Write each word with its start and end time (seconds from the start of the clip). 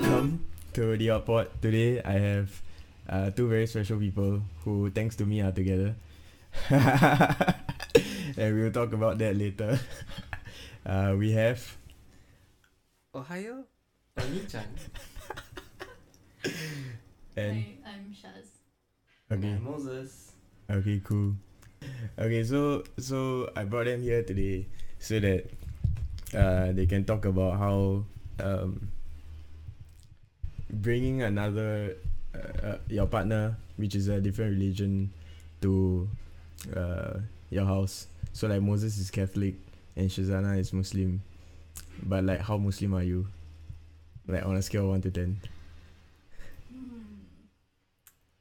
welcome 0.00 0.44
to 0.72 0.96
the 0.96 1.10
Outport. 1.10 1.60
Today 1.62 2.00
I 2.02 2.12
have 2.12 2.62
uh, 3.08 3.30
two 3.30 3.48
very 3.48 3.66
special 3.66 3.98
people 3.98 4.42
who, 4.64 4.90
thanks 4.90 5.16
to 5.16 5.26
me, 5.26 5.40
are 5.40 5.52
together. 5.52 5.94
and 6.70 7.54
we'll 8.36 8.72
talk 8.72 8.92
about 8.92 9.18
that 9.18 9.36
later. 9.36 9.78
uh, 10.86 11.14
we 11.18 11.32
have 11.32 11.76
Ohio, 13.14 13.64
Oni-chan. 14.18 14.64
and 17.36 17.52
Hi, 17.56 17.74
I'm 17.86 18.14
Shaz. 18.14 18.48
okay, 19.32 19.48
And 19.48 19.62
Moses. 19.62 20.32
okay, 20.70 21.00
cool. 21.04 21.34
Okay, 22.18 22.44
so 22.44 22.84
so 22.98 23.50
I 23.56 23.64
brought 23.64 23.86
them 23.86 24.02
here 24.02 24.22
today 24.22 24.66
so 24.98 25.18
that 25.20 25.50
uh, 26.36 26.72
they 26.72 26.86
can 26.86 27.04
talk 27.04 27.24
about 27.24 27.58
how 27.58 28.04
um, 28.38 28.88
bringing 30.72 31.22
another 31.22 31.96
uh, 32.34 32.66
uh, 32.66 32.78
your 32.88 33.06
partner, 33.06 33.56
which 33.76 33.94
is 33.94 34.08
a 34.08 34.20
different 34.20 34.52
religion, 34.52 35.12
to 35.62 36.08
uh, 36.76 37.18
your 37.50 37.64
house. 37.66 38.06
So 38.32 38.46
like 38.46 38.62
Moses 38.62 38.98
is 38.98 39.10
Catholic 39.10 39.54
and 39.96 40.08
Syazana 40.08 40.58
is 40.58 40.72
Muslim, 40.72 41.22
but 42.02 42.24
like 42.24 42.40
how 42.40 42.56
Muslim 42.56 42.94
are 42.94 43.02
you? 43.02 43.26
Like 44.28 44.46
on 44.46 44.56
a 44.56 44.62
scale 44.62 44.84
of 44.84 44.90
one 44.90 45.02
to 45.02 45.10
ten. 45.10 45.40
Hmm. 46.70 47.26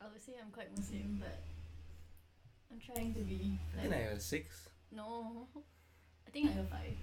I 0.02 0.06
would 0.12 0.22
say 0.22 0.34
I'm 0.40 0.52
quite 0.52 0.70
Muslim, 0.78 1.18
but 1.20 1.42
I'm 2.72 2.80
trying 2.80 3.14
to 3.16 3.22
be 3.22 3.58
I 3.78 3.82
think 3.82 3.92
like 3.92 4.02
I 4.06 4.10
have 4.14 4.22
six. 4.22 4.70
no. 4.92 5.48
I 6.28 6.32
think 6.32 6.50
I 6.50 6.54
have 6.54 6.70
five. 6.70 6.98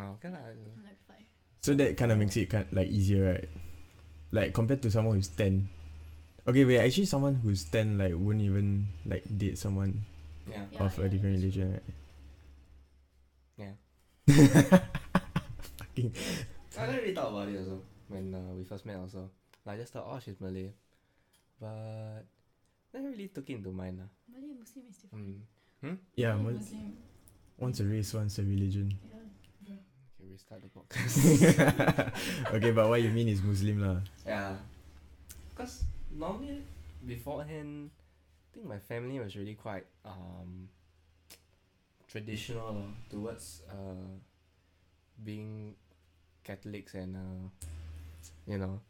Oh, 0.00 0.20
okay 0.20 0.28
lah. 0.28 0.44
I'm 0.52 0.84
like 0.84 1.00
five. 1.08 1.24
So 1.64 1.72
that 1.72 1.96
kind 1.96 2.12
of 2.12 2.18
makes 2.18 2.36
it 2.36 2.50
kind 2.50 2.66
like 2.72 2.88
easier, 2.88 3.32
right? 3.32 3.48
Like 4.32 4.52
compared 4.54 4.82
to 4.82 4.90
someone 4.90 5.16
who's 5.16 5.28
ten. 5.28 5.68
Okay, 6.48 6.64
wait. 6.64 6.80
Actually, 6.80 7.04
someone 7.06 7.36
who's 7.36 7.64
ten 7.64 7.98
like 7.98 8.14
wouldn't 8.16 8.42
even 8.42 8.88
like 9.06 9.22
date 9.28 9.58
someone 9.58 10.02
Yeah. 10.50 10.64
Yeah, 10.72 10.84
of 10.84 10.98
a 10.98 11.02
yeah, 11.02 11.08
different 11.08 11.36
religion, 11.38 11.72
right? 11.72 11.86
Yeah. 13.56 13.74
Fucking 15.78 16.12
I 16.78 16.86
didn't 16.86 17.00
really 17.00 17.14
thought 17.14 17.28
about 17.28 17.48
it 17.48 17.58
also 17.58 17.82
when 18.08 18.34
uh, 18.34 18.54
we 18.54 18.64
first 18.64 18.86
met 18.86 18.96
also. 18.96 19.30
Like, 19.64 19.76
I 19.76 19.78
just 19.78 19.92
thought, 19.92 20.06
oh, 20.08 20.18
she's 20.18 20.40
Malay. 20.40 20.72
But 21.60 22.24
never 22.92 23.10
really 23.10 23.28
took 23.28 23.48
it 23.50 23.54
into 23.54 23.70
mind. 23.70 23.98
lah. 23.98 24.10
Malay 24.32 24.50
and 24.50 24.58
Muslim 24.58 24.84
is 24.90 24.96
different. 24.96 25.38
Mm. 25.84 25.98
yeah. 26.16 26.34
Malay 26.34 26.58
Muslim. 26.58 26.96
Once 27.58 27.80
a 27.80 27.84
race, 27.84 28.14
once 28.14 28.38
a 28.38 28.42
religion. 28.42 28.90
Yeah. 29.06 29.22
Okay, 30.32 30.56
we 30.56 30.60
the 30.60 30.70
podcast. 30.72 31.14
okay, 32.54 32.70
but 32.70 32.88
what 32.88 33.02
you 33.02 33.10
mean 33.10 33.28
is 33.28 33.42
Muslim 33.42 33.84
lah. 33.84 34.00
yeah. 34.24 34.56
Because 35.52 35.84
normally, 36.08 36.64
beforehand, 37.04 37.90
I 37.92 38.48
think 38.54 38.66
my 38.66 38.78
family 38.78 39.20
was 39.20 39.36
really 39.36 39.54
quite 39.54 39.84
um, 40.04 40.68
traditional 42.08 42.72
lor 42.72 42.88
towards 43.10 43.60
uh, 43.68 44.08
being 45.24 45.76
Catholics 46.44 46.94
and 46.94 47.16
uh, 47.16 47.44
you 48.48 48.56
know. 48.56 48.80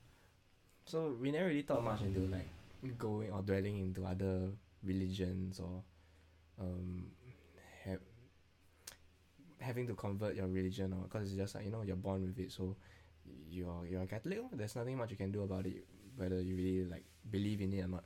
So 0.86 1.14
we 1.18 1.30
never 1.30 1.46
really 1.50 1.62
thought 1.62 1.82
much 1.82 2.02
into 2.02 2.26
like 2.30 2.46
going 2.98 3.30
or 3.30 3.42
dwelling 3.42 3.78
into 3.78 4.06
other 4.06 4.50
religions 4.82 5.58
or 5.58 5.82
um, 6.58 7.06
ha- 7.06 7.21
having 9.62 9.86
to 9.86 9.94
convert 9.94 10.34
your 10.34 10.46
religion 10.48 10.92
or 10.92 11.04
because 11.08 11.28
it's 11.28 11.36
just 11.38 11.54
like 11.54 11.64
you 11.64 11.70
know 11.70 11.82
you're 11.82 11.96
born 11.96 12.22
with 12.22 12.38
it 12.38 12.50
so 12.52 12.76
you're 13.50 13.86
you're 13.88 14.02
a 14.02 14.06
Catholic 14.06 14.38
lor. 14.38 14.48
there's 14.52 14.74
nothing 14.76 14.96
much 14.98 15.10
you 15.10 15.16
can 15.16 15.30
do 15.30 15.42
about 15.42 15.64
it 15.66 15.84
whether 16.16 16.40
you 16.40 16.56
really 16.56 16.84
like 16.90 17.04
believe 17.30 17.60
in 17.60 17.72
it 17.72 17.84
or 17.84 17.88
not 17.88 18.04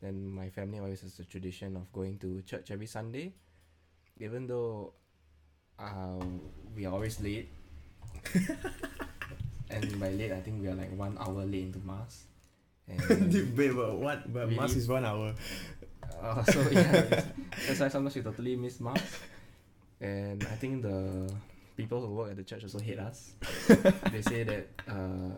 then 0.00 0.28
my 0.30 0.48
family 0.48 0.78
always 0.78 1.00
has 1.02 1.16
the 1.16 1.24
tradition 1.24 1.76
of 1.76 1.90
going 1.92 2.18
to 2.18 2.40
church 2.42 2.70
every 2.70 2.86
Sunday 2.86 3.32
even 4.18 4.46
though 4.46 4.92
uh, 5.78 6.20
we 6.76 6.84
are 6.86 6.92
always 6.92 7.20
late 7.20 7.48
and 9.70 10.00
by 10.00 10.10
late 10.10 10.32
I 10.32 10.40
think 10.40 10.60
we 10.60 10.68
are 10.68 10.74
like 10.74 10.92
one 10.96 11.16
hour 11.18 11.44
late 11.44 11.64
into 11.72 11.80
mass 11.80 12.24
and 12.90 13.56
Wait, 13.56 13.70
but 13.70 13.96
what? 13.96 14.32
But 14.32 14.50
mass 14.50 14.74
is 14.74 14.88
one 14.88 15.04
hour. 15.04 15.34
uh, 16.20 16.42
so 16.44 16.60
yeah 16.70 17.00
that's 17.66 17.80
why 17.80 17.88
sometimes 17.88 18.16
you 18.16 18.22
totally 18.22 18.56
miss 18.56 18.80
mass 18.80 19.00
and 20.00 20.42
I 20.44 20.56
think 20.56 20.82
the 20.82 21.30
people 21.76 22.00
who 22.06 22.14
work 22.14 22.30
at 22.30 22.36
the 22.36 22.44
church 22.44 22.62
also 22.64 22.78
hate 22.78 22.98
us 22.98 23.32
they 24.12 24.22
say 24.22 24.42
that 24.44 24.68
uh, 24.88 25.32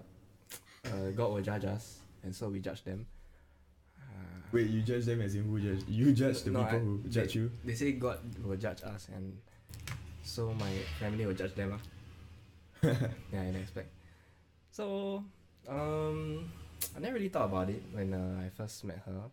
uh, 0.86 1.10
God 1.14 1.32
will 1.34 1.42
judge 1.42 1.64
us 1.64 1.98
and 2.22 2.34
so 2.34 2.48
we 2.48 2.60
judge 2.60 2.82
them 2.84 3.06
uh, 3.98 4.38
Wait, 4.52 4.68
you 4.68 4.82
judge 4.82 5.04
them 5.06 5.20
as 5.22 5.34
in 5.34 5.44
who 5.44 5.58
judge? 5.60 5.84
You 5.88 6.12
judge 6.12 6.42
the 6.42 6.50
No, 6.50 6.62
people 6.64 6.76
I- 6.76 6.80
who 6.80 7.00
judge 7.08 7.34
you. 7.34 7.50
they 7.64 7.74
say 7.74 7.92
God 7.92 8.18
will 8.44 8.56
judge 8.56 8.82
us 8.82 9.08
and 9.14 9.38
so 10.22 10.52
my 10.54 10.70
family 11.00 11.26
will 11.26 11.34
judge 11.34 11.54
them 11.54 11.70
lah. 11.74 11.82
yeah, 13.32 13.42
in 13.42 13.54
expect. 13.56 13.90
So, 14.70 15.22
um, 15.68 16.50
I 16.96 16.98
never 17.00 17.14
really 17.14 17.28
thought 17.28 17.46
about 17.46 17.70
it 17.70 17.82
when 17.92 18.14
uh, 18.14 18.42
I 18.46 18.48
first 18.50 18.84
met 18.84 19.02
her. 19.06 19.30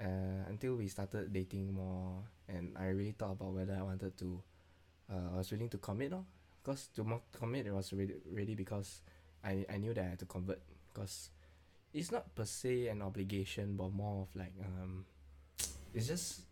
Uh, 0.00 0.44
until 0.48 0.76
we 0.76 0.88
started 0.88 1.32
dating 1.32 1.72
more, 1.72 2.20
and 2.48 2.76
I 2.78 2.86
really 2.88 3.12
thought 3.12 3.32
about 3.32 3.52
whether 3.52 3.74
I 3.74 3.82
wanted 3.82 4.16
to. 4.18 4.42
Uh, 5.10 5.34
I 5.34 5.38
was 5.38 5.50
willing 5.52 5.68
to 5.70 5.78
commit, 5.78 6.10
no? 6.10 6.26
Cause 6.64 6.88
to 6.96 7.04
mo- 7.04 7.22
commit, 7.32 7.66
it 7.66 7.72
was 7.72 7.92
really, 7.92 8.16
really 8.30 8.54
because 8.54 9.02
I 9.44 9.64
I 9.70 9.78
knew 9.78 9.94
that 9.94 10.04
I 10.04 10.08
had 10.10 10.18
to 10.20 10.26
convert. 10.26 10.60
Cause 10.94 11.30
it's 11.92 12.10
not 12.10 12.34
per 12.34 12.44
se 12.44 12.88
an 12.88 13.02
obligation, 13.02 13.76
but 13.76 13.92
more 13.92 14.22
of 14.22 14.34
like 14.34 14.52
um, 14.60 15.04
it's 15.94 16.08
just 16.08 16.42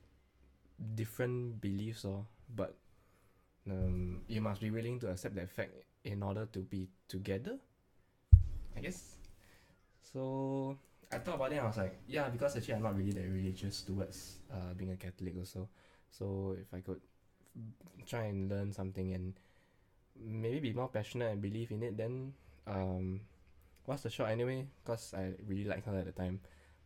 different 0.94 1.60
beliefs 1.60 2.05
or 2.05 2.26
but 2.55 2.75
um 3.71 4.21
you 4.28 4.41
must 4.41 4.61
be 4.61 4.71
willing 4.71 4.99
to 5.00 5.09
accept 5.09 5.34
that 5.34 5.49
fact 5.50 5.72
in 6.05 6.22
order 6.22 6.47
to 6.47 6.61
be 6.61 6.88
together 7.09 7.56
i 8.76 8.81
guess 8.81 9.16
so 10.12 10.76
i 11.14 11.19
thought 11.19 11.36
about 11.36 11.52
it 11.52 11.56
and 11.56 11.64
i 11.64 11.66
was 11.66 11.76
like 11.76 11.97
yeah 12.08 12.28
because 12.28 12.56
actually 12.56 12.75
i'm 12.75 12.82
not 12.82 12.97
really 12.97 13.12
that 13.12 13.26
religious 13.30 13.82
towards 13.82 14.38
uh 14.52 14.72
being 14.76 14.91
a 14.92 14.97
catholic 14.97 15.34
also 15.38 15.69
so 16.10 16.56
if 16.58 16.72
i 16.75 16.80
could 16.80 17.00
try 18.06 18.25
and 18.25 18.50
learn 18.50 18.72
something 18.72 19.14
and 19.14 19.34
maybe 20.19 20.58
be 20.60 20.72
more 20.72 20.88
passionate 20.88 21.30
and 21.32 21.41
believe 21.42 21.70
in 21.70 21.82
it 21.82 21.97
then 21.97 22.32
um 22.66 23.20
what's 23.86 24.02
the 24.02 24.10
shot 24.10 24.28
anyway 24.30 24.66
because 24.82 25.14
i 25.16 25.30
really 25.47 25.64
liked 25.64 25.86
her 25.86 25.97
at 25.98 26.04
the 26.06 26.12
time 26.12 26.41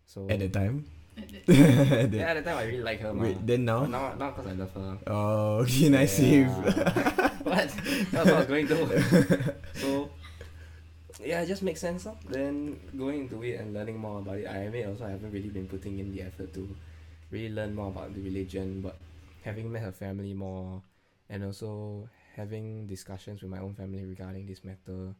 so 0.04 0.26
At 0.30 0.38
the 0.40 0.48
time. 0.48 0.86
Yeah. 1.16 1.40
The- 1.44 2.08
yeah 2.16 2.30
at 2.32 2.36
the 2.40 2.42
time 2.48 2.56
i 2.58 2.64
really 2.64 2.80
like 2.82 3.00
her 3.00 3.12
Wait, 3.12 3.36
mah. 3.36 3.42
then 3.44 3.64
now? 3.64 3.80
But 3.80 3.90
now 3.90 4.14
now 4.14 4.30
because 4.30 4.46
i 4.46 4.52
love 4.56 4.72
her 4.72 4.98
Oh, 5.06 5.58
okay, 5.66 5.88
nice 5.90 6.16
save. 6.16 6.48
what? 7.44 7.68
That's 7.68 8.12
what 8.12 8.28
I 8.28 8.38
was 8.38 8.46
going 8.46 8.66
to. 8.68 9.54
so, 9.74 10.10
yeah, 11.24 11.42
it 11.42 11.46
just 11.46 11.62
makes 11.62 11.80
sense. 11.80 12.04
Huh? 12.04 12.14
Then 12.28 12.78
going 12.96 13.20
into 13.26 13.42
it 13.42 13.60
and 13.60 13.74
learning 13.74 13.98
more 13.98 14.18
about 14.20 14.38
it, 14.38 14.46
I 14.46 14.68
admit 14.68 14.86
also 14.86 15.04
I 15.06 15.10
haven't 15.10 15.32
really 15.32 15.48
been 15.48 15.66
putting 15.66 15.98
in 15.98 16.14
the 16.14 16.22
effort 16.22 16.54
to 16.54 16.68
really 17.30 17.54
learn 17.54 17.74
more 17.74 17.88
about 17.88 18.14
the 18.14 18.20
religion. 18.20 18.80
But 18.80 18.96
having 19.44 19.70
met 19.70 19.82
her 19.82 19.92
family 19.92 20.34
more, 20.34 20.82
and 21.28 21.44
also 21.44 22.08
having 22.36 22.86
discussions 22.86 23.42
with 23.42 23.50
my 23.50 23.58
own 23.58 23.74
family 23.74 24.04
regarding 24.04 24.46
this 24.46 24.64
matter, 24.64 25.14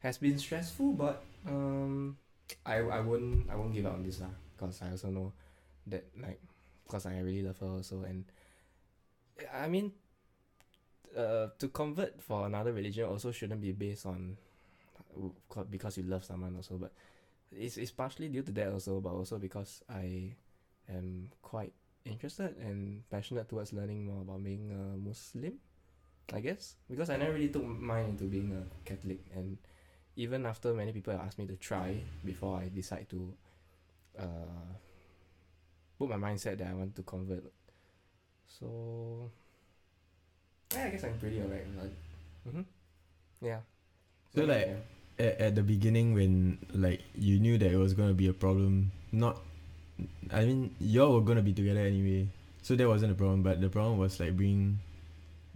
has 0.00 0.18
been 0.18 0.38
stressful. 0.38 0.92
But 0.92 1.22
um, 1.46 2.16
I 2.64 2.78
I 2.78 3.00
won't 3.00 3.50
I 3.50 3.56
won't 3.56 3.74
give 3.74 3.86
up 3.86 3.94
on 3.94 4.02
this 4.02 4.20
lah. 4.20 4.32
Cause 4.58 4.82
I 4.82 4.90
also 4.90 5.08
know 5.08 5.32
that 5.86 6.04
like, 6.20 6.40
cause 6.88 7.06
I 7.06 7.20
really 7.20 7.42
love 7.42 7.58
her 7.58 7.68
also 7.68 8.02
and. 8.02 8.24
I 9.54 9.68
mean, 9.68 9.92
uh, 11.16 11.46
to 11.58 11.68
convert 11.68 12.20
for 12.20 12.46
another 12.46 12.72
religion 12.72 13.06
also 13.06 13.30
shouldn't 13.30 13.60
be 13.60 13.70
based 13.70 14.04
on 14.04 14.36
because 15.70 15.96
you 15.96 16.04
love 16.04 16.24
someone 16.24 16.54
also 16.56 16.76
but 16.76 16.92
it's, 17.50 17.76
it's 17.76 17.90
partially 17.90 18.28
due 18.28 18.42
to 18.42 18.52
that 18.52 18.72
also 18.72 19.00
but 19.00 19.10
also 19.10 19.38
because 19.38 19.82
I 19.88 20.34
am 20.88 21.28
quite 21.42 21.72
interested 22.04 22.56
and 22.58 23.08
passionate 23.10 23.48
towards 23.48 23.72
learning 23.72 24.06
more 24.06 24.22
about 24.22 24.42
being 24.42 24.70
a 24.70 24.96
Muslim 24.96 25.54
I 26.32 26.40
guess 26.40 26.76
because 26.90 27.10
I 27.10 27.16
never 27.16 27.32
really 27.32 27.48
took 27.48 27.64
mine 27.64 28.10
into 28.10 28.24
being 28.24 28.52
a 28.52 28.88
Catholic 28.88 29.20
and 29.34 29.58
even 30.16 30.46
after 30.46 30.74
many 30.74 30.92
people 30.92 31.12
have 31.12 31.22
asked 31.22 31.38
me 31.38 31.46
to 31.46 31.56
try 31.56 32.00
before 32.24 32.58
I 32.58 32.70
decide 32.74 33.06
to 33.10 33.34
uh, 34.18 34.74
put 35.98 36.08
my 36.08 36.16
mindset 36.16 36.58
that 36.58 36.68
I 36.68 36.74
want 36.74 36.94
to 36.96 37.02
convert 37.02 37.52
so 38.46 39.30
yeah, 40.74 40.84
I 40.84 40.90
guess 40.90 41.04
I'm 41.04 41.18
pretty 41.18 41.40
alright. 41.40 41.64
Like, 41.80 41.96
mm-hmm. 42.48 42.60
Yeah. 43.40 43.60
So, 44.34 44.44
like, 44.44 44.76
At, 45.18 45.40
at 45.40 45.54
the 45.54 45.62
beginning, 45.62 46.14
when 46.14 46.58
like 46.72 47.02
you 47.14 47.38
knew 47.40 47.58
that 47.58 47.70
it 47.70 47.76
was 47.76 47.94
gonna 47.94 48.14
be 48.14 48.28
a 48.28 48.32
problem, 48.32 48.92
not, 49.12 49.42
I 50.32 50.44
mean, 50.44 50.74
y'all 50.80 51.14
were 51.14 51.22
gonna 51.22 51.42
be 51.42 51.52
together 51.52 51.80
anyway, 51.80 52.28
so 52.62 52.76
that 52.76 52.86
wasn't 52.86 53.12
a 53.12 53.14
problem. 53.14 53.42
But 53.42 53.60
the 53.60 53.68
problem 53.68 53.98
was 53.98 54.20
like 54.20 54.36
being, 54.36 54.78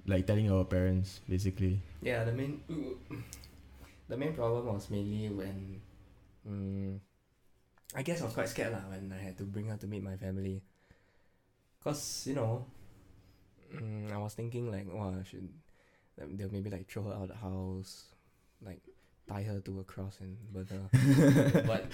like 0.07 0.27
telling 0.27 0.51
our 0.51 0.65
parents 0.65 1.21
basically. 1.29 1.81
yeah, 2.03 2.25
the 2.25 2.33
main 2.33 2.61
the 4.09 4.17
main 4.17 4.35
problem 4.35 4.67
was 4.67 4.91
mainly 4.91 5.29
when, 5.31 5.81
um, 6.47 7.01
I 7.95 8.03
guess 8.03 8.21
I 8.21 8.25
was 8.25 8.35
quite 8.35 8.49
scared 8.49 8.73
lah 8.73 8.85
when 8.91 9.13
I 9.15 9.23
had 9.23 9.39
to 9.39 9.45
bring 9.45 9.69
her 9.69 9.77
to 9.77 9.87
meet 9.87 10.03
my 10.03 10.17
family. 10.17 10.63
Cause 11.83 12.27
you 12.27 12.35
know, 12.35 12.67
um, 13.79 14.07
I 14.13 14.19
was 14.19 14.35
thinking 14.35 14.71
like, 14.71 14.87
I 14.91 15.23
should, 15.25 15.49
they'll 16.17 16.51
maybe 16.51 16.71
like 16.71 16.91
throw 16.91 17.05
her 17.05 17.15
out 17.15 17.23
of 17.23 17.29
the 17.29 17.37
house, 17.37 18.05
like 18.65 18.83
tie 19.29 19.43
her 19.43 19.61
to 19.61 19.81
a 19.81 19.85
cross 19.85 20.19
and 20.21 20.37
burn 20.53 20.67
her. 20.69 21.63
but 21.67 21.87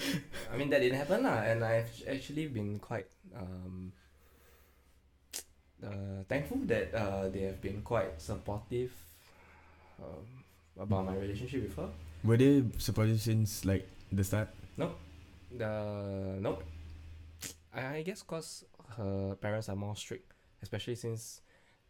I 0.51 0.57
mean 0.57 0.69
that 0.69 0.81
didn't 0.81 0.97
happen 0.97 1.23
lah, 1.23 1.41
and 1.45 1.63
I've 1.63 1.91
actually 2.07 2.47
been 2.47 2.79
quite 2.79 3.07
um, 3.35 3.91
uh, 5.83 6.25
thankful 6.27 6.59
that 6.65 6.93
uh, 6.93 7.29
they 7.29 7.41
have 7.49 7.61
been 7.61 7.81
quite 7.81 8.19
supportive 8.21 8.91
um, 10.01 10.25
about 10.79 11.05
my 11.05 11.15
relationship 11.15 11.63
with 11.63 11.75
her. 11.75 11.89
Were 12.23 12.37
they 12.37 12.63
supportive 12.77 13.21
since 13.21 13.63
like 13.65 13.87
the 14.11 14.23
start? 14.23 14.49
The 15.51 16.37
nope. 16.39 16.63
I, 17.73 17.97
I 17.97 18.01
guess 18.03 18.21
cause 18.21 18.65
her 18.97 19.35
parents 19.41 19.69
are 19.69 19.75
more 19.75 19.95
strict, 19.95 20.33
especially 20.61 20.95
since 20.95 21.41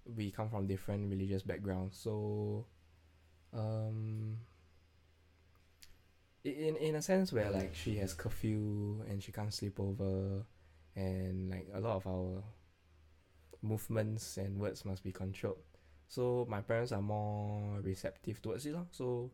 we 0.06 0.32
come 0.32 0.50
from 0.50 0.68
different 0.68 1.10
religious 1.10 1.44
backgrounds. 1.44 1.98
So, 1.98 2.66
um, 3.54 4.38
in 6.44 6.76
in 6.78 6.96
a 6.96 7.02
sense 7.02 7.34
where 7.34 7.52
like 7.52 7.76
she 7.76 7.98
has 7.98 8.14
curfew 8.14 9.04
and 9.10 9.22
she 9.22 9.32
can't 9.32 9.54
sleep 9.54 9.80
over, 9.80 10.46
and 10.96 11.50
like 11.50 11.68
a 11.74 11.80
lot 11.80 11.98
of 11.98 12.08
our 12.08 12.44
movements 13.62 14.38
and 14.38 14.60
words 14.60 14.86
must 14.86 15.04
be 15.04 15.12
controlled. 15.12 15.58
So 16.08 16.48
my 16.50 16.62
parents 16.62 16.92
are 16.92 17.02
more 17.02 17.80
receptive 17.82 18.42
towards 18.42 18.66
it, 18.66 18.74
lah. 18.74 18.86
So, 18.92 19.30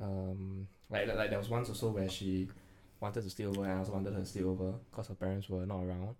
um, 0.00 0.66
like 0.88 1.06
like 1.08 1.30
there 1.30 1.38
was 1.38 1.50
once 1.50 1.68
also 1.68 1.90
where 1.90 2.08
she 2.08 2.48
wanted 3.00 3.22
to 3.22 3.30
stay 3.30 3.44
over 3.44 3.64
and 3.64 3.72
I 3.72 3.78
also 3.78 3.92
wanted 3.92 4.14
her 4.14 4.20
to 4.20 4.26
stay 4.26 4.42
over 4.42 4.72
because 4.90 5.08
her 5.08 5.14
parents 5.14 5.48
were 5.48 5.66
not 5.66 5.82
around. 5.82 6.16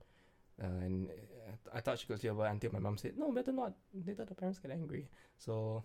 Uh, 0.63 0.67
and 0.85 1.09
uh, 1.09 1.77
I 1.77 1.81
thought 1.81 1.99
she 1.99 2.07
could 2.07 2.19
stay 2.19 2.29
over 2.29 2.45
until 2.47 2.73
my 2.73 2.79
mom 2.79 2.99
said, 2.99 3.17
no, 3.17 3.33
better 3.33 3.53
not. 3.53 3.73
Later 4.07 4.25
the 4.25 4.35
parents 4.35 4.59
get 4.59 4.71
angry. 4.71 5.09
So, 5.39 5.85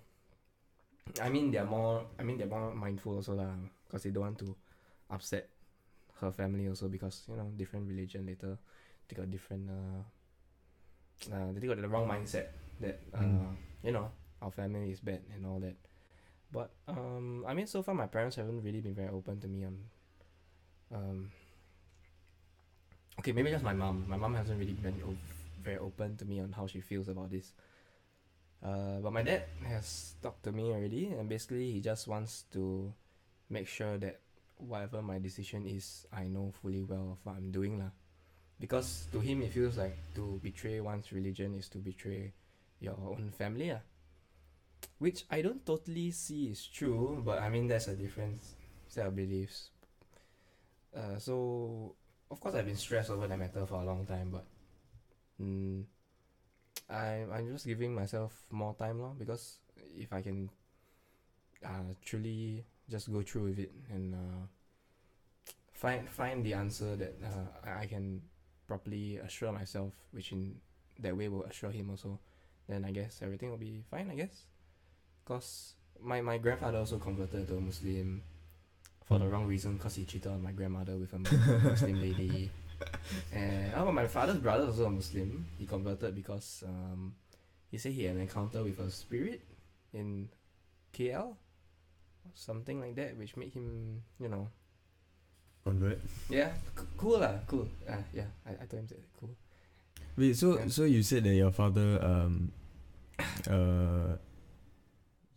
I 1.22 1.30
mean, 1.30 1.52
they're 1.52 1.66
more, 1.66 2.06
I 2.20 2.24
mean, 2.24 2.38
they're 2.38 2.48
more 2.48 2.74
mindful 2.74 3.16
also 3.16 3.34
lah 3.36 3.52
because 3.88 4.04
they 4.04 4.12
don't 4.12 4.24
want 4.24 4.40
to 4.40 4.56
upset 5.10 5.50
her 6.22 6.32
family 6.32 6.68
also 6.68 6.88
because, 6.88 7.26
you 7.30 7.36
know, 7.36 7.52
different 7.58 7.88
religion 7.88 8.26
later, 8.26 8.58
they 9.08 9.16
got 9.16 9.30
different, 9.30 9.70
uh, 9.70 10.02
uh, 11.34 11.52
they 11.54 11.68
got 11.68 11.82
the 11.82 11.88
wrong 11.88 12.08
mindset 12.08 12.48
that, 12.80 13.00
uh, 13.14 13.20
Mm. 13.22 13.56
you 13.84 13.92
know, 13.92 14.12
our 14.42 14.52
family 14.52 14.92
is 14.92 15.00
bad 15.00 15.22
and 15.34 15.46
all 15.46 15.60
that. 15.60 15.76
But, 16.52 16.72
um, 16.88 17.46
I 17.48 17.54
mean, 17.54 17.68
so 17.68 17.84
far 17.84 17.96
my 17.96 18.08
parents 18.08 18.36
haven't 18.38 18.62
really 18.64 18.82
been 18.82 18.96
very 18.96 19.10
open 19.10 19.40
to 19.42 19.48
me 19.48 19.66
on 19.66 19.78
um 20.92 21.32
okay 23.20 23.32
maybe 23.32 23.50
just 23.52 23.64
my 23.64 23.74
mom 23.74 24.06
my 24.08 24.18
mom 24.18 24.34
hasn't 24.36 24.60
really 24.60 24.74
been 24.74 25.18
very 25.64 25.78
open 25.78 26.18
to 26.18 26.26
me 26.26 26.40
on 26.40 26.52
how 26.52 26.66
she 26.68 26.82
feels 26.82 27.08
about 27.08 27.30
this 27.30 27.54
uh 28.64 29.02
but 29.02 29.12
my 29.12 29.24
dad 29.24 29.44
has 29.66 30.14
talked 30.22 30.44
to 30.44 30.52
me 30.52 30.70
already 30.70 31.08
and 31.18 31.28
basically 31.28 31.72
he 31.72 31.82
just 31.82 32.08
wants 32.08 32.46
to 32.54 32.94
make 33.50 33.68
sure 33.68 33.98
that 33.98 34.20
whatever 34.58 35.02
my 35.02 35.18
decision 35.18 35.66
is 35.66 36.06
i 36.14 36.24
know 36.28 36.54
fully 36.62 36.84
well 36.84 37.18
of 37.18 37.20
what 37.24 37.36
i'm 37.38 37.52
doing 37.52 37.80
lah. 37.80 37.90
Because 38.62 39.10
to 39.12 39.20
him 39.20 39.42
it 39.42 39.50
feels 39.52 39.82
like 39.82 39.98
to 40.14 40.40
betray 40.44 40.80
one's 40.80 41.12
religion 41.12 41.58
is 41.58 41.68
to 41.74 41.80
betray 41.80 42.32
your 42.78 42.94
own 42.94 43.34
family 43.34 43.74
lah. 43.74 43.82
Which 45.02 45.26
i 45.34 45.42
don't 45.42 45.66
totally 45.66 46.14
see 46.14 46.54
is 46.54 46.70
true 46.70 47.26
but 47.26 47.42
i 47.42 47.50
mean 47.50 47.66
that's 47.66 47.90
a 47.90 47.98
different 47.98 48.38
set 48.88 49.08
of 49.08 49.16
beliefs. 49.16 49.72
Uh, 50.94 51.18
so 51.18 51.96
of 52.30 52.40
course 52.40 52.56
I've 52.56 52.66
been 52.66 52.78
stressed 52.78 53.10
over 53.10 53.28
that 53.28 53.40
matter 53.40 53.66
for 53.66 53.82
a 53.82 53.86
long 53.86 54.06
time, 54.06 54.30
but 54.30 54.46
mm, 55.42 55.84
I 56.92 57.26
I'm 57.32 57.48
just 57.52 57.66
giving 57.66 57.96
myself 57.96 58.36
more 58.52 58.76
time 58.76 59.00
lor 59.00 59.16
because 59.18 59.60
if 59.96 60.12
I 60.12 60.22
can 60.22 60.50
uh, 61.64 61.96
truly 62.04 62.66
just 62.90 63.12
go 63.12 63.22
through 63.22 63.44
with 63.44 63.60
it 63.60 63.72
and 63.90 64.14
uh, 64.14 64.44
find 65.74 66.10
find 66.10 66.44
the 66.46 66.54
answer 66.54 66.96
that 66.96 67.16
uh, 67.24 67.70
I 67.80 67.86
can 67.88 68.22
properly 68.68 69.18
assure 69.18 69.52
myself, 69.52 69.94
which 70.12 70.32
in 70.32 70.56
that 71.00 71.16
way 71.16 71.28
will 71.28 71.44
assure 71.44 71.72
him 71.72 71.90
also, 71.90 72.20
then 72.68 72.86
I 72.86 72.92
guess 72.92 73.22
everything 73.22 73.50
will 73.50 73.58
be 73.58 73.84
fine. 73.90 74.10
I 74.12 74.16
guess, 74.16 74.46
cause 75.26 75.74
my 76.00 76.22
my 76.22 76.38
grandfather 76.38 76.80
also 76.80 76.98
converted 77.00 77.48
to 77.48 77.58
a 77.58 77.62
Muslim 77.62 78.22
for 79.06 79.20
the 79.20 79.28
wrong 79.28 79.48
reason 79.48 79.78
because 79.78 79.96
he 79.96 80.06
cheated 80.06 80.32
on 80.32 80.44
my 80.44 80.52
grandmother 80.52 80.98
with 80.98 81.14
a 81.14 81.20
Muslim 81.20 82.02
lady. 82.02 82.52
And 83.34 83.74
oh, 83.76 83.92
my 83.92 84.08
father's 84.08 84.38
brother 84.40 84.66
also 84.68 84.86
a 84.86 84.90
Muslim. 84.90 85.46
He 85.58 85.66
converted 85.66 86.16
because 86.16 86.64
um, 86.68 87.14
he 87.70 87.78
said 87.78 87.92
he 87.94 88.04
had 88.06 88.16
an 88.16 88.22
encounter 88.22 88.64
with 88.64 88.80
a 88.80 88.90
spirit 88.92 89.42
in 89.94 90.30
KL, 90.94 91.36
something 92.34 92.80
like 92.80 92.96
that, 92.96 93.18
which 93.18 93.36
made 93.38 93.54
him, 93.54 94.02
you 94.20 94.28
know, 94.30 94.48
Convert. 95.64 96.00
yeah, 96.30 96.52
c- 96.78 96.86
cool 96.98 97.20
lah, 97.20 97.38
cool. 97.48 97.68
Uh, 97.88 98.02
yeah, 98.14 98.26
I, 98.48 98.52
I 98.52 98.66
told 98.66 98.82
him 98.82 98.88
that 98.90 99.04
cool. 99.20 99.30
Wait, 100.18 100.36
so 100.36 100.58
Yeah. 100.58 100.68
so 100.68 100.84
you 100.90 101.04
said 101.04 101.24
that 101.24 101.36
your 101.38 101.52
father 101.52 102.02
um 102.04 102.52
uh 103.48 104.18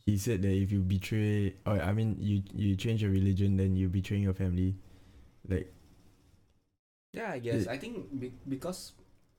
he 0.06 0.16
said 0.18 0.42
that 0.42 0.50
if 0.52 0.72
you 0.72 0.80
betray 0.80 1.54
or 1.66 1.76
I 1.80 1.92
mean 1.92 2.16
you 2.20 2.42
you 2.56 2.74
change 2.76 3.02
your 3.02 3.12
religion 3.12 3.56
then 3.56 3.76
you 3.76 3.88
betraying 3.88 4.22
your 4.24 4.34
family. 4.34 4.74
Like 5.48 5.68
Yeah, 7.14 7.30
I 7.30 7.38
guess. 7.38 7.66
I 7.68 7.78
think 7.78 8.10
be- 8.18 8.34
because 8.48 8.92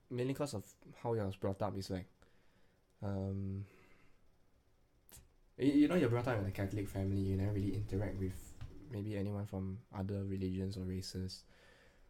mainly 0.09 0.31
because 0.33 0.53
of 0.53 0.63
how 1.03 1.13
I 1.13 1.25
was 1.25 1.35
brought 1.35 1.61
up 1.61 1.77
is 1.77 1.89
like, 1.89 2.07
um, 3.03 3.65
you, 5.57 5.71
you 5.83 5.87
know, 5.87 5.95
you're 5.95 6.09
brought 6.09 6.27
up 6.27 6.39
in 6.39 6.45
a 6.45 6.51
Catholic 6.51 6.87
family. 6.87 7.19
You 7.19 7.35
never 7.35 7.51
really 7.51 7.75
interact 7.75 8.17
with 8.17 8.33
maybe 8.91 9.17
anyone 9.17 9.45
from 9.45 9.79
other 9.93 10.23
religions 10.23 10.77
or 10.77 10.81
races, 10.87 11.43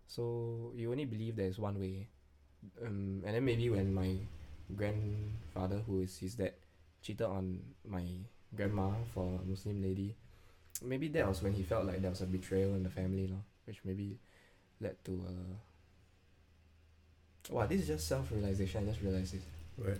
so 0.07 0.71
you 0.75 0.91
only 0.91 1.05
believe 1.05 1.35
there's 1.35 1.57
one 1.57 1.79
way. 1.79 2.07
Um, 2.85 3.23
and 3.25 3.35
then 3.35 3.45
maybe 3.45 3.69
when 3.69 3.93
my 3.93 4.17
grandfather, 4.75 5.81
who 5.85 6.01
is 6.01 6.17
his 6.17 6.35
dad, 6.35 6.53
cheated 7.01 7.25
on 7.25 7.59
my 7.87 8.05
grandma 8.55 8.91
for 9.13 9.39
a 9.41 9.45
Muslim 9.49 9.81
lady, 9.81 10.15
maybe 10.83 11.07
that 11.09 11.27
was 11.27 11.41
when 11.41 11.53
he 11.53 11.63
felt 11.63 11.85
like 11.85 12.01
there 12.01 12.09
was 12.11 12.21
a 12.21 12.25
betrayal 12.25 12.75
in 12.75 12.83
the 12.83 12.89
family, 12.89 13.27
lor, 13.27 13.41
which 13.65 13.81
maybe 13.83 14.17
led 14.81 14.95
to 15.03 15.11
uh 15.27 15.55
wow 17.51 17.65
this 17.67 17.81
is 17.81 17.87
just 17.87 18.07
self-realization 18.07 18.83
i 18.83 18.85
just 18.91 19.01
realized 19.01 19.35
it 19.35 19.41
what? 19.77 19.97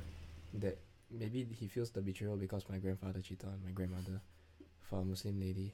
that 0.53 0.77
maybe 1.12 1.44
he 1.60 1.67
feels 1.67 1.89
the 1.91 2.01
betrayal 2.01 2.36
because 2.36 2.65
my 2.70 2.77
grandfather 2.77 3.20
cheated 3.22 3.46
on 3.46 3.60
my 3.63 3.72
grandmother 3.72 4.20
for 4.82 5.00
a 5.01 5.03
muslim 5.05 5.39
lady 5.39 5.74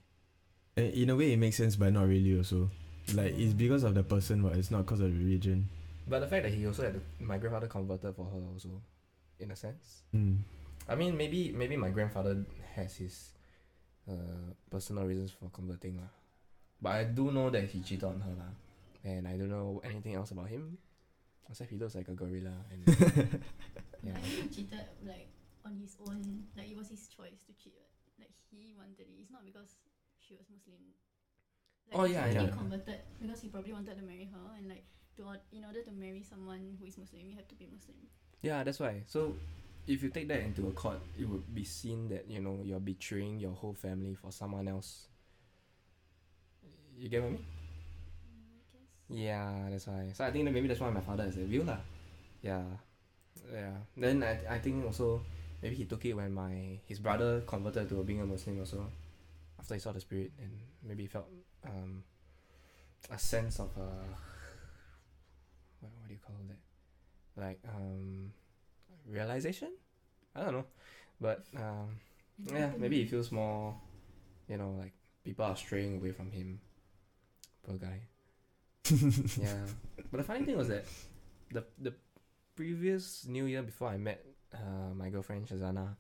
Eh, 0.78 1.04
In 1.04 1.10
a 1.10 1.16
way 1.18 1.34
it 1.34 1.38
makes 1.38 1.58
sense 1.58 1.76
but 1.76 1.92
not 1.92 2.08
really 2.08 2.38
also. 2.38 2.70
Like 3.14 3.34
it's 3.38 3.52
because 3.54 3.84
of 3.84 3.94
the 3.94 4.04
person 4.04 4.42
but 4.42 4.56
it's 4.56 4.72
not 4.72 4.86
because 4.86 5.02
of 5.02 5.12
the 5.12 5.18
religion. 5.20 5.68
but 6.08 6.20
the 6.22 6.28
fact 6.28 6.44
that 6.44 6.54
he 6.54 6.66
also 6.66 6.84
had 6.84 6.94
to, 6.94 7.02
my 7.20 7.38
grandfather 7.38 7.68
converted 7.68 8.16
for 8.16 8.24
her 8.26 8.40
also 8.54 8.82
in 9.40 9.52
a 9.52 9.56
sense 9.56 10.04
Mm. 10.16 10.38
i 10.88 10.96
mean 10.96 11.18
maybe 11.18 11.52
maybe 11.52 11.76
my 11.76 11.90
grandfather 11.90 12.46
has 12.76 12.96
his 12.96 13.32
uh 14.10 14.54
personal 14.70 15.04
reasons 15.06 15.32
for 15.32 15.50
converting 15.52 15.98
lah 15.98 16.08
but 16.82 16.92
i 16.94 17.04
do 17.04 17.32
know 17.32 17.50
that 17.50 17.66
he 17.68 17.82
cheated 17.82 18.06
on 18.06 18.22
her 18.22 18.32
lah 18.38 18.52
and 19.04 19.28
i 19.28 19.36
don't 19.38 19.50
know 19.50 19.82
anything 19.84 20.16
else 20.16 20.32
about 20.32 20.48
him 20.48 20.78
except 21.50 21.70
he 21.70 21.78
looks 21.78 21.96
like 21.96 22.08
a 22.08 22.14
gorilla 22.14 22.54
and 22.72 22.82
yeah 24.04 24.14
Like 24.14 24.24
he 24.24 24.48
cheated 24.50 24.86
like 25.06 25.28
on 25.66 25.78
his 25.78 25.96
own. 26.08 26.48
Like 26.58 26.70
it 26.72 26.78
was 26.78 26.90
his 26.90 27.06
choice 27.08 27.38
to 27.46 27.54
cheat. 27.54 27.74
Right? 27.78 28.26
Like 28.26 28.34
he 28.50 28.74
wanted 28.76 28.98
it. 29.06 29.14
It's 29.22 29.30
not 29.30 29.46
because 29.46 29.76
she 30.18 30.34
was 30.34 30.48
Muslim. 30.50 30.82
Like 31.92 32.00
Oh, 32.00 32.06
yeah, 32.06 32.26
he 32.28 32.34
yeah. 32.34 32.50
converted 32.50 32.98
because 33.22 33.42
he 33.42 33.50
probably 33.50 33.74
wanted 33.74 33.98
to 34.00 34.04
marry 34.04 34.26
her 34.34 34.46
and 34.58 34.68
like 34.70 34.86
to 35.18 35.24
or- 35.30 35.44
in 35.54 35.64
order 35.66 35.84
to 35.84 35.92
marry 35.92 36.24
someone 36.24 36.78
who 36.80 36.86
is 36.88 36.98
Muslim, 36.98 37.30
you 37.30 37.36
have 37.36 37.48
to 37.50 37.56
be 37.56 37.68
Muslim. 37.72 37.98
Yeah, 38.42 38.64
that's 38.64 38.80
why. 38.80 39.04
So, 39.06 39.36
if 39.86 40.02
you 40.02 40.10
take 40.10 40.28
that 40.30 40.40
into 40.42 40.66
a 40.68 40.72
court, 40.72 40.98
it 41.20 41.30
would 41.30 41.54
be 41.54 41.64
seen 41.64 42.10
that 42.10 42.26
you 42.26 42.40
know 42.42 42.58
you're 42.64 42.80
betraying 42.82 43.38
your 43.40 43.54
whole 43.54 43.74
family 43.78 44.16
for 44.16 44.32
someone 44.32 44.68
else. 44.68 45.10
You 46.98 47.10
get 47.10 47.22
what 47.22 47.28
I 47.28 47.32
mean? 47.34 47.46
Yeah, 49.12 49.68
that's 49.70 49.88
why. 49.88 50.10
So 50.14 50.24
I 50.26 50.32
think 50.32 50.46
that 50.46 50.52
maybe 50.52 50.68
that's 50.68 50.80
why 50.80 50.90
my 50.90 51.02
father 51.02 51.24
has 51.24 51.36
that 51.36 51.46
view 51.46 51.64
lah. 51.64 51.80
Yeah, 52.42 52.64
yeah. 53.52 53.76
Then 53.98 54.24
I 54.24 54.40
I 54.48 54.60
think 54.60 54.86
also 54.86 55.22
maybe 55.62 55.76
he 55.76 55.86
took 55.86 56.06
it 56.06 56.14
when 56.16 56.32
my 56.32 56.80
his 56.88 57.00
brother 57.00 57.42
converted 57.46 57.90
to 57.90 58.04
being 58.04 58.22
a 58.22 58.26
Muslim 58.26 58.60
also. 58.60 58.88
After 59.60 59.76
he 59.76 59.80
saw 59.80 59.92
the 59.92 60.00
spirit 60.00 60.32
and 60.40 60.52
maybe 60.82 61.06
felt 61.06 61.28
um 61.68 62.04
a 63.12 63.20
sense 63.20 63.60
of 63.60 63.70
uh 63.78 64.08
what 65.84 65.92
what 66.00 66.08
do 66.08 66.14
you 66.16 66.24
call 66.24 66.40
that? 66.48 66.62
Like 67.36 67.60
um 67.68 68.32
realization? 69.06 69.76
I 70.36 70.42
don't 70.48 70.54
know. 70.54 70.68
But 71.20 71.44
um 71.60 72.00
yeah, 72.48 72.72
maybe 72.80 73.04
he 73.04 73.06
feels 73.06 73.32
more 73.32 73.76
you 74.48 74.58
know, 74.58 74.76
like 74.80 74.94
people 75.24 75.46
are 75.46 75.56
straying 75.56 75.98
away 75.98 76.12
from 76.12 76.32
him. 76.32 76.60
Poor 77.64 77.78
guy. 77.78 78.02
Yeah, 78.92 79.56
but 80.12 80.18
the 80.18 80.24
funny 80.24 80.46
thing 80.46 80.58
was 80.58 80.68
that 80.68 80.86
the 81.52 81.64
the 81.80 81.94
previous 82.56 83.26
New 83.28 83.46
Year 83.46 83.64
before 83.64 83.90
I 83.90 83.98
met 83.98 84.26
uh, 84.54 84.94
my 84.96 85.10
girlfriend 85.10 85.48
Syazana, 85.48 85.96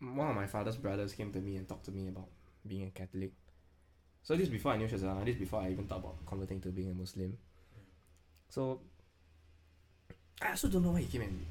one 0.00 0.28
of 0.30 0.36
my 0.36 0.46
father's 0.46 0.76
brothers 0.76 1.12
came 1.12 1.32
to 1.32 1.40
me 1.40 1.56
and 1.56 1.68
talked 1.68 1.84
to 1.86 1.92
me 1.92 2.08
about 2.08 2.28
being 2.66 2.86
a 2.86 2.90
Catholic. 2.90 3.32
So 4.22 4.36
this 4.36 4.48
before 4.48 4.72
I 4.72 4.76
knew 4.76 4.88
Syazana. 4.88 5.24
This 5.24 5.36
before 5.36 5.60
I 5.60 5.70
even 5.70 5.86
thought 5.86 5.98
about 5.98 6.26
converting 6.26 6.60
to 6.62 6.68
being 6.68 6.90
a 6.90 6.94
Muslim. 6.94 7.36
So 8.48 8.80
I 10.40 10.50
also 10.50 10.68
don't 10.68 10.82
know 10.82 10.92
why 10.92 11.00
he 11.00 11.06
came 11.06 11.22
and 11.22 11.46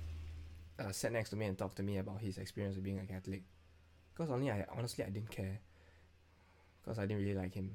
uh, 0.79 0.91
sat 0.91 1.11
next 1.11 1.29
to 1.31 1.35
me 1.35 1.45
and 1.45 1.57
talked 1.57 1.77
to 1.77 1.83
me 1.83 1.97
about 1.97 2.21
his 2.21 2.37
experience 2.37 2.75
of 2.75 2.83
being 2.83 2.99
a 2.99 3.05
Catholic. 3.05 3.43
Because 4.13 4.31
only 4.31 4.51
I 4.51 4.65
honestly 4.75 5.03
I 5.03 5.09
didn't 5.09 5.31
care. 5.31 5.59
Because 6.81 6.99
I 6.99 7.05
didn't 7.05 7.23
really 7.23 7.37
like 7.37 7.53
him 7.53 7.71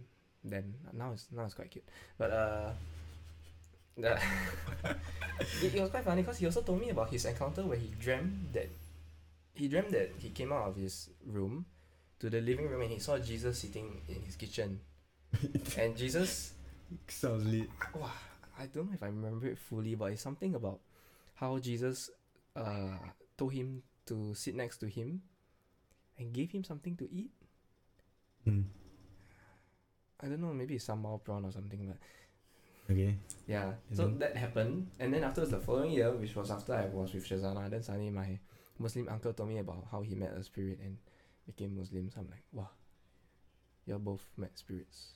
then. 0.50 0.74
Now 0.92 1.12
it's 1.12 1.26
now 1.32 1.44
it's 1.44 1.54
quite 1.54 1.70
cute. 1.70 1.84
But 2.18 2.30
uh, 2.30 2.70
it, 5.62 5.74
it 5.74 5.80
was 5.80 5.90
quite 5.90 6.04
funny 6.04 6.22
because 6.22 6.38
he 6.38 6.46
also 6.46 6.62
told 6.62 6.80
me 6.80 6.90
about 6.90 7.10
his 7.10 7.24
encounter 7.24 7.64
where 7.64 7.78
he 7.78 7.92
dreamt 7.98 8.52
that 8.52 8.68
he 9.54 9.68
dreamt 9.68 9.90
that 9.90 10.12
he 10.18 10.30
came 10.30 10.52
out 10.52 10.68
of 10.68 10.76
his 10.76 11.10
room 11.24 11.64
to 12.20 12.28
the 12.28 12.40
living 12.40 12.68
room 12.68 12.82
and 12.82 12.90
he 12.90 12.98
saw 12.98 13.18
Jesus 13.18 13.58
sitting 13.58 14.00
in 14.08 14.22
his 14.22 14.36
kitchen. 14.36 14.80
and 15.78 15.96
Jesus 15.96 16.52
Sounds 17.08 17.44
lit. 17.44 17.68
Wow, 17.94 18.10
I 18.58 18.66
don't 18.66 18.86
know 18.86 18.94
if 18.94 19.02
I 19.02 19.06
remember 19.06 19.46
it 19.48 19.58
fully, 19.58 19.94
but 19.94 20.12
it's 20.12 20.22
something 20.22 20.54
about 20.54 20.80
how 21.34 21.58
Jesus 21.58 22.10
uh 22.54 22.96
told 23.36 23.52
him 23.52 23.82
to 24.06 24.34
sit 24.34 24.54
next 24.54 24.78
to 24.78 24.86
him 24.86 25.20
and 26.18 26.32
gave 26.32 26.52
him 26.52 26.64
something 26.64 26.96
to 26.96 27.08
eat. 27.10 27.30
Mm. 28.46 28.64
I 30.20 30.26
don't 30.28 30.40
know, 30.40 30.52
maybe 30.52 30.74
it's 30.76 30.86
sambal 30.86 31.22
prawn 31.22 31.44
or 31.44 31.52
something, 31.52 31.86
but 31.88 32.92
Okay. 32.92 33.16
yeah. 33.46 33.74
And 33.88 33.96
So 33.96 34.06
then- 34.06 34.18
that 34.18 34.36
happened, 34.36 34.88
and 34.98 35.12
then 35.12 35.24
afterwards 35.24 35.50
the 35.50 35.60
following 35.60 35.92
year, 35.92 36.10
which 36.12 36.34
was 36.34 36.50
after 36.50 36.72
I 36.74 36.86
was 36.86 37.12
with 37.12 37.24
Syazana, 37.26 37.68
then 37.68 37.82
suddenly 37.82 38.10
my 38.10 38.38
Muslim 38.78 39.08
uncle 39.08 39.32
told 39.32 39.48
me 39.48 39.58
about 39.58 39.86
how 39.90 40.02
he 40.02 40.14
met 40.14 40.32
a 40.32 40.42
spirit 40.42 40.78
and 40.82 40.96
became 41.46 41.76
Muslim. 41.76 42.10
So 42.10 42.20
I'm 42.20 42.28
like, 42.30 42.44
wow, 42.52 42.68
you're 43.86 43.98
both 43.98 44.24
met 44.36 44.56
spirits. 44.58 45.12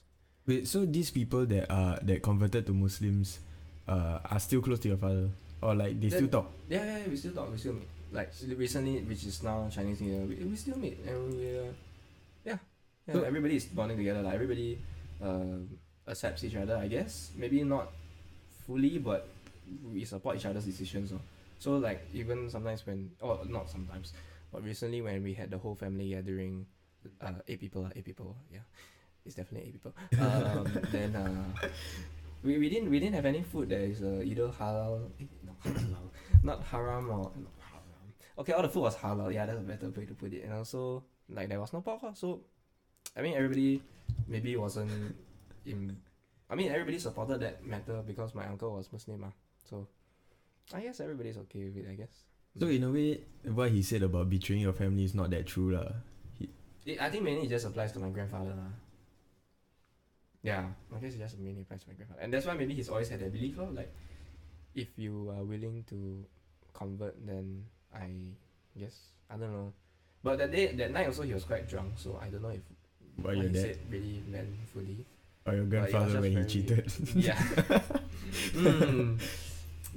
Wait, 0.47 0.66
so 0.66 0.85
these 0.85 1.11
people 1.11 1.47
that 1.47 1.71
are 1.71 1.99
that 2.02 2.23
converted 2.23 2.66
to 2.66 2.73
Muslims, 2.75 3.38
uh, 3.88 4.21
are 4.25 4.40
still 4.40 4.61
close 4.62 4.80
to 4.80 4.88
your 4.88 4.97
father, 4.97 5.30
or 5.62 5.75
like 5.75 6.00
they 6.00 6.11
still 6.11 6.28
talk? 6.28 6.50
Yeah, 6.69 6.85
yeah, 6.99 7.09
we 7.09 7.16
still 7.16 7.33
talk, 7.33 7.50
we 7.52 7.59
still 7.59 7.75
meet. 7.75 7.88
Like 8.12 8.33
recently, 8.57 9.00
which 9.02 9.25
is 9.25 9.42
now 9.42 9.69
Chinese 9.71 10.00
New 10.00 10.11
Year, 10.12 10.25
we, 10.26 10.35
we 10.45 10.57
still 10.57 10.78
meet 10.78 10.99
and 11.07 11.35
we, 11.37 11.59
uh, 11.59 11.73
So- 13.12 13.23
everybody 13.23 13.57
is 13.57 13.64
bonding 13.67 13.97
together. 13.99 14.23
Like 14.23 14.35
everybody, 14.35 14.79
uh, 15.23 15.67
accepts 16.09 16.45
each 16.45 16.57
other. 16.57 16.76
I 16.76 16.88
guess 16.88 17.31
maybe 17.37 17.62
not 17.62 17.93
fully, 18.67 18.99
but 18.99 19.29
we 19.85 20.05
support 20.05 20.37
each 20.37 20.47
other's 20.47 20.64
decisions. 20.64 21.11
So, 21.11 21.21
so 21.59 21.76
like 21.79 22.07
even 22.12 22.50
sometimes 22.50 22.87
when, 22.87 23.11
or 23.21 23.40
not 23.47 23.71
sometimes, 23.71 24.12
but 24.52 24.64
recently 24.64 25.00
when 25.02 25.23
we 25.23 25.35
had 25.35 25.50
the 25.50 25.59
whole 25.59 25.75
family 25.75 26.11
gathering, 26.11 26.67
uh, 27.21 27.33
eight 27.49 27.61
people, 27.61 27.88
eight 27.95 28.05
people, 28.05 28.37
yeah, 28.52 28.61
it's 29.25 29.35
definitely 29.35 29.69
eight 29.69 29.75
people. 29.75 29.95
Um, 30.21 30.67
then 30.90 31.14
uh, 31.17 31.69
we, 32.43 32.59
we 32.59 32.69
didn't 32.69 32.90
we 32.90 32.99
didn't 32.99 33.14
have 33.14 33.26
any 33.26 33.43
food 33.43 33.69
that 33.69 33.81
is 33.81 34.02
uh, 34.02 34.21
either 34.25 34.49
halal, 34.49 35.11
eh, 35.21 35.25
no 35.45 35.52
halal, 35.71 36.07
not 36.43 36.62
haram 36.64 37.11
or 37.11 37.31
not 37.37 37.55
haram. 37.61 38.12
Okay, 38.38 38.52
all 38.52 38.62
the 38.62 38.69
food 38.69 38.83
was 38.83 38.97
halal. 38.97 39.33
Yeah, 39.33 39.47
that's 39.47 39.59
a 39.59 39.62
better 39.62 39.90
way 39.90 40.07
to 40.07 40.14
put 40.14 40.33
it. 40.33 40.45
And 40.45 40.55
also 40.55 41.05
like 41.29 41.49
there 41.49 41.61
was 41.61 41.73
no 41.73 41.81
pork. 41.83 42.00
So 42.14 42.40
I 43.16 43.23
mean 43.23 43.35
everybody 43.35 43.83
maybe 44.28 44.57
wasn't 44.57 44.90
in. 45.66 45.97
I 46.49 46.54
mean 46.54 46.71
everybody 46.71 46.99
supported 46.99 47.40
that 47.40 47.64
matter 47.64 48.02
because 48.07 48.35
my 48.35 48.47
uncle 48.47 48.73
was 48.76 48.92
Muslim. 48.92 49.25
ah. 49.25 49.33
So 49.69 49.87
I 50.73 50.80
guess 50.80 51.00
everybody's 51.00 51.37
okay 51.38 51.64
with 51.64 51.76
it. 51.76 51.87
I 51.90 51.95
guess. 51.95 52.25
So 52.59 52.66
in 52.66 52.83
a 52.83 52.90
way, 52.90 53.21
what 53.47 53.71
he 53.71 53.83
said 53.83 54.02
about 54.02 54.28
betraying 54.28 54.62
your 54.62 54.73
family 54.73 55.04
is 55.04 55.14
not 55.14 55.30
that 55.30 55.47
true, 55.47 55.71
lah. 55.75 55.92
It, 56.85 57.00
I 57.00 57.09
think 57.11 57.23
mainly 57.23 57.47
it 57.47 57.50
just 57.50 57.66
applies 57.66 57.92
to 57.92 58.00
my 58.00 58.11
grandfather. 58.11 58.50
lah. 58.50 58.75
Yeah, 60.42 60.66
I 60.90 60.99
guess 60.99 61.14
it 61.14 61.19
just 61.19 61.38
mainly 61.38 61.62
applies 61.62 61.85
to 61.85 61.88
my 61.90 61.95
grandfather. 61.95 62.21
And 62.23 62.33
that's 62.33 62.47
why 62.47 62.54
maybe 62.54 62.75
he's 62.75 62.88
always 62.88 63.09
had 63.09 63.21
that 63.21 63.30
belief, 63.30 63.59
lor, 63.59 63.71
like, 63.71 63.92
if 64.75 64.88
you 64.99 65.30
are 65.30 65.45
willing 65.45 65.85
to 65.90 66.25
convert, 66.73 67.14
then 67.25 67.66
I 67.95 68.35
guess, 68.78 69.14
I 69.30 69.37
don't 69.37 69.52
know. 69.52 69.73
But 70.25 70.38
that 70.38 70.50
day, 70.50 70.73
that 70.75 70.90
night 70.90 71.07
also, 71.07 71.23
he 71.23 71.35
was 71.35 71.45
quite 71.45 71.69
drunk, 71.69 71.92
so 71.97 72.19
I 72.21 72.28
don't 72.28 72.42
know 72.42 72.50
if 72.50 72.64
What 73.17 73.37
your 73.37 73.49
dad 73.49 73.62
said 73.62 73.79
really 73.90 74.23
meant 74.29 74.49
fully. 74.73 75.05
or 75.47 75.55
your 75.55 75.62
it 75.62 75.71
was 75.71 75.90
grandfather 75.90 76.21
when 76.21 76.37
he 76.37 76.45
cheated? 76.45 76.93
yeah. 77.14 77.40
Mm. 78.55 79.19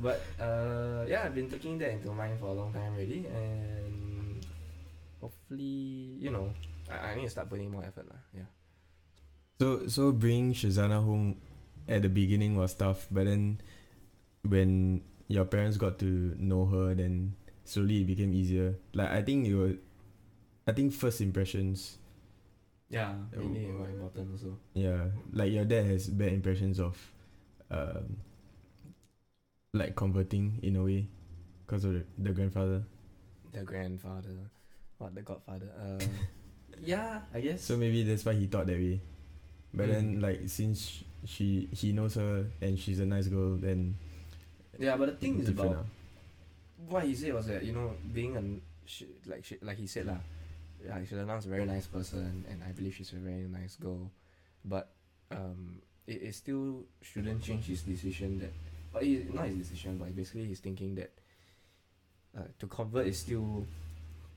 But 0.02 0.26
uh, 0.42 1.06
yeah, 1.06 1.24
I've 1.26 1.36
been 1.36 1.50
taking 1.50 1.78
that 1.78 1.92
into 1.92 2.10
mind 2.12 2.40
for 2.40 2.50
a 2.50 2.54
long 2.58 2.74
time 2.74 2.98
already, 2.98 3.30
and 3.30 4.42
hopefully, 5.22 6.18
you 6.18 6.32
know, 6.34 6.50
I, 6.90 7.14
I 7.14 7.16
need 7.16 7.30
to 7.30 7.30
start 7.30 7.50
putting 7.50 7.70
more 7.70 7.86
effort 7.86 8.10
lah. 8.10 8.18
Yeah. 8.34 8.50
So 9.62 9.86
so 9.86 10.12
bringing 10.12 10.58
Syazana 10.58 10.98
home 10.98 11.38
at 11.88 12.02
the 12.02 12.10
beginning 12.10 12.58
was 12.58 12.74
tough, 12.74 13.06
but 13.14 13.30
then 13.30 13.62
when 14.44 15.02
your 15.30 15.46
parents 15.46 15.78
got 15.78 16.00
to 16.00 16.36
know 16.42 16.66
her, 16.66 16.94
then 16.98 17.38
slowly 17.64 18.02
it 18.02 18.08
became 18.08 18.34
easier. 18.34 18.76
Like 18.94 19.10
I 19.10 19.22
think 19.22 19.48
you 19.48 19.58
were, 19.60 19.76
I 20.68 20.74
think 20.74 20.92
first 20.92 21.22
impressions, 21.22 22.02
Yeah, 22.94 23.10
Uh, 23.34 23.42
mainly 23.42 23.66
important 23.74 24.30
also. 24.38 24.54
yeah, 24.78 25.10
like 25.34 25.50
your 25.52 25.66
dad 25.66 25.86
has 25.90 26.06
bad 26.14 26.30
impressions 26.34 26.78
of, 26.80 26.94
um, 27.74 28.18
like 29.74 29.96
converting 29.96 30.60
in 30.62 30.76
a 30.78 30.84
way, 30.84 31.08
because 31.66 31.86
of 31.86 31.94
the, 31.94 32.04
the 32.22 32.32
grandfather. 32.32 32.84
The 33.52 33.64
grandfather, 33.66 34.38
what 34.98 35.16
the 35.16 35.22
godfather. 35.26 35.70
Uh, 35.74 35.98
yeah, 36.86 37.22
I 37.34 37.42
guess. 37.42 37.64
So 37.66 37.78
maybe 37.78 38.04
that's 38.04 38.26
why 38.26 38.34
he 38.34 38.46
thought 38.46 38.68
that 38.68 38.78
way. 38.78 39.02
But 39.74 39.90
then 39.90 40.18
Mm. 40.18 40.22
like 40.22 40.40
since 40.46 41.02
she 41.26 41.68
he 41.74 41.94
knows 41.94 42.14
her 42.14 42.46
and 42.62 42.78
she's 42.78 43.00
a 43.00 43.06
nice 43.10 43.26
girl, 43.26 43.58
then 43.58 43.98
yeah, 44.78 44.96
but 44.98 45.08
the 45.10 45.16
thing 45.18 45.40
is 45.42 45.50
about 45.50 45.86
what 46.90 47.06
he 47.10 47.16
said 47.16 47.34
was 47.34 47.48
that 47.48 47.64
you 47.66 47.74
know 47.74 47.94
being 48.14 48.38
a 48.38 48.44
sh- 48.86 49.10
like 49.26 49.42
sh- 49.44 49.62
like 49.66 49.78
he 49.82 49.88
said 49.90 50.06
lah, 50.06 50.22
yeah, 50.86 50.98
is 51.00 51.12
a 51.12 51.26
very 51.50 51.66
nice 51.66 51.88
person, 51.88 52.46
and 52.50 52.64
I 52.64 52.72
believe 52.72 52.96
she's 52.96 53.14
a 53.14 53.18
very 53.18 53.48
nice 53.48 53.76
girl, 53.76 54.12
but 54.66 54.92
um, 55.32 55.82
it, 56.08 56.22
it 56.24 56.36
still 56.36 56.84
shouldn't 57.02 57.42
change 57.42 57.66
his 57.66 57.82
decision 57.84 58.40
that, 58.40 58.54
but 58.92 59.04
it, 59.04 59.34
not 59.34 59.48
his 59.48 59.70
decision, 59.70 59.98
but 59.98 60.16
basically 60.16 60.46
he's 60.46 60.60
thinking 60.60 60.96
that 60.96 61.12
uh, 62.38 62.50
to 62.60 62.68
convert 62.68 63.08
is 63.08 63.20
still 63.20 63.66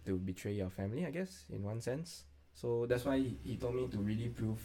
to 0.04 0.16
betray 0.18 0.52
your 0.52 0.70
family, 0.70 1.04
I 1.04 1.10
guess, 1.10 1.44
in 1.50 1.62
one 1.62 1.80
sense. 1.80 2.24
So 2.54 2.86
that's 2.86 3.04
why 3.04 3.18
he, 3.18 3.36
he 3.44 3.56
told 3.56 3.74
me 3.74 3.88
to 3.88 3.98
really 3.98 4.28
prove 4.28 4.60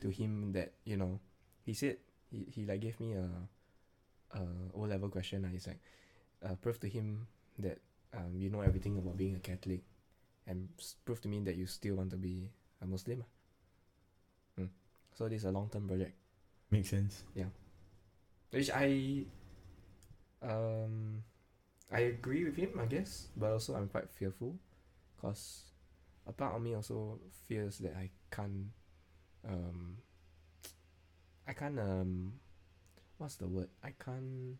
to 0.00 0.08
him 0.08 0.52
that 0.52 0.72
you 0.84 0.96
know, 0.96 1.18
he 1.64 1.74
said 1.74 1.96
he, 2.30 2.46
he 2.50 2.64
like 2.64 2.80
gave 2.80 2.98
me 3.00 3.14
a 3.14 3.28
a 4.34 4.42
O 4.74 4.82
level 4.82 5.08
question. 5.08 5.42
lah. 5.42 5.48
He's 5.48 5.66
like, 5.66 5.80
uh, 6.44 6.54
prove 6.58 6.78
to 6.80 6.88
him 6.88 7.26
that 7.58 7.78
um, 8.14 8.34
you 8.34 8.50
know 8.50 8.60
everything 8.60 8.98
about 8.98 9.16
being 9.16 9.34
a 9.36 9.42
Catholic, 9.42 9.82
and 10.46 10.68
prove 11.04 11.20
to 11.22 11.28
me 11.28 11.40
that 11.40 11.56
you 11.56 11.66
still 11.66 11.96
want 11.96 12.10
to 12.10 12.16
be 12.16 12.50
a 12.82 12.86
Muslim. 12.86 13.24
ah." 13.24 13.30
Mm. 14.60 14.70
So 15.14 15.28
this 15.28 15.42
is 15.42 15.48
a 15.48 15.52
long 15.52 15.68
term 15.70 15.88
project, 15.88 16.14
makes 16.70 16.90
sense. 16.90 17.24
Yeah. 17.34 17.50
Which 18.50 18.70
I 18.70 19.24
um 20.42 21.24
I 21.90 22.00
agree 22.10 22.44
with 22.44 22.56
him, 22.56 22.80
I 22.80 22.86
guess, 22.86 23.28
but 23.36 23.52
also 23.52 23.74
I'm 23.74 23.88
quite 23.88 24.10
fearful, 24.10 24.56
cause 25.20 25.70
a 26.26 26.32
part 26.32 26.56
of 26.56 26.62
me 26.62 26.74
also 26.74 27.20
fears 27.46 27.78
that 27.78 27.94
I 27.96 28.10
can't 28.30 28.72
um 29.46 29.98
I 31.46 31.52
can't 31.52 31.78
um 31.78 32.40
what's 33.18 33.36
the 33.36 33.48
word? 33.48 33.68
I 33.82 33.92
can't 33.92 34.58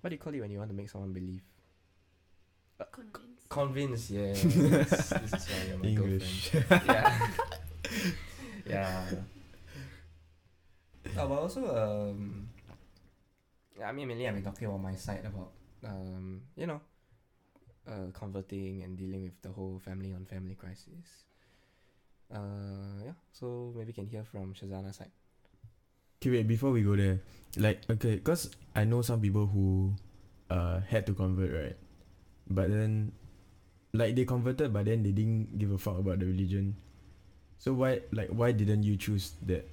what 0.00 0.10
do 0.10 0.14
you 0.14 0.20
call 0.20 0.34
it 0.34 0.40
when 0.40 0.50
you 0.50 0.58
want 0.58 0.70
to 0.70 0.76
make 0.76 0.90
someone 0.90 1.12
believe? 1.12 1.42
Convinced. 2.84 3.48
Convince, 3.48 4.10
yeah. 4.10 4.32
this, 4.32 5.08
this 5.08 5.32
is 5.32 5.48
why 5.48 5.68
you're 5.68 5.78
my 5.78 5.86
English. 5.88 6.50
girlfriend. 6.52 6.82
Yeah. 6.86 7.28
yeah. 8.66 9.04
Oh, 11.16 11.28
but 11.28 11.38
also 11.38 11.62
um 11.64 12.48
I 13.82 13.92
mean 13.92 14.08
mainly 14.08 14.26
I've 14.28 14.34
been 14.34 14.42
talking 14.44 14.66
about 14.66 14.82
my 14.82 14.94
side 14.94 15.24
about 15.24 15.52
um, 15.84 16.42
you 16.56 16.66
know, 16.66 16.80
uh 17.88 18.10
converting 18.12 18.82
and 18.82 18.98
dealing 18.98 19.22
with 19.22 19.40
the 19.42 19.50
whole 19.50 19.80
family 19.84 20.12
on 20.12 20.24
family 20.26 20.54
crisis. 20.54 21.24
Uh 22.34 23.04
yeah, 23.04 23.12
so 23.32 23.72
maybe 23.76 23.92
can 23.92 24.06
hear 24.06 24.24
from 24.24 24.52
Syazana's 24.54 24.96
side. 24.96 25.12
Okay, 26.20 26.30
wait, 26.30 26.48
before 26.48 26.72
we 26.72 26.82
go 26.82 26.96
there, 26.96 27.20
like, 27.56 27.82
okay, 27.88 28.16
because 28.16 28.50
I 28.74 28.84
know 28.84 29.00
some 29.02 29.20
people 29.20 29.46
who 29.46 29.94
uh 30.50 30.80
had 30.80 31.06
to 31.06 31.14
convert, 31.14 31.52
right? 31.54 31.76
But 32.48 32.70
then, 32.70 33.12
like, 33.92 34.14
they 34.14 34.24
converted, 34.24 34.72
but 34.72 34.84
then 34.86 35.02
they 35.02 35.12
didn't 35.12 35.58
give 35.58 35.72
a 35.72 35.78
fuck 35.78 35.98
about 35.98 36.20
the 36.20 36.26
religion. 36.26 36.76
So 37.58 37.72
why 37.72 38.04
like 38.12 38.28
why 38.28 38.52
didn't 38.52 38.84
you 38.84 38.96
choose 38.96 39.32
that? 39.48 39.64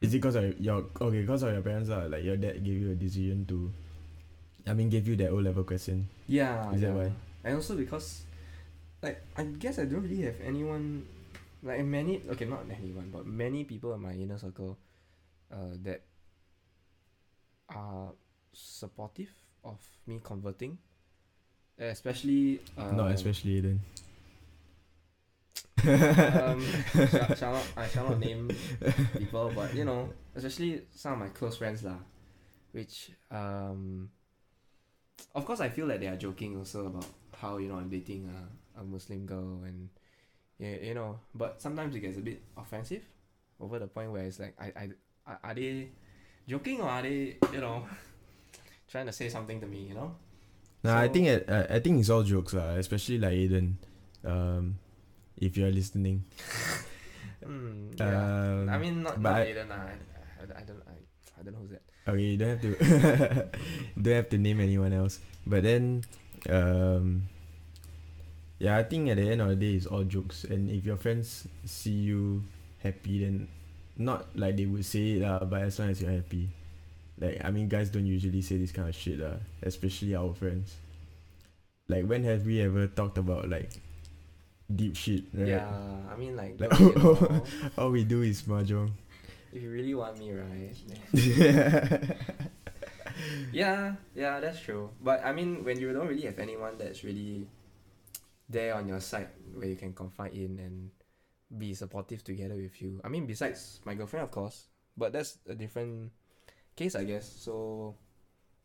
Is 0.00 0.14
it 0.14 0.22
because 0.22 0.36
of 0.36 0.60
your 0.60 0.86
okay? 1.00 1.20
Because 1.20 1.42
of 1.42 1.52
your 1.52 1.62
parents 1.62 1.90
are 1.90 2.08
like 2.08 2.22
your 2.22 2.36
dad 2.36 2.62
gave 2.62 2.80
you 2.80 2.92
a 2.92 2.94
decision 2.94 3.44
to. 3.46 3.72
I 4.66 4.72
mean, 4.72 4.88
gave 4.88 5.06
you 5.06 5.16
that 5.16 5.28
O 5.28 5.36
level 5.36 5.64
question. 5.64 6.08
Yeah. 6.26 6.72
Is 6.72 6.80
that 6.80 6.94
why? 6.94 7.12
And 7.44 7.56
also 7.56 7.76
because, 7.76 8.22
like, 9.02 9.20
I 9.36 9.44
guess 9.44 9.78
I 9.78 9.84
don't 9.84 10.00
really 10.00 10.22
have 10.22 10.40
anyone, 10.40 11.04
like 11.62 11.84
many. 11.84 12.22
Okay, 12.30 12.46
not 12.46 12.64
anyone, 12.70 13.10
but 13.12 13.26
many 13.26 13.64
people 13.64 13.92
in 13.92 14.00
my 14.00 14.12
inner 14.16 14.38
circle, 14.38 14.78
uh, 15.52 15.76
that 15.84 16.00
are 17.68 18.16
supportive 18.54 19.28
of 19.64 19.76
me 20.06 20.20
converting. 20.24 20.78
Especially. 21.78 22.60
Uh, 22.78 22.92
Not 22.92 23.10
especially 23.12 23.60
then. 23.60 23.80
um, 25.84 26.64
shall, 27.10 27.34
shall 27.34 27.52
not, 27.52 27.66
I 27.76 27.86
shall 27.88 28.08
not 28.08 28.18
name 28.18 28.48
people, 29.18 29.52
but 29.54 29.74
you 29.74 29.84
know, 29.84 30.08
especially 30.34 30.82
some 30.94 31.14
of 31.14 31.18
my 31.18 31.28
close 31.28 31.56
friends 31.58 31.84
lah, 31.84 31.98
which 32.72 33.10
um, 33.30 34.08
of 35.34 35.44
course 35.44 35.60
I 35.60 35.68
feel 35.68 35.86
like 35.86 36.00
they 36.00 36.06
are 36.06 36.16
joking 36.16 36.56
also 36.56 36.86
about 36.86 37.06
how 37.36 37.58
you 37.58 37.68
know 37.68 37.76
I'm 37.76 37.90
dating 37.90 38.30
a, 38.32 38.80
a 38.80 38.84
Muslim 38.84 39.26
girl 39.26 39.60
and 39.64 39.90
yeah 40.58 40.76
you 40.80 40.94
know, 40.94 41.18
but 41.34 41.60
sometimes 41.60 41.94
it 41.96 42.00
gets 42.00 42.16
a 42.16 42.22
bit 42.22 42.40
offensive, 42.56 43.02
over 43.60 43.78
the 43.78 43.86
point 43.88 44.10
where 44.10 44.24
it's 44.24 44.40
like 44.40 44.54
I 44.58 44.88
I 45.26 45.36
are 45.42 45.54
they 45.54 45.90
joking 46.48 46.80
or 46.80 46.88
are 46.88 47.02
they 47.02 47.36
you 47.52 47.60
know 47.60 47.84
trying 48.88 49.06
to 49.06 49.12
say 49.12 49.28
something 49.28 49.60
to 49.60 49.66
me 49.66 49.88
you 49.88 49.94
know? 49.94 50.14
Nah, 50.84 51.00
I 51.00 51.08
think 51.08 51.26
it, 51.32 51.48
uh, 51.48 51.64
I 51.72 51.80
think 51.80 51.98
it's 51.98 52.12
all 52.12 52.22
jokes 52.22 52.52
lah. 52.52 52.76
Especially 52.76 53.16
like 53.16 53.32
Aiden, 53.32 53.80
um, 54.24 54.76
if 55.40 55.56
you're 55.56 55.72
listening. 55.72 56.24
Hmm, 57.44 57.92
yeah. 58.00 58.08
Um, 58.08 58.72
I 58.72 58.76
mean 58.80 59.04
not 59.04 59.20
not 59.20 59.44
I- 59.44 59.52
Aiden. 59.52 59.68
I, 59.68 59.92
I, 60.40 60.44
I 60.48 60.62
don't 60.64 60.80
I, 60.88 60.96
I 61.36 61.40
don't 61.44 61.52
know 61.52 61.60
who's 61.60 61.76
that. 61.76 61.84
Okay, 62.08 62.24
you 62.32 62.36
don't 62.40 62.56
have 62.56 62.62
to 62.64 62.72
don't 64.00 64.16
have 64.16 64.30
to 64.32 64.38
name 64.40 64.64
anyone 64.64 64.96
else. 64.96 65.20
But 65.44 65.60
then 65.64 66.08
um 66.48 67.28
yeah, 68.56 68.80
I 68.80 68.84
think 68.88 69.12
at 69.12 69.20
the 69.20 69.28
end 69.28 69.44
of 69.44 69.52
the 69.52 69.60
day 69.60 69.76
it's 69.76 69.84
all 69.84 70.04
jokes 70.08 70.44
and 70.48 70.72
if 70.72 70.88
your 70.88 70.96
friends 70.96 71.44
see 71.68 71.92
you 72.08 72.44
happy 72.80 73.20
then 73.24 73.48
not 74.00 74.32
like 74.36 74.56
they 74.56 74.64
would 74.64 74.88
say 74.88 75.20
it 75.20 75.28
lah, 75.28 75.44
but 75.44 75.68
as 75.68 75.76
long 75.76 75.92
as 75.92 76.00
you're 76.00 76.16
happy. 76.16 76.48
Like 77.18 77.40
I 77.44 77.50
mean 77.50 77.68
guys 77.68 77.90
don't 77.90 78.06
usually 78.06 78.42
say 78.42 78.56
this 78.58 78.72
kind 78.72 78.88
of 78.88 78.94
shit 78.94 79.18
lah, 79.20 79.38
especially 79.62 80.14
our 80.14 80.34
friends. 80.34 80.74
Like 81.88 82.06
when 82.06 82.24
have 82.24 82.44
we 82.46 82.60
ever 82.60 82.86
talked 82.88 83.18
about 83.18 83.48
like 83.48 83.70
deep 84.66 84.96
shit, 84.96 85.24
right? 85.34 85.60
Yeah, 85.60 85.68
I 86.10 86.16
mean 86.16 86.34
like, 86.36 86.58
Like- 86.58 86.70
don't 86.70 86.94
get 86.94 86.96
me 86.96 87.02
wrong. 87.02 87.42
All 87.78 87.90
we 87.90 88.02
do 88.04 88.22
is 88.22 88.42
mahjong. 88.48 88.90
if 89.54 89.62
you 89.62 89.70
really 89.70 89.94
want 89.94 90.18
me, 90.18 90.32
right? 90.34 90.74
yeah, 93.52 93.94
yeah, 94.14 94.40
that's 94.40 94.58
true. 94.60 94.90
But 95.00 95.22
I 95.24 95.30
mean, 95.32 95.62
when 95.62 95.78
you 95.78 95.92
don't 95.92 96.08
really 96.08 96.26
have 96.26 96.38
anyone 96.38 96.74
that's 96.78 97.04
really 97.04 97.46
there 98.48 98.74
on 98.74 98.88
your 98.88 99.00
side 99.00 99.28
where 99.54 99.68
you 99.68 99.76
can 99.76 99.92
confide 99.94 100.34
in 100.34 100.58
and 100.58 100.90
be 101.56 101.74
supportive 101.74 102.24
together 102.24 102.56
with 102.56 102.74
you. 102.82 103.00
I 103.04 103.08
mean, 103.08 103.26
besides 103.26 103.80
my 103.84 103.94
girlfriend, 103.94 104.24
of 104.24 104.30
course, 104.32 104.66
but 104.96 105.12
that's 105.12 105.38
a 105.48 105.54
different 105.54 106.10
case, 106.76 106.94
I 106.94 107.04
guess. 107.04 107.24
So, 107.26 107.94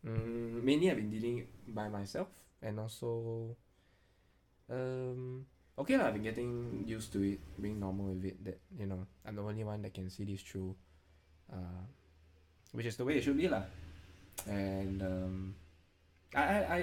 mm, 0.05 0.63
mainly 0.63 0.89
I've 0.91 0.97
been 0.97 1.09
dealing 1.09 1.47
by 1.69 1.89
myself, 1.89 2.27
and 2.61 2.79
also, 2.79 3.55
um, 4.69 5.45
okay 5.77 5.97
lah, 5.97 6.07
I've 6.09 6.13
been 6.17 6.23
getting 6.25 6.83
used 6.85 7.13
to 7.13 7.21
it, 7.23 7.39
being 7.61 7.79
normal 7.79 8.13
with 8.13 8.25
it. 8.25 8.37
That 8.43 8.59
you 8.77 8.85
know, 8.85 9.05
I'm 9.25 9.35
the 9.35 9.43
only 9.43 9.63
one 9.63 9.81
that 9.83 9.93
can 9.93 10.09
see 10.09 10.25
this 10.25 10.41
through, 10.41 10.75
uh, 11.51 11.83
which 12.73 12.85
is 12.85 12.97
the 12.97 13.05
way 13.05 13.17
it 13.17 13.23
should 13.23 13.37
be 13.37 13.47
lah. 13.47 13.63
And 14.47 15.01
um, 15.01 15.55
I 16.35 16.43
I 16.43 16.61
I. 16.75 16.79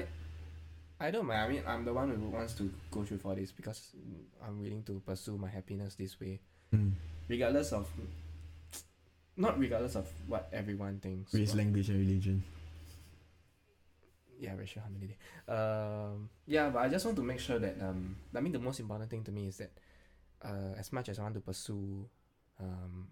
I 0.97 1.11
don't 1.13 1.29
mind. 1.29 1.41
I 1.45 1.49
mean, 1.53 1.63
I'm 1.69 1.85
the 1.85 1.93
one 1.93 2.09
who 2.09 2.33
wants 2.33 2.55
to 2.57 2.73
go 2.89 3.05
through 3.05 3.21
for 3.21 3.37
this 3.37 3.53
because 3.53 3.93
I'm 4.41 4.65
willing 4.65 4.81
to 4.89 4.97
pursue 5.05 5.37
my 5.37 5.53
happiness 5.53 5.93
this 5.93 6.17
way, 6.17 6.41
Mm. 6.73 6.97
regardless 7.29 7.77
of, 7.77 7.85
not 9.37 9.59
regardless 9.59 9.95
of 9.95 10.09
what 10.27 10.49
everyone 10.53 10.99
thinks. 11.01 11.33
Race, 11.35 11.55
language, 11.55 11.89
and 11.89 11.99
religion. 11.99 12.43
yeah, 14.39 14.55
racial 14.57 14.83
harmony 14.83 15.09
day. 15.09 15.53
Um, 15.53 16.29
yeah, 16.47 16.69
but 16.71 16.81
I 16.81 16.89
just 16.89 17.05
want 17.05 17.17
to 17.17 17.23
make 17.23 17.41
sure 17.41 17.59
that 17.59 17.77
um, 17.81 18.17
I 18.35 18.41
mean 18.41 18.53
the 18.53 18.59
most 18.59 18.81
important 18.81 19.11
thing 19.11 19.25
to 19.25 19.33
me 19.33 19.47
is 19.49 19.57
that, 19.59 19.73
uh, 20.43 20.75
as 20.79 20.93
much 20.93 21.09
as 21.09 21.19
I 21.19 21.23
want 21.23 21.35
to 21.35 21.41
pursue, 21.41 22.09
um, 22.61 23.09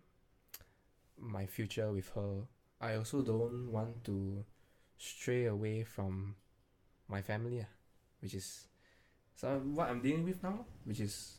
my 1.18 1.46
future 1.46 1.90
with 1.92 2.10
her, 2.14 2.42
I 2.80 2.96
also 2.96 3.22
don't 3.22 3.70
want 3.72 4.04
to 4.04 4.44
stray 4.98 5.46
away 5.46 5.84
from 5.84 6.36
my 7.08 7.22
family, 7.22 7.60
ah, 7.62 7.70
which 8.20 8.34
is, 8.34 8.66
so 9.36 9.60
what 9.72 9.88
I'm 9.88 10.00
dealing 10.00 10.24
with 10.24 10.42
now, 10.42 10.64
which 10.84 11.00
is, 11.00 11.38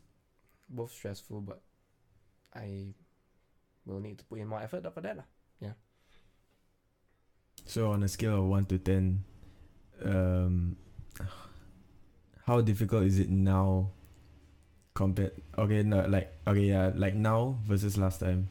both 0.69 0.91
stressful, 0.91 1.41
but 1.41 1.61
I 2.55 2.93
will 3.85 3.99
need 3.99 4.17
to 4.19 4.25
put 4.25 4.39
in 4.39 4.47
more 4.47 4.61
effort 4.61 4.83
for 4.93 5.01
that, 5.01 5.17
lah. 5.17 5.25
So 7.65 7.91
on 7.91 8.03
a 8.03 8.07
scale 8.07 8.37
of 8.37 8.45
one 8.45 8.65
to 8.69 8.77
ten, 8.77 9.25
um, 10.05 10.77
how 12.45 12.61
difficult 12.61 13.03
is 13.03 13.19
it 13.19 13.29
now? 13.29 13.89
Compared, 14.93 15.35
okay, 15.57 15.83
no, 15.83 16.07
like 16.07 16.31
okay, 16.47 16.71
yeah, 16.71 16.91
like 16.95 17.15
now 17.15 17.59
versus 17.67 17.97
last 17.97 18.21
time. 18.21 18.47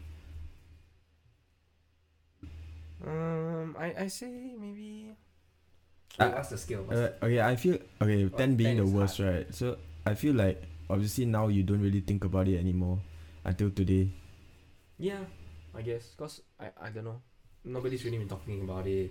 Um, 3.01 3.73
I 3.79 4.05
I 4.05 4.07
say 4.13 4.53
maybe. 4.59 5.17
Uh, 6.21 6.29
what's 6.37 6.51
the 6.51 6.59
scale? 6.59 6.85
Uh, 6.91 7.17
okay, 7.25 7.41
I 7.41 7.57
feel 7.57 7.79
okay. 8.03 8.29
Ten 8.29 8.61
being 8.61 8.77
10 8.77 8.85
the 8.85 8.85
is 8.85 8.93
worst, 8.93 9.19
right? 9.25 9.47
So 9.55 9.79
I 10.05 10.13
feel 10.13 10.35
like 10.35 10.61
obviously 10.91 11.25
now 11.25 11.49
you 11.49 11.63
don't 11.63 11.81
really 11.81 12.05
think 12.05 12.29
about 12.29 12.45
it 12.45 12.59
anymore 12.61 13.01
until 13.47 13.71
today. 13.71 14.13
Yeah, 14.99 15.23
I 15.75 15.83
guess 15.83 16.15
cause 16.15 16.43
I 16.59 16.71
I 16.79 16.89
don't 16.91 17.05
know. 17.05 17.21
Nobody's 17.65 18.05
really 18.05 18.19
been 18.19 18.29
talking 18.29 18.63
about 18.63 18.87
it. 18.87 19.11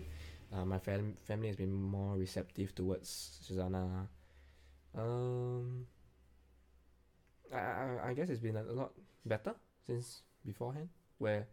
Uh, 0.53 0.63
my 0.65 0.77
fam- 0.79 1.17
family 1.25 1.47
has 1.47 1.57
been 1.57 1.73
more 1.73 2.15
receptive 2.15 2.75
towards 2.75 3.09
Susanna. 3.41 4.07
Um, 4.95 5.87
I, 7.51 7.57
I 7.57 7.85
I 8.09 8.13
guess 8.13 8.29
it's 8.29 8.39
been 8.41 8.55
a 8.57 8.63
lot 8.63 8.93
better 9.25 9.55
since 9.85 10.21
beforehand. 10.45 10.89
Where, 11.17 11.47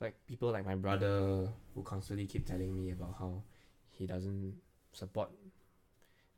like 0.00 0.14
people 0.26 0.50
like 0.52 0.64
my 0.66 0.76
brother 0.76 1.48
who 1.74 1.82
constantly 1.82 2.26
keep 2.26 2.46
telling 2.46 2.72
me 2.74 2.90
about 2.92 3.16
how 3.18 3.42
he 3.90 4.06
doesn't 4.06 4.54
support 4.92 5.30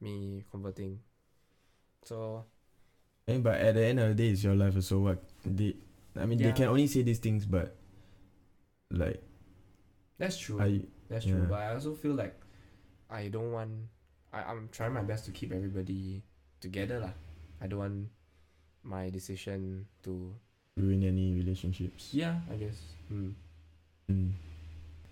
me 0.00 0.44
converting. 0.50 1.00
So 2.04 2.44
And 3.28 3.42
but 3.42 3.60
at 3.60 3.74
the 3.74 3.84
end 3.86 4.00
of 4.00 4.08
the 4.08 4.14
day, 4.14 4.30
it's 4.30 4.44
your 4.44 4.54
life. 4.54 4.80
So 4.82 5.00
what? 5.00 5.22
They, 5.44 5.74
I 6.18 6.26
mean, 6.26 6.38
they 6.38 6.46
Yeah. 6.52 6.52
can 6.56 6.68
only 6.68 6.86
say 6.86 7.02
these 7.02 7.18
things, 7.18 7.44
but 7.46 7.76
like, 8.90 9.22
that's 10.18 10.38
true. 10.38 10.60
I 10.60 10.80
That's 11.08 11.24
true, 11.24 11.38
Yeah. 11.38 11.46
but 11.50 11.60
I 11.60 11.74
also 11.74 11.94
feel 11.94 12.14
like 12.14 12.34
I 13.10 13.28
don't 13.28 13.52
want. 13.52 13.70
I 14.32 14.42
I'm 14.42 14.68
trying 14.74 14.92
my 14.92 15.02
best 15.06 15.24
to 15.26 15.30
keep 15.30 15.52
everybody 15.52 16.22
together 16.60 16.98
lah. 17.00 17.14
I 17.62 17.66
don't 17.70 17.78
want 17.78 18.08
my 18.82 19.10
decision 19.10 19.86
to. 20.02 20.34
ruin 20.76 21.04
any 21.08 21.32
relationships. 21.32 22.12
Yeah, 22.12 22.40
I 22.52 22.56
guess. 22.60 22.76
Hmm. 23.08 23.32
Mm. 24.12 24.32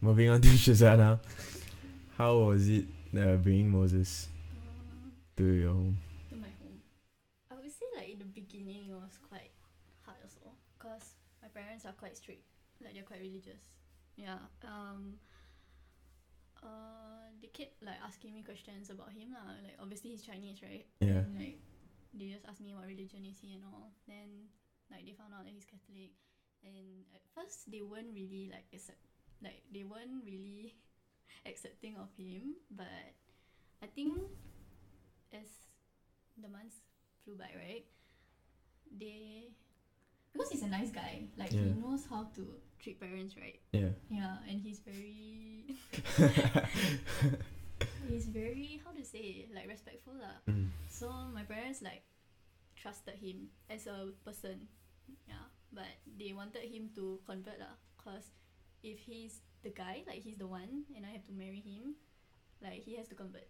Moving 0.05 0.29
on 0.29 0.41
to 0.45 0.49
Syazana. 0.61 1.17
How 2.21 2.37
was 2.53 2.69
it 2.69 2.85
uh, 3.17 3.41
bringing 3.41 3.71
Moses 3.73 4.29
to 5.41 5.45
your 5.45 5.73
home? 5.73 5.97
to 6.29 6.37
my 6.37 6.53
home. 6.61 6.79
I 7.51 7.55
would 7.57 7.65
say 7.73 7.87
like 7.97 8.13
in 8.13 8.19
the 8.21 8.29
beginning 8.29 8.93
it 8.93 8.99
was 8.99 9.17
quite 9.25 9.57
hard 10.05 10.21
also 10.21 10.53
because 10.77 11.17
my 11.41 11.44
parents 11.55 11.87
are 11.87 11.95
quite 11.95 12.17
strict, 12.17 12.45
like 12.83 12.95
they're 12.95 13.07
quite 13.07 13.21
religious. 13.21 13.63
Yeah. 14.17 14.43
Um. 14.67 15.19
Uh, 16.65 17.29
they 17.45 17.53
kept 17.53 17.77
like 17.85 18.01
asking 18.01 18.33
me 18.33 18.41
questions 18.41 18.89
about 18.89 19.13
him 19.13 19.37
lah. 19.37 19.53
Like 19.63 19.77
obviously 19.77 20.17
he's 20.17 20.25
Chinese, 20.25 20.65
right? 20.65 20.87
Yeah. 21.01 21.23
And, 21.23 21.37
like 21.37 21.61
they 22.15 22.31
just 22.33 22.47
asked 22.49 22.63
me 22.63 22.73
what 22.73 22.87
religion 22.87 23.27
is 23.29 23.37
he 23.39 23.55
and 23.55 23.63
all. 23.69 23.93
Then 24.09 24.49
like 24.91 25.05
they 25.05 25.13
found 25.13 25.37
out 25.37 25.45
that 25.45 25.53
he's 25.53 25.69
Catholic, 25.69 26.17
and 26.65 27.05
at 27.13 27.23
first 27.37 27.71
they 27.71 27.83
weren't 27.85 28.11
really 28.15 28.49
like 28.51 28.65
accept, 28.73 29.03
like 29.43 29.61
they 29.69 29.85
weren't 29.85 30.25
really 30.25 30.75
accepting 31.51 32.01
of 32.01 32.09
him. 32.17 32.57
But 32.73 33.13
I 33.83 33.87
think 33.93 34.17
as 35.35 35.69
the 36.41 36.49
months 36.49 36.81
flew 37.25 37.37
by, 37.37 37.51
right? 37.53 37.85
They 38.89 39.51
because 40.35 40.51
he's 40.51 40.67
a 40.67 40.69
nice 40.69 40.91
guy, 40.91 41.31
like 41.39 41.55
he 41.55 41.63
Yeah. 41.63 41.79
knows 41.79 42.05
how 42.11 42.27
to 42.35 42.43
treat 42.83 42.99
parents, 42.99 43.39
right? 43.39 43.63
Yeah. 43.71 43.95
Yeah, 44.11 44.43
and 44.51 44.59
he's 44.61 44.83
very 44.83 45.79
he's 48.11 48.27
very 48.27 48.83
how 48.85 48.91
to 48.93 49.05
say 49.07 49.47
like 49.55 49.71
respectful 49.71 50.19
lah. 50.19 50.43
Mm. 50.51 50.69
So 50.91 51.09
my 51.33 51.47
parents 51.47 51.81
like 51.83 52.03
trusted 52.75 53.15
him 53.15 53.49
as 53.71 53.87
a 53.87 54.11
person. 54.27 54.67
Yeah, 55.31 55.47
but 55.73 55.89
they 56.19 56.33
wanted 56.35 56.67
him 56.67 56.91
to 56.99 57.21
convert 57.29 57.61
lah, 57.63 57.79
cause 58.01 58.33
if 58.83 58.99
he's 59.07 59.41
the 59.63 59.71
guy, 59.71 60.03
like 60.09 60.21
he's 60.21 60.37
the 60.37 60.49
one, 60.51 60.85
and 60.97 61.07
I 61.07 61.13
have 61.15 61.25
to 61.31 61.35
marry 61.37 61.61
him, 61.63 61.95
like 62.61 62.83
he 62.85 62.97
has 62.99 63.07
to 63.13 63.17
convert. 63.17 63.47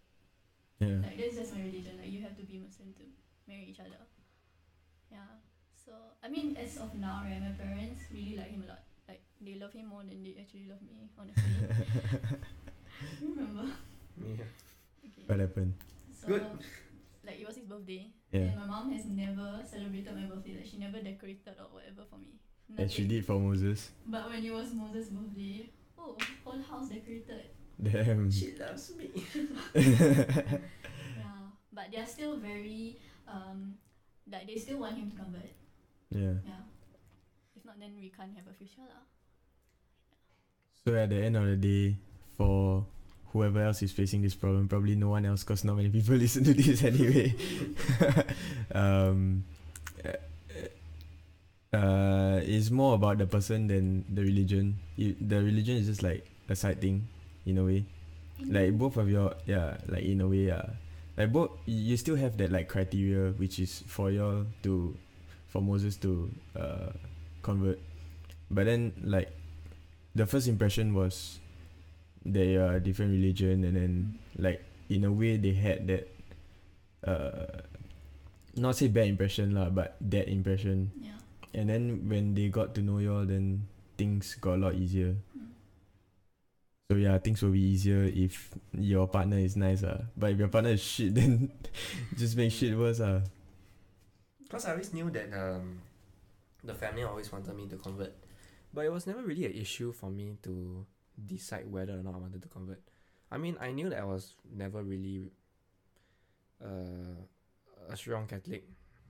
Yeah. 0.79 0.99
Like 1.01 1.15
that's 1.17 1.35
just 1.39 1.55
my 1.55 1.63
religion. 1.63 1.95
Like 1.97 2.11
you 2.11 2.21
have 2.27 2.35
to 2.37 2.43
be 2.43 2.59
Muslim 2.59 2.91
to 2.99 3.05
marry 3.47 3.71
each 3.71 3.79
other. 3.79 4.03
Yeah. 5.11 5.39
So 5.85 5.91
I 6.23 6.27
mean, 6.29 6.57
as 6.57 6.77
of 6.77 6.93
now, 6.95 7.21
right, 7.23 7.39
my 7.41 7.53
parents 7.53 8.01
really 8.11 8.35
like 8.37 8.49
him 8.49 8.63
a 8.65 8.69
lot. 8.69 8.81
Like 9.07 9.21
they 9.39 9.55
love 9.55 9.73
him 9.73 9.87
more 9.87 10.01
than 10.03 10.23
they 10.23 10.35
actually 10.39 10.65
love 10.67 10.81
me. 10.81 11.09
Honestly. 11.17 11.43
Remember? 13.21 13.69
Yeah. 14.17 14.49
Okay. 15.05 15.23
what 15.27 15.39
happened? 15.39 15.73
So, 16.19 16.27
Good. 16.27 16.41
Like 17.25 17.39
it 17.41 17.47
was 17.47 17.55
his 17.57 17.65
birthday, 17.65 18.07
Yeah. 18.31 18.41
and 18.53 18.59
my 18.59 18.65
mom 18.65 18.91
has 18.93 19.05
never 19.05 19.61
celebrated 19.65 20.13
my 20.15 20.25
birthday. 20.25 20.55
Like 20.57 20.65
she 20.65 20.77
never 20.77 21.01
decorated 21.01 21.55
or 21.59 21.69
whatever 21.73 22.03
for 22.09 22.17
me. 22.17 22.33
And 22.77 22.89
she 22.91 23.05
did 23.05 23.25
for 23.25 23.39
Moses. 23.39 23.91
But 24.07 24.29
when 24.29 24.43
it 24.43 24.51
was 24.53 24.73
Moses' 24.73 25.09
birthday, 25.09 25.69
oh, 25.99 26.17
whole 26.43 26.61
house 26.61 26.89
decorated. 26.89 27.49
Damn. 27.81 28.31
She 28.31 28.55
loves 28.57 28.91
me. 28.97 29.09
Yeah, 29.75 31.45
but 31.73 31.91
they 31.91 31.97
are 31.99 32.07
still 32.07 32.37
very 32.37 32.97
um, 33.27 33.75
like 34.31 34.47
they 34.47 34.55
still 34.57 34.79
want 34.79 34.97
him 34.97 35.11
to 35.11 35.17
convert. 35.17 35.51
Yeah. 36.09 36.39
Yeah. 36.45 36.63
If 37.55 37.65
not, 37.65 37.79
then 37.79 37.95
we 37.99 38.09
can't 38.09 38.33
have 38.35 38.47
a 38.49 38.53
future 38.53 38.85
lah. 38.85 39.03
So 40.85 40.93
at 40.93 41.09
the 41.09 41.17
end 41.17 41.35
of 41.35 41.45
the 41.45 41.57
day, 41.57 41.97
for 42.37 42.85
whoever 43.33 43.63
else 43.63 43.81
is 43.81 43.91
facing 43.91 44.21
this 44.21 44.35
problem, 44.35 44.67
probably 44.67 44.95
no 44.95 45.09
one 45.09 45.25
else, 45.25 45.43
cause 45.43 45.63
not 45.63 45.75
many 45.75 45.89
people 45.89 46.15
listen 46.21 46.43
to 46.43 46.53
this 46.53 46.83
anyway. 46.83 47.33
um, 48.73 49.43
uh, 51.73 52.39
it's 52.43 52.71
more 52.71 52.95
about 52.95 53.17
the 53.17 53.25
person 53.25 53.67
than 53.67 54.05
the 54.13 54.21
religion. 54.21 54.79
You, 54.95 55.15
the 55.19 55.43
religion 55.43 55.77
is 55.77 55.87
just 55.87 56.03
like 56.03 56.25
a 56.47 56.55
side 56.55 56.79
thing, 56.79 57.07
in 57.45 57.57
a 57.57 57.63
way. 57.63 57.85
Like 58.47 58.77
both 58.77 58.97
of 58.97 59.09
your, 59.09 59.35
yeah, 59.45 59.77
like 59.87 60.03
in 60.03 60.21
a 60.21 60.27
way, 60.27 60.47
yeah. 60.47 60.65
Like 61.17 61.31
both, 61.31 61.51
you 61.65 61.97
still 61.97 62.15
have 62.15 62.37
that 62.37 62.51
like 62.51 62.67
criteria, 62.67 63.31
which 63.31 63.59
is 63.59 63.83
for 63.87 64.11
y'all 64.11 64.45
to, 64.63 64.95
for 65.55 65.63
Moses 65.63 65.95
to, 66.03 66.27
uh, 66.59 66.91
convert. 67.39 67.79
But 68.51 68.67
then 68.67 68.91
like 69.07 69.31
the 70.11 70.27
first 70.27 70.51
impression 70.51 70.91
was 70.91 71.39
they 72.27 72.59
are 72.59 72.75
a 72.75 72.81
different 72.83 73.15
religion 73.15 73.63
and 73.63 73.75
then 73.79 74.19
like 74.35 74.59
in 74.91 75.07
a 75.07 75.11
way 75.11 75.37
they 75.39 75.53
had 75.55 75.87
that 75.87 76.11
uh 77.07 77.61
not 78.57 78.75
say 78.75 78.87
bad 78.91 79.07
impression 79.07 79.53
lah 79.53 79.69
but 79.69 79.93
that 80.01 80.25
impression 80.27 80.89
Yeah. 80.99 81.15
and 81.53 81.69
then 81.69 82.09
when 82.09 82.33
they 82.33 82.49
got 82.49 82.73
to 82.75 82.81
know 82.81 82.97
y'all 82.97 83.23
then 83.29 83.67
things 83.95 84.33
got 84.41 84.57
a 84.57 84.61
lot 84.69 84.73
easier 84.73 85.13
Mm. 85.37 85.53
so 86.89 86.97
yeah 86.97 87.17
things 87.21 87.45
will 87.45 87.53
be 87.53 87.61
easier 87.61 88.09
if 88.09 88.49
your 88.73 89.05
partner 89.05 89.37
is 89.37 89.53
nice 89.53 89.85
ah 89.85 90.01
but 90.17 90.33
if 90.33 90.39
your 90.41 90.49
partner 90.49 90.73
is 90.73 90.81
shit 90.81 91.13
then 91.17 91.51
just 92.17 92.33
make 92.33 92.49
shit 92.49 92.73
worse 92.73 92.97
ah 93.05 93.21
Because 94.45 94.65
I 94.65 94.71
always 94.71 94.93
knew 94.93 95.09
that 95.11 95.33
um, 95.33 95.81
the 96.63 96.73
family 96.73 97.03
always 97.03 97.31
wanted 97.31 97.55
me 97.55 97.67
to 97.67 97.77
convert, 97.77 98.13
but 98.73 98.85
it 98.85 98.91
was 98.91 99.07
never 99.07 99.21
really 99.21 99.45
an 99.45 99.53
issue 99.53 99.91
for 99.91 100.09
me 100.09 100.37
to 100.43 100.85
decide 101.27 101.69
whether 101.71 101.93
or 101.93 102.03
not 102.03 102.15
I 102.15 102.17
wanted 102.17 102.41
to 102.43 102.47
convert. 102.47 102.81
I 103.31 103.37
mean, 103.37 103.57
I 103.59 103.71
knew 103.71 103.89
that 103.89 103.99
I 103.99 104.05
was 104.05 104.35
never 104.53 104.83
really 104.83 105.31
uh, 106.63 107.19
a 107.89 107.97
strong 107.97 108.27
Catholic, 108.27 108.63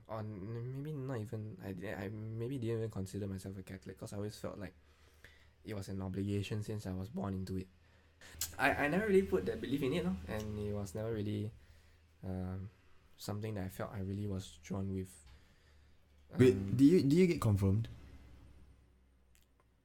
or 0.08 0.22
maybe 0.22 0.92
not 0.92 1.20
even. 1.20 1.56
I 1.64 1.72
di- 1.72 1.92
I 1.92 2.08
maybe 2.08 2.58
didn't 2.58 2.78
even 2.78 2.90
consider 2.90 3.26
myself 3.26 3.58
a 3.58 3.62
Catholic 3.62 3.98
because 3.98 4.12
I 4.12 4.16
always 4.16 4.36
felt 4.36 4.58
like 4.58 4.74
it 5.64 5.74
was 5.74 5.88
an 5.88 6.00
obligation 6.00 6.62
since 6.62 6.86
I 6.86 6.92
was 6.92 7.08
born 7.08 7.34
into 7.34 7.58
it. 7.58 7.66
I, 8.58 8.70
I 8.70 8.88
never 8.88 9.06
really 9.06 9.22
put 9.22 9.46
that 9.46 9.60
belief 9.60 9.82
in 9.82 9.92
it, 9.92 10.04
no? 10.04 10.16
and 10.28 10.58
it 10.58 10.74
was 10.74 10.94
never 10.94 11.12
really 11.12 11.50
um, 12.24 12.68
something 13.16 13.54
that 13.54 13.64
I 13.64 13.68
felt 13.68 13.90
I 13.94 14.00
really 14.00 14.26
was 14.26 14.58
drawn 14.62 14.92
with. 14.92 15.08
Wait 16.38 16.54
Um, 16.54 16.72
do 16.76 16.84
you 16.84 17.02
do 17.02 17.14
you 17.16 17.26
get 17.26 17.40
confirmed 17.40 17.88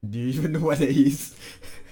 do 0.02 0.18
you 0.20 0.28
even 0.34 0.54
know 0.54 0.66
what 0.66 0.80
that 0.80 0.90
is 0.90 1.36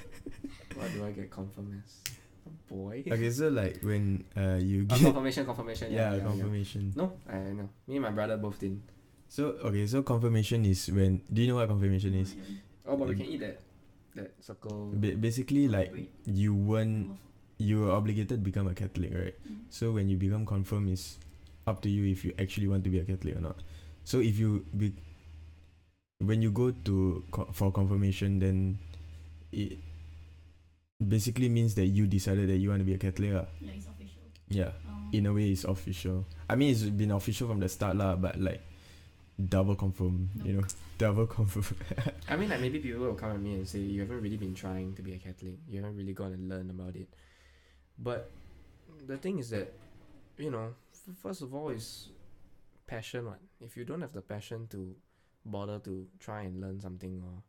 what 0.76 0.92
do 0.94 1.06
I 1.06 1.12
get 1.12 1.30
confirmed 1.30 1.82
as? 1.86 2.02
A 2.48 2.74
boy? 2.74 3.04
okay 3.06 3.30
so 3.30 3.50
like 3.50 3.80
when 3.84 4.24
uh 4.36 4.58
you 4.58 4.88
Oh, 4.90 4.96
get 4.96 5.04
confirmation, 5.14 5.46
confirmation. 5.46 5.92
yeah, 5.92 6.12
Yeah, 6.12 6.18
yeah, 6.18 6.24
confirmation 6.24 6.94
No, 6.96 7.14
I 7.30 7.54
know. 7.54 7.70
Me 7.88 7.96
and 7.98 8.04
my 8.04 8.12
brother 8.12 8.38
both 8.38 8.60
didn't. 8.60 8.82
So 9.30 9.62
okay, 9.70 9.86
so 9.86 10.02
confirmation 10.02 10.66
is 10.66 10.90
when 10.90 11.22
do 11.32 11.42
you 11.44 11.48
know 11.54 11.62
what 11.62 11.70
confirmation 11.70 12.14
is? 12.18 12.34
Oh, 12.88 12.98
but 12.98 13.08
we 13.10 13.16
can 13.16 13.26
eat 13.30 13.42
that 13.46 13.62
that 14.18 14.34
circle. 14.42 14.90
Ba- 14.98 15.14
basically 15.22 15.68
like 15.70 15.94
Wait. 15.94 16.10
you 16.26 16.56
weren't 16.56 17.14
you 17.62 17.82
were 17.86 17.92
obligated 17.94 18.42
to 18.42 18.42
become 18.42 18.66
a 18.66 18.74
Catholic, 18.74 19.14
right? 19.14 19.36
Mm. 19.46 19.70
So 19.70 19.92
when 19.94 20.10
you 20.10 20.18
become 20.18 20.48
confirmed 20.50 20.90
is 20.90 21.20
up 21.68 21.82
to 21.86 21.90
you 21.94 22.10
if 22.10 22.26
you 22.26 22.34
actually 22.42 22.66
want 22.68 22.82
to 22.86 22.90
be 22.90 22.98
a 22.98 23.06
Catholic 23.06 23.36
or 23.38 23.42
not. 23.54 23.62
So 24.10 24.18
if 24.26 24.42
you 24.42 24.66
be 24.74 24.90
when 26.18 26.42
you 26.42 26.50
go 26.50 26.74
to 26.74 27.22
co- 27.30 27.48
for 27.54 27.70
confirmation 27.70 28.42
then 28.42 28.82
it 29.54 29.78
basically 30.98 31.48
means 31.48 31.76
that 31.76 31.86
you 31.86 32.08
decided 32.10 32.50
that 32.50 32.58
you 32.58 32.70
want 32.74 32.82
to 32.82 32.90
be 32.90 32.98
a 32.98 32.98
Catholic. 32.98 33.38
ah. 33.38 33.46
Like 33.62 33.78
it's 33.78 33.86
official. 33.86 34.26
Yeah. 34.50 34.74
Um, 34.90 35.14
In 35.14 35.26
a 35.30 35.34
way 35.34 35.54
it's 35.54 35.64
official. 35.64 36.26
I 36.50 36.58
mean 36.58 36.72
it's 36.74 36.84
been 36.90 37.12
official 37.14 37.48
from 37.54 37.60
the 37.62 37.70
start 37.70 37.96
lah, 38.02 38.16
but 38.18 38.42
like 38.42 38.66
double 39.38 39.76
confirm, 39.78 40.30
you 40.44 40.54
know. 40.58 40.66
Double 41.00 41.28
confirm. 41.32 41.64
I 42.28 42.36
mean, 42.36 42.50
like 42.52 42.60
maybe 42.60 42.80
people 42.84 43.00
will 43.08 43.16
come 43.16 43.32
at 43.32 43.40
me 43.40 43.54
and 43.56 43.64
say 43.64 43.80
you 43.80 44.02
haven't 44.04 44.20
really 44.20 44.36
been 44.36 44.52
trying 44.54 44.92
to 45.00 45.02
be 45.02 45.14
a 45.16 45.18
Catholic. 45.18 45.56
You 45.70 45.80
haven't 45.80 45.96
really 45.96 46.12
gone 46.12 46.34
and 46.36 46.50
learned 46.50 46.72
about 46.76 46.98
it. 46.98 47.08
But 47.98 48.28
the 49.08 49.16
thing 49.16 49.40
is 49.40 49.48
that, 49.56 49.72
you 50.38 50.52
know, 50.52 50.76
f- 50.92 51.16
first 51.24 51.40
of 51.42 51.56
all, 51.56 51.70
is 51.70 52.10
passion. 52.90 53.26
What 53.26 53.40
if 53.62 53.78
you 53.78 53.86
don't 53.86 54.02
have 54.02 54.14
the 54.14 54.22
passion 54.22 54.68
to 54.72 54.96
bother 55.46 55.80
to 55.80 56.08
try 56.20 56.42
and 56.42 56.60
learn 56.60 56.82
something 56.82 57.22
or 57.24 57.44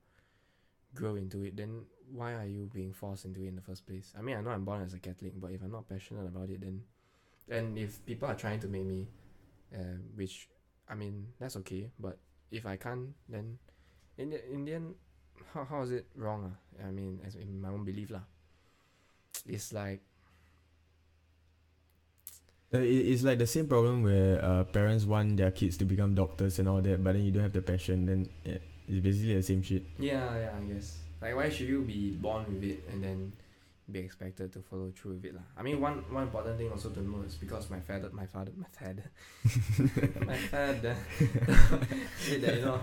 grow 0.95 1.17
into 1.17 1.43
it? 1.43 1.57
Then 1.57 1.87
why 2.13 2.35
are 2.35 2.45
you 2.45 2.69
being 2.73 2.93
forced 2.93 3.25
into 3.25 3.43
it 3.43 3.49
in 3.49 3.57
the 3.57 3.63
first 3.63 3.87
place? 3.87 4.13
I 4.19 4.23
mean, 4.23 4.37
I 4.37 4.41
know 4.43 4.51
I'm 4.51 4.65
born 4.65 4.83
as 4.83 4.93
a 4.95 4.99
Catholic, 4.99 5.33
but 5.41 5.51
if 5.53 5.63
I'm 5.63 5.73
not 5.73 5.89
passionate 5.89 6.27
about 6.27 6.51
it, 6.51 6.61
then 6.61 6.83
and 7.49 7.79
if 7.79 8.05
people 8.07 8.29
are 8.29 8.35
trying 8.35 8.61
to 8.61 8.69
make 8.69 8.85
me, 8.85 9.09
uh, 9.75 9.99
which 10.15 10.49
I 10.89 10.95
mean 10.95 11.33
that's 11.41 11.57
okay, 11.65 11.91
but 11.99 12.19
if 12.51 12.67
I 12.67 12.77
can't, 12.77 13.15
then 13.29 13.59
in 14.19 14.31
the 14.31 14.53
in 14.53 14.65
the 14.65 14.75
end, 14.75 14.95
how 15.55 15.65
how 15.65 15.83
is 15.83 15.91
it 15.91 16.07
wrong? 16.15 16.53
Ah, 16.53 16.89
I 16.89 16.91
mean, 16.91 17.21
as 17.27 17.35
in 17.35 17.61
my 17.61 17.71
own 17.71 17.85
belief 17.85 18.11
lah. 18.11 18.27
It's 19.47 19.73
like 19.73 20.03
Uh, 22.73 22.79
it, 22.79 23.11
it's 23.11 23.23
like 23.23 23.39
the 23.39 23.47
same 23.47 23.67
problem 23.67 24.03
where 24.05 24.39
uh, 24.45 24.63
parents 24.65 25.05
want 25.05 25.37
their 25.37 25.51
kids 25.51 25.77
to 25.77 25.85
become 25.85 26.15
doctors 26.15 26.59
and 26.61 26.69
all 26.69 26.81
that, 26.81 27.03
but 27.03 27.15
then 27.15 27.25
you 27.25 27.33
don't 27.33 27.43
have 27.43 27.53
the 27.53 27.63
passion. 27.63 28.07
Then 28.07 28.29
it's 28.45 29.03
basically 29.03 29.35
the 29.35 29.43
same 29.43 29.63
shit. 29.63 29.83
yeah, 29.99 30.31
yeah, 30.39 30.51
I 30.55 30.63
guess. 30.73 30.99
Like 31.21 31.35
why 31.35 31.49
should 31.51 31.69
you 31.69 31.83
be 31.83 32.13
born 32.13 32.47
with 32.49 32.63
it 32.65 32.89
and 32.91 33.03
then 33.03 33.33
be 33.91 33.99
expected 33.99 34.53
to 34.53 34.63
follow 34.63 34.93
through 34.95 35.19
with 35.19 35.25
it 35.27 35.35
lah? 35.35 35.43
I 35.59 35.63
mean, 35.63 35.81
one 35.81 36.07
one 36.15 36.31
important 36.31 36.57
thing 36.59 36.71
also 36.71 36.91
to 36.91 37.03
know 37.03 37.23
is 37.27 37.35
because 37.35 37.69
my 37.71 37.81
father, 37.81 38.09
my 38.13 38.27
father, 38.27 38.53
my 38.57 38.71
father, 38.71 39.11
my 40.27 40.39
father 40.39 40.95
said 42.23 42.41
that 42.41 42.55
you 42.55 42.65
know, 42.65 42.81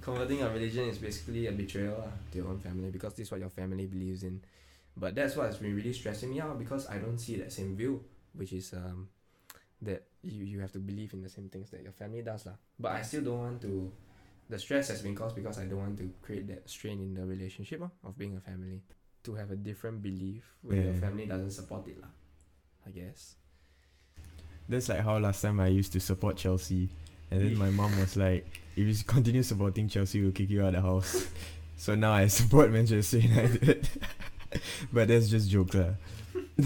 converting 0.00 0.42
a 0.42 0.48
religion 0.48 0.88
is 0.88 0.96
basically 0.98 1.46
a 1.46 1.52
betrayal 1.52 2.00
lah 2.00 2.12
to 2.32 2.38
your 2.40 2.48
own 2.48 2.58
family 2.58 2.88
because 2.90 3.12
this 3.14 3.28
is 3.28 3.30
what 3.30 3.40
your 3.40 3.52
family 3.52 3.84
believes 3.84 4.24
in. 4.24 4.40
But 4.96 5.14
that's 5.14 5.36
what's 5.36 5.60
been 5.60 5.76
really 5.76 5.92
stressing 5.92 6.32
me 6.32 6.40
out 6.40 6.58
because 6.58 6.88
I 6.88 6.96
don't 6.96 7.20
see 7.20 7.36
that 7.36 7.52
same 7.52 7.76
view, 7.76 8.00
which 8.32 8.56
is 8.56 8.72
um, 8.72 9.12
that 9.82 10.04
you 10.22 10.44
you 10.44 10.60
have 10.60 10.72
to 10.72 10.78
believe 10.78 11.12
in 11.12 11.22
the 11.22 11.28
same 11.28 11.48
things 11.48 11.70
that 11.70 11.82
your 11.82 11.92
family 11.92 12.22
does 12.22 12.46
lah. 12.46 12.54
But 12.78 12.92
I 12.92 13.02
still 13.02 13.22
don't 13.22 13.38
want 13.38 13.60
to. 13.62 13.92
The 14.48 14.58
stress 14.58 14.88
has 14.88 15.02
been 15.02 15.14
caused 15.14 15.34
because 15.34 15.58
I 15.58 15.66
don't 15.66 15.78
want 15.78 15.98
to 15.98 16.10
create 16.22 16.46
that 16.48 16.70
strain 16.70 17.00
in 17.00 17.14
the 17.14 17.26
relationship 17.26 17.82
ah, 17.82 17.90
of 18.06 18.16
being 18.16 18.36
a 18.36 18.40
family. 18.40 18.82
To 19.24 19.34
have 19.34 19.50
a 19.50 19.56
different 19.56 20.02
belief 20.02 20.46
when 20.62 20.84
your 20.84 20.94
family 20.94 21.26
doesn't 21.26 21.50
support 21.50 21.88
it 21.88 21.98
lah. 22.00 22.14
I 22.86 22.90
guess. 22.90 23.34
That's 24.68 24.88
like 24.88 25.00
how 25.00 25.18
last 25.18 25.42
time 25.42 25.58
I 25.58 25.66
used 25.66 25.92
to 25.94 26.00
support 26.00 26.36
Chelsea, 26.36 26.88
and 27.30 27.40
then 27.42 27.58
my 27.58 27.70
mom 27.70 27.90
was 27.98 28.16
like, 28.16 28.46
"If 28.76 28.86
you 28.86 28.94
continue 29.04 29.42
supporting 29.42 29.88
Chelsea, 29.88 30.22
we'll 30.22 30.30
kick 30.30 30.50
you 30.50 30.62
out 30.62 30.74
of 30.74 30.82
the 30.82 30.82
house." 30.82 31.26
so 31.76 31.94
now 31.94 32.12
I 32.12 32.28
support 32.28 32.70
Manchester 32.70 33.18
United, 33.18 33.88
but 34.92 35.08
that's 35.08 35.28
just 35.28 35.50
joke 35.50 35.74
lah. 35.74 35.98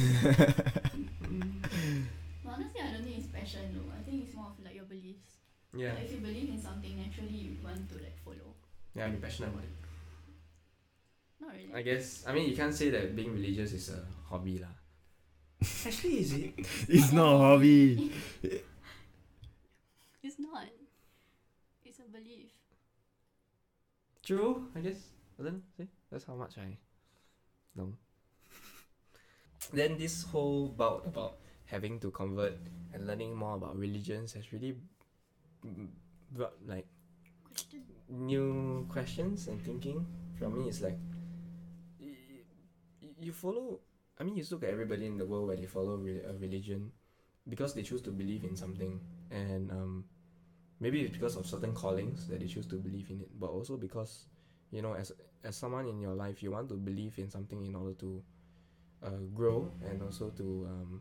But 2.44 2.54
honestly, 2.54 2.80
I 2.80 2.92
don't 2.92 3.04
think 3.04 3.18
it's 3.18 3.28
passion 3.28 3.72
though. 3.74 3.92
I 3.92 4.02
think 4.02 4.24
it's 4.24 4.34
more 4.34 4.46
of 4.46 4.64
like 4.64 4.74
your 4.74 4.84
beliefs. 4.84 5.38
Yeah. 5.74 5.94
Like 5.94 6.04
if 6.04 6.12
you 6.12 6.18
believe 6.18 6.48
in 6.50 6.60
something, 6.60 6.96
naturally 6.96 7.36
you 7.36 7.56
want 7.62 7.88
to 7.90 7.94
like 7.96 8.18
follow. 8.24 8.54
Yeah, 8.94 9.06
I'm 9.06 9.20
passionate 9.20 9.50
about 9.54 9.64
it. 9.64 9.76
Not 11.40 11.54
really. 11.54 11.74
I 11.74 11.82
guess. 11.82 12.24
I 12.26 12.32
mean, 12.32 12.48
you 12.50 12.56
can't 12.56 12.74
say 12.74 12.90
that 12.90 13.14
being 13.14 13.32
religious 13.32 13.72
is 13.72 13.88
a 13.90 14.02
hobby 14.28 14.58
lah. 14.58 14.74
Actually, 15.86 16.20
is 16.20 16.32
it? 16.32 16.52
it's 16.88 17.12
not 17.12 17.34
a 17.34 17.38
hobby. 17.38 18.10
It's 20.22 20.38
not. 20.38 20.68
It's 21.84 21.98
a 21.98 22.08
belief. 22.12 22.50
True, 24.22 24.68
I 24.76 24.80
guess. 24.80 25.00
I 25.38 25.44
don't 25.44 25.54
know. 25.54 25.62
See, 25.76 25.88
that's 26.10 26.24
how 26.24 26.34
much 26.34 26.58
I 26.58 26.76
know. 27.74 27.94
then 29.72 29.96
this 29.98 30.24
whole 30.24 30.68
bout 30.68 31.06
about 31.06 31.38
having 31.66 31.98
to 32.00 32.10
convert 32.10 32.54
and 32.92 33.06
learning 33.06 33.34
more 33.34 33.56
about 33.56 33.78
religions 33.78 34.34
has 34.34 34.52
really 34.52 34.76
brought 36.32 36.54
like 36.66 36.86
new 38.08 38.86
questions 38.88 39.48
and 39.48 39.62
thinking 39.62 40.06
from 40.38 40.58
me 40.58 40.68
is 40.68 40.80
like 40.80 40.98
you 43.20 43.32
follow 43.32 43.78
i 44.18 44.24
mean 44.24 44.36
you 44.36 44.44
look 44.50 44.62
at 44.62 44.70
everybody 44.70 45.06
in 45.06 45.16
the 45.16 45.24
world 45.24 45.46
where 45.48 45.56
they 45.56 45.66
follow 45.66 45.94
a 45.94 46.32
religion 46.38 46.90
because 47.48 47.74
they 47.74 47.82
choose 47.82 48.02
to 48.02 48.10
believe 48.10 48.44
in 48.44 48.56
something 48.56 49.00
and 49.30 49.70
um, 49.70 50.04
maybe 50.80 51.02
it's 51.02 51.12
because 51.12 51.36
of 51.36 51.46
certain 51.46 51.72
callings 51.72 52.26
that 52.28 52.40
they 52.40 52.46
choose 52.46 52.66
to 52.66 52.76
believe 52.76 53.10
in 53.10 53.20
it 53.20 53.28
but 53.38 53.48
also 53.50 53.76
because 53.76 54.26
you 54.70 54.82
know 54.82 54.94
as 54.94 55.12
as 55.44 55.56
someone 55.56 55.86
in 55.86 56.00
your 56.00 56.14
life 56.14 56.42
you 56.42 56.50
want 56.50 56.68
to 56.68 56.74
believe 56.74 57.18
in 57.18 57.28
something 57.30 57.64
in 57.64 57.74
order 57.74 57.94
to 57.94 58.22
uh, 59.04 59.10
grow 59.34 59.70
and 59.88 60.02
also 60.02 60.30
to 60.30 60.66
um, 60.68 61.00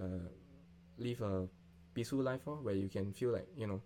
uh, 0.00 0.28
live 0.98 1.20
a 1.22 1.48
peaceful 1.96 2.22
life 2.22 2.42
or 2.44 2.56
where 2.56 2.74
you 2.74 2.88
can 2.88 3.10
feel 3.12 3.32
like 3.32 3.48
you 3.56 3.66
know 3.66 3.80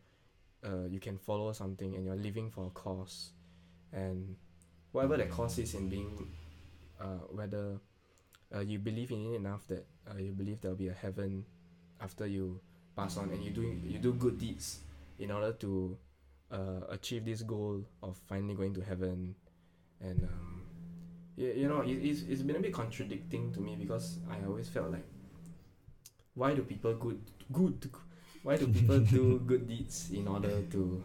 uh, 0.66 0.87
you 0.90 0.99
can 0.99 1.16
follow 1.16 1.53
something 1.53 1.94
and 1.94 2.05
you're 2.05 2.16
living 2.16 2.51
for 2.51 2.66
a 2.66 2.70
cause. 2.70 3.31
And 3.92 4.37
whatever 4.92 5.16
that 5.16 5.31
cause 5.31 5.59
is 5.59 5.75
in 5.75 5.88
being 5.88 6.27
uh, 7.01 7.23
whether 7.31 7.79
uh, 8.55 8.61
you 8.61 8.79
believe 8.79 9.12
in 9.12 9.33
it 9.33 9.37
enough 9.37 9.66
that 9.68 9.87
uh, 10.11 10.18
you 10.18 10.33
believe 10.33 10.61
there'll 10.61 10.77
be 10.77 10.88
a 10.88 10.92
heaven 10.92 11.44
after 12.01 12.27
you 12.27 12.61
pass 12.96 13.16
on 13.16 13.31
and 13.31 13.44
you 13.44 13.51
do 13.51 13.62
you 13.62 13.99
do 13.99 14.12
good 14.12 14.38
deeds 14.38 14.81
in 15.18 15.31
order 15.31 15.53
to 15.53 15.96
uh, 16.51 16.81
achieve 16.90 17.25
this 17.25 17.42
goal 17.42 17.85
of 18.03 18.18
finally 18.29 18.55
going 18.55 18.75
to 18.75 18.81
heaven. 18.81 19.35
And 20.01 20.25
um, 20.25 20.62
you, 21.37 21.53
you 21.53 21.68
know 21.68 21.83
it, 21.83 21.92
it's, 21.92 22.23
it's 22.23 22.42
been 22.42 22.57
a 22.57 22.61
bit 22.61 22.75
contradicting 22.75 23.53
to 23.53 23.61
me 23.61 23.77
because 23.77 24.18
I 24.29 24.44
always 24.46 24.68
felt 24.68 24.90
like 24.90 25.07
why 26.35 26.55
do 26.55 26.62
people 26.62 26.95
good 26.95 27.21
good 27.53 27.90
why 28.43 28.57
do 28.57 28.66
people 28.69 28.99
do 29.01 29.38
good 29.47 29.66
deeds 29.66 30.11
in 30.12 30.29
order 30.29 30.62
to 30.71 31.03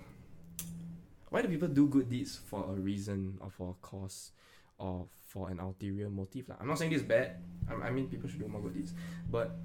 why 1.30 1.42
do 1.42 1.48
people 1.48 1.68
do 1.68 1.88
good 1.88 2.10
deeds 2.10 2.38
for 2.38 2.64
a 2.70 2.76
reason 2.80 3.38
or 3.42 3.50
for 3.50 3.72
a 3.72 3.78
cause 3.86 4.32
or 4.78 5.08
for 5.28 5.50
an 5.50 5.60
ulterior 5.60 6.10
motive 6.10 6.48
lah? 6.50 6.56
I'm 6.62 6.68
not 6.68 6.78
saying 6.78 6.92
this 6.92 7.02
is 7.02 7.08
bad 7.08 7.42
I, 7.68 7.88
I 7.88 7.90
mean 7.92 8.08
people 8.08 8.30
should 8.30 8.40
do 8.40 8.48
more 8.48 8.62
good 8.62 8.76
deeds 8.76 8.94
but 9.30 9.58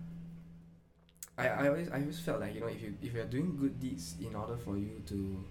I, 1.39 1.49
I 1.49 1.69
always 1.69 1.89
I 1.89 2.01
always 2.01 2.21
felt 2.21 2.41
like 2.41 2.55
you 2.55 2.61
know 2.61 2.69
if 2.69 2.83
you 2.83 2.95
if 3.01 3.15
you're 3.15 3.31
doing 3.31 3.57
good 3.57 3.79
deeds 3.81 4.17
in 4.21 4.35
order 4.35 4.57
for 4.57 4.77
you 4.77 5.01
to 5.07 5.45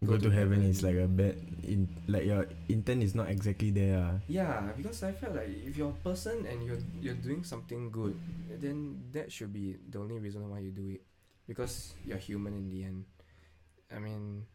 Go, 0.00 0.16
to, 0.16 0.30
heaven 0.30 0.64
is 0.64 0.82
like 0.82 0.96
a 0.96 1.04
bad 1.04 1.36
in 1.60 1.84
like 2.08 2.24
your 2.24 2.48
intent 2.72 3.04
is 3.04 3.14
not 3.14 3.28
exactly 3.28 3.68
there. 3.68 4.00
ah. 4.00 4.16
Yeah, 4.32 4.72
because 4.72 5.04
I 5.04 5.12
felt 5.12 5.36
like 5.36 5.52
if 5.52 5.76
you're 5.76 5.92
a 5.92 6.00
person 6.00 6.48
and 6.48 6.64
you're 6.64 6.80
you're 7.04 7.20
doing 7.20 7.44
something 7.44 7.92
good, 7.92 8.16
then 8.48 9.12
that 9.12 9.28
should 9.28 9.52
be 9.52 9.76
the 9.76 10.00
only 10.00 10.16
reason 10.16 10.48
why 10.48 10.64
you 10.64 10.72
do 10.72 10.88
it, 10.88 11.04
because 11.44 11.92
you're 12.00 12.16
human 12.16 12.56
in 12.56 12.72
the 12.72 12.80
end. 12.88 13.04
I 13.92 14.00
mean, 14.00 14.48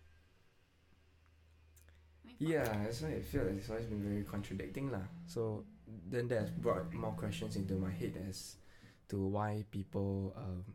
yeah, 2.41 2.65
that's 2.81 3.05
why 3.05 3.13
I 3.13 3.21
feel 3.21 3.45
like 3.45 3.61
it's 3.61 3.69
always 3.69 3.85
been 3.85 4.01
very 4.01 4.25
contradicting 4.25 4.89
lah. 4.89 5.05
So 5.29 5.61
then 6.09 6.25
that 6.33 6.57
brought 6.57 6.89
more 6.89 7.13
questions 7.13 7.53
into 7.55 7.77
my 7.77 7.93
head 7.93 8.17
as 8.17 8.57
to 9.13 9.21
why 9.21 9.61
people 9.69 10.33
um, 10.33 10.65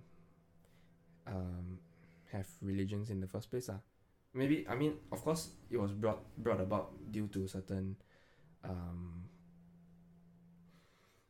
um, 1.27 1.67
have 2.31 2.47
religions 2.63 3.11
in 3.11 3.19
the 3.19 3.27
first 3.27 3.51
place 3.51 3.67
lah. 3.67 3.83
Maybe 4.33 4.67
I 4.69 4.75
mean, 4.75 4.95
of 5.11 5.23
course, 5.23 5.51
it 5.71 5.77
was 5.77 5.93
brought 5.93 6.23
brought 6.39 6.61
about 6.61 6.95
due 7.11 7.27
to 7.29 7.49
certain 7.49 7.97
um, 8.63 9.25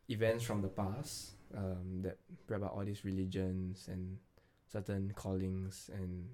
events 0.09 0.45
from 0.45 0.61
the 0.61 0.69
past 0.69 1.33
um, 1.57 2.03
that 2.03 2.19
brought 2.47 2.59
about 2.59 2.73
all 2.73 2.85
these 2.85 3.05
religions 3.05 3.89
and 3.89 4.19
certain 4.67 5.13
callings 5.15 5.91
and 5.95 6.29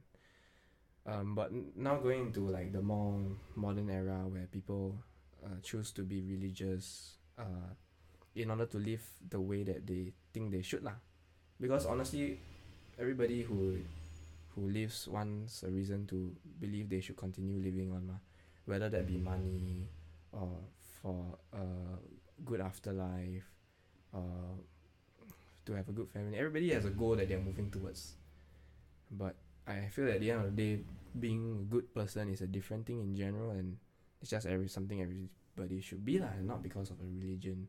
um, 1.06 1.34
but 1.34 1.52
now 1.76 1.96
going 1.96 2.26
into 2.26 2.40
like 2.40 2.72
the 2.72 2.82
more 2.82 3.20
modern 3.54 3.88
era 3.90 4.24
where 4.26 4.46
people 4.50 4.96
uh, 5.44 5.60
choose 5.62 5.92
to 5.92 6.02
be 6.02 6.20
religious 6.22 7.14
uh, 7.38 7.70
in 8.34 8.50
order 8.50 8.66
to 8.66 8.78
live 8.78 9.02
the 9.30 9.40
way 9.40 9.62
that 9.62 9.86
they 9.86 10.12
think 10.32 10.50
they 10.50 10.62
should 10.62 10.82
lah. 10.82 10.98
Because 11.60 11.86
honestly 11.86 12.40
everybody 12.98 13.42
who 13.42 13.78
who 14.56 14.68
lives 14.72 15.06
wants 15.06 15.62
a 15.62 15.70
reason 15.70 16.08
to 16.08 16.32
believe 16.58 16.88
they 16.88 17.00
should 17.00 17.16
continue 17.16 17.60
living 17.60 17.92
on 17.92 18.08
mah. 18.08 18.20
Whether 18.64 18.88
that 18.88 19.06
be 19.06 19.20
money 19.20 19.86
or 20.32 20.58
for 21.02 21.38
a 21.52 21.62
good 22.44 22.60
afterlife 22.60 23.46
or 24.12 24.58
to 25.66 25.72
have 25.74 25.88
a 25.88 25.92
good 25.92 26.08
family. 26.10 26.38
Everybody 26.38 26.72
has 26.72 26.84
a 26.84 26.90
goal 26.90 27.14
that 27.16 27.28
they're 27.28 27.38
moving 27.38 27.70
towards. 27.70 28.16
But 29.10 29.36
I 29.66 29.86
feel 29.92 30.08
at 30.10 30.20
the 30.20 30.30
end 30.30 30.40
of 30.40 30.56
the 30.56 30.56
day 30.56 30.82
being 31.18 31.66
a 31.66 31.70
good 31.70 31.94
person 31.94 32.28
is 32.32 32.40
a 32.40 32.46
different 32.46 32.86
thing 32.86 33.00
in 33.00 33.14
general 33.14 33.50
and 33.50 33.76
it's 34.20 34.30
just 34.30 34.46
every 34.46 34.68
something 34.68 35.00
everybody 35.00 35.80
should 35.80 36.04
be 36.04 36.18
lah 36.18 36.32
not 36.42 36.62
because 36.62 36.90
of 36.90 36.96
a 36.98 37.06
religion. 37.06 37.68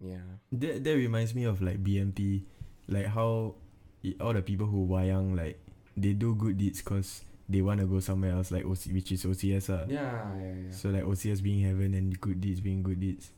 Yeah. 0.00 0.40
That 0.52 0.84
that 0.84 0.94
reminds 0.94 1.34
me 1.34 1.44
of 1.44 1.60
like 1.60 1.82
BMT, 1.82 2.44
like 2.88 3.06
how 3.06 3.54
i- 4.04 4.16
all 4.20 4.32
the 4.32 4.42
people 4.42 4.66
who 4.66 4.86
wayang 4.86 5.36
like 5.36 5.58
they 5.96 6.12
do 6.14 6.34
good 6.34 6.56
deeds 6.58 6.82
cause 6.82 7.24
they 7.48 7.60
wanna 7.62 7.84
go 7.86 7.98
somewhere 8.00 8.32
else 8.32 8.50
like 8.52 8.64
OC, 8.64 8.92
which 8.94 9.12
is 9.12 9.24
OCS 9.26 9.70
ah. 9.70 9.84
yeah 9.88 10.22
yeah, 10.38 10.54
yeah. 10.66 10.70
So 10.70 10.90
like 10.90 11.04
OCS 11.04 11.42
being 11.42 11.60
heaven 11.64 11.94
and 11.94 12.18
good 12.20 12.40
deeds 12.40 12.60
being 12.60 12.82
good 12.82 13.00
deeds. 13.00 13.32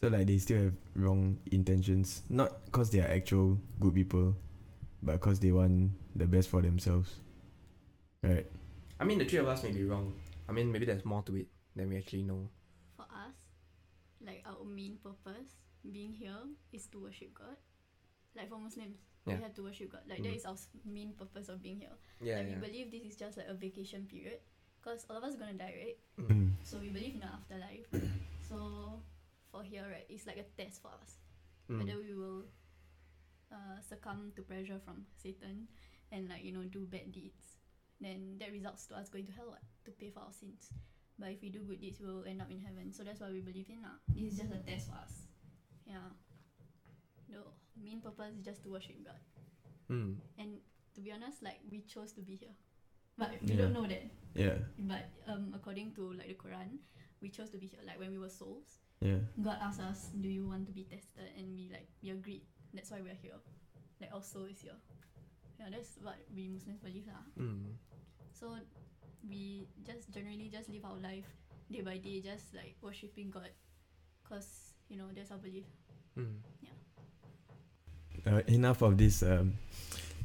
So 0.00 0.08
like 0.08 0.26
they 0.26 0.38
still 0.38 0.64
have 0.64 0.74
wrong 0.96 1.38
intentions, 1.52 2.22
not 2.28 2.50
cause 2.72 2.90
they 2.90 3.00
are 3.00 3.08
actual 3.10 3.58
good 3.78 3.94
people, 3.94 4.34
but 5.02 5.20
cause 5.20 5.38
they 5.38 5.52
want 5.52 5.92
the 6.16 6.26
best 6.26 6.48
for 6.48 6.60
themselves. 6.62 7.14
Right. 8.22 8.46
I 8.98 9.04
mean 9.04 9.18
the 9.18 9.24
three 9.24 9.38
of 9.38 9.48
us 9.48 9.62
may 9.62 9.72
be 9.72 9.84
wrong 9.84 10.12
I 10.48 10.52
mean 10.52 10.70
maybe 10.72 10.84
there's 10.84 11.04
more 11.06 11.22
to 11.22 11.36
it 11.36 11.46
than 11.76 11.88
we 11.88 11.96
actually 11.96 12.24
know 12.24 12.48
For 12.96 13.06
us, 13.08 13.36
like 14.20 14.42
our 14.44 14.64
main 14.66 14.98
purpose 15.02 15.54
being 15.90 16.12
here 16.12 16.36
is 16.72 16.86
to 16.92 16.98
worship 17.00 17.32
God. 17.32 17.56
Like 18.36 18.50
for 18.50 18.58
Muslims, 18.58 18.98
Yeah. 18.98 19.09
We 19.26 19.42
have 19.42 19.54
to 19.54 19.62
worship 19.62 19.92
God. 19.92 20.02
Like 20.08 20.22
that 20.22 20.32
Mhm. 20.32 20.36
is 20.36 20.44
our 20.46 20.56
main 20.84 21.12
purpose 21.12 21.48
of 21.48 21.62
being 21.62 21.78
here. 21.78 21.92
yeah 22.20 22.38
like 22.38 22.48
yeah 22.48 22.54
we 22.54 22.60
believe 22.66 22.90
this 22.90 23.04
is 23.04 23.16
just 23.16 23.36
like 23.36 23.48
a 23.48 23.54
vacation 23.54 24.06
period, 24.06 24.40
cause 24.82 25.04
all 25.10 25.16
of 25.16 25.24
us 25.24 25.36
gonna 25.36 25.54
die, 25.54 25.74
right? 25.76 25.98
Mm. 26.18 26.28
Mm. 26.30 26.50
So 26.62 26.78
we 26.78 26.88
believe 26.90 27.14
in 27.14 27.20
the 27.20 27.32
afterlife. 27.32 27.86
so 28.48 29.02
for 29.50 29.62
here, 29.62 29.84
right, 29.88 30.06
it's 30.08 30.26
like 30.26 30.38
a 30.38 30.46
test 30.60 30.80
for 30.82 30.90
us 31.00 31.18
Mm. 31.68 31.78
whether 31.86 31.98
we 32.02 32.14
will 32.14 32.44
uh, 33.52 33.78
succumb 33.80 34.32
to 34.34 34.42
pressure 34.42 34.78
from 34.84 35.06
Satan 35.22 35.68
and 36.10 36.28
like 36.28 36.42
you 36.42 36.52
know 36.52 36.64
do 36.64 36.86
bad 36.86 37.12
deeds. 37.12 37.56
Then 38.00 38.38
that 38.40 38.50
results 38.50 38.86
to 38.86 38.96
us 38.96 39.08
going 39.10 39.26
to 39.26 39.32
hell 39.32 39.48
what, 39.52 39.62
to 39.84 39.90
pay 39.92 40.08
for 40.10 40.20
our 40.20 40.32
sins. 40.32 40.72
But 41.18 41.30
if 41.36 41.42
we 41.42 41.50
do 41.50 41.60
good 41.60 41.80
deeds, 41.80 42.00
we 42.00 42.06
will 42.06 42.24
end 42.24 42.40
up 42.40 42.50
in 42.50 42.58
heaven. 42.60 42.92
So 42.92 43.04
that's 43.04 43.20
what 43.20 43.30
we 43.30 43.40
believe 43.40 43.68
in 43.68 43.82
now. 43.82 44.00
This 44.08 44.32
is 44.32 44.38
just 44.40 44.52
a 44.52 44.58
test 44.64 44.88
for 44.88 44.96
us. 44.96 45.28
Yeah. 45.86 46.08
The 47.28 47.44
main 47.82 48.00
purpose 48.00 48.34
is 48.38 48.44
just 48.44 48.62
to 48.64 48.68
worship 48.70 48.96
God. 49.04 49.20
Mm. 49.90 50.16
And 50.38 50.60
to 50.94 51.00
be 51.00 51.12
honest, 51.12 51.42
like 51.42 51.60
we 51.70 51.80
chose 51.88 52.12
to 52.14 52.22
be 52.22 52.36
here. 52.36 52.54
But 53.18 53.36
we 53.42 53.52
Yeah. 53.52 53.56
don't 53.68 53.74
know 53.74 53.86
that. 53.86 54.06
Yeah. 54.34 54.56
But 54.78 55.10
um, 55.26 55.52
according 55.54 55.92
to 55.98 56.12
like 56.14 56.28
the 56.28 56.38
Quran, 56.38 56.78
we 57.20 57.28
chose 57.28 57.50
to 57.50 57.58
be 57.58 57.66
here. 57.66 57.80
Like 57.84 57.98
when 57.98 58.10
we 58.10 58.18
were 58.18 58.30
souls, 58.32 58.80
Yeah. 59.00 59.20
God 59.40 59.58
asked 59.60 59.80
us, 59.80 60.12
"Do 60.12 60.28
you 60.28 60.44
want 60.46 60.68
to 60.68 60.72
be 60.72 60.84
tested?" 60.84 61.28
And 61.36 61.52
we 61.56 61.68
like 61.72 61.88
we 62.04 62.10
agreed. 62.12 62.44
That's 62.72 62.90
why 62.92 63.00
we're 63.00 63.16
here. 63.18 63.36
Like 64.00 64.12
our 64.12 64.22
soul 64.24 64.44
is 64.48 64.60
here. 64.60 64.76
Yeah, 65.58 65.68
that's 65.68 66.00
what 66.00 66.16
we 66.32 66.48
Muslims 66.48 66.80
believe 66.80 67.04
lah. 67.08 67.24
Mm. 67.36 67.76
So 68.32 68.56
we 69.28 69.68
just 69.84 70.08
generally 70.08 70.48
just 70.48 70.72
live 70.72 70.84
our 70.88 70.96
life 70.96 71.28
day 71.68 71.84
by 71.84 72.00
day, 72.00 72.24
just 72.24 72.56
like 72.56 72.76
worshiping 72.80 73.28
God, 73.28 73.52
cause 74.24 74.72
you 74.88 74.96
know 74.96 75.12
that's 75.12 75.28
our 75.30 75.38
belief. 75.42 75.68
Mm. 76.16 76.40
Uh, 78.26 78.42
enough 78.48 78.82
of 78.82 78.98
this 78.98 79.22
um, 79.22 79.54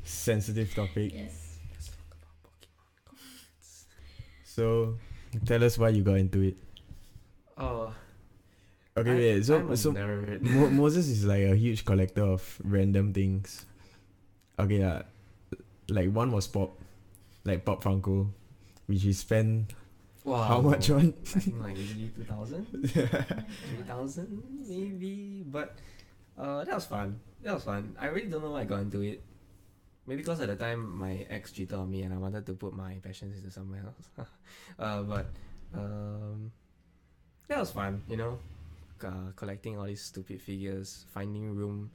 sensitive 0.04 0.74
topic. 0.76 1.14
Yes. 1.14 1.58
Let's 1.72 1.88
talk 1.88 1.96
about 2.12 2.44
Pokemon 2.44 3.06
cards. 3.06 3.86
So 4.44 4.96
tell 5.46 5.64
us 5.64 5.78
why 5.78 5.90
you 5.90 6.04
got 6.04 6.18
into 6.18 6.42
it. 6.42 6.58
Oh, 7.58 7.94
Okay, 8.98 9.12
I- 9.12 9.16
wait. 9.16 9.46
So 9.46 9.56
I'm 9.58 9.76
so. 9.76 9.92
Mo- 9.92 10.70
Moses 10.70 11.08
is 11.10 11.26
like 11.26 11.44
a 11.44 11.56
huge 11.56 11.84
collector 11.86 12.24
of 12.24 12.42
random 12.64 13.12
things. 13.14 13.66
Okay, 14.58 14.82
uh, 14.84 15.02
like 15.90 16.12
one 16.12 16.32
was 16.32 16.48
pop, 16.48 16.80
like 17.44 17.66
Pop 17.66 17.84
Funko, 17.84 18.30
which 18.88 19.04
he 19.04 19.12
spent 19.12 19.74
wow. 20.24 20.44
how 20.44 20.62
much 20.62 20.90
on? 20.92 21.14
I 21.36 21.40
think 21.40 21.62
like 21.62 21.76
easily 21.78 22.10
2000 22.16 22.66
3000 23.84 24.44
maybe 24.68 25.44
but 25.46 25.76
uh 26.38 26.64
that 26.64 26.76
was 26.76 26.86
fun 26.86 27.20
that 27.42 27.54
was 27.54 27.64
fun 27.64 27.96
I 28.00 28.08
really 28.08 28.28
don't 28.28 28.44
know 28.44 28.52
why 28.52 28.62
I 28.62 28.66
got 28.66 28.82
into 28.82 29.02
it 29.02 29.22
maybe 30.08 30.22
because 30.22 30.42
at 30.42 30.48
the 30.48 30.56
time 30.56 30.98
my 30.98 31.26
ex 31.30 31.52
cheated 31.52 31.78
on 31.78 31.90
me 31.90 32.04
and 32.04 32.14
I 32.14 32.18
wanted 32.18 32.46
to 32.46 32.54
put 32.54 32.74
my 32.74 32.96
passions 33.04 33.38
into 33.38 33.52
somewhere 33.52 33.84
else. 33.86 34.28
uh, 34.80 35.02
but 35.04 35.28
um, 35.74 36.52
that 37.48 37.60
was 37.60 37.72
fun, 37.72 38.04
you 38.10 38.18
know, 38.18 38.40
uh, 39.04 39.32
collecting 39.36 39.78
all 39.78 39.86
these 39.86 40.02
stupid 40.02 40.42
figures, 40.42 41.06
finding 41.14 41.56
room 41.56 41.92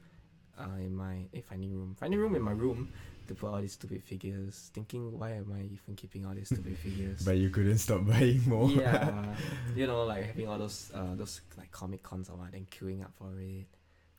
uh, 0.59 0.77
in 0.77 0.95
my 0.95 1.25
eh, 1.33 1.41
finding 1.47 1.73
room, 1.73 1.95
finding 1.99 2.19
room 2.19 2.35
in 2.35 2.41
my 2.41 2.51
room 2.51 2.91
to 3.27 3.35
put 3.35 3.47
all 3.47 3.61
these 3.61 3.73
stupid 3.73 4.03
figures. 4.03 4.71
Thinking, 4.73 5.17
why 5.17 5.31
am 5.31 5.51
I 5.55 5.63
even 5.63 5.95
keeping 5.95 6.25
all 6.25 6.33
these 6.33 6.47
stupid 6.47 6.77
figures? 6.83 7.23
But 7.23 7.37
you 7.37 7.49
couldn't 7.49 7.77
stop 7.77 8.05
buying 8.05 8.41
more. 8.47 8.69
yeah, 8.69 9.35
you 9.75 9.87
know, 9.87 10.03
like 10.03 10.25
having 10.25 10.47
all 10.47 10.57
those 10.57 10.91
uh 10.93 11.15
those 11.15 11.41
like 11.57 11.71
comic 11.71 12.03
cons 12.03 12.29
or 12.29 12.37
what, 12.37 12.53
and 12.53 12.69
queuing 12.69 13.03
up 13.03 13.11
for 13.17 13.39
it, 13.39 13.67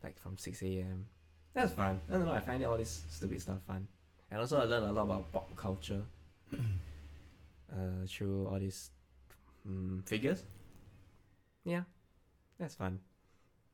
like 0.03 0.19
from 0.19 0.37
six 0.38 0.62
a.m. 0.62 1.07
That's 1.55 1.73
fun. 1.73 2.01
I 2.09 2.12
don't 2.15 2.27
know. 2.27 2.33
I 2.33 2.41
find 2.41 2.65
all 2.65 2.77
this 2.79 3.03
stupid 3.11 3.41
stuff 3.41 3.59
fun, 3.67 3.87
and 4.31 4.41
also 4.41 4.61
I 4.61 4.65
learned 4.65 4.87
a 4.87 4.93
lot 4.93 5.03
about 5.05 5.33
pop 5.33 5.55
culture. 5.57 6.03
uh, 7.73 8.07
through 8.07 8.47
all 8.47 8.59
these 8.59 8.91
um, 9.67 10.03
figures. 10.07 10.43
Yeah, 11.65 11.83
that's 12.59 12.75
fun. 12.75 12.99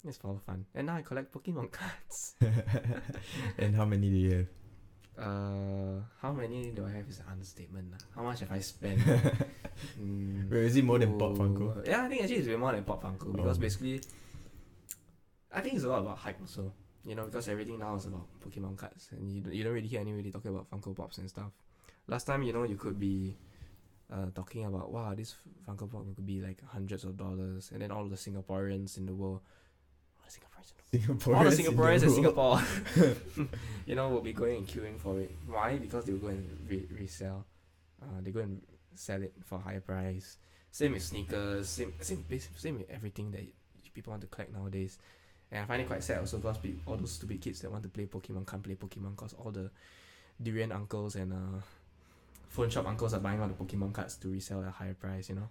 It's 0.05 0.19
all 0.23 0.41
fun. 0.47 0.65
And 0.75 0.87
now 0.87 0.97
I 0.97 1.03
collect 1.03 1.33
Pokemon 1.33 1.71
cards. 1.79 2.37
and 3.59 3.75
how 3.75 3.85
many 3.85 4.09
do 4.11 4.17
you 4.17 4.31
have? 4.37 4.47
Uh, 5.19 5.99
how 6.23 6.33
many 6.33 6.71
do 6.71 6.87
I 6.87 6.91
have 6.95 7.09
is 7.09 7.19
an 7.19 7.25
understatement. 7.33 7.91
lah. 7.91 7.99
How 8.15 8.23
much 8.23 8.39
have 8.41 8.53
I 8.53 8.61
spent? 8.61 9.01
mm, 10.01 10.47
Wait, 10.49 10.65
is 10.71 10.77
it 10.77 10.85
more 10.85 11.01
than 11.01 11.19
Pop 11.19 11.35
Funko? 11.35 11.83
Yeah, 11.87 12.05
I 12.05 12.09
think 12.09 12.23
actually 12.23 12.37
it's 12.37 12.49
way 12.49 12.55
more 12.55 12.71
than 12.71 12.85
Pop 12.85 13.03
Funko 13.03 13.35
because 13.35 13.59
Oh. 13.59 13.61
basically, 13.61 14.01
I 15.53 15.61
think 15.61 15.75
it's 15.75 15.85
a 15.85 15.89
lot 15.89 16.01
about 16.01 16.19
hype 16.19 16.41
also. 16.41 16.73
You 17.05 17.15
know, 17.15 17.25
because 17.25 17.49
everything 17.49 17.79
now 17.79 17.95
is 17.95 18.05
about 18.07 18.27
Pokemon 18.45 18.77
cards, 18.77 19.09
and 19.13 19.33
you 19.33 19.41
don't, 19.41 19.55
you 19.55 19.65
don't 19.65 19.73
really 19.73 19.89
hear 19.89 20.01
anybody 20.01 20.31
talking 20.31 20.51
about 20.51 20.69
Funko 20.71 20.95
Pops 20.95 21.19
and 21.19 21.29
stuff. 21.29 21.53
Last 22.07 22.25
time, 22.25 22.43
you 22.43 22.53
know, 22.53 22.65
you 22.65 22.77
could 22.77 22.99
be 22.99 23.37
uh, 24.13 24.27
talking 24.35 24.67
about 24.67 24.91
wow, 24.93 25.15
this 25.15 25.37
Funko 25.67 25.91
Pop 25.91 26.05
could 26.15 26.27
be 26.27 26.41
like 26.41 26.63
hundreds 26.67 27.05
of 27.05 27.17
dollars, 27.17 27.71
and 27.73 27.81
then 27.81 27.91
all 27.91 28.05
the 28.07 28.17
Singaporeans 28.17 28.99
in 28.99 29.07
the 29.07 29.15
world, 29.15 29.41
all 30.21 30.27
the 30.27 30.35
Singaporeans 30.35 30.73
in 30.93 31.01
the 31.01 31.15
Singaporeans. 31.15 31.37
all 31.37 31.45
the 31.45 31.51
in 31.51 31.57
Singaporeans 31.57 32.03
in 32.03 32.35
world. 32.35 32.61
Singapore, 32.97 33.49
you 33.87 33.95
know, 33.95 34.09
will 34.11 34.21
be 34.21 34.33
going 34.33 34.57
and 34.59 34.69
queuing 34.69 35.01
for 35.01 35.19
it. 35.21 35.31
Why? 35.47 35.79
Because 35.79 36.05
they 36.05 36.13
will 36.13 36.21
go 36.21 36.29
and 36.29 36.67
re- 36.69 36.89
resell. 36.99 37.47
Uh, 38.03 38.21
they 38.21 38.33
go 38.33 38.41
and 38.41 38.61
sell 38.95 39.23
it 39.23 39.33
for 39.47 39.57
a 39.57 39.61
higher 39.61 39.81
price. 39.81 40.37
Same 40.71 40.93
with 40.93 41.03
sneakers. 41.03 41.69
Same, 41.69 41.95
same, 42.01 42.25
same 42.57 42.79
with 42.79 42.91
everything 42.91 43.31
that 43.31 43.43
people 43.95 44.11
want 44.11 44.21
to 44.21 44.29
collect 44.29 44.53
nowadays. 44.53 44.99
And 45.51 45.63
I 45.63 45.65
find 45.67 45.81
it 45.83 45.87
quite 45.87 46.03
sad 46.05 46.19
also 46.19 46.37
because 46.39 46.59
pe- 46.59 46.75
all 46.87 46.97
those 46.97 47.13
stupid 47.13 47.41
kids 47.41 47.61
that 47.63 47.71
want 47.71 47.83
to 47.85 47.89
play 47.89 48.07
Pokemon 48.07 48.47
can't 48.47 48.63
play 48.63 48.75
Pokemon 48.75 49.17
because 49.17 49.35
all 49.35 49.51
the 49.51 49.71
durian 50.43 50.73
uncles 50.73 51.17
and 51.17 51.33
uh, 51.33 51.61
phone 52.49 52.69
shop 52.71 52.87
uncles 52.87 53.15
are 53.15 53.21
buying 53.21 53.41
all 53.41 53.49
the 53.49 53.55
Pokemon 53.55 53.93
cards 53.93 54.17
to 54.17 54.29
resell 54.29 54.63
at 54.63 54.69
a 54.69 54.71
higher 54.71 54.95
price. 54.95 55.31
You 55.31 55.37
know. 55.37 55.49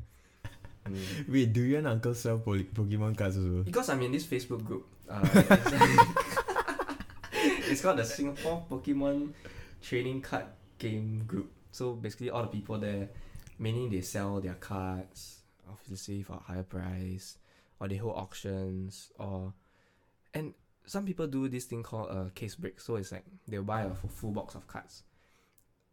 Mm. 0.87 1.27
Wait, 1.33 1.51
do 1.53 1.61
you 1.61 1.77
and 1.77 1.87
Uncle 1.87 2.13
sell 2.13 2.37
poly- 2.39 2.65
Pokemon 2.65 3.17
cards 3.17 3.37
also? 3.37 3.63
Because 3.63 3.89
I'm 3.89 4.01
in 4.03 4.11
this 4.11 4.25
Facebook 4.25 4.63
group. 4.63 4.85
Uh, 5.09 5.27
it's, 5.33 5.71
it's 7.71 7.81
called 7.81 7.97
the 7.97 8.05
Singapore 8.05 8.65
Pokemon 8.69 9.33
Trading 9.81 10.21
Card 10.21 10.45
Game 10.77 11.23
Group. 11.25 11.51
So 11.71 11.93
basically, 11.93 12.29
all 12.29 12.43
the 12.43 12.47
people 12.49 12.77
there, 12.77 13.09
meaning 13.59 13.89
they 13.89 14.01
sell 14.01 14.39
their 14.39 14.53
cards, 14.55 15.39
obviously 15.69 16.21
for 16.23 16.33
a 16.33 16.39
higher 16.51 16.63
price, 16.63 17.37
or 17.79 17.87
they 17.87 17.97
hold 17.97 18.15
auctions, 18.15 19.11
or 19.19 19.53
and 20.37 20.53
some 20.85 21.05
people 21.05 21.27
do 21.27 21.47
this 21.49 21.65
thing 21.65 21.83
called 21.83 22.09
a 22.09 22.29
case 22.33 22.55
break. 22.55 22.79
So 22.79 22.95
it's 22.95 23.11
like 23.11 23.25
they'll 23.47 23.63
buy 23.63 23.81
a 23.83 23.89
full, 23.93 24.31
box 24.31 24.55
of 24.55 24.67
cards. 24.67 25.03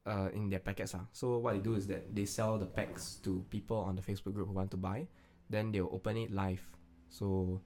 Uh, 0.06 0.28
in 0.34 0.50
their 0.50 0.58
packets. 0.60 0.94
Uh. 0.94 0.98
So 1.12 1.38
what 1.38 1.54
they 1.54 1.60
do 1.60 1.74
is 1.76 1.86
that 1.86 2.14
they 2.14 2.26
sell 2.26 2.58
the 2.58 2.66
packs 2.66 3.14
to 3.24 3.42
people 3.48 3.78
on 3.78 3.96
the 3.96 4.02
Facebook 4.02 4.34
group 4.34 4.48
who 4.48 4.52
want 4.52 4.70
to 4.72 4.76
buy. 4.76 5.08
Then 5.48 5.72
they'll 5.72 5.88
open 5.90 6.18
it 6.18 6.30
live. 6.30 6.60
So 7.08 7.58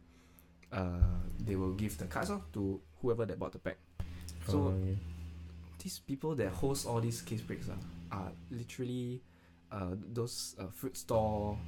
uh, 0.72 1.18
they 1.44 1.56
will 1.56 1.74
give 1.74 1.98
the 1.98 2.04
cards 2.06 2.30
off 2.30 2.42
to 2.52 2.80
whoever 3.02 3.26
that 3.26 3.40
bought 3.40 3.52
the 3.52 3.58
pack. 3.58 3.78
So 4.46 4.58
Oh, 4.58 4.66
okay. 4.68 4.96
these 5.82 5.98
people 5.98 6.36
that 6.36 6.50
host 6.52 6.86
all 6.86 7.00
these 7.00 7.22
case 7.22 7.40
breaks 7.40 7.68
uh, 7.68 7.74
are 8.14 8.30
literally 8.52 9.20
uh, 9.72 9.96
those 10.12 10.54
uh, 10.60 10.66
fruit 10.72 10.96
store 10.96 11.58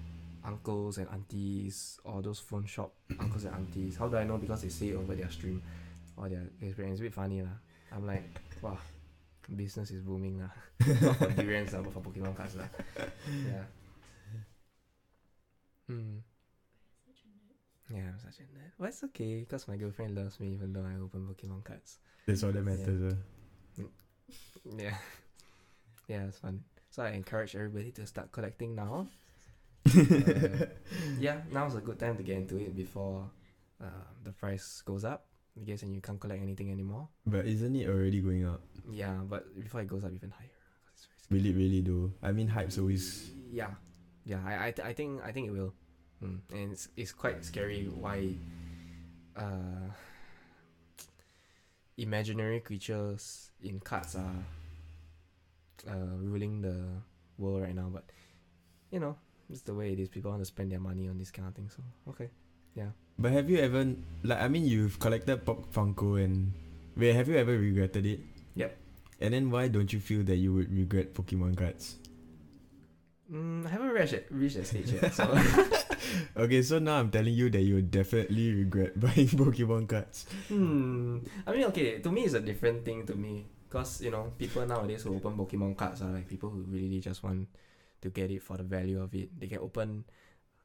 uncles 0.44 0.98
and 0.98 1.08
aunties 1.10 1.98
or 2.04 2.22
those 2.22 2.38
phone 2.40 2.64
shop 2.66 2.92
uncles 3.18 3.44
and 3.44 3.54
aunties. 3.54 3.96
How 3.96 4.08
do 4.08 4.16
I 4.16 4.24
know? 4.24 4.38
Because 4.38 4.62
they 4.62 4.68
say 4.68 4.88
it 4.88 4.96
over 4.96 5.14
their 5.14 5.30
stream 5.30 5.62
or 6.16 6.28
their 6.28 6.42
experience. 6.62 6.94
It's 6.94 7.00
a 7.00 7.04
bit 7.04 7.14
funny 7.14 7.42
lah. 7.42 7.56
I'm 7.92 8.06
like, 8.06 8.24
wow, 8.62 8.78
business 9.54 9.90
is 9.90 10.00
booming 10.02 10.38
lah. 10.40 10.50
Not 11.02 11.16
for 11.16 11.30
durians 11.34 11.72
lah, 11.74 11.82
but 11.82 11.92
for 11.92 12.00
Pokemon 12.00 12.36
cards 12.36 12.56
lah. 12.56 12.68
Yeah. 13.46 13.64
Hmm. 15.88 16.18
Yeah, 17.92 18.14
I'm 18.14 18.18
such 18.22 18.38
a 18.38 18.42
nerd. 18.54 18.70
But 18.78 18.88
it's 18.94 19.02
okay, 19.10 19.40
because 19.40 19.66
my 19.66 19.76
girlfriend 19.76 20.14
loves 20.14 20.38
me 20.38 20.54
even 20.54 20.72
though 20.72 20.86
I 20.86 20.94
open 21.02 21.26
Pokemon 21.26 21.64
cards. 21.64 21.98
That's 22.26 22.44
all 22.44 22.52
that 22.52 22.62
Yeah. 22.62 22.70
matters. 22.76 23.14
uh. 23.80 23.82
Yeah. 24.78 24.94
Yeah, 26.06 26.22
it's 26.30 26.38
fun. 26.38 26.62
So 26.90 27.02
I 27.02 27.10
encourage 27.10 27.54
everybody 27.56 27.90
to 27.92 28.06
start 28.06 28.30
collecting 28.30 28.74
now. 28.76 29.06
Uh, 29.86 30.66
yeah, 31.18 31.40
now's 31.50 31.74
a 31.74 31.80
good 31.80 31.98
time 31.98 32.16
to 32.16 32.22
get 32.22 32.36
into 32.36 32.56
it 32.58 32.76
before 32.76 33.30
uh, 33.82 34.04
the 34.24 34.32
price 34.32 34.82
goes 34.84 35.04
up. 35.04 35.26
I 35.60 35.64
guess 35.64 35.82
and 35.82 35.94
you 35.94 36.00
can't 36.00 36.20
collect 36.20 36.42
anything 36.42 36.70
anymore. 36.70 37.08
But 37.26 37.46
isn't 37.46 37.74
it 37.74 37.88
already 37.88 38.20
going 38.20 38.46
up? 38.46 38.62
Yeah, 38.90 39.18
but 39.28 39.58
before 39.58 39.80
it 39.80 39.88
goes 39.88 40.04
up 40.04 40.12
even 40.12 40.30
higher. 40.30 40.48
Will 41.30 41.44
it 41.44 41.54
really 41.56 41.80
do? 41.80 42.12
I 42.22 42.32
mean, 42.32 42.48
hype's 42.48 42.78
always. 42.78 43.30
yeah 43.52 43.70
yeah 44.24 44.38
i 44.44 44.68
i, 44.68 44.70
th- 44.70 44.86
I 44.86 44.92
think 44.92 45.22
i 45.24 45.32
think 45.32 45.48
it 45.48 45.52
will 45.52 45.72
mm. 46.22 46.38
and 46.52 46.72
it's, 46.72 46.88
it's 46.96 47.12
quite 47.12 47.44
scary 47.44 47.88
why 47.88 48.34
uh 49.36 49.88
imaginary 51.96 52.60
creatures 52.60 53.50
in 53.62 53.80
cards 53.80 54.14
are 54.14 54.44
uh 55.88 56.16
ruling 56.18 56.60
the 56.60 56.84
world 57.38 57.62
right 57.62 57.74
now 57.74 57.88
but 57.92 58.04
you 58.90 59.00
know 59.00 59.16
it's 59.50 59.62
the 59.62 59.74
way 59.74 59.92
it 59.92 59.98
is 59.98 60.08
people 60.08 60.30
want 60.30 60.40
to 60.40 60.46
spend 60.46 60.70
their 60.70 60.80
money 60.80 61.08
on 61.08 61.18
this 61.18 61.30
kind 61.30 61.48
of 61.48 61.54
thing 61.54 61.68
so 61.68 61.82
okay 62.08 62.30
yeah. 62.74 62.90
But 63.18 63.32
have 63.32 63.50
you 63.50 63.58
ever 63.58 63.94
like? 64.22 64.40
I 64.40 64.48
mean, 64.48 64.64
you've 64.64 64.98
collected 64.98 65.44
Pop 65.44 65.72
Funko 65.72 66.22
and 66.22 66.52
wait, 66.96 67.14
have 67.14 67.28
you 67.28 67.36
ever 67.36 67.58
regretted 67.58 68.06
it? 68.06 68.20
Yep. 68.54 68.76
And 69.20 69.34
then 69.34 69.50
why 69.50 69.68
don't 69.68 69.92
you 69.92 70.00
feel 70.00 70.22
that 70.24 70.36
you 70.36 70.54
would 70.54 70.72
regret 70.72 71.12
Pokemon 71.12 71.56
cards? 71.56 71.96
mm, 73.30 73.66
i 73.66 73.68
haven't 73.70 73.90
reached 73.90 74.10
that, 74.10 74.26
reached 74.30 74.56
that 74.56 74.66
stage 74.66 74.90
yet 74.90 75.14
so 75.14 75.22
Okay, 76.36 76.62
so 76.62 76.80
now 76.80 76.98
I'm 76.98 77.10
telling 77.10 77.34
you 77.34 77.50
that 77.50 77.62
you 77.62 77.76
would 77.76 77.90
definitely 77.90 78.52
regret 78.52 78.98
buying 79.04 79.30
Pokemon 79.30 79.86
cards. 79.86 80.26
Hmm. 80.48 81.18
I 81.46 81.52
mean, 81.52 81.64
okay. 81.70 82.00
To 82.00 82.10
me, 82.10 82.22
it's 82.26 82.34
a 82.34 82.40
different 82.40 82.84
thing 82.84 83.06
to 83.06 83.14
me, 83.14 83.46
cause 83.68 84.02
you 84.02 84.10
know, 84.10 84.32
people 84.36 84.66
nowadays 84.66 85.04
who 85.04 85.14
open 85.14 85.36
Pokemon 85.36 85.76
cards 85.76 86.02
are 86.02 86.10
like 86.10 86.26
people 86.26 86.50
who 86.50 86.66
really 86.66 86.98
just 86.98 87.22
want 87.22 87.46
to 88.02 88.10
get 88.10 88.30
it 88.30 88.42
for 88.42 88.56
the 88.56 88.62
value 88.64 89.00
of 89.02 89.14
it. 89.14 89.38
They 89.38 89.46
can 89.46 89.58
open 89.58 90.04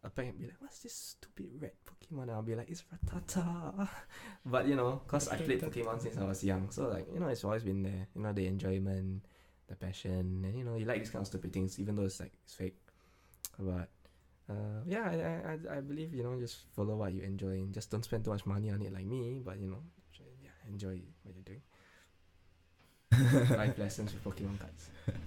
a 0.04 0.10
pack 0.10 0.28
and 0.28 0.38
be 0.40 0.46
like, 0.46 0.62
"What's 0.62 0.80
this 0.80 0.94
stupid 0.94 1.50
red 1.60 1.72
Pokemon?" 1.86 2.24
And 2.24 2.32
I'll 2.32 2.42
be 2.44 2.56
like, 2.56 2.70
"It's 2.70 2.84
Rattata," 2.94 3.88
but 4.46 4.68
you 4.68 4.76
know, 4.76 5.02
cause 5.08 5.28
I 5.30 5.38
played 5.38 5.62
Pokemon 5.62 6.02
since 6.02 6.18
I 6.18 6.24
was 6.24 6.44
young, 6.44 6.70
so 6.70 6.88
like 6.90 7.08
you 7.14 7.20
know, 7.20 7.28
it's 7.28 7.44
always 7.44 7.64
been 7.64 7.84
there. 7.84 8.08
You 8.16 8.22
know, 8.22 8.32
the 8.34 8.46
enjoyment, 8.48 9.26
the 9.68 9.76
passion, 9.76 10.44
and 10.46 10.56
you 10.58 10.64
know, 10.64 10.76
you 10.76 10.86
like 10.86 11.00
these 11.00 11.10
kind 11.10 11.22
of 11.24 11.28
stupid 11.28 11.52
things, 11.54 11.80
even 11.80 11.96
though 11.96 12.06
it's 12.06 12.20
like 12.20 12.34
it's 12.44 12.54
fake. 12.54 12.78
But 13.58 13.90
uh, 14.50 14.82
yeah, 14.86 15.10
I, 15.10 15.74
I, 15.74 15.78
I- 15.78 15.82
believe 15.82 16.14
you 16.14 16.22
know 16.24 16.38
just 16.40 16.58
follow 16.76 16.96
what 16.96 17.14
you 17.14 17.22
enjoy 17.24 17.58
and 17.66 17.74
just 17.74 17.90
don't 17.90 18.04
spend 18.06 18.24
too 18.26 18.32
much 18.32 18.46
money 18.46 18.70
on 18.70 18.82
it 18.82 18.94
like 18.94 19.06
me. 19.06 19.42
But 19.44 19.60
you 19.60 19.68
know, 19.68 19.82
yeah, 20.44 20.52
enjoy 20.70 21.02
what 21.24 21.34
you're 21.34 21.44
doing. 21.44 21.62
Life 23.58 23.78
lessons 23.80 24.14
with 24.14 24.24
Pokemon 24.24 24.60
cards. 24.60 24.90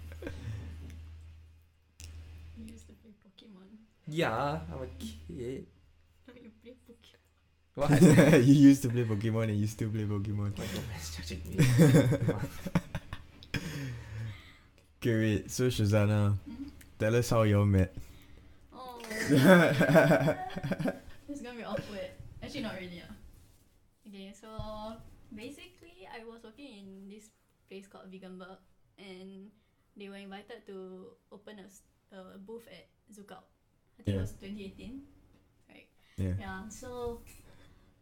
You 2.59 2.73
used 2.73 2.87
to 2.89 2.93
play 2.95 3.13
Pokemon. 3.23 3.71
Yeah, 4.09 4.61
I'm 4.73 4.83
a 4.83 4.87
kid. 4.99 5.67
No, 6.27 6.35
you 6.43 6.51
play 6.63 6.75
Pokemon. 6.89 7.19
What? 7.75 8.43
you 8.45 8.55
used 8.55 8.83
to 8.83 8.89
play 8.89 9.05
Pokemon 9.05 9.45
and 9.51 9.59
you 9.61 9.67
still 9.67 9.91
play 9.91 10.05
Pokemon. 10.05 10.57
My 10.59 10.65
girlfriend's 10.67 11.15
judging 11.17 11.43
me. 11.47 11.59
Okay, 14.99 15.15
wait. 15.15 15.51
So 15.51 15.69
Syazana, 15.71 16.35
Hmm? 16.43 16.75
tell 16.99 17.15
us 17.15 17.31
how 17.31 17.43
y'all 17.47 17.65
met. 17.65 17.95
Oh, 18.75 18.99
it's 19.09 19.31
gonna 21.41 21.55
be 21.57 21.63
awkward. 21.63 22.11
Actually, 22.43 22.63
not 22.67 22.75
really. 22.75 23.03
Ah. 23.07 23.15
Okay, 24.09 24.33
so 24.35 24.49
basically, 25.31 26.03
I 26.11 26.25
was 26.27 26.43
working 26.43 26.67
in 26.83 26.87
this 27.09 27.31
place 27.71 27.87
called 27.87 28.11
Veganburg, 28.11 28.59
and 28.99 29.55
they 29.97 30.09
were 30.11 30.19
invited 30.19 30.67
to 30.67 31.15
open 31.31 31.63
a 31.63 31.69
a 32.11 32.39
booth 32.43 32.67
at 32.67 32.89
ZoukOut. 33.15 33.45
I 33.99 34.03
think 34.03 34.15
Yeah. 34.15 34.23
it 34.23 34.27
was 34.27 34.33
2018. 34.41 35.03
Yeah. 36.19 36.35
Yeah, 36.41 36.67
so 36.69 37.21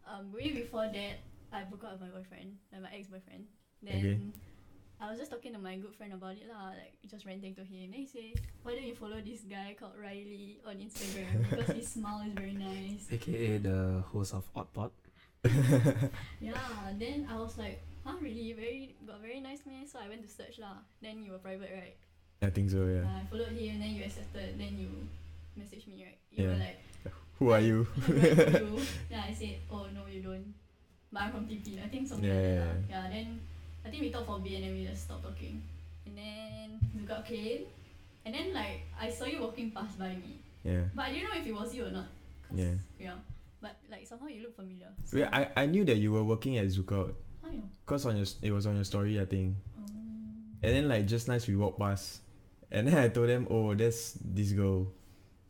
um, 0.08 0.32
way 0.32 0.48
before 0.52 0.88
that, 0.88 1.20
I 1.52 1.64
broke 1.68 1.84
up 1.84 2.00
with 2.00 2.08
my 2.08 2.08
boyfriend, 2.16 2.56
like 2.72 2.80
my 2.80 2.92
ex 2.96 3.08
boyfriend. 3.12 3.44
Then 3.84 3.92
Okay. 4.00 4.16
I 4.96 5.10
was 5.12 5.20
just 5.20 5.28
talking 5.30 5.52
to 5.52 5.60
my 5.60 5.76
good 5.76 5.92
friend 5.92 6.16
about 6.16 6.32
it 6.40 6.48
lah, 6.48 6.72
like 6.72 6.96
just 7.04 7.28
ranting 7.28 7.52
to 7.60 7.60
him. 7.60 7.92
Then 7.92 8.00
he 8.00 8.06
say, 8.08 8.32
why 8.64 8.72
don't 8.72 8.88
you 8.88 8.96
follow 8.96 9.20
this 9.20 9.44
guy 9.44 9.76
called 9.76 10.00
Riley 10.00 10.64
on 10.64 10.80
Instagram 10.80 11.44
because 11.52 11.76
his 11.76 11.88
smile 11.92 12.24
is 12.24 12.32
very 12.32 12.56
nice. 12.56 13.04
AKA 13.12 13.58
the 13.60 14.00
host 14.08 14.32
of 14.32 14.48
Oddpod. 14.56 14.96
Yeah. 16.40 16.56
Then 16.98 17.28
I 17.28 17.36
was 17.36 17.58
like, 17.60 17.84
huh, 18.00 18.16
really? 18.20 18.56
Very 18.56 18.96
got 19.06 19.20
very 19.20 19.44
nice 19.44 19.60
man. 19.68 19.84
So 19.84 20.00
I 20.00 20.08
went 20.08 20.24
to 20.24 20.30
search 20.32 20.56
lah. 20.58 20.80
Then 21.04 21.20
you 21.20 21.32
were 21.36 21.42
private, 21.44 21.68
right? 21.68 21.96
I 22.40 22.48
think 22.48 22.72
so. 22.72 22.88
Yeah. 22.88 23.04
Uh, 23.04 23.20
I 23.20 23.24
followed 23.28 23.52
him. 23.52 23.76
Then 23.76 23.92
you 23.92 24.04
accepted. 24.08 24.56
Then 24.56 24.80
you 24.80 24.88
messaged 25.58 25.86
me, 25.88 26.04
right? 26.04 26.18
You 26.32 26.48
were 26.48 26.56
like, 26.56 26.78
Who 27.38 27.50
are 27.50 27.60
you? 27.60 27.86
I 28.06 28.10
like 28.10 28.60
you. 28.60 28.80
Then 29.10 29.20
I 29.20 29.32
said, 29.34 29.56
oh 29.70 29.86
no, 29.94 30.02
you 30.10 30.22
don't. 30.22 30.54
But 31.12 31.22
I'm 31.22 31.30
from 31.32 31.46
TP. 31.46 31.82
I 31.84 31.88
think 31.88 32.08
something 32.08 32.24
Yeah, 32.28 32.34
like 32.34 32.42
that. 32.44 32.90
yeah. 32.90 33.04
Yeah. 33.04 33.10
Then 33.10 33.40
I 33.84 33.88
think 33.90 34.02
we 34.02 34.10
talked 34.10 34.26
for 34.26 34.36
a 34.36 34.38
bit 34.40 34.52
and 34.54 34.64
then 34.64 34.72
we 34.74 34.86
just 34.86 35.04
stopped 35.04 35.22
talking. 35.24 35.62
And 36.06 36.16
then 36.16 36.80
Zuka 36.96 37.24
came. 37.24 37.60
And 38.24 38.34
then 38.34 38.52
like 38.52 38.82
I 39.00 39.08
saw 39.10 39.24
you 39.24 39.40
walking 39.40 39.70
past 39.70 39.98
by 39.98 40.08
me, 40.08 40.40
Yeah. 40.64 40.82
but 40.94 41.06
I 41.06 41.12
didn't 41.12 41.24
know 41.30 41.40
if 41.40 41.46
it 41.46 41.54
was 41.54 41.74
you 41.74 41.86
or 41.86 41.90
not. 41.90 42.06
'Cause, 42.48 42.58
Yeah. 42.58 42.74
Yeah. 42.98 43.14
But 43.60 43.76
like 43.90 44.06
somehow 44.06 44.26
you 44.26 44.42
look 44.42 44.56
familiar. 44.56 44.88
Wait, 45.12 45.24
I, 45.32 45.48
I 45.56 45.66
knew 45.66 45.84
that 45.84 45.96
you 45.96 46.12
were 46.12 46.24
working 46.24 46.58
at 46.58 46.66
Zuka 46.66 47.14
How 47.42 47.50
you 47.50 47.58
know? 47.58 47.68
cause 47.86 48.04
on 48.06 48.16
your 48.16 48.26
it 48.42 48.50
was 48.50 48.66
on 48.66 48.74
your 48.74 48.84
story 48.84 49.20
I 49.20 49.24
think. 49.26 49.54
Um, 49.78 50.58
And 50.62 50.72
then 50.74 50.88
like 50.88 51.06
just 51.06 51.28
nice 51.28 51.46
we 51.46 51.54
walked 51.56 51.78
past, 51.78 52.20
and 52.70 52.88
then 52.88 52.98
I 52.98 53.08
told 53.08 53.28
them, 53.28 53.46
oh, 53.50 53.74
that's 53.74 54.18
this 54.24 54.50
girl. 54.52 54.88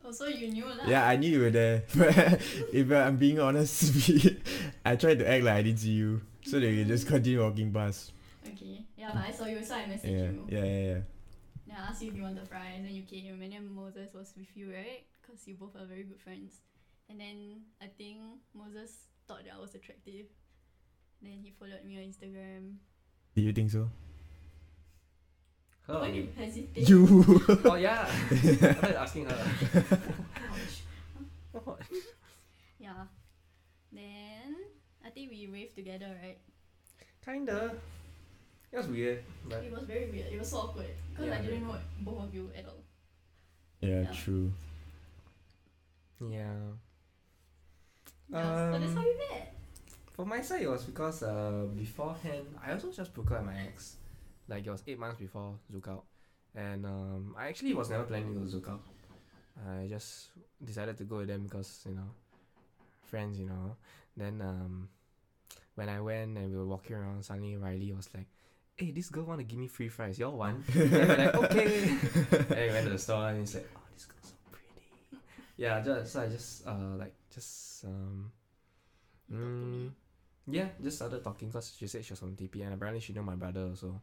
Oh, 0.07 0.11
so 0.11 0.25
you 0.27 0.47
knew 0.47 0.65
lah. 0.65 0.87
Yeah, 0.87 1.03
I 1.05 1.15
knew 1.19 1.29
you 1.29 1.41
were 1.43 1.51
there. 1.51 1.83
But 1.95 2.39
if 2.71 2.91
I'm 2.91 3.17
being 3.17 3.39
honest, 3.39 3.91
I 4.85 4.95
tried 4.95 5.19
to 5.19 5.27
act 5.27 5.43
like 5.43 5.55
I 5.55 5.61
didn't 5.63 5.79
see 5.83 5.91
you, 5.99 6.21
so 6.47 6.59
they 6.59 6.75
could 6.75 6.87
just 6.87 7.07
continue 7.07 7.43
walking 7.43 7.71
past. 7.73 8.11
Okay. 8.47 8.87
Yeah, 8.95 9.11
but 9.13 9.27
I 9.27 9.31
saw 9.31 9.45
you, 9.45 9.59
so 9.63 9.75
I 9.75 9.83
messaged 9.91 10.07
Yeah, 10.07 10.31
you. 10.31 10.47
yeah, 10.47 10.63
yeah, 10.63 10.83
yeah. 10.95 11.01
Then 11.67 11.75
I 11.75 11.91
asked 11.91 12.01
you 12.01 12.09
if 12.09 12.15
you 12.15 12.23
wanted 12.23 12.47
fries, 12.47 12.79
and 12.79 12.87
then 12.87 12.95
you 12.95 13.03
came, 13.03 13.41
and 13.43 13.51
then 13.51 13.67
Moses 13.67 14.13
was 14.15 14.31
with 14.39 14.47
you, 14.55 14.71
right? 14.71 15.03
Because 15.19 15.43
you 15.47 15.55
both 15.59 15.75
are 15.75 15.85
very 15.85 16.03
good 16.07 16.21
friends. 16.23 16.63
And 17.11 17.19
then 17.19 17.67
I 17.83 17.87
think 17.87 18.19
Moses 18.55 19.11
thought 19.27 19.43
that 19.43 19.55
I 19.55 19.59
was 19.59 19.75
attractive. 19.75 20.27
Then 21.21 21.39
he 21.43 21.51
followed 21.51 21.83
me 21.83 21.97
on 21.99 22.03
Instagram. 22.07 22.79
Do 23.35 23.41
you 23.41 23.51
think 23.51 23.71
so? 23.71 23.89
Her 25.87 25.93
Why 25.99 26.09
or 26.09 26.13
you 26.13 26.27
hesitate? 26.35 26.83
You. 26.89 27.41
Oh 27.65 27.75
yeah. 27.75 28.03
I 28.31 28.35
thought 28.35 28.89
you 28.91 28.95
asking 28.95 29.25
her. 29.29 29.39
Ouch. 31.55 31.87
Yeah. 32.79 33.07
Then 33.91 34.55
I 35.05 35.09
think 35.09 35.31
we 35.31 35.47
raved 35.47 35.75
together, 35.75 36.11
right? 36.21 36.37
Kinda. 37.23 37.71
It 38.71 38.77
was 38.77 38.87
weird, 38.87 39.23
but 39.47 39.63
It 39.63 39.71
was 39.71 39.83
very 39.83 40.11
weird. 40.11 40.27
It 40.31 40.39
was 40.39 40.49
so 40.49 40.57
awkward 40.57 40.91
because 41.11 41.31
I 41.31 41.35
Yeah, 41.35 41.41
didn't 41.41 41.63
very 41.65 41.71
know 41.71 41.79
both 42.03 42.23
of 42.27 42.35
you 42.35 42.51
at 42.55 42.65
all. 42.67 42.83
yeah, 43.79 44.01
Yeah. 44.01 44.11
true. 44.11 44.51
yeah. 46.19 46.51
Yeah, 48.29 48.43
so 48.43 48.71
that's 48.79 48.93
how 48.93 48.99
Um, 48.99 49.05
we 49.07 49.15
met. 49.31 49.55
For 50.11 50.25
my 50.25 50.41
side, 50.41 50.63
it 50.63 50.67
was 50.69 50.83
because 50.83 51.23
uh, 51.23 51.67
beforehand, 51.77 52.43
I 52.61 52.73
also 52.73 52.91
just 52.91 53.13
broke 53.13 53.31
up 53.31 53.39
with 53.39 53.55
my 53.55 53.61
ex. 53.71 53.95
Like, 54.47 54.65
it 54.65 54.71
was 54.71 54.83
eight 54.87 54.99
months 54.99 55.19
before 55.19 55.55
ZoukOut. 55.73 56.03
And 56.55 56.85
um, 56.85 57.35
I 57.37 57.47
actually 57.47 57.73
was 57.73 57.89
never 57.89 58.03
planning 58.03 58.33
to 58.33 58.39
go 58.39 58.45
ZoukOut. 58.45 58.79
I 59.67 59.87
just 59.87 60.29
decided 60.63 60.97
to 60.97 61.03
go 61.03 61.17
with 61.17 61.27
them 61.27 61.43
because, 61.43 61.83
you 61.87 61.95
know, 61.95 62.09
friends, 63.03 63.39
you 63.39 63.45
know. 63.47 63.75
Then 64.15 64.41
um, 64.41 64.89
when 65.75 65.89
I 65.89 65.99
went 66.01 66.37
and 66.37 66.49
we 66.49 66.57
were 66.57 66.65
walking 66.65 66.95
around, 66.95 67.23
suddenly 67.23 67.57
Riley 67.57 67.91
was 67.93 68.09
like, 68.15 68.27
hey, 68.75 68.91
this 68.91 69.09
girl 69.09 69.25
want 69.25 69.39
to 69.39 69.43
give 69.43 69.59
me 69.59 69.67
free 69.67 69.89
fries. 69.89 70.19
Y'all 70.19 70.37
want? 70.37 70.67
and 70.73 70.91
we're 70.91 71.17
like, 71.17 71.35
okay. 71.35 71.89
and 71.89 72.49
we 72.49 72.69
went 72.69 72.85
to 72.85 72.91
the 72.91 72.97
store 72.97 73.29
and 73.29 73.39
he's 73.39 73.55
like, 73.55 73.69
oh, 73.75 73.81
this 73.93 74.05
girl's 74.05 74.29
so 74.29 74.35
pretty. 74.51 75.23
Yeah, 75.57 75.81
just, 75.81 76.13
so 76.13 76.21
I 76.21 76.27
just, 76.27 76.67
uh, 76.67 76.95
like, 76.97 77.13
just, 77.33 77.85
um, 77.85 78.31
You 79.29 79.37
talked 79.37 79.59
to 79.59 79.65
me. 79.65 79.77
Mm, 79.77 79.91
yeah, 80.49 80.67
just 80.81 80.97
started 80.97 81.23
talking 81.23 81.49
because 81.49 81.75
she 81.77 81.87
said 81.87 82.05
she 82.05 82.13
was 82.13 82.19
from 82.19 82.35
TP 82.35 82.63
and 82.63 82.73
apparently 82.73 83.01
she 83.01 83.13
knew 83.13 83.23
my 83.23 83.35
brother 83.35 83.67
also. 83.69 84.01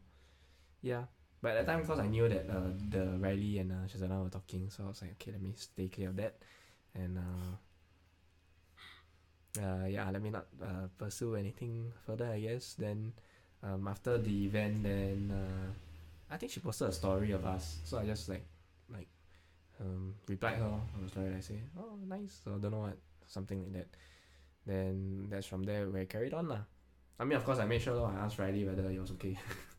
Yeah, 0.85 1.09
but 1.41 1.57
at 1.57 1.65
the 1.65 1.71
time 1.71 1.81
because 1.81 1.97
I 1.97 2.05
knew 2.05 2.29
that 2.29 2.45
uh, 2.45 2.69
the 2.93 3.17
Riley 3.17 3.57
and 3.57 3.73
uh, 3.73 3.89
Syazana 3.89 4.21
were 4.21 4.29
talking, 4.29 4.69
so 4.69 4.85
I 4.85 4.93
was 4.93 5.01
like, 5.01 5.17
okay, 5.17 5.31
let 5.33 5.41
me 5.41 5.53
stay 5.57 5.89
clear 5.89 6.09
of 6.09 6.15
that, 6.21 6.37
and 6.93 7.17
uh, 7.17 7.57
uh, 9.65 9.85
yeah, 9.89 10.05
let 10.13 10.21
me 10.21 10.29
not 10.29 10.45
uh, 10.61 10.85
pursue 10.93 11.35
anything 11.41 11.91
further. 12.05 12.29
I 12.29 12.39
guess 12.39 12.75
then 12.77 13.13
um, 13.63 13.87
after 13.87 14.19
the 14.21 14.45
event, 14.45 14.83
then 14.83 15.33
uh, 15.33 15.73
I 16.29 16.37
think 16.37 16.51
she 16.51 16.59
posted 16.59 16.89
a 16.89 16.93
story 16.93 17.31
of 17.31 17.43
us, 17.45 17.79
so 17.83 17.97
I 17.97 18.05
just 18.05 18.29
like 18.29 18.45
like 18.93 19.09
um, 19.81 20.13
replied 20.27 20.61
her 20.61 20.69
on 20.69 20.85
the 21.01 21.09
story. 21.09 21.33
I 21.35 21.41
say, 21.41 21.61
oh, 21.79 21.97
nice. 22.05 22.41
So 22.45 22.61
don't 22.61 22.71
know 22.71 22.85
what 22.85 22.97
something 23.25 23.57
like 23.63 23.73
that 23.73 23.87
then 24.65 25.27
that's 25.29 25.45
from 25.45 25.63
there 25.63 25.87
we 25.89 26.05
carried 26.05 26.33
on 26.33 26.47
lah. 26.47 26.61
I 27.19 27.23
mean, 27.23 27.37
of 27.37 27.45
course, 27.45 27.59
I 27.59 27.65
made 27.65 27.81
sure 27.81 27.95
lor, 27.95 28.11
I 28.11 28.25
asked 28.25 28.39
Riley 28.39 28.65
whether 28.65 28.89
it 28.89 28.99
was 28.99 29.11
okay. 29.11 29.37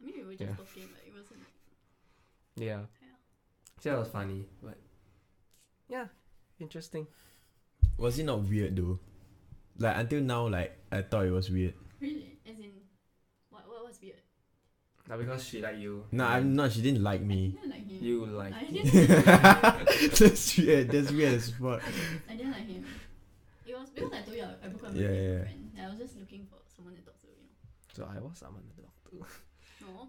I 0.00 0.04
mean, 0.06 0.14
we 0.16 0.24
were 0.24 0.30
just 0.32 0.42
Yeah. 0.42 0.56
talking, 0.56 0.88
but 0.92 1.02
it 1.06 1.12
wasn't. 1.14 1.40
yeah. 2.56 2.66
Yeah. 2.66 3.16
So 3.80 3.90
that 3.90 3.98
was 3.98 4.08
funny, 4.08 4.46
but 4.62 4.78
yeah, 5.88 6.06
interesting. 6.58 7.06
Was 7.98 8.18
it 8.18 8.24
not 8.24 8.40
weird 8.42 8.76
though? 8.76 8.98
Like 9.78 9.96
until 9.98 10.20
now, 10.22 10.48
like 10.48 10.76
I 10.90 11.02
thought 11.02 11.26
it 11.26 11.30
was 11.30 11.50
weird. 11.50 11.74
Really? 12.00 12.38
As 12.46 12.58
in, 12.58 12.72
what, 13.50 13.68
what 13.68 13.84
was 13.86 13.98
weird? 14.00 14.16
Now 15.08 15.16
because 15.18 15.44
she 15.44 15.60
like 15.62 15.78
you. 15.78 16.04
No, 16.12 16.24
I'm 16.24 16.56
not. 16.56 16.72
She 16.72 16.82
didn't 16.82 17.02
like 17.02 17.20
I 17.20 17.24
me. 17.24 17.48
didn't 17.48 17.70
like 17.70 17.86
him. 17.88 17.98
You 18.04 18.26
like. 18.26 18.52
I 18.54 18.64
didn't 18.64 18.94
like 19.26 19.88
him. 19.88 20.10
That's 20.18 20.56
weird. 20.58 20.90
That's 20.90 21.12
weird 21.12 21.34
as 21.34 21.50
fuck. 21.50 21.82
I 22.28 22.34
didn't 22.34 22.52
like 22.52 22.66
him. 22.66 22.84
It 23.66 23.78
was 23.78 23.90
because 23.90 24.12
I 24.12 24.20
told 24.22 24.36
you 24.36 24.42
I, 24.42 24.66
I 24.66 24.68
broke 24.68 24.84
up 24.84 24.92
with 24.94 25.02
Yeah, 25.02 25.08
my 25.08 25.14
yeah, 25.14 25.20
yeah. 25.32 25.40
friend. 25.42 25.70
I 25.80 25.88
was 25.90 25.98
just 25.98 26.18
looking 26.18 26.46
for 26.50 26.58
someone 26.74 26.94
to 26.96 27.02
talk 27.02 27.20
to, 27.20 27.26
you 27.28 27.34
know. 27.38 27.94
So 27.94 28.08
I 28.10 28.18
was 28.20 28.38
someone 28.38 28.62
to 28.64 28.82
talk 28.82 28.94
to. 29.10 29.26
know. 29.86 29.92
No. 30.02 30.08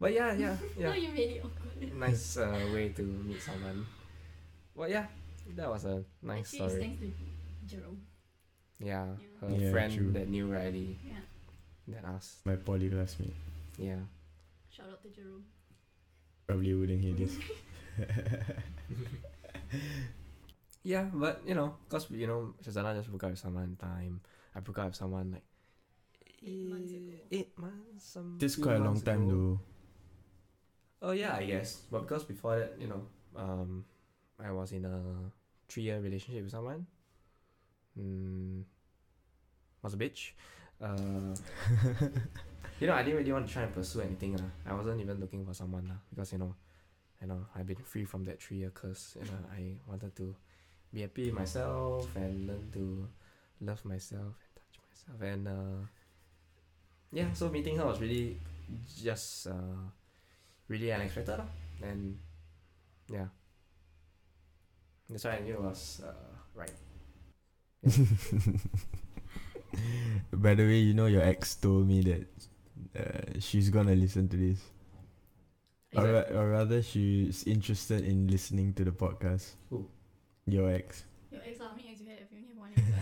But 0.00 0.12
yeah, 0.12 0.34
yeah, 0.34 0.56
No, 0.78 0.92
yeah. 0.92 0.94
you 0.94 1.08
made 1.12 1.30
it 1.38 1.44
awkward. 1.44 1.94
nice 1.96 2.36
uh, 2.36 2.58
way 2.74 2.88
to 2.90 3.02
meet 3.02 3.40
someone. 3.40 3.86
Well, 4.74 4.88
yeah, 4.90 5.06
that 5.54 5.68
was 5.70 5.84
a 5.84 6.04
nice 6.22 6.52
Actually, 6.52 6.64
it's 6.66 6.74
story. 6.74 6.80
thanks 6.82 7.00
to 7.00 7.76
Jerome. 7.76 8.00
Yeah, 8.80 9.06
her 9.40 9.50
Yeah, 9.50 9.70
friend 9.70 9.94
true. 9.94 10.12
that 10.12 10.28
knew 10.28 10.52
Riley 10.52 10.98
Yeah. 11.06 11.20
that 11.88 12.04
asked. 12.04 12.44
My 12.44 12.56
poly 12.56 12.90
classmate 12.90 13.34
Yeah. 13.78 14.00
Shout 14.68 14.88
out 14.90 15.02
to 15.02 15.08
Jerome. 15.10 15.44
probably 16.46 16.74
wouldn't 16.74 17.00
hear 17.00 17.14
this. 17.14 17.38
Yeah, 20.82 21.08
but 21.14 21.40
you 21.46 21.54
know, 21.54 21.76
cause 21.88 22.10
you 22.10 22.26
know, 22.26 22.54
Syazana 22.62 22.94
just 22.96 23.08
broke 23.08 23.24
up 23.24 23.30
with 23.30 23.38
someone 23.38 23.64
in 23.64 23.76
time. 23.76 24.20
I 24.54 24.60
broke 24.60 24.78
up 24.80 24.86
with 24.86 24.96
someone 24.96 25.32
like 25.32 25.42
Eight 26.46 26.68
months 26.68 26.92
ago. 26.92 27.12
eh, 27.12 27.36
Eight 27.38 27.58
months. 27.58 28.16
This 28.38 28.54
few 28.56 28.64
quite 28.64 28.76
a 28.76 28.84
long 28.84 29.00
time 29.00 29.22
ago. 29.28 29.30
though. 31.00 31.08
Oh 31.08 31.12
yeah, 31.12 31.34
I 31.36 31.44
guess. 31.44 31.82
But 31.90 32.02
because 32.02 32.24
before 32.24 32.58
that, 32.58 32.76
you 32.80 32.86
know, 32.88 33.02
um, 33.36 33.84
I 34.38 34.50
was 34.52 34.72
in 34.72 34.84
a 34.84 35.00
three-year 35.68 36.00
relationship 36.00 36.42
with 36.44 36.52
someone. 36.52 36.86
Mm, 37.98 38.62
was 39.82 39.94
a 39.94 39.96
bitch. 39.96 40.32
Uh, 40.80 41.34
you 42.80 42.86
know, 42.86 42.94
I 42.94 43.02
didn't 43.02 43.18
really 43.18 43.32
want 43.32 43.46
to 43.46 43.52
try 43.52 43.62
and 43.62 43.72
pursue 43.74 44.00
anything. 44.00 44.34
Uh. 44.36 44.42
I 44.66 44.74
wasn't 44.74 45.00
even 45.00 45.20
looking 45.20 45.44
for 45.46 45.54
someone 45.54 45.88
uh, 45.90 45.96
because 46.10 46.32
you 46.32 46.38
know, 46.38 46.54
you 47.20 47.28
know, 47.28 47.46
I've 47.54 47.66
been 47.66 47.76
free 47.84 48.04
from 48.04 48.24
that 48.24 48.42
three-year 48.42 48.70
curse. 48.70 49.16
You 49.18 49.26
know, 49.26 49.38
I 49.52 49.76
wanted 49.86 50.14
to 50.16 50.34
be 50.92 51.02
happy 51.02 51.26
with 51.26 51.34
myself 51.34 52.14
and 52.16 52.46
learn 52.48 52.70
to 52.72 53.08
love 53.60 53.84
myself 53.84 54.34
and 54.40 54.54
touch 54.56 54.78
myself. 54.88 55.22
And 55.22 55.48
uh, 55.48 55.86
yeah, 57.12 57.32
so 57.32 57.48
meeting 57.48 57.76
her 57.76 57.86
was 57.86 58.00
really 58.00 58.40
just 59.02 59.46
uh, 59.46 59.88
really 60.68 60.92
unexpected. 60.92 61.38
lah. 61.38 61.48
And 61.82 62.18
yeah, 63.10 63.28
that's 65.10 65.24
why 65.24 65.36
I 65.36 65.40
knew 65.40 65.54
it 65.54 65.60
was 65.62 66.00
uh, 66.04 66.14
right. 66.54 66.72
By 70.32 70.54
the 70.54 70.62
way, 70.64 70.78
you 70.78 70.94
know 70.94 71.06
your 71.06 71.22
ex 71.22 71.54
told 71.56 71.86
me 71.88 72.00
that 72.02 72.26
uh, 72.96 73.38
she's 73.40 73.68
gonna 73.70 73.94
listen 73.94 74.28
to 74.28 74.36
this, 74.36 74.60
or, 75.94 76.06
ra- 76.06 76.30
or 76.32 76.48
rather, 76.50 76.82
she's 76.82 77.44
interested 77.44 78.04
in 78.04 78.28
listening 78.28 78.72
to 78.74 78.84
the 78.84 78.92
podcast. 78.92 79.54
Who? 79.70 79.86
Your 80.46 80.70
ex. 80.70 81.04
Your 81.30 81.42
ex, 81.44 81.58
how 81.58 81.74
many 81.74 81.93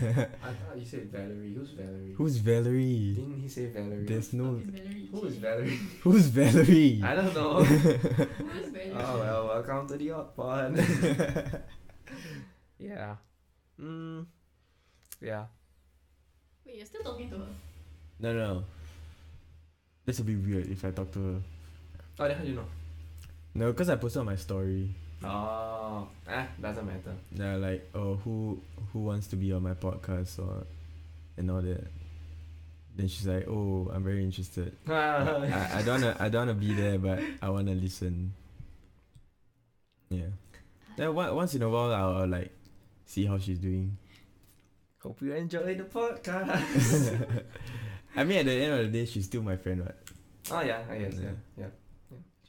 I 0.03 0.51
thought 0.53 0.77
you 0.77 0.85
said 0.85 1.11
Valerie. 1.11 1.53
Who's 1.53 1.69
Valerie? 1.71 2.13
Who's 2.17 2.37
Valerie? 2.37 3.13
Didn't 3.15 3.41
he 3.41 3.47
say 3.47 3.67
Valerie? 3.67 4.05
There's 4.05 4.33
no. 4.33 4.59
Valerie 4.59 5.09
Who 5.11 5.25
is 5.25 5.35
Valerie? 5.37 5.79
Who's 6.01 6.25
Valerie? 6.27 7.01
I 7.03 7.15
don't 7.15 7.33
know. 7.33 7.63
Who 7.63 8.59
is 8.59 8.69
Valerie? 8.69 8.91
oh 8.95 9.19
well, 9.19 9.47
welcome 9.47 9.87
to 9.87 9.97
the 9.97 10.11
odd 10.11 10.35
pod. 10.35 10.77
yeah. 12.79 13.15
Mm. 13.79 14.25
Yeah. 15.21 15.45
Wait, 16.65 16.75
you're 16.77 16.85
still 16.85 17.03
talking 17.03 17.29
to 17.29 17.37
her? 17.37 17.47
No, 18.19 18.33
no. 18.33 18.63
That's 20.05 20.19
a 20.19 20.23
bit 20.23 20.37
weird 20.37 20.69
if 20.69 20.83
I 20.83 20.91
talk 20.91 21.11
to 21.13 21.19
her. 21.19 21.41
Oh, 22.19 22.27
then 22.27 22.37
how 22.37 22.43
do 22.43 22.49
you 22.49 22.55
know? 22.55 22.67
No, 23.55 23.71
because 23.71 23.89
I 23.89 23.95
posted 23.95 24.19
on 24.19 24.25
my 24.25 24.35
story. 24.35 24.95
Oh, 25.23 26.07
eh, 26.27 26.45
doesn't 26.61 26.85
matter. 26.85 27.15
Yeah, 27.33 27.55
like 27.55 27.89
oh 27.95 28.15
who 28.23 28.59
who 28.91 28.99
wants 28.99 29.27
to 29.27 29.35
be 29.35 29.51
on 29.53 29.63
my 29.63 29.73
podcast 29.73 30.39
or 30.39 30.65
and 31.37 31.49
all 31.51 31.61
that. 31.61 31.87
Then 32.95 33.07
she's 33.07 33.25
like, 33.25 33.47
Oh, 33.47 33.89
I'm 33.93 34.03
very 34.03 34.23
interested. 34.23 34.75
I, 34.87 35.79
I 35.79 35.81
don't 35.83 36.01
wanna 36.01 36.15
I 36.19 36.29
don't 36.29 36.47
wanna 36.47 36.59
be 36.59 36.73
there 36.73 36.97
but 36.99 37.19
I 37.41 37.49
wanna 37.49 37.73
listen. 37.73 38.33
Yeah. 40.09 40.29
Then 40.97 41.13
once 41.15 41.55
in 41.55 41.61
a 41.63 41.69
while 41.69 41.91
I'll, 41.93 42.17
I'll 42.21 42.27
like 42.27 42.51
see 43.05 43.25
how 43.25 43.37
she's 43.39 43.57
doing. 43.59 43.97
Hope 45.01 45.21
you 45.21 45.33
enjoy 45.33 45.75
the 45.75 45.83
podcast. 45.83 47.43
I 48.15 48.23
mean 48.23 48.39
at 48.39 48.45
the 48.45 48.51
end 48.53 48.73
of 48.73 48.91
the 48.91 48.99
day 48.99 49.05
she's 49.05 49.25
still 49.25 49.41
my 49.41 49.57
friend, 49.57 49.81
right? 49.81 49.95
oh 50.51 50.61
yeah, 50.61 50.83
I 50.91 50.97
guess 50.99 51.15
yeah, 51.21 51.29
yeah. 51.57 51.71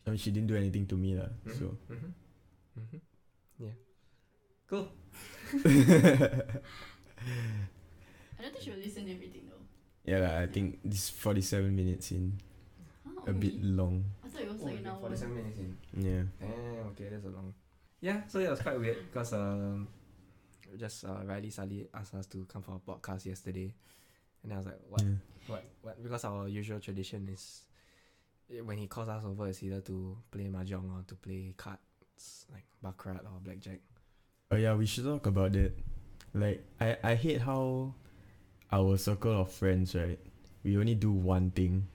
I 0.07 0.11
mean 0.11 0.18
she 0.18 0.31
didn't 0.31 0.49
do 0.49 0.57
anything 0.57 0.85
to 0.87 0.97
me 0.97 1.14
lah. 1.16 1.29
Mhm, 1.47 1.59
So 1.59 1.64
mhm, 1.89 2.11
mhm. 2.79 3.01
Yeah. 3.59 3.77
Cool. 4.66 4.89
I 8.39 8.43
don't 8.43 8.53
think 8.53 8.64
she 8.64 8.70
will 8.70 8.79
listen 8.79 9.05
to 9.07 9.12
everything 9.12 9.43
though. 9.49 9.62
yeah 10.05 10.18
lah, 10.20 10.43
I 10.43 10.47
think 10.47 10.81
this 10.85 11.09
forty 11.11 11.41
seven 11.41 11.75
minutes 11.77 12.11
in. 12.12 12.35
Huh, 13.07 13.31
A 13.31 13.33
bit 13.33 13.62
long. 13.62 14.05
I 14.25 14.29
thought 14.29 14.43
it 14.43 14.49
was 14.53 14.61
Oh, 14.62 14.66
like 14.66 14.79
an 14.79 14.87
hour. 14.87 14.99
Forty-seven 15.01 15.35
minutes 15.37 15.59
in. 15.59 15.77
Yeah. 15.97 16.22
Eh, 16.43 16.89
okay, 16.93 17.09
that's 17.11 17.25
a 17.25 17.29
long. 17.33 17.55
Yeah, 18.01 18.22
so 18.29 18.39
yeah, 18.39 18.49
it 18.49 18.51
was 18.51 18.61
quite 18.61 18.79
weird 18.81 18.99
because 19.09 19.33
um, 19.33 19.89
just 20.77 21.05
uh, 21.05 21.22
Riley 21.25 21.51
Sally 21.51 21.89
asked 21.95 22.14
us 22.14 22.27
to 22.35 22.45
come 22.45 22.61
for 22.62 22.77
a 22.77 22.83
podcast 22.85 23.25
yesterday, 23.27 23.72
and 24.43 24.53
I 24.53 24.57
was 24.57 24.66
like, 24.66 24.81
what, 24.91 25.01
Yeah. 25.03 25.16
what, 25.47 25.64
what? 25.83 26.03
Because 26.03 26.25
our 26.25 26.49
usual 26.49 26.81
tradition 26.81 27.29
is 27.33 27.62
when 28.64 28.77
he 28.77 28.89
calls 28.89 29.09
us 29.09 29.25
over, 29.25 29.49
it's 29.49 29.62
either 29.62 29.81
to 29.89 30.18
play 30.31 30.45
mahjong 30.53 30.85
or 30.93 31.03
to 31.09 31.14
play 31.14 31.55
cards 32.15 32.47
like 32.53 32.65
baccarat 32.83 33.21
or 33.25 33.41
blackjack. 33.43 33.81
Oh 34.51 34.57
yeah, 34.57 34.75
we 34.75 34.87
should 34.87 35.05
talk 35.05 35.27
about 35.27 35.53
that. 35.53 35.73
Like 36.35 36.65
I 36.81 36.97
I 37.03 37.15
hate 37.15 37.41
how 37.41 37.95
our 38.73 38.97
circle 38.99 39.41
of 39.43 39.53
friends, 39.53 39.95
right? 39.95 40.19
We 40.65 40.77
only 40.79 40.95
do 40.95 41.12
one 41.12 41.51
thing. 41.51 41.87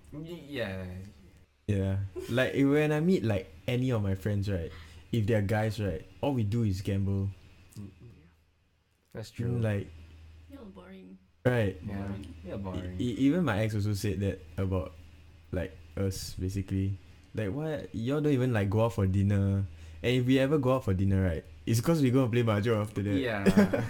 Yeah, 0.48 0.84
Yeah. 1.68 1.98
like 2.30 2.54
when 2.58 2.92
I 2.92 3.00
meet 3.00 3.24
like 3.24 3.52
any 3.68 3.92
of 3.92 4.02
my 4.04 4.16
friends, 4.16 4.50
right? 4.50 4.72
If 5.12 5.26
they're 5.26 5.42
guys, 5.42 5.80
right, 5.80 6.06
all 6.22 6.34
we 6.34 6.44
do 6.44 6.64
is 6.64 6.82
gamble. 6.82 7.30
That's 9.14 9.32
true. 9.32 9.58
Like 9.60 9.90
You're 10.52 10.62
boring. 10.70 11.18
right. 11.46 11.76
yeah, 11.82 12.08
yeah, 12.46 12.56
boring. 12.58 12.96
E- 13.00 13.18
even 13.26 13.44
my 13.44 13.60
ex 13.66 13.74
also 13.74 13.94
said 13.94 14.20
that 14.22 14.38
about 14.58 14.94
like 15.52 15.76
us 15.98 16.36
basically. 16.40 16.98
Like 17.34 17.50
what 17.52 17.90
y'all 17.94 18.22
don't 18.22 18.34
even 18.34 18.54
like 18.54 18.70
go 18.70 18.86
out 18.86 18.94
for 18.94 19.08
dinner. 19.08 19.66
And 20.02 20.16
if 20.16 20.26
we 20.26 20.40
ever 20.40 20.58
go 20.58 20.76
out 20.76 20.86
for 20.86 20.94
dinner, 20.94 21.24
right, 21.24 21.44
it's 21.66 21.80
because 21.80 22.02
we 22.02 22.12
gonna 22.12 22.30
play 22.30 22.44
mahjong 22.44 22.82
after 22.82 23.04
that. 23.04 23.20
yeah. 23.20 23.44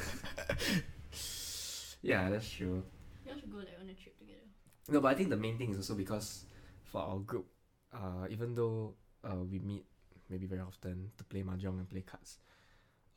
yeah, 2.02 2.30
that's 2.30 2.50
true. 2.50 2.82
You 3.26 3.32
all 3.32 3.38
should 3.40 3.52
go 3.52 3.58
like 3.60 3.78
on 3.80 3.90
a 3.90 3.94
trip 3.94 4.18
together. 4.18 4.50
No, 4.90 5.02
but 5.02 5.10
I 5.10 5.16
think 5.16 5.30
the 5.30 5.38
main 5.38 5.58
thing 5.58 5.70
is 5.72 5.78
also 5.78 5.94
because 5.94 6.46
for 6.84 7.02
our 7.02 7.20
group, 7.20 7.46
uh, 7.94 8.26
even 8.30 8.56
though 8.56 8.96
uh, 9.24 9.44
we 9.46 9.60
meet 9.60 9.86
maybe 10.30 10.46
very 10.48 10.62
often 10.62 11.12
to 11.18 11.24
play 11.24 11.44
mahjong 11.44 11.78
and 11.78 11.90
play 11.90 12.02
cards, 12.02 12.40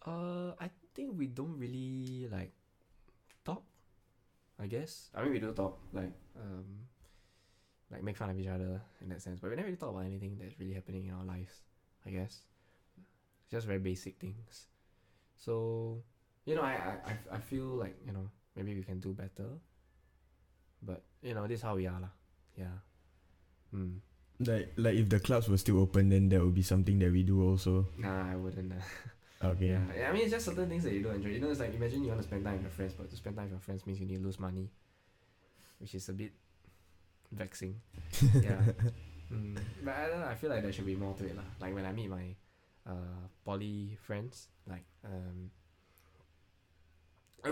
uh, 0.04 0.52
I 0.60 0.68
think 0.94 1.16
we 1.16 1.26
don't 1.28 1.56
really 1.58 2.28
like 2.30 2.52
talk. 3.44 3.62
I 4.60 4.66
guess. 4.66 5.08
I 5.14 5.22
mean, 5.24 5.32
we 5.32 5.40
do 5.40 5.50
talk 5.52 5.80
like 5.92 6.12
um, 6.36 6.86
like 7.90 8.02
make 8.02 8.16
fun 8.16 8.30
of 8.30 8.38
each 8.38 8.48
other 8.48 8.80
in 9.00 9.08
that 9.08 9.22
sense, 9.22 9.40
but 9.40 9.50
we 9.50 9.56
never 9.56 9.66
really 9.66 9.80
talk 9.80 9.90
about 9.90 10.04
anything 10.04 10.36
that's 10.38 10.58
really 10.60 10.74
happening 10.74 11.06
in 11.06 11.14
our 11.14 11.24
lives. 11.24 11.62
I 12.04 12.10
guess, 12.10 12.42
just 13.52 13.68
very 13.68 13.78
basic 13.78 14.16
things. 14.16 14.72
So, 15.36 16.00
you 16.48 16.56
know, 16.56 16.64
I 16.64 16.96
I 17.04 17.14
I- 17.36 17.44
feel 17.44 17.76
like 17.76 18.00
you 18.08 18.16
know 18.16 18.32
maybe 18.56 18.72
we 18.72 18.80
can 18.82 18.96
do 18.98 19.12
better. 19.12 19.60
But 20.80 21.04
you 21.20 21.36
know, 21.36 21.44
this 21.46 21.60
is 21.60 21.64
how 21.68 21.76
we 21.76 21.84
are 21.86 22.00
lah. 22.00 22.10
Yeah. 22.56 22.80
Hmm. 23.70 24.00
Like 24.40 24.72
like 24.80 24.96
if 24.96 25.06
the 25.12 25.20
clubs 25.20 25.46
were 25.52 25.60
still 25.60 25.78
open, 25.84 26.08
then 26.08 26.32
that 26.32 26.40
would 26.40 26.56
be 26.56 26.64
something 26.64 26.98
that 27.04 27.12
we 27.12 27.22
do 27.22 27.44
also. 27.44 27.92
Nah, 28.00 28.32
I 28.32 28.36
wouldn't. 28.40 28.72
Okay. 29.42 29.74
Yeah. 29.74 29.82
yeah. 29.90 30.06
I 30.06 30.12
mean, 30.14 30.22
it's 30.22 30.30
just 30.30 30.46
certain 30.46 30.70
things 30.70 30.86
that 30.86 30.94
you 30.94 31.02
don't 31.02 31.18
enjoy. 31.18 31.34
You 31.34 31.42
know, 31.42 31.50
it's 31.50 31.58
like 31.58 31.74
imagine 31.74 32.06
you 32.06 32.14
want 32.14 32.22
to 32.22 32.26
spend 32.30 32.46
time 32.46 32.62
with 32.62 32.62
your 32.62 32.70
friends, 32.70 32.94
but 32.94 33.10
to 33.10 33.16
spend 33.18 33.34
time 33.34 33.50
with 33.50 33.58
your 33.58 33.64
friends 33.66 33.82
means 33.82 33.98
you 33.98 34.06
need 34.06 34.22
to 34.22 34.22
lose 34.22 34.38
money, 34.38 34.70
which 35.82 35.98
is 35.98 36.06
a 36.08 36.14
bit 36.14 36.30
vexing. 37.34 37.74
yeah. 38.38 38.62
Mm. 39.34 39.58
But 39.82 39.94
I 39.98 40.06
don't 40.06 40.20
know. 40.22 40.30
I 40.30 40.38
feel 40.38 40.46
like 40.46 40.62
there 40.62 40.70
should 40.70 40.86
be 40.86 40.94
more 40.94 41.18
to 41.18 41.26
it 41.26 41.34
lah. 41.34 41.42
Like 41.58 41.74
when 41.74 41.82
I 41.82 41.90
meet 41.90 42.06
my 42.06 42.38
uh 42.86 43.28
poly 43.44 43.96
friends, 44.06 44.48
like 44.68 44.84
um, 45.04 45.50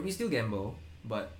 we 0.03 0.11
still 0.11 0.29
gamble, 0.29 0.75
but 1.05 1.33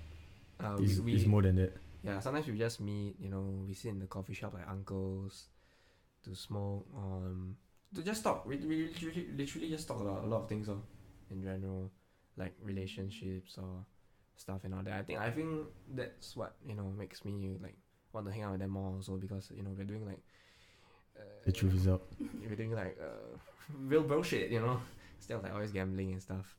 uh, 0.63 0.77
It's, 0.79 0.99
we, 0.99 1.13
it's 1.13 1.23
we 1.23 1.29
more 1.29 1.41
than 1.41 1.55
that. 1.55 1.73
Yeah, 2.03 2.19
sometimes 2.19 2.47
we 2.47 2.57
just 2.57 2.81
meet, 2.81 3.15
you 3.19 3.29
know, 3.29 3.63
we 3.67 3.73
sit 3.73 3.89
in 3.89 3.99
the 3.99 4.07
coffee 4.07 4.33
shop 4.33 4.53
like 4.53 4.67
uncles 4.67 5.45
to 6.23 6.35
smoke, 6.35 6.85
um, 6.97 7.55
to 7.95 8.01
just 8.03 8.23
talk. 8.23 8.45
We, 8.45 8.57
we 8.57 8.87
literally, 8.87 9.27
literally 9.35 9.69
just 9.69 9.87
talk 9.87 10.01
about 10.01 10.23
a 10.23 10.27
lot 10.27 10.43
of 10.43 10.49
things 10.49 10.67
oh, 10.69 10.81
in 11.29 11.41
general, 11.43 11.91
like 12.37 12.53
relationships 12.61 13.57
or 13.57 13.85
stuff 14.35 14.63
and 14.63 14.73
all 14.73 14.83
that. 14.83 14.93
I 14.93 15.03
think 15.03 15.19
I 15.19 15.29
think 15.31 15.67
that's 15.93 16.35
what 16.35 16.55
you 16.65 16.75
know 16.75 16.91
makes 16.97 17.23
me 17.23 17.57
like 17.61 17.77
want 18.13 18.25
to 18.27 18.33
hang 18.33 18.43
out 18.43 18.51
with 18.53 18.61
them 18.61 18.71
more 18.71 18.95
also 18.95 19.15
because 19.17 19.51
you 19.55 19.63
know 19.63 19.71
we're 19.77 19.85
doing 19.85 20.05
like 20.05 20.19
uh, 21.17 21.23
The 21.45 21.51
truth 21.51 21.75
is 21.75 21.87
out. 21.87 22.01
we're 22.19 22.55
doing 22.55 22.71
like 22.73 22.97
uh, 22.99 23.37
real 23.69 24.03
bullshit, 24.03 24.51
you 24.51 24.59
know, 24.59 24.81
instead 25.17 25.35
of 25.37 25.43
like 25.43 25.53
always 25.53 25.71
gambling 25.71 26.11
and 26.11 26.21
stuff, 26.21 26.55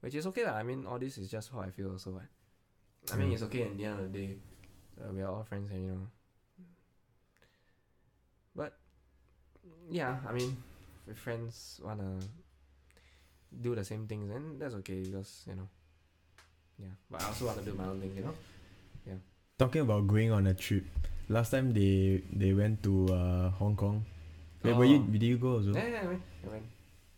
which 0.00 0.14
is 0.14 0.26
okay 0.28 0.44
lah. 0.44 0.54
I 0.54 0.62
mean, 0.62 0.86
all 0.86 0.98
this 0.98 1.18
is 1.18 1.30
just 1.30 1.52
how 1.52 1.60
I 1.60 1.70
feel 1.70 1.90
also. 1.90 2.10
Right? 2.12 2.32
I 3.12 3.16
mean, 3.16 3.32
it's 3.32 3.42
okay 3.44 3.62
in 3.62 3.76
the 3.76 3.84
end 3.84 4.00
of 4.00 4.12
the 4.12 4.18
day. 4.18 4.36
Uh, 5.00 5.12
we 5.12 5.22
are 5.22 5.28
all 5.28 5.44
friends, 5.44 5.70
and 5.70 5.82
you 5.84 5.90
know. 5.92 6.08
But 8.54 8.78
yeah, 9.90 10.18
I 10.28 10.32
mean, 10.32 10.56
if 11.10 11.18
friends 11.18 11.80
wanna 11.82 12.18
do 13.50 13.74
the 13.74 13.84
same 13.84 14.06
things, 14.06 14.30
then 14.30 14.58
that's 14.58 14.74
okay 14.82 15.02
because 15.02 15.44
you 15.46 15.56
know. 15.56 15.68
Yeah, 16.78 16.94
but 17.10 17.22
I 17.22 17.26
also 17.26 17.46
wanna 17.46 17.62
do 17.62 17.74
my 17.74 17.84
own 17.84 18.00
thing, 18.00 18.14
you 18.16 18.24
know. 18.24 18.34
Yeah. 19.06 19.20
Talking 19.58 19.82
about 19.82 20.06
going 20.06 20.32
on 20.32 20.46
a 20.46 20.54
trip. 20.54 20.84
Last 21.28 21.50
time 21.50 21.72
they 21.72 22.22
they 22.32 22.52
went 22.52 22.82
to 22.82 23.08
uh, 23.10 23.50
Hong 23.58 23.76
Kong. 23.76 24.04
Wait, 24.64 24.76
were 24.76 24.84
you 24.84 24.98
did 25.04 25.22
you 25.22 25.36
go 25.38 25.52
also? 25.60 25.72
Yeah, 25.74 25.86
yeah, 25.88 26.00
I 26.02 26.06
mean, 26.06 26.22
I 26.46 26.52
mean, 26.52 26.64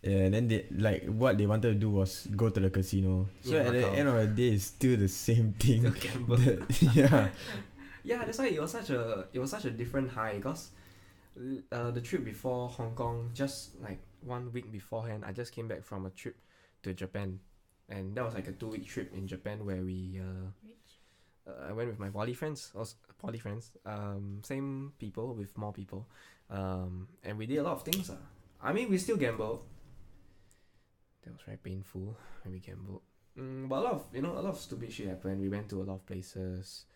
Yeah, 0.02 0.18
and 0.28 0.34
then 0.34 0.48
they 0.48 0.66
like 0.76 1.04
what 1.06 1.38
they 1.38 1.46
wanted 1.46 1.68
to 1.74 1.78
do 1.78 1.90
was 1.90 2.26
go 2.36 2.48
to 2.50 2.60
the 2.60 2.70
casino. 2.70 3.26
So 3.42 3.52
Yeah, 3.54 3.60
at 3.66 3.72
the 3.72 3.82
Macau. 3.82 3.96
end 3.98 4.08
of 4.08 4.14
the 4.16 4.26
day, 4.34 4.48
it's 4.54 4.64
still 4.64 4.96
the 4.96 5.08
same 5.08 5.52
thing. 5.58 5.80
still 5.92 5.98
gamble. 6.12 6.36
That- 6.36 6.82
yeah, 6.94 7.28
Yeah, 8.06 8.24
that's 8.24 8.38
why 8.38 8.46
it 8.48 8.60
was 8.60 8.70
such 8.70 8.90
a 8.90 9.26
it 9.32 9.38
was 9.38 9.50
such 9.50 9.64
a 9.64 9.70
different 9.70 10.10
high 10.10 10.36
because 10.36 10.70
uh, 11.72 11.90
the 11.90 12.00
trip 12.00 12.24
before 12.24 12.68
Hong 12.68 12.94
Kong, 12.94 13.30
just 13.34 13.74
like 13.82 13.98
one 14.22 14.52
week 14.52 14.70
beforehand, 14.70 15.24
I 15.26 15.32
just 15.32 15.52
came 15.52 15.66
back 15.68 15.82
from 15.82 16.06
a 16.06 16.10
trip 16.10 16.36
to 16.82 16.94
Japan, 16.94 17.40
and 17.88 18.14
that 18.14 18.24
was 18.24 18.34
like 18.34 18.46
a 18.48 18.52
two 18.52 18.68
week 18.68 18.86
trip 18.86 19.12
in 19.12 19.26
Japan 19.26 19.66
where 19.66 19.82
we 19.82 20.20
uh, 20.22 20.46
Rich. 20.62 20.85
Uh, 21.46 21.68
I 21.68 21.72
went 21.72 21.88
with 21.88 21.98
my 21.98 22.10
poly 22.10 22.34
friends, 22.34 22.72
also 22.74 22.96
poly 23.18 23.38
friends, 23.38 23.72
um, 23.84 24.40
same 24.42 24.92
people 24.98 25.34
with 25.34 25.56
more 25.56 25.72
people, 25.72 26.06
um, 26.50 27.08
and 27.22 27.38
we 27.38 27.46
did 27.46 27.58
a 27.58 27.62
lot 27.62 27.74
of 27.74 27.82
things. 27.82 28.10
Uh. 28.10 28.16
I 28.62 28.72
mean, 28.72 28.90
we 28.90 28.98
still 28.98 29.16
gambled. 29.16 29.62
That 31.22 31.32
was 31.32 31.42
very 31.44 31.58
painful 31.58 32.16
when 32.42 32.52
we 32.52 32.60
gambled. 32.60 33.02
Mm, 33.38 33.68
but 33.68 33.76
a 33.76 33.82
lot 33.82 33.92
of 33.92 34.04
you 34.12 34.22
know 34.22 34.32
a 34.32 34.40
lot 34.40 34.50
of 34.54 34.58
stupid 34.58 34.92
shit 34.92 35.08
happened. 35.08 35.40
We 35.40 35.48
went 35.48 35.68
to 35.70 35.82
a 35.82 35.84
lot 35.84 35.94
of 35.94 36.06
places, 36.06 36.86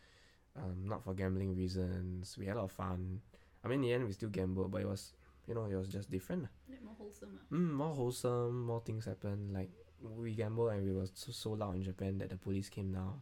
um, 0.57 0.86
not 0.86 1.05
for 1.05 1.14
gambling 1.14 1.55
reasons. 1.57 2.36
We 2.38 2.46
had 2.46 2.57
a 2.57 2.61
lot 2.61 2.64
of 2.64 2.72
fun. 2.72 3.20
I 3.64 3.68
mean, 3.68 3.80
in 3.80 3.82
the 3.82 3.92
end, 3.92 4.07
we 4.07 4.12
still 4.12 4.30
gambled, 4.30 4.70
but 4.70 4.82
it 4.82 4.88
was 4.88 5.12
you 5.46 5.55
know 5.55 5.66
it 5.66 5.74
was 5.76 5.88
just 5.88 6.11
different. 6.11 6.46
Like 6.68 6.82
more 6.82 6.94
wholesome. 6.96 7.38
ah. 7.38 7.55
Mm, 7.55 7.72
more 7.72 7.94
wholesome, 7.94 8.64
more 8.64 8.80
things 8.80 9.05
happened. 9.05 9.53
Like 9.53 9.70
we 10.01 10.34
gambled 10.34 10.72
and 10.72 10.82
we 10.84 10.92
were 10.92 11.07
so, 11.12 11.32
so 11.32 11.51
loud 11.51 11.74
in 11.76 11.82
Japan 11.82 12.18
that 12.18 12.30
the 12.30 12.36
police 12.36 12.68
came 12.70 12.92
down. 12.92 13.20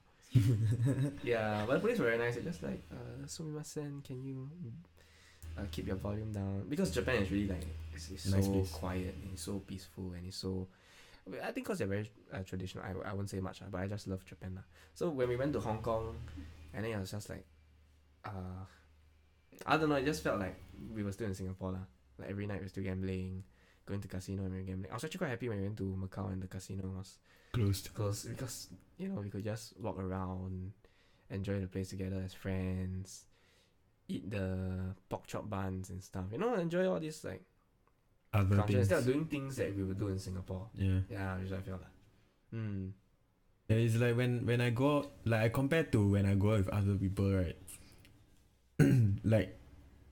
Yeah, 1.23 1.65
but 1.67 1.75
the 1.75 1.81
police 1.81 1.99
were 1.99 2.07
very 2.07 2.19
nice. 2.19 2.35
They're 2.35 2.45
just 2.45 2.63
like, 2.63 2.83
uh, 2.93 3.27
sumimasen, 3.27 4.05
can 4.05 4.23
you 4.23 4.49
uh, 5.57 5.63
keep 5.71 5.87
your 5.87 5.97
volume 5.97 6.33
down? 6.33 6.65
Because 6.69 6.91
Japan 6.91 7.23
is 7.23 7.31
really 7.31 7.49
like, 7.49 7.67
it's, 7.95 8.11
it's 8.11 8.27
Nice 8.31 8.45
so 8.47 8.53
place. 8.53 8.71
quiet 8.71 9.15
and 9.23 9.33
it's 9.33 9.43
so 9.43 9.59
peaceful 9.67 10.13
and 10.17 10.27
it's 10.27 10.37
so. 10.37 10.69
I 11.43 11.53
think 11.53 11.67
because 11.67 11.79
they're 11.79 11.87
very 11.89 12.11
uh, 12.33 12.39
traditional, 12.41 12.85
I, 12.85 13.11
I 13.11 13.13
won't 13.13 13.29
say 13.29 13.39
much, 13.41 13.61
uh, 13.61 13.67
but 13.71 13.83
I 13.83 13.87
just 13.87 14.09
love 14.09 14.25
Japan. 14.25 14.53
lah. 14.57 14.63
So 14.95 15.11
when 15.11 15.29
we 15.29 15.37
went 15.37 15.53
to 15.55 15.61
Hong 15.61 15.83
Kong, 15.83 16.17
and 16.73 16.85
then 16.85 16.93
it 16.93 16.99
was 16.99 17.11
just 17.11 17.29
like, 17.29 17.45
uh, 18.25 18.65
I 19.67 19.77
don't 19.77 19.91
know, 19.91 19.97
it 19.97 20.07
just 20.07 20.23
felt 20.23 20.41
like 20.41 20.57
we 20.95 21.03
were 21.03 21.13
still 21.13 21.27
in 21.27 21.35
Singapore. 21.35 21.73
lah. 21.73 21.85
Like 22.19 22.31
every 22.31 22.47
night 22.47 22.61
we're 22.63 22.69
still 22.69 22.83
gambling, 22.85 23.45
going 23.89 24.01
to 24.05 24.09
casino 24.09 24.45
and 24.45 24.53
we 24.53 24.59
were 24.61 24.69
gambling. 24.69 24.91
I 24.93 24.95
was 24.95 25.05
actually 25.05 25.19
quite 25.25 25.31
happy 25.35 25.49
when 25.49 25.59
we 25.59 25.65
went 25.65 25.79
to 25.79 25.89
Macau 26.03 26.29
and 26.33 26.43
the 26.45 26.47
casino 26.47 26.85
was 26.99 27.17
closed. 27.53 27.89
close 27.95 28.25
because 28.25 28.69
you 29.01 29.09
know 29.09 29.21
we 29.25 29.31
could 29.33 29.45
just 29.45 29.73
walk 29.81 29.99
around, 29.99 30.73
enjoy 31.31 31.61
the 31.61 31.67
place 31.67 31.89
together 31.91 32.21
as 32.25 32.35
friends. 32.35 33.25
eat 34.09 34.25
the 34.31 34.47
pork 35.09 35.27
chop 35.27 35.49
buns 35.49 35.91
and 35.93 36.01
stuff. 36.03 36.25
You 36.33 36.39
know, 36.39 36.55
enjoy 36.57 36.85
all 36.89 37.01
these 37.01 37.25
like 37.25 37.43
Other 38.33 38.57
culture 38.57 38.73
things. 38.73 38.79
instead 38.89 38.99
of 39.01 39.07
doing 39.07 39.27
things 39.27 39.57
that 39.57 39.75
we 39.77 39.83
would 39.85 39.99
do 39.99 40.09
in 40.09 40.19
Singapore. 40.19 40.69
yeah. 40.75 41.01
Yeah, 41.11 41.37
which 41.41 41.53
I 41.53 41.61
feel 41.61 41.77
like. 41.81 41.97
Hmm. 42.53 42.89
Yeah, 43.69 43.77
it's 43.85 43.97
like 43.97 44.17
when 44.17 44.47
when 44.49 44.61
I 44.65 44.71
go 44.71 44.87
out, 44.99 45.13
like 45.25 45.43
I 45.45 45.49
compare 45.53 45.85
to 45.93 46.01
when 46.17 46.25
I 46.25 46.35
go 46.41 46.53
out 46.53 46.59
with 46.65 46.69
other 46.81 46.97
people, 46.97 47.29
right? 47.41 47.57
like 49.25 49.59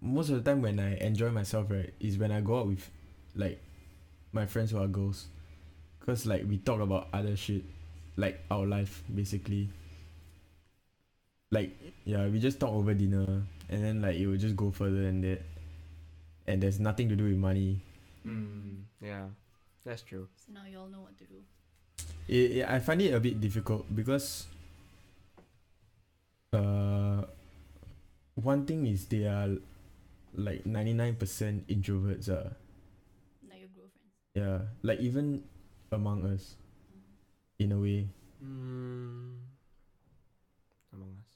most 0.01 0.29
of 0.31 0.37
the 0.45 0.51
time 0.51 0.61
when 0.63 0.79
I 0.79 0.97
enjoy 0.99 1.31
myself, 1.31 1.71
right, 1.71 1.93
is 2.01 2.19
when 2.19 2.31
I 2.33 2.41
go 2.41 2.61
out 2.61 2.67
with 2.69 2.91
like 3.37 3.61
my 4.33 4.47
friends 4.47 4.71
who 4.73 4.79
are 4.79 4.89
girls, 4.89 5.27
cause 6.01 6.27
like 6.27 6.45
we 6.49 6.59
talk 6.59 6.81
about 6.81 7.09
other 7.13 7.37
shit, 7.37 7.63
like 8.17 8.41
our 8.51 8.67
life 8.67 9.03
basically. 9.15 9.69
Like 11.51 11.71
yeah, 12.05 12.27
we 12.29 12.39
just 12.41 12.59
talk 12.61 12.73
over 12.73 12.95
dinner, 12.95 13.43
and 13.69 13.85
then 13.85 14.03
like 14.03 14.17
it 14.17 14.27
will 14.27 14.37
just 14.37 14.57
go 14.57 14.71
further 14.71 15.03
than 15.03 15.21
that, 15.23 15.43
and 16.47 16.63
there's 16.63 16.81
nothing 16.81 17.09
to 17.09 17.17
do 17.17 17.25
with 17.25 17.37
money. 17.39 17.81
Mm, 18.27 18.83
yeah, 19.01 19.27
that's 19.85 20.03
true. 20.03 20.29
So 20.37 20.53
now 20.53 20.65
you 20.71 20.79
all 20.81 20.89
know 20.89 21.01
what 21.03 21.17
to 21.19 21.25
do. 21.25 21.41
it, 22.29 22.59
it, 22.63 22.69
I 22.69 22.79
find 22.81 23.01
it 23.03 23.15
a 23.15 23.21
bit 23.21 23.41
difficult 23.41 23.87
because 23.95 24.47
uh 26.53 27.23
one 28.35 28.67
thing 28.67 28.87
is 28.87 29.07
they 29.07 29.25
are 29.27 29.49
like 30.35 30.65
99% 30.65 31.17
introverts 31.69 32.29
uh 32.29 32.51
Like 32.51 32.51
your 32.51 32.66
girlfriends. 34.37 34.69
yeah 34.85 34.89
like 34.89 35.01
even 35.01 35.43
among 35.93 36.25
us 36.27 36.57
in 37.59 37.73
a 37.73 37.79
way 37.81 38.09
Mm, 38.45 39.41
among 40.93 41.17
us. 41.25 41.31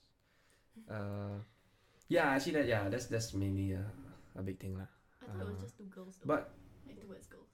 Uh, 0.84 1.38
yeah, 2.12 2.36
actually, 2.36 2.52
that 2.60 2.66
yeah, 2.68 2.88
that's 2.92 3.06
that's 3.06 3.32
mainly 3.32 3.72
a, 3.72 3.80
a 4.36 4.42
big 4.44 4.60
thing 4.60 4.76
lah. 4.76 4.84
I 5.24 5.32
thought 5.32 5.48
it 5.48 5.56
was 5.56 5.58
Uh, 5.58 5.64
just 5.64 5.76
two 5.80 5.88
girls 5.88 6.20
though. 6.20 6.28
But 6.28 6.52
like 6.86 7.00
towards 7.00 7.26
girls. 7.32 7.48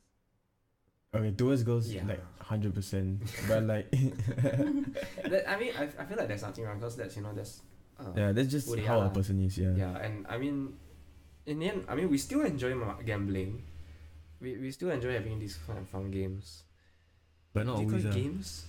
okay 1.14 1.30
towards 1.38 1.62
girls 1.62 1.86
Yeah. 1.88 2.05
like 2.11 2.20
100% 2.42 3.22
but 3.49 3.62
like 3.64 3.86
that, 5.30 5.42
I 5.49 5.55
mean, 5.57 5.72
I, 5.78 5.86
I 5.94 6.03
feel 6.05 6.18
like 6.18 6.28
there's 6.28 6.42
nothing 6.42 6.64
wrong 6.66 6.82
because 6.82 6.97
that's 6.99 7.14
you 7.16 7.22
know 7.22 7.32
that's 7.32 7.62
uh, 8.03 8.11
yeah 8.18 8.32
that's 8.34 8.51
just 8.51 8.66
how 8.82 9.01
are 9.01 9.07
a 9.07 9.14
person 9.14 9.38
is 9.47 9.57
yeah 9.57 9.72
yeah, 9.78 9.94
and 10.03 10.26
I 10.28 10.36
mean, 10.42 10.74
in 11.47 11.62
the 11.62 11.70
end, 11.70 11.86
I 11.88 11.94
mean, 11.94 12.11
we 12.11 12.18
still 12.18 12.42
enjoy 12.42 12.74
gambling. 13.07 13.62
We 14.41 14.57
we 14.59 14.70
still 14.70 14.91
enjoy 14.91 15.12
having 15.14 15.39
these 15.39 15.59
of 15.68 15.89
fun 15.89 16.11
games. 16.11 16.62
but 17.53 17.64
not 17.66 17.78
always 17.80 18.05
uh, 18.05 18.12
games? 18.12 18.66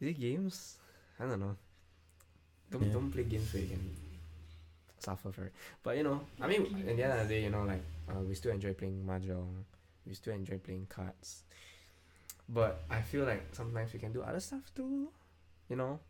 Is 0.00 0.08
it 0.08 0.20
games? 0.20 0.76
I 1.18 1.24
don't 1.26 1.40
know. 1.40 1.56
Don't 2.70 2.84
Yeah. 2.84 2.92
don't 2.92 3.10
play 3.10 3.24
games 3.24 3.52
where 3.54 3.62
you 3.62 3.68
can 3.70 3.84
suffer 4.98 5.32
for 5.32 5.44
it. 5.48 5.52
But 5.82 5.96
you 5.96 6.02
know, 6.04 6.20
I 6.40 6.46
mean, 6.46 6.62
at 6.88 6.96
the 6.96 7.02
end 7.04 7.12
of 7.20 7.28
the 7.28 7.34
day, 7.34 7.42
you 7.44 7.50
know, 7.50 7.64
like 7.64 7.82
uh, 8.08 8.20
we 8.20 8.34
still 8.34 8.52
enjoy 8.52 8.74
playing 8.74 9.04
mahjong. 9.04 9.64
We 10.06 10.14
still 10.14 10.34
enjoy 10.34 10.58
playing 10.58 10.86
cards. 10.88 11.42
But 12.48 12.82
I 12.90 13.00
feel 13.00 13.24
like 13.24 13.42
sometimes 13.52 13.92
we 13.92 13.98
can 13.98 14.12
do 14.12 14.22
other 14.22 14.40
stuff 14.40 14.62
too. 14.74 15.08
You 15.68 15.76
know, 15.76 16.00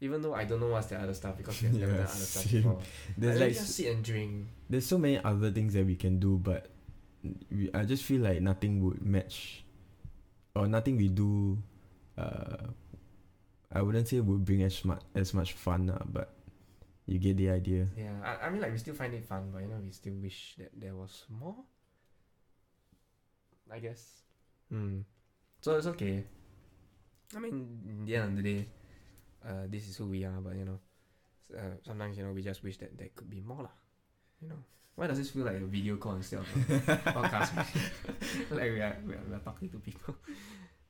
even 0.00 0.20
though 0.22 0.34
I 0.34 0.44
don't 0.44 0.60
know 0.60 0.68
what's 0.68 0.88
the 0.88 0.98
other 1.00 1.14
stuff 1.14 1.36
because 1.38 1.60
we 1.62 1.68
have 1.68 1.76
never 1.84 1.92
done 1.92 2.02
other 2.06 2.28
stuff 2.28 2.50
before. 2.50 2.78
there's 3.16 3.40
I 3.40 3.44
like 3.46 3.54
just 3.54 3.74
sit 3.74 3.86
and 3.94 4.04
drink. 4.04 4.46
there's 4.68 4.86
so 4.86 4.98
many 4.98 5.18
other 5.18 5.50
things 5.50 5.72
that 5.74 5.86
we 5.86 5.96
can 5.96 6.18
do 6.20 6.36
but 6.36 6.68
we, 7.50 7.70
I 7.74 7.84
just 7.84 8.04
feel 8.04 8.22
like 8.22 8.40
nothing 8.40 8.82
would 8.84 9.04
match 9.04 9.64
or 10.54 10.66
nothing 10.66 10.96
we 10.96 11.08
do 11.08 11.58
uh 12.18 12.68
I 13.72 13.82
wouldn't 13.82 14.08
say 14.08 14.18
would 14.20 14.44
bring 14.44 14.62
as 14.62 14.84
much 14.84 15.02
as 15.14 15.32
much 15.34 15.52
fun 15.54 15.90
uh, 15.90 16.02
but 16.06 16.34
you 17.06 17.18
get 17.18 17.36
the 17.36 17.50
idea 17.50 17.86
Yeah, 17.96 18.14
I, 18.22 18.46
I 18.46 18.50
mean 18.50 18.62
like 18.62 18.72
we 18.72 18.78
still 18.78 18.94
find 18.94 19.14
it 19.14 19.26
fun, 19.26 19.50
but 19.52 19.62
you 19.62 19.68
know 19.68 19.82
we 19.82 19.90
still 19.90 20.14
wish 20.22 20.54
that 20.58 20.70
there 20.78 20.94
was 20.94 21.26
more. 21.28 21.58
I 23.70 23.78
guess. 23.78 24.22
Hmm. 24.70 25.02
So 25.60 25.76
it's 25.76 25.86
okay. 25.86 26.24
I 27.34 27.38
mean, 27.38 27.82
in 27.86 28.04
the 28.06 28.16
end 28.16 28.38
of 28.38 28.42
the 28.42 28.46
day, 28.46 28.66
uh, 29.46 29.66
this 29.70 29.86
is 29.88 29.96
who 29.96 30.06
we 30.06 30.24
are. 30.24 30.38
But 30.42 30.54
you 30.56 30.64
know, 30.66 30.78
uh, 31.54 31.78
sometimes 31.86 32.18
you 32.18 32.24
know 32.24 32.32
we 32.32 32.42
just 32.42 32.62
wish 32.62 32.78
that 32.78 32.98
there 32.98 33.10
could 33.14 33.30
be 33.30 33.40
more 33.40 33.62
lah. 33.62 33.76
You 34.42 34.48
know, 34.50 34.62
why 35.00 35.06
does 35.06 35.16
this 35.16 35.30
feel 35.30 35.46
like 35.46 35.56
a 35.56 35.64
video 35.64 35.96
call 35.96 36.12
instead 36.12 36.40
of 36.40 36.46
a 36.68 36.96
podcast? 37.16 37.56
like 38.50 38.68
we 38.68 38.80
are, 38.84 38.98
we 39.06 39.14
are 39.14 39.24
we 39.30 39.34
are 39.34 39.40
talking 39.42 39.70
to 39.70 39.78
people. 39.78 40.14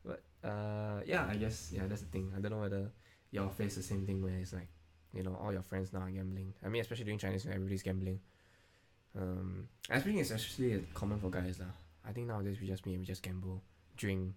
But 0.04 0.24
uh, 0.42 1.02
yeah, 1.06 1.28
I 1.30 1.36
guess 1.36 1.70
yeah, 1.72 1.86
that's 1.86 2.00
the 2.00 2.08
thing. 2.08 2.32
I 2.34 2.40
don't 2.40 2.50
know 2.50 2.58
whether 2.58 2.90
y'all 3.30 3.50
face 3.50 3.76
the 3.76 3.82
same 3.84 4.06
thing 4.06 4.20
where 4.20 4.32
it's 4.32 4.52
like 4.52 4.66
you 5.14 5.22
know 5.22 5.38
all 5.40 5.52
your 5.52 5.62
friends 5.62 5.92
now 5.92 6.00
are 6.00 6.10
gambling. 6.10 6.54
I 6.64 6.68
mean, 6.68 6.80
especially 6.80 7.04
during 7.04 7.20
Chinese, 7.20 7.44
New 7.44 7.52
everybody's 7.52 7.84
gambling. 7.84 8.18
Um, 9.16 9.68
I 9.88 10.00
think 10.00 10.18
it's 10.18 10.32
actually 10.32 10.82
common 10.92 11.20
for 11.20 11.30
guys 11.30 11.60
lah. 11.60 11.70
I 12.02 12.10
think 12.10 12.26
nowadays 12.26 12.58
we 12.60 12.66
just 12.66 12.86
meet, 12.86 12.98
we 12.98 13.04
just 13.04 13.22
gamble, 13.22 13.62
drink. 13.94 14.34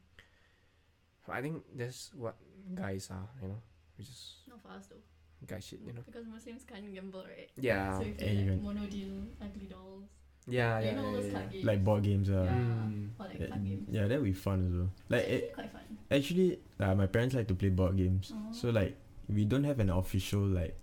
I 1.31 1.41
think 1.41 1.63
that's 1.73 2.11
what 2.13 2.35
guys 2.75 3.09
are, 3.09 3.29
you 3.41 3.47
know. 3.47 3.61
We 3.97 4.03
just 4.03 4.45
Not 4.49 4.61
for 4.61 4.69
us 4.77 4.85
though. 4.85 5.01
Guy 5.47 5.59
shit, 5.59 5.79
you 5.85 5.93
know. 5.93 6.01
Because 6.05 6.25
Muslims 6.27 6.63
can't 6.63 6.93
gamble, 6.93 7.23
right? 7.23 7.49
Yeah, 7.57 7.97
so 7.99 8.05
if 8.05 8.19
and 8.21 8.29
you 8.31 8.43
you 8.45 8.51
like 8.51 8.59
can- 8.59 8.63
mono 8.63 8.85
deal, 8.87 9.13
ugly 9.41 9.67
dolls. 9.67 10.03
yeah, 10.47 10.79
you 10.79 10.85
yeah, 10.85 10.95
know 10.95 11.05
all 11.05 11.11
yeah, 11.13 11.17
those 11.21 11.25
yeah. 11.31 11.33
card 11.39 11.51
games. 11.51 11.65
like 11.65 11.83
board 11.83 12.03
games 12.03 12.29
uh, 12.29 12.33
yeah. 12.43 12.51
Mm. 12.51 13.09
Or 13.19 13.25
like 13.27 13.39
yeah, 13.39 13.47
card 13.47 13.63
games. 13.65 13.87
yeah 13.91 14.07
that 14.07 14.17
would 14.19 14.25
be 14.25 14.33
fun 14.33 14.59
as 14.67 14.73
well 14.75 14.89
like 15.07 15.23
it, 15.29 15.33
actually 15.33 15.53
quite 15.55 15.71
fun. 15.71 15.97
actually 16.11 16.59
uh, 16.83 16.95
my 16.95 17.07
parents 17.07 17.33
like 17.35 17.47
to 17.47 17.55
play 17.55 17.69
board 17.69 17.95
games 17.95 18.33
Oh. 18.35 18.51
so 18.51 18.69
like 18.69 18.97
we 19.29 19.45
don't 19.45 19.63
have 19.63 19.79
an 19.79 19.89
official 19.89 20.41
like 20.41 20.75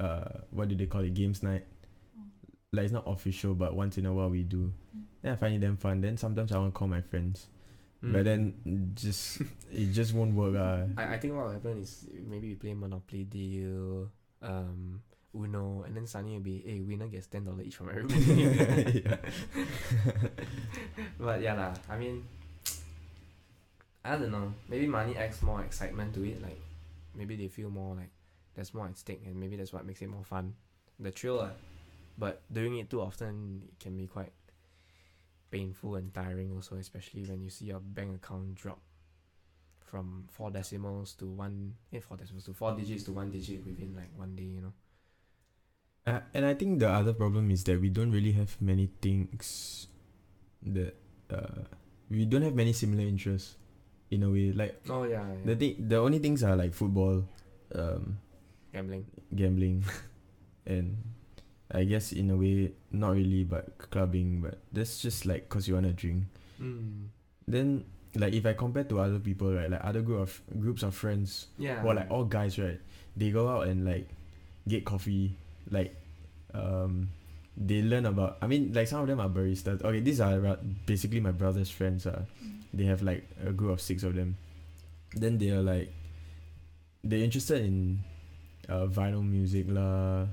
uh 0.00 0.40
what 0.50 0.68
do 0.68 0.74
they 0.74 0.86
call 0.86 1.02
it 1.02 1.12
games 1.12 1.42
night 1.42 1.64
Oh. 2.18 2.22
like 2.72 2.84
it's 2.88 2.92
not 2.96 3.04
official 3.06 3.52
but 3.54 3.74
once 3.76 3.98
in 3.98 4.06
a 4.06 4.12
while 4.14 4.30
we 4.30 4.42
do 4.44 4.72
Mm. 4.96 5.02
then 5.20 5.32
I 5.32 5.36
find 5.36 5.54
it 5.54 5.60
damn 5.60 5.76
fun 5.76 6.00
then 6.00 6.16
sometimes 6.16 6.52
I 6.52 6.56
want 6.58 6.72
to 6.72 6.78
call 6.78 6.88
my 6.88 7.02
friends 7.02 7.48
Mm. 8.06 8.12
but 8.14 8.22
then 8.22 8.54
just 8.94 9.40
it 9.72 9.90
just 9.90 10.14
won't 10.14 10.30
work 10.38 10.54
uh. 10.54 10.86
I, 10.94 11.14
I 11.14 11.18
think 11.18 11.34
what 11.34 11.46
will 11.46 11.52
happen 11.58 11.82
is 11.82 12.06
maybe 12.22 12.50
we 12.50 12.54
play 12.54 12.72
Monopoly 12.74 13.24
deal, 13.26 14.06
um, 14.42 15.02
Uno, 15.34 15.82
and 15.82 15.96
then 15.96 16.06
suddenly 16.06 16.36
it'll 16.38 16.44
be, 16.44 16.62
hey, 16.64 16.78
winner 16.86 17.08
gets 17.10 17.26
ten 17.26 17.42
dollars 17.42 17.66
each 17.66 17.74
from 17.76 17.90
everybody. 17.90 19.02
But 21.18 21.42
yeah 21.42 21.54
lah, 21.58 21.74
I 21.90 21.98
mean, 21.98 22.22
I 24.04 24.14
don't 24.16 24.30
know. 24.30 24.54
Maybe 24.70 24.86
money 24.86 25.16
adds 25.18 25.42
more 25.42 25.62
excitement 25.66 26.14
to 26.14 26.22
it. 26.22 26.40
Like, 26.40 26.60
maybe 27.14 27.34
they 27.34 27.48
feel 27.48 27.70
more 27.70 27.96
like 27.96 28.10
there's 28.54 28.72
more 28.72 28.86
at 28.86 28.96
stake, 28.96 29.22
and 29.26 29.34
maybe 29.34 29.56
that's 29.56 29.72
what 29.72 29.84
makes 29.84 30.00
it 30.00 30.08
more 30.08 30.24
fun, 30.24 30.54
the 31.00 31.10
thrill. 31.10 31.42
lah. 31.42 31.50
But 32.16 32.40
doing 32.48 32.78
it 32.78 32.88
too 32.88 33.02
often 33.02 33.66
it 33.68 33.76
can 33.82 33.96
be 33.96 34.06
quite 34.06 34.32
painful 35.50 35.96
and 35.96 36.12
tiring. 36.12 36.52
Also, 36.52 36.76
especially 36.76 37.24
when 37.24 37.42
you 37.42 37.50
see 37.50 37.66
your 37.66 37.80
bank 37.80 38.16
account 38.16 38.54
drop 38.54 38.80
from 39.80 40.24
four 40.30 40.50
decimals 40.50 41.14
to 41.14 41.26
one, 41.26 41.74
eh, 41.92 42.00
four 42.00 42.16
decimals 42.16 42.44
to 42.44 42.52
four 42.54 42.74
digits 42.74 43.04
to 43.04 43.12
one 43.12 43.30
digit 43.30 43.64
within 43.64 43.94
like 43.94 44.10
one 44.16 44.34
day. 44.34 44.42
You 44.44 44.60
know. 44.62 44.72
Uh, 46.06 46.20
and 46.34 46.46
I 46.46 46.54
think 46.54 46.78
the 46.78 46.88
other 46.88 47.12
problem 47.12 47.50
is 47.50 47.64
that 47.64 47.80
we 47.80 47.88
don't 47.90 48.12
really 48.12 48.32
have 48.32 48.54
many 48.60 48.88
things 49.02 49.88
that 50.62 50.94
uh 51.30 51.62
we 52.10 52.24
don't 52.24 52.42
have 52.42 52.54
many 52.54 52.72
similar 52.72 53.02
interests 53.02 53.56
in 54.10 54.22
a 54.22 54.30
way 54.30 54.52
like 54.52 54.80
Oh 54.88 55.02
yeah, 55.02 55.26
yeah. 55.26 55.42
the 55.44 55.56
thing 55.56 55.88
the 55.88 55.96
only 55.98 56.18
things 56.20 56.42
are 56.44 56.54
like 56.54 56.72
football 56.74 57.26
um 57.74 58.18
gambling. 58.72 59.04
gambling 59.34 59.84
and 60.66 60.96
I 61.72 61.82
guess 61.84 62.12
in 62.12 62.30
a 62.30 62.36
way 62.36 62.72
not 62.92 63.14
really 63.18 63.42
but 63.44 63.76
clubbing 63.78 64.40
but 64.40 64.58
that's 64.72 65.02
just 65.02 65.26
like 65.26 65.48
cause 65.48 65.66
you 65.68 65.74
wanna 65.74 65.92
drink 65.92 66.24
Mm. 66.62 67.08
then 67.46 67.84
like 68.14 68.32
if 68.32 68.46
I 68.46 68.54
compare 68.54 68.84
to 68.84 69.00
other 69.00 69.18
people 69.18 69.52
right 69.52 69.68
like 69.68 69.84
other 69.84 70.00
group 70.00 70.20
of 70.24 70.40
groups 70.58 70.82
of 70.82 70.94
friends 70.94 71.48
Yeah. 71.58 71.82
or 71.84 71.92
like 71.92 72.08
all 72.10 72.24
guys 72.24 72.56
right 72.58 72.80
they 73.16 73.30
go 73.30 73.48
out 73.48 73.66
and 73.68 73.84
like 73.84 74.08
get 74.68 74.84
coffee 74.86 75.36
like 75.70 75.92
um 76.54 77.10
they 77.58 77.82
learn 77.82 78.06
about 78.06 78.38
I 78.40 78.46
mean 78.46 78.72
like 78.72 78.86
some 78.88 79.00
of 79.02 79.08
them 79.08 79.20
are 79.20 79.28
baristas 79.28 79.82
okay 79.84 80.00
these 80.00 80.20
are 80.20 80.38
ra- 80.40 80.62
basically 80.86 81.20
my 81.20 81.32
brother's 81.32 81.68
friends 81.68 82.06
uh 82.06 82.24
Mm. 82.40 82.62
they 82.72 82.84
have 82.88 83.02
like 83.02 83.26
a 83.44 83.52
group 83.52 83.72
of 83.72 83.80
six 83.82 84.02
of 84.02 84.14
them 84.14 84.36
then 85.12 85.36
they 85.38 85.50
are 85.50 85.62
like 85.62 85.92
they're 87.04 87.20
interested 87.24 87.60
in 87.64 88.00
uh 88.68 88.86
vinyl 88.86 89.22
music 89.24 89.66
lah 89.68 90.26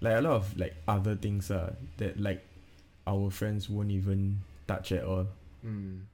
like 0.00 0.16
a 0.16 0.20
lot 0.20 0.32
of 0.34 0.56
like 0.58 0.74
other 0.88 1.14
things 1.16 1.50
uh 1.50 1.74
that 1.98 2.18
like 2.20 2.44
our 3.06 3.30
friends 3.30 3.68
won't 3.70 3.90
even 3.90 4.38
touch 4.66 4.92
at 4.92 5.04
all 5.04 5.26
Mm. 5.64 6.06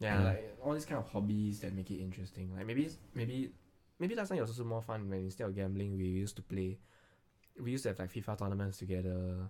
Yeah, 0.00 0.18
Yeah. 0.18 0.24
like 0.24 0.56
all 0.62 0.74
these 0.74 0.84
kind 0.84 0.98
of 0.98 1.08
hobbies 1.10 1.60
that 1.60 1.72
make 1.74 1.90
it 1.90 2.00
interesting. 2.00 2.54
Like 2.56 2.66
maybe 2.66 2.88
maybe 3.14 3.52
maybe 3.98 4.14
last 4.14 4.28
time 4.28 4.38
it 4.38 4.42
was 4.42 4.50
also 4.50 4.64
more 4.64 4.82
fun 4.82 5.08
when 5.08 5.20
instead 5.20 5.46
of 5.46 5.54
gambling 5.54 5.96
we 5.96 6.06
used 6.06 6.36
to 6.36 6.42
play 6.42 6.78
we 7.60 7.72
used 7.72 7.84
to 7.84 7.90
have 7.90 7.98
like 7.98 8.12
FIFA 8.12 8.38
tournaments 8.38 8.78
together, 8.78 9.48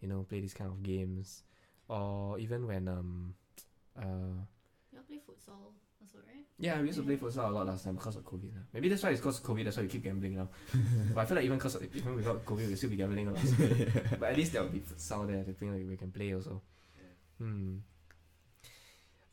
you 0.00 0.08
know, 0.08 0.24
play 0.28 0.40
these 0.40 0.54
kind 0.54 0.70
of 0.70 0.82
games. 0.82 1.44
Or 1.88 2.38
even 2.38 2.66
when 2.66 2.88
um 2.88 3.34
uh 3.98 4.42
You 4.92 5.00
play 5.08 5.20
futsal 5.20 5.74
also, 6.04 6.18
right? 6.26 6.44
Yeah, 6.58 6.80
we 6.80 6.86
used 6.88 6.98
to 6.98 7.04
play 7.04 7.16
futsal 7.16 7.48
a 7.48 7.52
lot 7.52 7.66
last 7.66 7.84
time 7.84 7.96
because 7.96 8.16
of 8.16 8.24
COVID. 8.24 8.52
lah. 8.52 8.64
Maybe 8.72 8.88
that's 8.88 9.02
why 9.02 9.10
it's 9.10 9.20
because 9.20 9.40
of 9.40 9.44
COVID. 9.44 9.64
That's 9.64 9.76
why 9.76 9.84
we 9.84 9.88
keep 9.88 10.04
gambling 10.04 10.36
now. 10.36 10.48
but 11.14 11.20
I 11.22 11.24
feel 11.24 11.36
like 11.36 11.44
even 11.44 11.58
because 11.58 11.80
even 11.80 12.14
without 12.14 12.44
COVID, 12.44 12.68
we 12.68 12.76
still 12.76 12.90
be 12.90 12.96
gambling 12.96 13.28
a 13.28 13.32
lot. 13.32 13.42
but 14.20 14.28
at 14.30 14.36
least 14.36 14.52
there 14.52 14.62
will 14.62 14.70
be 14.70 14.80
futsal 14.84 15.26
there. 15.26 15.42
The 15.42 15.54
thing 15.54 15.72
like 15.72 15.88
we 15.88 15.96
can 15.96 16.12
play 16.12 16.34
also. 16.34 16.60
Hmm. 17.38 17.80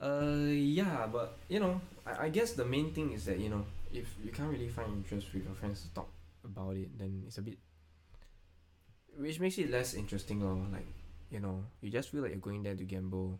Uh, 0.01 0.49
yeah, 0.49 1.05
but 1.11 1.37
you 1.47 1.59
know, 1.59 1.79
I, 2.07 2.25
I 2.25 2.29
guess 2.29 2.53
the 2.53 2.65
main 2.65 2.89
thing 2.91 3.13
is 3.13 3.25
that 3.25 3.37
you 3.37 3.49
know, 3.49 3.65
if 3.93 4.09
you 4.23 4.31
can't 4.31 4.49
really 4.49 4.69
find 4.69 4.89
interest 4.89 5.29
with 5.33 5.45
your 5.45 5.53
friends 5.53 5.83
to 5.83 5.93
talk 5.93 6.09
about 6.43 6.75
it, 6.75 6.97
then 6.97 7.21
it's 7.27 7.37
a 7.37 7.43
bit, 7.43 7.59
which 9.15 9.39
makes 9.39 9.59
it 9.59 9.69
less 9.69 9.93
interesting 9.93 10.41
or 10.41 10.57
like, 10.73 10.87
you 11.29 11.39
know, 11.39 11.65
you 11.81 11.91
just 11.91 12.09
feel 12.09 12.23
like 12.23 12.31
you're 12.31 12.41
going 12.41 12.63
there 12.63 12.73
to 12.73 12.83
gamble, 12.83 13.39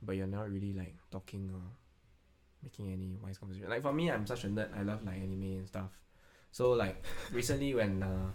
but 0.00 0.14
you're 0.14 0.30
not 0.30 0.48
really 0.48 0.72
like 0.72 0.94
talking 1.10 1.50
or 1.52 1.60
making 2.62 2.92
any 2.92 3.16
wise 3.22 3.38
conversation. 3.38 3.68
Like 3.68 3.82
for 3.82 3.92
me, 3.92 4.10
I'm 4.10 4.26
such 4.26 4.44
a 4.44 4.48
nerd. 4.48 4.76
I 4.76 4.82
love 4.82 5.04
like 5.04 5.16
anime 5.16 5.64
and 5.64 5.68
stuff. 5.68 5.90
So 6.52 6.72
like 6.72 7.04
recently 7.32 7.74
when 7.74 8.02
uh, 8.02 8.30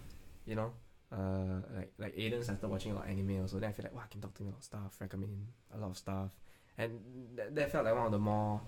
you 0.45 0.55
know, 0.55 0.71
uh, 1.11 1.61
like 1.75 1.93
like 1.97 2.15
Aiden 2.15 2.43
started 2.43 2.67
watching 2.67 2.91
a 2.91 2.95
lot 2.95 3.05
of 3.05 3.11
anime 3.11 3.41
also. 3.41 3.59
Then 3.59 3.69
I 3.69 3.73
feel 3.73 3.85
like 3.85 3.95
wow, 3.95 4.03
I 4.05 4.11
can 4.11 4.21
talk 4.21 4.33
to 4.35 4.43
him 4.43 4.49
a 4.49 4.51
lot 4.51 4.59
of 4.59 4.63
stuff, 4.63 4.97
recommend 4.99 5.31
him 5.31 5.47
a 5.73 5.77
lot 5.77 5.91
of 5.91 5.97
stuff, 5.97 6.31
and 6.77 6.99
that, 7.35 7.55
that 7.55 7.71
felt 7.71 7.85
like 7.85 7.95
one 7.95 8.05
of 8.05 8.11
the 8.11 8.19
more 8.19 8.61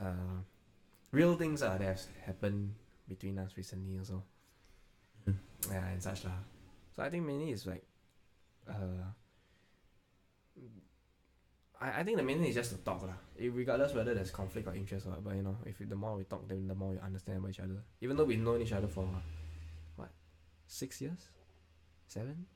uh, 0.00 0.42
real 1.12 1.34
things 1.36 1.62
uh, 1.62 1.76
that 1.78 1.82
have 1.82 2.00
happened 2.24 2.74
between 3.08 3.38
us 3.38 3.52
recently 3.56 3.98
also. 3.98 4.22
Mm. 5.28 5.36
Yeah, 5.70 5.86
and 5.88 6.02
such 6.02 6.24
lah. 6.24 6.38
So 6.94 7.02
I 7.02 7.10
think 7.10 7.24
mainly 7.24 7.50
it's 7.50 7.66
like, 7.66 7.84
uh, 8.68 9.06
I, 11.80 12.00
I 12.00 12.02
think 12.02 12.16
the 12.16 12.22
main 12.22 12.38
thing 12.38 12.48
is 12.48 12.54
just 12.54 12.70
to 12.70 12.76
talk 12.78 13.02
lah. 13.02 13.14
Eh, 13.38 13.48
Regardless 13.52 13.94
whether 13.94 14.14
there's 14.14 14.30
conflict 14.30 14.66
or 14.66 14.74
interest 14.74 15.06
or 15.06 15.16
but 15.22 15.34
you 15.34 15.42
know, 15.42 15.56
if 15.64 15.78
the 15.78 15.94
more 15.94 16.16
we 16.16 16.24
talk, 16.24 16.46
then 16.48 16.66
the 16.66 16.74
more 16.74 16.90
we 16.90 16.98
understand 16.98 17.38
about 17.38 17.50
each 17.50 17.60
other. 17.60 17.82
Even 18.00 18.16
though 18.16 18.24
we've 18.24 18.40
known 18.40 18.60
each 18.62 18.72
other 18.72 18.88
for 18.88 19.06
what, 19.96 20.08
six 20.66 21.00
years, 21.00 21.28
seven. 22.06 22.46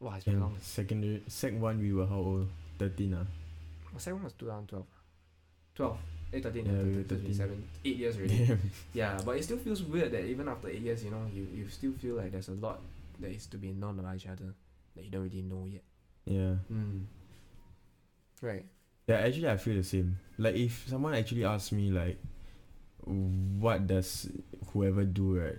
Wow, 0.00 0.14
it's 0.16 0.24
been 0.26 0.40
long. 0.40 0.56
secondary 0.60 1.22
sec 1.26 1.58
one 1.58 1.78
we 1.78 1.92
were 1.92 2.06
how 2.06 2.16
old? 2.16 2.48
Thirteen 2.78 3.14
ah. 3.14 3.24
Second 3.96 4.16
one 4.16 4.24
was 4.24 4.34
2012. 4.34 4.84
12. 5.76 5.98
8, 6.32 6.42
13, 6.42 6.66
Yeah, 6.66 6.72
we 6.82 7.02
13, 7.04 7.04
13. 7.04 7.34
7, 7.34 7.68
8 7.84 7.96
years 7.96 8.16
already. 8.16 8.46
Damn. 8.46 8.70
yeah, 8.92 9.18
but 9.24 9.36
it 9.36 9.44
still 9.44 9.58
feels 9.58 9.82
weird 9.82 10.10
that 10.12 10.24
even 10.24 10.48
after 10.48 10.68
8 10.68 10.80
years, 10.80 11.04
you 11.04 11.10
know, 11.10 11.22
you, 11.32 11.46
you 11.54 11.68
still 11.68 11.92
feel 11.92 12.16
like 12.16 12.32
there's 12.32 12.48
a 12.48 12.52
lot 12.52 12.80
that 13.20 13.30
is 13.30 13.46
to 13.46 13.56
be 13.56 13.72
known 13.72 13.98
about 13.98 14.16
each 14.16 14.26
other 14.26 14.52
that 14.96 15.04
you 15.04 15.10
don't 15.10 15.22
really 15.22 15.42
know 15.42 15.66
yet. 15.70 15.82
Yeah. 16.26 16.56
Mm. 16.70 17.04
Right. 18.42 18.64
Yeah, 19.06 19.16
actually 19.22 19.48
I 19.48 19.56
feel 19.56 19.76
the 19.76 19.84
same. 19.84 20.18
Like 20.38 20.54
if 20.56 20.86
someone 20.88 21.14
actually 21.14 21.44
asks 21.44 21.72
me 21.72 21.90
like 21.90 22.18
what 23.06 23.86
does 23.86 24.28
whoever 24.72 25.04
do 25.04 25.38
right 25.38 25.58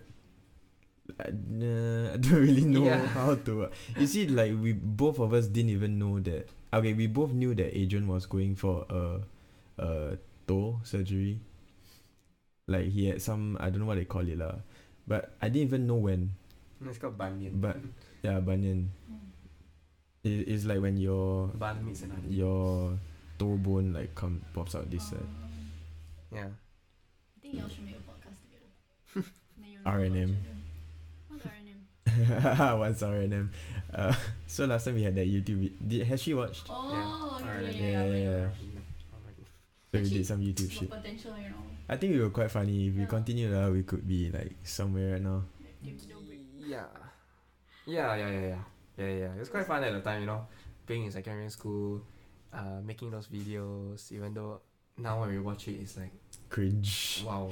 I, 1.20 1.32
nah, 1.32 2.12
I 2.14 2.18
don't 2.18 2.44
really 2.44 2.66
know 2.68 2.84
Yeah. 2.86 3.06
how 3.08 3.36
to 3.36 3.70
you 3.98 4.06
see 4.08 4.28
like 4.28 4.52
we 4.60 4.74
both 4.74 5.20
of 5.20 5.32
us 5.34 5.48
didn't 5.48 5.72
even 5.72 5.98
know 5.98 6.20
that 6.20 6.50
okay 6.74 6.92
we 6.92 7.08
both 7.08 7.32
knew 7.32 7.56
that 7.56 7.72
Adrian 7.72 8.06
was 8.08 8.26
going 8.28 8.56
for 8.60 8.84
a 8.92 9.24
a 9.82 10.18
toe 10.46 10.82
surgery 10.84 11.40
like 12.68 12.92
he 12.92 13.08
had 13.08 13.22
some 13.22 13.56
I 13.62 13.70
don't 13.70 13.80
know 13.80 13.86
what 13.88 13.96
they 13.98 14.04
call 14.06 14.28
it 14.28 14.38
lah 14.38 14.60
but 15.08 15.32
I 15.42 15.48
didn't 15.48 15.72
even 15.72 15.88
know 15.88 15.96
when 16.04 16.36
It's 16.84 16.98
called 17.00 17.18
bunion. 17.18 17.64
But- 17.64 17.80
yeah 18.24 18.40
bunion 18.44 18.92
Mm. 19.08 19.24
It, 20.28 20.48
it's 20.48 20.66
like 20.66 20.82
when 20.82 20.98
your 20.98 21.48
Ban 21.56 21.84
meets 21.86 22.02
another. 22.04 22.22
your 22.30 22.98
toe 23.40 23.56
bone 23.58 23.94
like 23.94 24.14
come 24.16 24.42
pops 24.54 24.76
out 24.76 24.90
this 24.90 25.10
side 25.10 25.26
Yeah. 26.34 26.46
I 26.48 27.40
think 27.42 27.54
y'all 27.56 27.70
should 27.70 27.86
make 27.86 27.96
a 27.96 28.04
podcast 28.04 28.38
together. 28.44 29.28
then 29.58 29.72
you'll 29.72 29.84
know 29.84 29.92
R&M. 29.92 30.12
about 30.12 30.28
each 30.36 30.48
other. 30.48 30.54
What's 31.30 31.46
R&M? 31.46 32.80
One 32.80 32.96
sorry 32.96 33.26
and 33.26 33.50
uh 33.94 34.14
so 34.48 34.66
last 34.66 34.86
time 34.86 34.96
we 34.96 35.04
had 35.04 35.16
that 35.16 35.28
YouTube 35.28 35.72
did 35.88 36.06
has 36.08 36.22
she 36.22 36.34
watched? 36.34 36.66
Oh, 36.70 37.40
R&M. 37.44 37.66
okay, 37.66 37.92
Yeah, 37.92 38.06
yeah, 38.06 38.14
yeah, 38.14 38.38
yeah. 38.42 38.48
So 39.94 40.00
we 40.04 40.10
did 40.10 40.26
some 40.28 40.42
YouTube 40.42 40.68
Got 40.70 40.80
shit. 40.80 40.90
potential, 40.90 41.34
you 41.38 41.50
know. 41.50 41.56
I 41.90 41.96
think 41.96 42.14
we 42.14 42.20
were 42.20 42.30
quite 42.30 42.52
funny. 42.52 42.88
If 42.88 42.96
we 42.96 43.02
Yeah. 43.02 43.08
continue 43.08 43.56
uh, 43.56 43.70
we 43.72 43.84
could 43.84 44.06
be 44.08 44.30
like 44.32 44.56
somewhere 44.64 45.14
right 45.14 45.22
now. 45.22 45.44
Like, 45.62 45.80
give 45.84 45.96
it 45.96 46.12
a 46.12 46.20
break. 46.26 46.40
Yeah. 46.60 46.84
Yeah, 47.86 48.16
yeah, 48.16 48.30
yeah, 48.30 48.48
yeah. 48.50 48.64
Yeah, 48.98 49.08
yeah. 49.08 49.32
It 49.34 49.40
was 49.40 49.50
quite 49.50 49.66
fun 49.66 49.84
at 49.84 49.94
the 49.94 50.02
time, 50.02 50.22
you 50.22 50.28
know, 50.28 50.48
being 50.86 51.06
in 51.06 51.12
secondary 51.12 51.50
school, 51.50 52.02
uh, 52.52 52.82
making 52.84 53.12
those 53.12 53.28
videos, 53.28 54.12
even 54.12 54.34
though 54.34 54.62
now 54.98 55.22
when 55.22 55.30
we 55.30 55.40
watch 55.40 55.68
it, 55.68 55.80
it's 55.80 55.98
like, 55.98 56.12
Cringe. 56.50 57.24
wow. 57.26 57.52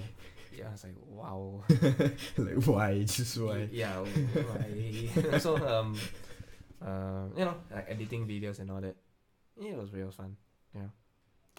Yeah, 0.58 0.72
it's 0.74 0.84
like, 0.84 0.96
wow. 1.06 1.64
like 2.38 2.64
why? 2.66 3.04
Just 3.04 3.38
why? 3.38 3.68
Yeah, 3.72 4.00
why? 4.00 5.38
so, 5.39 5.58
um, 5.68 6.00
uh, 6.82 7.28
you 7.36 7.46
know, 7.46 7.56
like 7.74 7.86
editing 7.89 8.26
videos 8.26 8.60
and 8.60 8.72
all 8.72 8.82
that. 8.82 8.96
Yeah, 9.60 9.72
it 9.72 9.78
was 9.78 9.93
real 9.93 10.12
fun. 10.12 10.36
Yeah. 10.74 10.88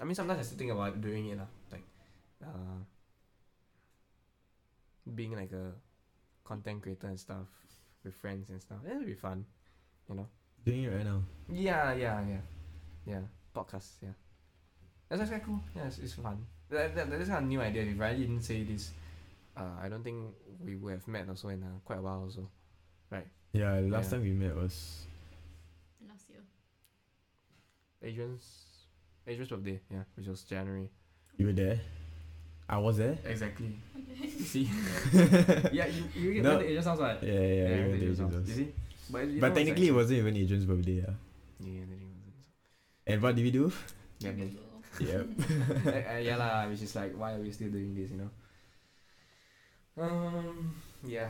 I 0.01 0.05
mean, 0.05 0.15
sometimes 0.15 0.41
I 0.41 0.43
still 0.43 0.59
think 0.59 0.73
about 0.73 1.01
doing 1.01 1.29
it, 1.29 1.39
lah. 1.39 1.49
like, 1.71 1.85
uh, 2.43 2.81
being 5.15 5.37
like 5.37 5.53
a 5.53 5.73
content 6.45 6.83
creator 6.83 7.07
and 7.07 7.21
stuff 7.21 7.47
with 8.05 8.15
friends 8.15 8.51
and 8.51 8.61
stuff. 8.61 8.79
It 8.89 8.97
would 8.97 9.07
be 9.07 9.15
fun, 9.15 9.45
you 10.09 10.15
know. 10.17 10.27
Doing 10.65 10.85
it 10.85 10.89
right 10.89 11.05
now. 11.05 11.23
Yeah, 11.49 11.95
yeah, 11.95 12.21
yeah, 12.27 12.41
yeah. 13.07 13.21
Podcast, 13.55 14.03
yeah. 14.03 14.11
That's 15.09 15.23
actually 15.23 15.41
cool. 15.47 15.61
Yeah, 15.75 15.87
it's, 15.87 15.99
it's 15.99 16.15
fun. 16.15 16.45
That, 16.71 16.95
that, 16.97 17.11
that's 17.11 17.29
kind 17.29 17.45
of 17.45 17.49
new 17.49 17.61
idea. 17.61 17.83
If 17.85 18.01
I 18.01 18.15
didn't 18.15 18.43
say 18.43 18.65
this, 18.65 18.91
uh, 19.57 19.63
I 19.81 19.89
don't 19.89 20.03
think 20.03 20.35
we 20.65 20.75
would 20.75 20.93
have 20.93 21.07
met 21.09 21.29
also 21.29 21.49
in 21.49 21.63
uh, 21.63 21.67
quite 21.85 21.99
a 21.99 22.03
while 22.03 22.23
also. 22.25 22.49
Right? 23.11 23.27
Yeah, 23.53 23.79
last 23.85 24.07
Yeah. 24.07 24.19
time 24.19 24.23
we 24.23 24.33
met 24.33 24.57
was 24.57 25.07
Last 26.09 26.29
year. 26.29 26.41
Adrian's 28.03 28.65
Adrian's 29.27 29.51
birthday, 29.51 29.81
yeah, 29.91 30.03
which 30.17 30.27
was 30.27 30.43
January. 30.43 30.91
you 31.37 31.47
were 31.47 31.53
there. 31.53 31.81
I 32.69 32.79
was 32.79 32.97
there. 32.99 33.17
Exactly. 33.25 33.79
Okay. 33.97 34.29
See? 34.29 34.69
yeah, 35.73 35.87
you 35.87 36.05
you 36.17 36.35
get 36.35 36.43
No. 36.43 36.55
no. 36.59 36.61
Adrian's 36.61 36.85
house, 36.87 36.99
right? 36.99 37.23
Yeah, 37.23 37.33
yeah, 37.33 37.39
yeah. 37.41 37.47
you 37.47 37.55
we 37.55 37.69
went 37.71 37.91
went 37.91 37.93
to 37.93 37.93
to 37.93 37.95
Adrian's 37.95 38.21
Adrian's 38.21 38.21
house. 38.21 38.35
house. 38.35 38.49
You 38.49 38.55
see? 38.55 38.73
But, 39.11 39.23
it- 39.23 39.41
But 39.41 39.47
it 39.47 39.51
was 39.51 39.59
technically, 39.59 39.89
it 39.89 39.95
wasn't 39.95 40.19
even 40.19 40.37
Adrian's 40.37 40.65
birthday. 40.67 40.93
Yeah. 41.05 41.15
Yeah, 41.61 41.83
Adrian 41.83 42.11
wasn't. 42.25 42.47
And 43.07 43.23
what 43.23 43.37
did 43.37 43.45
we 43.45 43.51
do? 43.51 43.73
Yeah, 44.19 44.31
Okay, 44.31 44.51
Yep. 44.99 45.27
uh, 45.87 45.91
uh, 45.93 46.17
yeah 46.25 46.37
lah, 46.41 46.65
which 46.73 46.81
is 46.81 46.97
like 46.97 47.13
why 47.21 47.35
are 47.37 47.41
we 47.45 47.51
still 47.53 47.69
doing 47.69 47.93
this, 47.95 48.09
you 48.11 48.17
know? 48.17 48.31
Um 50.01 50.73
yeah. 51.05 51.29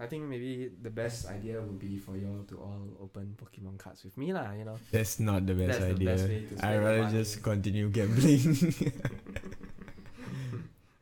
I 0.00 0.06
think 0.06 0.24
maybe 0.24 0.70
the 0.80 0.88
best 0.90 1.26
idea 1.28 1.60
would 1.60 1.78
be 1.78 1.98
for 1.98 2.16
you 2.16 2.26
all 2.32 2.44
to 2.48 2.56
all 2.56 2.88
open 3.04 3.36
Pokemon 3.36 3.76
cards 3.78 4.04
with 4.04 4.16
me 4.16 4.32
lah, 4.32 4.52
you 4.56 4.64
know. 4.64 4.78
That's 4.90 5.20
not 5.20 5.44
the 5.44 5.52
best 5.54 5.80
That's 5.80 5.84
the 5.84 5.94
idea. 6.00 6.08
best 6.16 6.28
way 6.28 6.40
to 6.48 6.54
I 6.54 6.58
spend 6.58 6.84
rather 6.84 7.10
just 7.12 7.42
continue 7.42 7.88
gambling. 7.92 8.40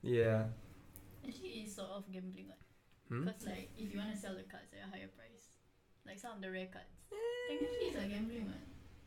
Yeah. 0.02 0.46
Actually, 1.26 1.66
it's 1.66 1.74
sort 1.74 1.90
of 1.90 2.06
gambling, 2.12 2.46
what? 2.46 2.58
Hmm? 3.10 3.24
Because 3.26 3.46
like, 3.46 3.70
if 3.78 3.90
you 3.90 3.98
want 3.98 4.14
to 4.14 4.18
sell 4.18 4.34
the 4.38 4.46
cards 4.46 4.70
at 4.70 4.86
a 4.86 4.90
higher 4.90 5.10
price, 5.18 5.25
like 6.06 6.18
some 6.18 6.32
of 6.36 6.40
the 6.42 6.50
rare 6.50 6.66
cards, 6.72 6.86
technically 7.48 7.88
it's 7.88 7.96
a 7.96 8.06
gambling, 8.08 8.46
what? 8.46 8.56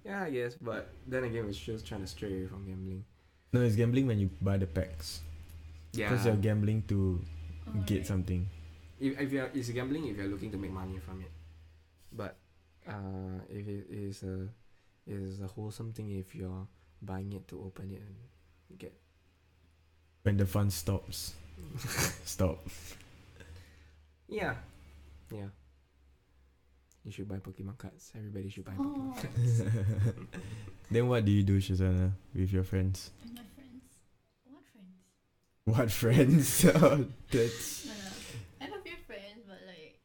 Yeah, 0.05 0.23
I 0.23 0.29
guess, 0.29 0.55
but 0.55 0.89
then 1.07 1.23
again 1.25 1.45
we're 1.45 1.51
just 1.53 1.85
trying 1.87 2.01
to 2.01 2.07
stray 2.07 2.29
away 2.31 2.47
from 2.47 2.65
gambling. 2.65 3.03
no, 3.53 3.61
it's 3.61 3.75
gambling 3.75 4.07
when 4.07 4.19
you 4.19 4.29
buy 4.41 4.57
the 4.57 4.67
packs. 4.67 5.21
Yeah. 5.93 6.09
Because 6.09 6.25
you're 6.25 6.35
gambling 6.35 6.83
to 6.87 7.21
Oh, 7.67 7.71
get 7.85 7.97
right. 7.97 8.07
something. 8.07 8.47
if, 8.99 9.19
if 9.19 9.31
you're 9.31 9.49
it's 9.53 9.69
gambling 9.69 10.07
if 10.07 10.17
you're 10.17 10.27
looking 10.27 10.51
to 10.51 10.57
make 10.57 10.71
money 10.71 10.97
from 10.99 11.21
it. 11.21 11.31
But 12.11 12.35
uh 12.87 13.41
if 13.49 13.67
it 13.67 13.85
is 13.89 14.23
a 14.23 14.47
it 15.05 15.17
is 15.17 15.41
a 15.41 15.47
wholesome 15.47 15.93
thing 15.93 16.09
if 16.11 16.33
you're 16.33 16.65
buying 17.01 17.31
it 17.33 17.47
to 17.49 17.61
open 17.65 17.91
it 17.91 18.01
and 18.01 18.77
get 18.79 18.93
When 20.23 20.37
the 20.37 20.45
fun 20.45 20.69
stops. 20.69 21.33
Stop. 22.25 22.59
Yeah. 24.27 24.55
Yeah. 25.31 25.49
You 27.09 27.13
should 27.13 27.27
buy 27.27 27.37
Pokemon 27.41 27.73
cards. 27.81 28.13
Everybody 28.15 28.49
should 28.53 28.65
buy 28.65 28.73
Oh, 28.77 28.83
Pokemon 28.85 29.15
cards. 29.17 29.63
then 30.91 31.07
what 31.09 31.25
do 31.25 31.31
you 31.31 31.41
do, 31.41 31.57
Syazana, 31.57 32.11
with 32.35 32.53
your 32.53 32.61
friends? 32.63 33.09
with 33.25 33.33
my 33.33 33.41
friends. 33.57 33.89
What 34.45 34.61
friends? 34.69 34.93
What 35.65 35.89
friends? 35.89 36.65
oh, 36.85 37.09
that's 37.33 37.85
No, 37.89 37.93
no. 37.97 38.13
I 38.61 38.63
have 38.69 38.77
a 38.77 38.83
few 38.85 38.93
friends, 39.09 39.41
but 39.49 39.57
like, 39.65 39.97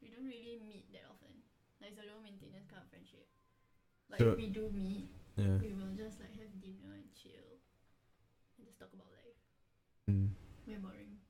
we 0.00 0.08
don't 0.08 0.24
really 0.24 0.56
meet 0.64 0.88
that 0.96 1.04
often. 1.12 1.36
Like, 1.84 1.92
it's 1.92 2.00
a 2.00 2.08
low 2.08 2.16
maintenance 2.24 2.64
kind 2.64 2.80
of 2.80 2.88
friendship. 2.88 3.28
Like, 4.08 4.20
So- 4.24 4.32
if 4.32 4.40
we 4.40 4.48
do 4.48 4.72
meet, 4.72 5.12
yeah. 5.36 5.60
we 5.60 5.76
will 5.76 5.92
just 5.92 6.16
like 6.16 6.32
have 6.32 6.48
dinner 6.64 6.96
and 6.96 7.12
chill 7.12 7.60
and 8.56 8.64
just 8.64 8.80
talk 8.80 8.88
about 8.96 9.12
life. 9.12 9.36
Mm. 10.08 10.32
Very 10.64 10.80
boring. 10.80 11.20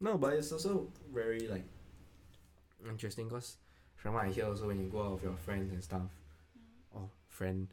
No, 0.00 0.16
but 0.16 0.32
it's 0.40 0.52
also 0.56 0.88
very 1.12 1.52
like 1.52 1.68
interesting 2.88 3.28
because 3.28 3.60
from 4.04 4.14
what 4.14 4.26
I 4.26 4.30
hear 4.30 4.46
also 4.46 4.68
when 4.68 4.78
you 4.78 4.88
go 4.92 5.02
out 5.02 5.12
with 5.14 5.24
your 5.24 5.36
friends 5.48 5.72
and 5.72 5.82
stuff 5.82 6.12
Yeah. 6.54 7.00
or 7.00 7.08
friend, 7.30 7.68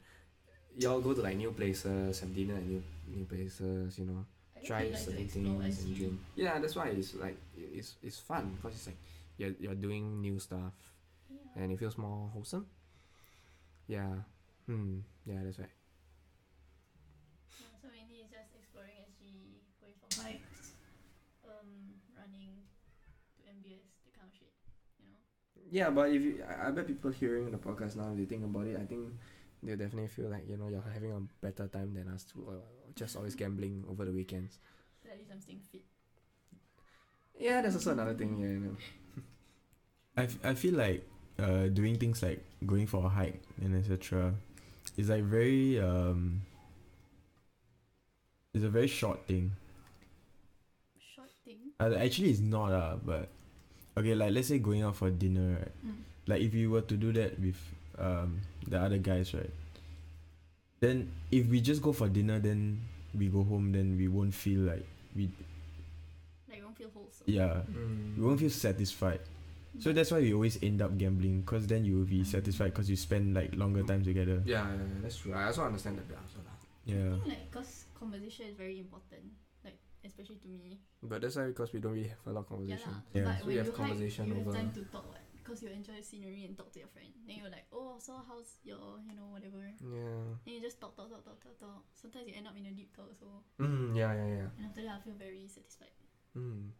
y'all 0.76 1.00
go 1.00 1.12
to 1.14 1.20
like 1.22 1.36
new 1.36 1.52
places, 1.52 2.20
have 2.20 2.34
dinner 2.34 2.54
at 2.56 2.64
new 2.64 2.82
new 3.06 3.24
places, 3.26 3.98
you 3.98 4.06
know, 4.06 4.24
try 4.64 4.84
like 4.88 4.96
certain 4.96 5.28
things 5.28 5.78
and 5.84 5.94
drink. 5.96 6.18
Yeah, 6.36 6.58
that's 6.58 6.74
why 6.76 6.88
it's 6.88 7.14
like 7.14 7.36
it's 7.56 7.96
it's 8.02 8.18
fun 8.18 8.56
because 8.56 8.74
it's 8.78 8.86
like 8.88 8.98
you're 9.36 9.54
you're 9.60 9.76
doing 9.76 10.22
new 10.22 10.38
stuff 10.38 10.72
Yeah. 11.30 11.62
and 11.62 11.72
it 11.72 11.78
feels 11.78 11.98
more 11.98 12.30
wholesome. 12.32 12.66
Yeah. 13.86 14.24
Hmm. 14.66 15.00
Yeah, 15.26 15.40
that's 15.44 15.58
right. 15.58 15.68
Yeah, 17.60 17.68
so 17.82 17.88
mainly 17.92 18.24
it's 18.24 18.32
just 18.32 18.54
exploring 18.56 18.96
SG, 19.04 19.60
going 19.82 19.94
for 20.00 20.08
hikes, 20.22 20.72
um, 21.44 22.00
running 22.16 22.64
to 23.36 23.40
MBS, 23.46 23.86
that 24.06 24.14
kind 24.16 24.30
of 24.30 24.34
shit. 24.34 24.54
You 24.98 25.06
know. 25.12 25.18
Yeah, 25.72 25.88
but 25.90 26.12
if 26.12 26.20
you, 26.22 26.44
I, 26.44 26.68
I 26.68 26.70
bet 26.70 26.86
people 26.86 27.10
hearing 27.10 27.50
the 27.50 27.56
podcast 27.58 27.96
now, 27.96 28.10
if 28.12 28.18
they 28.18 28.26
think 28.26 28.44
about 28.44 28.66
it, 28.68 28.76
I 28.76 28.84
think 28.84 29.08
they 29.62 29.72
definitely 29.74 30.08
feel 30.08 30.28
like 30.28 30.44
you 30.48 30.56
know 30.58 30.68
you're 30.68 30.84
having 30.92 31.12
a 31.12 31.20
better 31.44 31.66
time 31.68 31.94
than 31.94 32.08
us 32.12 32.24
too, 32.24 32.44
or 32.46 32.60
just 32.94 33.16
always 33.16 33.34
gambling 33.34 33.84
over 33.88 34.04
the 34.04 34.12
weekends. 34.12 34.58
So 35.02 35.08
at 35.10 35.18
least 35.18 35.30
I'm 35.32 35.40
staying 35.40 35.62
fit. 35.72 35.82
Yeah, 37.38 37.60
that's 37.62 37.74
also 37.74 37.92
another 37.92 38.14
thing. 38.14 38.38
Yeah, 38.38 38.48
you 38.48 38.60
know. 38.60 38.76
I, 40.16 40.22
f- 40.24 40.38
I 40.44 40.54
feel 40.54 40.74
like 40.74 41.06
uh, 41.38 41.68
doing 41.68 41.98
things 41.98 42.22
like 42.22 42.44
going 42.66 42.86
for 42.86 43.04
a 43.06 43.08
hike 43.08 43.42
and 43.60 43.76
etc. 43.76 44.34
is 44.96 45.08
like 45.08 45.24
very 45.24 45.80
um. 45.80 46.42
It's 48.54 48.64
a 48.64 48.68
very 48.70 48.86
short 48.86 49.26
thing. 49.26 49.52
Short 51.14 51.30
thing. 51.44 51.72
Uh, 51.80 51.94
actually, 51.96 52.30
it's 52.30 52.40
not 52.40 52.72
uh, 52.72 52.96
but 53.04 53.28
okay. 53.96 54.14
Like 54.14 54.32
let's 54.32 54.48
say 54.48 54.58
going 54.58 54.82
out 54.82 54.96
for 54.96 55.10
dinner, 55.10 55.58
right? 55.58 55.72
Mm. 55.86 55.96
Like 56.26 56.40
if 56.42 56.54
you 56.54 56.70
were 56.70 56.82
to 56.82 56.96
do 56.96 57.12
that 57.12 57.38
with 57.40 57.58
um 57.98 58.40
the 58.66 58.78
other 58.80 58.98
guys, 58.98 59.34
right? 59.34 59.50
Then 60.80 61.10
if 61.30 61.46
we 61.46 61.60
just 61.60 61.82
go 61.82 61.92
for 61.92 62.08
dinner, 62.08 62.38
then 62.38 62.80
we 63.14 63.28
go 63.28 63.44
home, 63.44 63.70
then 63.72 63.96
we 63.96 64.08
won't 64.08 64.34
feel 64.34 64.60
like 64.60 64.84
we 65.14 65.30
Like 66.48 66.58
you 66.58 66.64
won't 66.64 66.76
feel 66.78 66.90
wholesome. 66.94 67.24
yeah 67.28 67.60
we 68.16 68.22
won't 68.24 68.40
feel 68.40 68.50
satisfied. 68.50 69.20
So 69.80 69.92
that's 69.92 70.10
why 70.12 70.20
we 70.20 70.34
always 70.34 70.60
end 70.62 70.82
up 70.82 70.98
gambling, 70.98 71.44
cause 71.48 71.66
then 71.66 71.84
you 71.84 71.96
will 71.96 72.04
be 72.04 72.24
satisfied, 72.24 72.74
cause 72.74 72.90
you 72.90 72.96
spend 72.96 73.32
like 73.32 73.54
longer 73.56 73.82
time 73.82 74.04
together. 74.04 74.42
Yeah, 74.44 74.68
yeah, 74.68 74.74
yeah, 74.76 75.00
that's 75.00 75.16
true. 75.16 75.32
I 75.32 75.44
also 75.48 75.64
understand 75.64 75.96
that 75.96 76.06
bit 76.08 76.18
also 76.20 76.44
lah. 76.44 76.52
Yeah. 76.84 77.16
I 77.16 77.18
think 77.24 77.28
like 77.28 77.50
cause 77.50 77.86
conversation 77.96 78.52
is 78.52 78.54
very 78.56 78.76
important. 78.78 79.32
Like 80.02 80.10
especially 80.10 80.42
to 80.42 80.48
me. 80.50 80.82
But 81.02 81.22
that's 81.22 81.36
why 81.38 81.46
because 81.46 81.72
we 81.72 81.78
don't 81.78 81.94
really 81.94 82.10
have 82.10 82.26
a 82.26 82.32
lot 82.34 82.40
of 82.42 82.48
conversation. 82.50 82.90
lah. 82.90 83.02
Yeah. 83.14 83.24
But 83.30 83.38
So 83.38 83.46
when 83.46 83.46
we 83.46 83.52
you 83.54 83.58
have 83.62 83.70
hike, 83.70 83.76
conversation 83.78 84.22
you 84.26 84.34
have 84.34 84.50
time 84.54 84.72
to 84.74 84.82
talk 84.90 85.06
what? 85.06 85.22
Cause 85.42 85.58
you 85.62 85.70
enjoy 85.74 85.98
the 85.98 86.06
scenery 86.06 86.46
and 86.46 86.54
talk 86.58 86.70
to 86.70 86.78
your 86.78 86.90
friend. 86.94 87.10
Then 87.26 87.42
you're 87.42 87.50
like, 87.50 87.66
oh, 87.74 87.98
so 87.98 88.14
how's 88.22 88.62
your, 88.62 89.02
you 89.02 89.14
know, 89.18 89.26
whatever. 89.34 89.58
Yeah. 89.82 90.38
Then 90.46 90.54
you 90.54 90.62
just 90.62 90.78
talk, 90.78 90.94
talk, 90.94 91.10
talk, 91.10 91.22
talk, 91.26 91.38
talk, 91.42 91.58
talk. 91.58 91.82
Sometimes 91.98 92.30
you 92.30 92.34
end 92.38 92.46
up 92.46 92.54
in 92.54 92.66
a 92.66 92.70
deep 92.70 92.94
talk, 92.94 93.10
so 93.18 93.42
Mm, 93.58 93.90
yeah, 93.94 94.14
yeah, 94.14 94.28
yeah. 94.42 94.48
and 94.58 94.70
after 94.70 94.82
that 94.86 94.98
I 94.98 95.00
feel 95.02 95.18
very 95.18 95.46
satisfied. 95.50 95.90
Mm. 96.38 96.70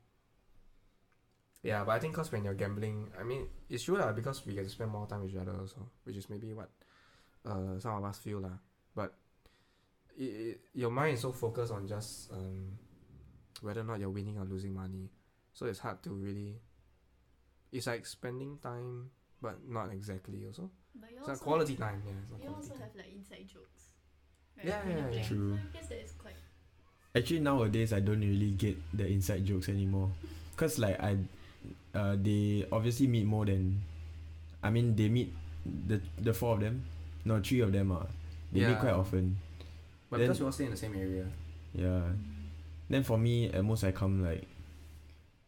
Yeah, 1.63 1.83
but 1.85 1.93
I 1.95 1.99
think 1.99 2.15
cause 2.15 2.31
when 2.31 2.43
you're 2.47 2.55
gambling, 2.59 3.11
I 3.19 3.23
mean, 3.23 3.47
it's 3.71 3.83
true 3.87 3.99
lah 3.99 4.11
because 4.15 4.43
we 4.47 4.55
get 4.55 4.63
to 4.67 4.71
spend 4.71 4.91
more 4.91 5.07
time 5.07 5.23
with 5.23 5.31
each 5.31 5.39
other 5.39 5.55
also, 5.59 5.87
which 6.03 6.17
is 6.19 6.31
maybe 6.31 6.55
what 6.55 6.71
uh 7.47 7.79
some 7.79 7.99
of 7.99 8.05
us 8.07 8.19
feel 8.19 8.41
lah. 8.43 8.59
But 8.95 9.15
it, 10.19 10.23
it, 10.25 10.61
your 10.75 10.91
mind 10.91 11.15
is 11.15 11.23
so 11.23 11.31
focused 11.31 11.71
on 11.75 11.87
just 11.87 12.31
um 12.35 12.79
whether 13.63 13.81
or 13.81 13.85
not 13.85 13.99
you're 14.01 14.11
winning 14.11 14.37
or 14.39 14.45
losing 14.45 14.75
money, 14.75 15.09
so 15.55 15.67
it's 15.67 15.79
hard 15.79 16.03
to 16.03 16.11
really. 16.11 16.61
It's 17.73 17.87
like 17.87 18.05
spending 18.05 18.59
time, 18.63 19.09
but 19.41 19.57
not 19.67 19.91
exactly 19.93 20.45
also. 20.45 20.69
But 20.95 21.11
you 21.11 21.17
It's 21.21 21.29
also 21.29 21.33
not 21.33 21.41
quality 21.41 21.75
time. 21.77 22.03
Yeah, 22.05 22.13
it's 22.21 22.31
not 22.31 22.39
You 22.43 22.49
quality 22.51 22.69
also 22.69 22.75
time. 22.75 22.83
have 22.83 22.97
like 22.97 23.13
inside 23.17 23.49
jokes. 23.49 23.83
Right? 24.59 24.67
Yeah, 24.67 24.85
when 24.85 24.97
yeah, 24.99 25.21
yeah. 25.23 25.25
True. 25.27 25.57
So 25.57 25.63
I 25.63 25.73
guess 25.73 25.89
that 25.89 26.01
is 26.05 26.13
quite. 26.13 26.37
Actually, 27.17 27.41
nowadays 27.41 27.93
I 27.95 28.01
don't 28.01 28.21
really 28.21 28.51
get 28.51 28.77
the 28.93 29.07
inside 29.07 29.47
jokes 29.47 29.69
anymore, 29.71 30.11
cause 30.57 30.79
like 30.79 31.01
I, 31.01 31.17
uh, 31.95 32.17
they 32.21 32.67
obviously 32.73 33.07
meet 33.07 33.25
more 33.25 33.47
than, 33.47 33.81
I 34.63 34.69
mean 34.71 34.97
they 34.97 35.09
meet, 35.09 35.33
the 35.65 36.01
the 36.21 36.33
four 36.35 36.55
of 36.57 36.61
them, 36.61 36.85
no 37.25 37.41
three 37.41 37.61
of 37.61 37.73
them 37.73 37.93
are, 37.93 38.07
they 38.53 38.65
meet 38.67 38.79
quite 38.81 38.93
often. 38.97 39.37
But 40.11 40.19
Then- 40.19 40.29
because 40.29 40.41
we 40.41 40.47
all 40.47 40.53
stay 40.53 40.65
in 40.65 40.73
the 40.73 40.77
same 40.77 40.95
area. 40.97 41.25
Yeah. 41.75 42.05
Then 42.93 43.03
for 43.05 43.17
me, 43.17 43.49
at 43.49 43.65
most 43.65 43.85
I 43.85 43.91
come 43.91 44.23
like, 44.23 44.47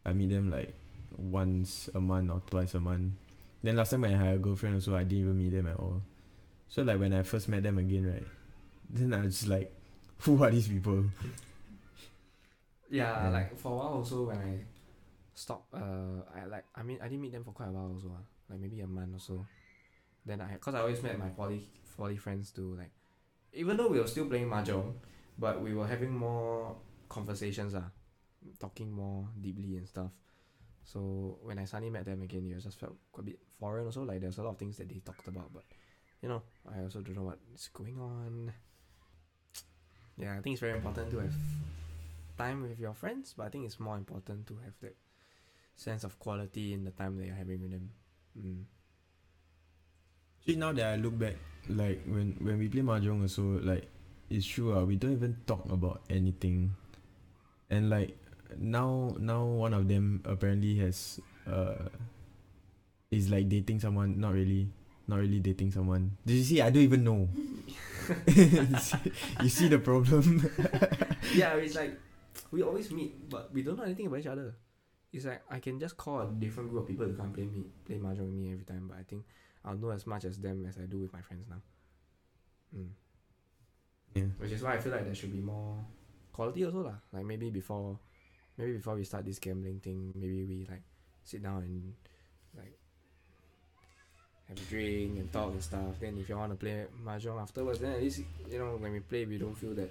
I 0.03 0.13
meet 0.13 0.31
them 0.31 0.49
like 0.49 0.73
once 1.15 1.91
a 1.93 2.01
month 2.01 2.31
or 2.31 2.41
twice 2.49 2.73
a 2.73 2.79
month. 2.79 3.13
Then 3.61 3.75
last 3.75 3.91
time 3.91 4.01
when 4.01 4.15
I 4.15 4.17
had 4.17 4.33
a 4.33 4.37
girlfriend 4.39 4.73
also, 4.73 4.95
I 4.95 5.03
didn't 5.03 5.25
even 5.25 5.37
meet 5.37 5.51
them 5.51 5.67
at 5.67 5.77
all. 5.77 6.01
So 6.69 6.81
like 6.81 6.99
when 6.99 7.13
I 7.13 7.21
first 7.21 7.47
met 7.47 7.61
them 7.61 7.77
again, 7.77 8.11
right? 8.11 8.25
Then 8.89 9.13
I 9.13 9.21
was 9.21 9.37
just 9.37 9.47
like, 9.47 9.71
who 10.21 10.43
are 10.43 10.49
these 10.49 10.67
people? 10.67 11.05
Yeah, 12.89 13.25
Yeah. 13.25 13.29
like 13.29 13.55
for 13.59 13.73
a 13.73 13.75
while 13.75 13.93
also 14.01 14.23
when 14.25 14.39
I 14.39 14.65
stopped, 15.35 15.71
uh, 15.71 16.25
I 16.33 16.45
like 16.49 16.65
I 16.73 16.81
mean 16.81 16.97
I 16.99 17.05
didn't 17.09 17.21
meet 17.21 17.33
them 17.33 17.43
for 17.43 17.51
quite 17.51 17.69
a 17.69 17.71
while 17.71 17.91
also, 17.93 18.09
ah, 18.09 18.25
like 18.49 18.59
maybe 18.59 18.81
a 18.81 18.87
month 18.87 19.17
or 19.17 19.19
so. 19.19 19.45
Then 20.25 20.41
I, 20.41 20.57
cause 20.57 20.73
I 20.73 20.79
always 20.79 21.03
met 21.03 21.19
my 21.19 21.29
poly 21.29 21.69
poly 21.95 22.17
friends 22.17 22.49
too 22.49 22.73
like, 22.75 22.89
even 23.53 23.77
though 23.77 23.89
we 23.89 23.99
were 23.99 24.07
still 24.07 24.25
playing 24.25 24.49
mahjong, 24.49 24.93
but 25.37 25.61
we 25.61 25.75
were 25.75 25.85
having 25.85 26.09
more 26.09 26.75
conversations 27.09 27.75
ah, 27.75 27.89
talking 28.59 28.91
more 28.91 29.27
deeply 29.39 29.77
and 29.77 29.87
stuff. 29.87 30.11
So 30.83 31.39
when 31.41 31.57
I 31.57 31.65
suddenly 31.65 31.89
met 31.89 32.05
them 32.05 32.21
again, 32.21 32.45
it 32.45 32.61
just 32.61 32.79
felt 32.79 32.95
quite 33.11 33.23
a 33.23 33.25
bit 33.31 33.39
foreign 33.59 33.85
also. 33.85 34.03
Like 34.03 34.21
there's 34.21 34.37
a 34.37 34.43
lot 34.43 34.51
of 34.51 34.57
things 34.57 34.77
that 34.77 34.89
they 34.89 34.99
talked 34.99 35.27
about, 35.27 35.51
but 35.53 35.63
you 36.21 36.29
know, 36.29 36.43
I 36.71 36.81
also 36.83 37.01
don't 37.01 37.15
know 37.15 37.23
what's 37.23 37.67
going 37.69 37.99
on. 37.99 38.53
Yeah, 40.17 40.37
I 40.37 40.41
think 40.41 40.53
it's 40.53 40.61
very 40.61 40.73
important 40.77 41.11
to 41.11 41.19
have 41.19 41.33
time 42.37 42.61
with 42.61 42.79
your 42.79 42.93
friends, 42.93 43.33
but 43.35 43.47
I 43.47 43.49
think 43.49 43.65
it's 43.65 43.79
more 43.79 43.97
important 43.97 44.47
to 44.47 44.57
have 44.63 44.73
that 44.81 44.95
sense 45.75 46.03
of 46.03 46.17
quality 46.19 46.73
in 46.73 46.83
the 46.83 46.91
time 46.91 47.17
that 47.17 47.25
you're 47.25 47.35
having 47.35 47.61
with 47.61 47.71
them. 47.71 47.89
Mm. 48.37 48.63
See 50.45 50.55
now 50.55 50.71
that 50.73 50.85
I 50.85 50.95
look 50.97 51.17
back, 51.17 51.35
like 51.69 52.05
when 52.05 52.37
when 52.39 52.59
we 52.59 52.69
play 52.69 52.81
mahjong 52.81 53.21
also, 53.21 53.59
like 53.63 53.89
it's 54.29 54.45
true. 54.45 54.77
Uh, 54.77 54.85
we 54.85 54.95
don't 54.95 55.13
even 55.13 55.37
talk 55.45 55.65
about 55.69 56.01
anything, 56.09 56.75
and 57.69 57.89
like 57.89 58.17
now 58.57 59.15
now 59.19 59.43
one 59.45 59.73
of 59.73 59.87
them 59.87 60.21
apparently 60.25 60.75
has 60.77 61.19
uh 61.47 61.89
is 63.11 63.29
like 63.29 63.49
dating 63.49 63.79
someone. 63.79 64.19
Not 64.19 64.33
really, 64.33 64.69
not 65.07 65.19
really 65.19 65.39
dating 65.39 65.71
someone. 65.71 66.17
Did 66.25 66.35
you 66.35 66.43
see? 66.43 66.61
I 66.61 66.69
don't 66.69 66.83
even 66.83 67.03
know. 67.03 67.29
you, 68.27 68.77
see, 68.77 68.97
you 69.41 69.49
see 69.49 69.67
the 69.67 69.79
problem? 69.79 70.49
yeah, 71.33 71.55
it's 71.55 71.75
like 71.75 71.97
we 72.51 72.61
always 72.61 72.91
meet, 72.91 73.29
but 73.29 73.53
we 73.53 73.63
don't 73.63 73.77
know 73.77 73.83
anything 73.83 74.07
about 74.07 74.19
each 74.19 74.27
other. 74.27 74.55
It's 75.13 75.25
like 75.25 75.41
I 75.49 75.59
can 75.59 75.79
just 75.79 75.97
call 75.97 76.21
a 76.21 76.27
different 76.27 76.69
group 76.69 76.83
of 76.83 76.87
people 76.87 77.07
to 77.07 77.13
come 77.13 77.31
play 77.31 77.45
me 77.45 77.65
play 77.85 77.97
mahjong 77.97 78.27
with 78.27 78.35
me 78.35 78.51
every 78.51 78.65
time, 78.65 78.87
but 78.87 78.97
I 78.99 79.03
think 79.03 79.23
I'll 79.63 79.77
know 79.77 79.89
as 79.89 80.05
much 80.05 80.25
as 80.25 80.37
them 80.37 80.65
as 80.67 80.77
I 80.77 80.85
do 80.85 80.99
with 80.99 81.13
my 81.13 81.21
friends 81.21 81.47
now. 81.49 81.61
Mm. 82.75 82.89
yeah. 84.13 84.23
Which 84.37 84.51
is 84.51 84.61
why 84.61 84.73
I 84.73 84.79
feel 84.79 84.91
like 84.91 85.05
there 85.05 85.15
should 85.15 85.31
be 85.31 85.39
more 85.39 85.77
quality 86.35 86.67
also 86.67 86.83
lah. 86.83 86.99
Like 87.15 87.23
maybe 87.23 87.47
before, 87.47 87.95
maybe 88.59 88.75
before 88.75 88.99
we 88.99 89.07
start 89.07 89.23
this 89.23 89.39
gambling 89.39 89.79
thing, 89.79 90.11
maybe 90.19 90.43
we 90.43 90.67
like 90.67 90.83
sit 91.23 91.39
down 91.39 91.63
and 91.63 91.95
like 92.59 92.75
have 94.51 94.59
a 94.59 94.65
drink 94.67 95.15
and 95.15 95.31
talk 95.31 95.55
and 95.55 95.63
stuff. 95.63 95.95
Then 96.03 96.19
if 96.19 96.27
you 96.27 96.35
want 96.35 96.51
to 96.51 96.59
play 96.59 96.91
mahjong 96.99 97.39
afterwards, 97.39 97.79
then 97.79 97.95
at 97.95 98.03
least 98.03 98.27
you 98.51 98.59
know 98.59 98.75
when 98.75 98.91
we 98.91 98.99
play, 98.99 99.23
we 99.23 99.39
don't 99.39 99.55
feel 99.55 99.73
that 99.79 99.89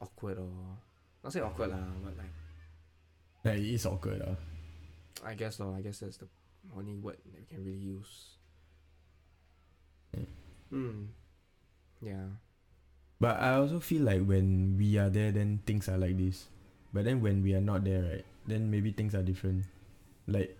awkward 0.00 0.40
or 0.40 0.48
not 1.20 1.32
say 1.32 1.44
awkward 1.44 1.76
lah, 1.76 1.84
but 2.00 2.16
like 2.16 2.32
Yeah, 3.44 3.52
it 3.52 3.74
is 3.74 3.86
awkward. 3.86 4.20
Uh. 4.20 4.36
I 5.24 5.34
guess 5.34 5.56
so. 5.56 5.74
I 5.76 5.80
guess 5.80 6.00
that's 6.00 6.16
the 6.16 6.28
only 6.76 6.94
word 6.94 7.16
that 7.24 7.40
we 7.40 7.44
can 7.44 7.64
really 7.64 7.78
use. 7.78 8.36
Yeah. 10.16 10.24
Hmm. 10.68 11.04
Yeah. 12.00 12.28
But 13.20 13.38
I 13.38 13.54
also 13.60 13.80
feel 13.80 14.02
like 14.02 14.24
when 14.24 14.76
we 14.78 14.96
are 14.96 15.10
there, 15.10 15.30
then 15.30 15.60
things 15.66 15.88
are 15.88 15.98
like 15.98 16.16
this. 16.16 16.48
But 16.92 17.04
then 17.04 17.20
when 17.20 17.42
we 17.42 17.54
are 17.54 17.60
not 17.60 17.84
there, 17.84 18.02
right, 18.02 18.24
then 18.46 18.70
maybe 18.70 18.92
things 18.92 19.14
are 19.14 19.22
different. 19.22 19.64
Like, 20.26 20.56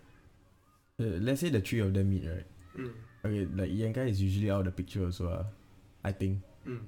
uh, 1.00 1.16
let's 1.24 1.40
say 1.40 1.48
the 1.48 1.60
three 1.60 1.80
of 1.80 1.94
them 1.94 2.10
meet, 2.10 2.28
right? 2.28 2.46
Mm. 2.76 2.92
Okay, 3.24 3.48
like 3.56 3.70
Yanka 3.72 4.02
is 4.02 4.20
usually 4.22 4.50
out 4.50 4.60
of 4.60 4.64
the 4.66 4.72
picture 4.72 5.04
also, 5.04 5.28
uh, 5.28 5.44
I 6.04 6.12
think. 6.12 6.40
Mm. 6.68 6.84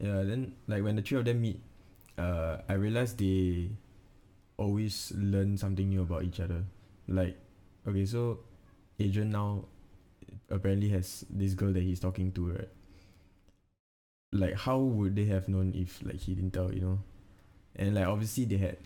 Yeah, 0.00 0.22
then 0.24 0.54
like 0.66 0.82
when 0.82 0.96
the 0.96 1.02
three 1.02 1.18
of 1.18 1.26
them 1.26 1.42
meet, 1.42 1.60
uh, 2.16 2.58
I 2.68 2.74
realized 2.74 3.18
they 3.18 3.70
always 4.56 5.12
learn 5.16 5.56
something 5.56 5.88
new 5.88 6.02
about 6.02 6.24
each 6.24 6.40
other. 6.40 6.64
Like, 7.06 7.36
okay, 7.86 8.06
so 8.06 8.40
Adrian 8.98 9.30
now 9.30 9.66
apparently 10.48 10.88
has 10.88 11.24
this 11.28 11.54
girl 11.54 11.72
that 11.72 11.82
he's 11.82 12.00
talking 12.00 12.32
to, 12.32 12.52
right? 12.52 12.68
Like, 14.32 14.54
how 14.54 14.78
would 14.78 15.16
they 15.16 15.24
have 15.26 15.48
known 15.48 15.72
if 15.74 16.00
like 16.04 16.20
he 16.20 16.34
didn't 16.34 16.52
tell, 16.52 16.72
you 16.72 16.80
know? 16.80 16.98
And 17.76 17.94
like 17.94 18.06
obviously 18.06 18.44
they 18.44 18.58
had 18.58 18.76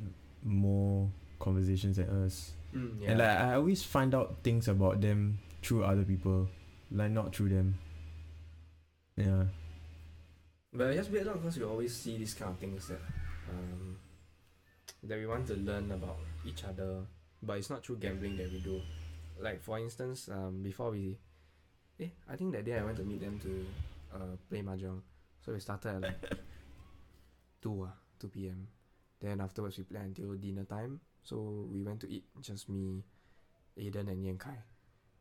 more 0.43 1.11
conversations 1.39 1.97
than 1.97 2.09
us. 2.25 2.53
Mm, 2.75 3.01
yeah. 3.01 3.11
And 3.11 3.19
like 3.19 3.39
I 3.39 3.55
always 3.55 3.83
find 3.83 4.15
out 4.15 4.37
things 4.43 4.69
about 4.69 5.01
them 5.01 5.39
through 5.63 5.85
other 5.85 6.03
people, 6.05 6.49
like 6.91 7.11
not 7.11 7.35
through 7.35 7.51
them. 7.51 7.79
Yeah. 9.17 9.45
But 10.73 10.89
it's 10.89 10.97
just 10.97 11.11
weird 11.11 11.33
because 11.33 11.57
we 11.59 11.65
always 11.65 11.95
see 11.95 12.19
these 12.19 12.35
kind 12.35 12.51
of 12.51 12.59
things 12.59 12.89
that 12.89 13.01
um 13.51 13.97
that 15.03 15.19
we 15.19 15.27
want 15.27 15.47
to 15.49 15.55
learn 15.55 15.91
about 15.93 16.19
each 16.47 16.65
other, 16.65 17.05
but 17.43 17.59
it's 17.59 17.71
not 17.71 17.85
through 17.85 17.99
gambling 17.99 18.37
that 18.39 18.51
we 18.51 18.59
do. 18.61 18.81
Like 19.41 19.63
for 19.63 19.79
instance, 19.79 20.29
um 20.29 20.63
before 20.63 20.91
we 20.91 21.17
eh, 22.01 22.09
I 22.29 22.37
think 22.37 22.53
that 22.53 22.65
day 22.65 22.79
I 22.79 22.85
went 22.85 22.97
to 22.97 23.05
meet 23.05 23.21
them 23.21 23.39
to 23.41 23.67
uh 24.15 24.37
play 24.49 24.63
mahjong. 24.63 25.01
So 25.45 25.53
we 25.53 25.61
started 25.61 25.97
at 25.97 26.03
like 26.03 26.21
two 27.63 27.85
ah, 27.87 27.93
two 28.19 28.29
PM. 28.29 28.67
Then 29.21 29.41
afterwards 29.41 29.77
we 29.79 29.85
play 29.85 30.01
until 30.01 30.33
dinner 30.35 30.65
time. 30.65 31.01
So 31.23 31.69
we 31.71 31.83
went 31.83 32.01
to 32.01 32.11
eat 32.11 32.25
just 32.41 32.69
me, 32.69 33.05
Aiden 33.79 34.09
and 34.09 34.25
Yan 34.25 34.39
Kai. 34.39 34.59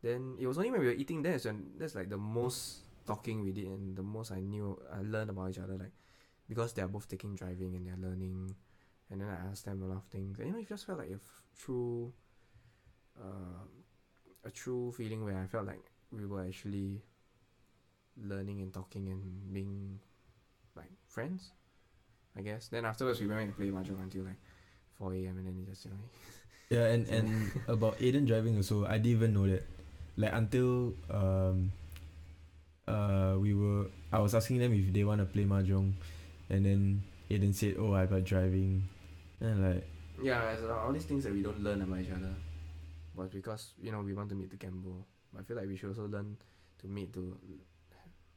Then 0.01 0.35
it 0.39 0.47
was 0.47 0.57
only 0.57 0.71
when 0.71 0.81
we 0.81 0.87
were 0.87 0.99
eating 0.99 1.21
that's 1.21 1.45
when 1.45 1.71
that's 1.77 1.95
like 1.95 2.09
the 2.09 2.17
most 2.17 2.83
talking 3.05 3.43
we 3.43 3.51
did 3.51 3.67
and 3.67 3.95
the 3.95 4.03
most 4.03 4.31
I 4.31 4.39
knew 4.39 4.79
I 4.91 5.01
learned 5.01 5.29
about 5.29 5.49
each 5.51 5.59
other 5.59 5.75
like 5.75 5.91
because 6.47 6.73
they 6.73 6.81
are 6.81 6.87
both 6.87 7.07
taking 7.07 7.35
driving 7.35 7.75
and 7.75 7.87
they're 7.87 8.09
learning 8.09 8.55
and 9.09 9.21
then 9.21 9.27
I 9.27 9.49
asked 9.51 9.65
them 9.65 9.81
a 9.81 9.87
lot 9.87 9.97
of 9.97 10.05
things 10.05 10.39
and 10.39 10.47
you 10.47 10.53
know 10.53 10.59
it 10.59 10.67
just 10.67 10.85
felt 10.85 10.99
like 10.99 11.09
a 11.09 11.19
f- 11.19 11.43
true 11.57 12.13
uh, 13.19 13.63
a 14.45 14.51
true 14.51 14.91
feeling 14.91 15.23
where 15.23 15.37
I 15.37 15.47
felt 15.47 15.67
like 15.67 15.83
we 16.11 16.25
were 16.25 16.45
actually 16.45 17.01
learning 18.17 18.61
and 18.61 18.73
talking 18.73 19.09
and 19.09 19.53
being 19.53 19.99
friends 21.13 21.51
I 22.35 22.41
guess 22.41 22.67
then 22.73 22.85
afterwards 22.85 23.21
we 23.21 23.27
went 23.27 23.49
to 23.51 23.55
play 23.55 23.69
mahjong 23.69 24.01
until 24.01 24.23
like 24.25 24.41
4 24.97 25.13
a.m 25.13 25.37
and 25.37 25.45
then 25.47 25.55
it 25.61 25.69
just 25.69 25.85
you 25.85 25.91
know 25.95 26.03
Yeah, 26.73 26.89
and 26.89 27.05
and 27.05 27.27
about 27.69 27.99
Aiden 28.01 28.25
driving 28.25 28.57
also, 28.57 28.87
I 28.89 28.97
didn't 28.97 29.21
even 29.21 29.31
know 29.37 29.45
that. 29.45 29.61
Like 30.17 30.33
until 30.33 30.97
um, 31.11 31.69
uh, 32.87 33.35
we 33.39 33.53
were, 33.53 33.87
I 34.11 34.19
was 34.19 34.33
asking 34.35 34.59
them 34.59 34.73
if 34.73 34.91
they 34.93 35.03
want 35.03 35.21
to 35.21 35.25
play 35.29 35.45
mahjong, 35.45 35.93
and 36.49 36.65
then 36.65 37.03
Aiden 37.29 37.53
said, 37.53 37.75
"Oh, 37.77 37.93
I 37.93 38.05
got 38.05 38.23
driving," 38.23 38.83
and 39.41 39.61
like, 39.63 39.83
Yeah, 40.21 40.51
it's 40.51 40.63
all 40.63 40.91
these 40.93 41.05
things 41.05 41.23
that 41.25 41.33
we 41.33 41.41
don't 41.41 41.59
learn 41.61 41.81
about 41.81 41.99
each 41.99 42.11
other, 42.11 42.33
but 43.15 43.31
because 43.31 43.73
you 43.81 43.91
know 43.91 44.01
we 44.01 44.13
want 44.13 44.29
to 44.29 44.35
meet 44.35 44.49
to 44.51 44.57
gamble. 44.57 45.05
I 45.37 45.41
feel 45.43 45.57
like 45.57 45.67
we 45.67 45.75
should 45.77 45.89
also 45.89 46.07
learn 46.07 46.37
to 46.81 46.87
meet 46.87 47.13
to 47.13 47.37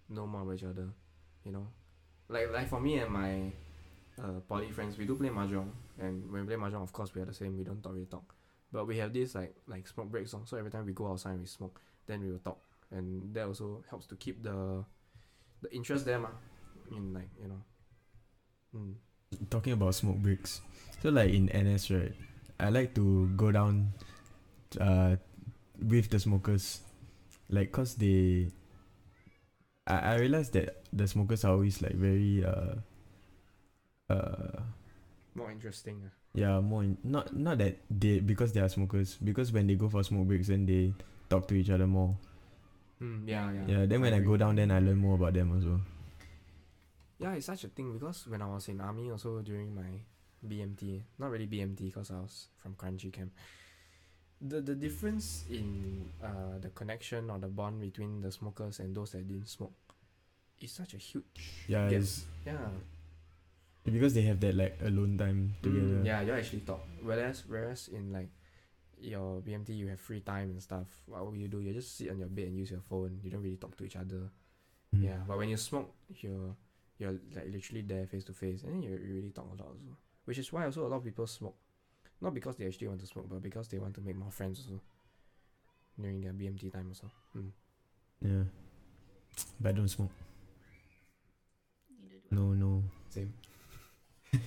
know 0.08 0.26
more 0.26 0.42
about 0.42 0.54
each 0.56 0.64
other. 0.64 0.88
You 1.44 1.52
know, 1.52 1.66
like 2.28 2.52
like 2.52 2.68
for 2.68 2.80
me 2.80 2.98
and 2.98 3.10
my 3.10 3.52
uh, 4.22 4.40
poly 4.48 4.70
friends, 4.70 4.98
we 4.98 5.04
do 5.04 5.14
play 5.14 5.28
mahjong, 5.28 5.70
and 5.98 6.30
when 6.30 6.46
we 6.46 6.54
play 6.54 6.56
mahjong, 6.56 6.82
of 6.82 6.92
course 6.92 7.14
we 7.14 7.20
are 7.22 7.26
the 7.26 7.34
same. 7.34 7.56
We 7.56 7.64
don't 7.64 7.82
talk, 7.82 7.94
we 7.94 8.04
talk, 8.04 8.34
but 8.72 8.86
we 8.86 8.98
have 8.98 9.12
this 9.12 9.34
like 9.34 9.54
like 9.66 9.86
smoke 9.86 10.10
breaks. 10.10 10.34
So 10.44 10.56
every 10.56 10.70
time 10.70 10.86
we 10.86 10.92
go 10.92 11.08
outside 11.08 11.32
and 11.32 11.40
we 11.40 11.46
smoke, 11.46 11.80
then 12.06 12.20
we 12.20 12.30
will 12.30 12.40
talk, 12.40 12.60
and 12.90 13.34
that 13.34 13.46
also 13.46 13.84
helps 13.90 14.06
to 14.06 14.16
keep 14.16 14.42
the 14.42 14.84
the 15.62 15.72
interest 15.74 16.04
there, 16.04 16.18
mah. 16.18 16.34
In 16.90 17.12
like 17.12 17.30
you 17.40 17.48
know. 17.48 17.62
Mm. 18.74 18.94
talking 19.50 19.72
about 19.72 19.94
smoke 19.94 20.16
breaks. 20.16 20.60
So 21.02 21.10
like 21.10 21.30
in 21.30 21.48
NS, 21.50 21.90
right? 21.90 22.12
I 22.58 22.70
like 22.70 22.94
to 22.94 23.28
go 23.36 23.52
down, 23.52 23.92
uh, 24.80 25.16
with 25.80 26.10
the 26.10 26.18
smokers, 26.18 26.80
like 27.48 27.72
cause 27.72 27.94
they. 27.94 28.48
I 29.86 29.96
I 29.96 30.14
realized 30.18 30.52
that 30.54 30.82
the 30.92 31.06
smokers 31.06 31.44
are 31.44 31.52
always 31.52 31.80
like 31.82 31.94
very 31.94 32.44
uh. 32.44 32.74
Uh, 34.08 34.62
More 35.34 35.50
interesting. 35.50 35.98
ah. 36.06 36.14
yeah, 36.32 36.60
more 36.62 36.84
in, 36.86 36.96
not 37.02 37.34
not 37.34 37.58
that 37.58 37.76
they 37.90 38.20
because 38.20 38.52
they 38.54 38.60
are 38.62 38.68
smokers 38.70 39.18
because 39.18 39.50
when 39.52 39.66
they 39.66 39.74
go 39.74 39.88
for 39.90 40.02
smoke 40.06 40.28
breaks 40.30 40.46
then 40.48 40.64
they 40.64 40.94
talk 41.28 41.46
to 41.50 41.54
each 41.58 41.70
other 41.70 41.86
more. 41.90 42.14
Mm, 43.02 43.26
yeah, 43.28 43.50
yeah. 43.52 43.64
Yeah, 43.66 43.82
then 43.86 44.00
when 44.00 44.14
I 44.14 44.22
agree. 44.22 44.28
go 44.32 44.36
down 44.38 44.54
then 44.56 44.70
I 44.70 44.78
learn 44.78 44.96
more 45.02 45.16
about 45.18 45.34
them 45.34 45.52
also. 45.52 45.80
Yeah, 47.18 47.34
it's 47.34 47.46
such 47.46 47.64
a 47.64 47.68
thing 47.68 47.92
because 47.92 48.26
when 48.28 48.40
I 48.40 48.46
was 48.46 48.68
in 48.68 48.80
army, 48.80 49.10
also 49.10 49.40
during 49.42 49.74
my 49.74 50.00
BMT, 50.46 51.02
not 51.18 51.30
really 51.30 51.46
BMT 51.48 51.90
because 51.92 52.10
I 52.10 52.20
was 52.20 52.48
from 52.62 52.74
Kranji 52.76 53.12
camp. 53.12 53.32
The 54.40 54.60
the 54.60 54.74
difference 54.76 55.44
in 55.48 56.04
uh 56.22 56.58
the 56.60 56.68
connection 56.70 57.30
or 57.30 57.38
the 57.38 57.48
bond 57.48 57.80
between 57.80 58.20
the 58.20 58.30
smokers 58.30 58.80
and 58.80 58.94
those 58.94 59.12
that 59.12 59.26
didn't 59.26 59.48
smoke 59.48 59.72
is 60.60 60.72
such 60.72 60.92
a 60.94 60.98
huge 61.00 61.24
Yeah, 61.68 61.88
gap. 61.88 62.00
it's 62.00 62.24
Yeah. 62.44 62.68
because 63.84 64.14
they 64.14 64.22
have 64.22 64.40
that 64.40 64.54
like 64.54 64.76
alone 64.82 65.16
time 65.16 65.54
together. 65.62 66.02
Mm, 66.02 66.06
yeah, 66.06 66.20
you 66.20 66.32
actually 66.32 66.60
talk. 66.68 66.84
Whereas 67.02 67.44
whereas 67.48 67.88
in 67.88 68.12
like 68.12 68.28
your 69.00 69.40
BMT 69.40 69.76
you 69.76 69.88
have 69.88 70.00
free 70.00 70.20
time 70.20 70.50
and 70.50 70.62
stuff. 70.62 70.86
What 71.06 71.24
will 71.24 71.36
you 71.36 71.48
do? 71.48 71.60
You 71.60 71.72
just 71.72 71.96
sit 71.96 72.10
on 72.10 72.18
your 72.18 72.28
bed 72.28 72.48
and 72.48 72.56
use 72.58 72.70
your 72.70 72.80
phone. 72.84 73.20
You 73.22 73.30
don't 73.30 73.42
really 73.42 73.56
talk 73.56 73.76
to 73.76 73.84
each 73.84 73.96
other. 73.96 74.28
Mm. 74.94 75.02
Yeah, 75.04 75.20
but 75.26 75.38
when 75.38 75.48
you 75.48 75.56
smoke, 75.56 75.92
you're 76.20 76.56
you're 76.98 77.16
like 77.34 77.48
literally 77.52 77.82
there 77.82 78.06
face 78.06 78.24
to 78.24 78.32
face, 78.32 78.64
and 78.64 78.72
then 78.74 78.82
you, 78.82 78.90
you 79.00 79.14
really 79.16 79.30
talk 79.32 79.46
a 79.48 79.56
lot 79.56 79.68
also. 79.72 79.96
Which 80.24 80.38
is 80.38 80.52
why 80.52 80.64
also 80.64 80.86
a 80.86 80.88
lot 80.88 80.96
of 80.98 81.04
people 81.04 81.26
smoke, 81.26 81.56
not 82.20 82.34
because 82.34 82.56
they 82.56 82.66
actually 82.66 82.88
want 82.88 83.00
to 83.00 83.06
smoke, 83.06 83.28
but 83.28 83.42
because 83.42 83.68
they 83.68 83.78
want 83.78 83.94
to 83.94 84.00
make 84.00 84.16
more 84.16 84.30
friends 84.30 84.60
also. 84.60 84.80
During 85.98 86.20
their 86.20 86.32
BMT 86.32 86.70
time 86.72 86.88
also. 86.88 87.10
Mm. 87.36 87.50
Yeah. 88.20 88.44
But 89.60 89.68
I 89.70 89.72
don't 89.72 89.88
smoke. 89.88 90.10
Neither 92.00 92.16
do 92.20 92.28
I. 92.30 92.34
No, 92.34 92.52
no. 92.52 92.82
Same. 93.08 93.32
I 94.34 94.38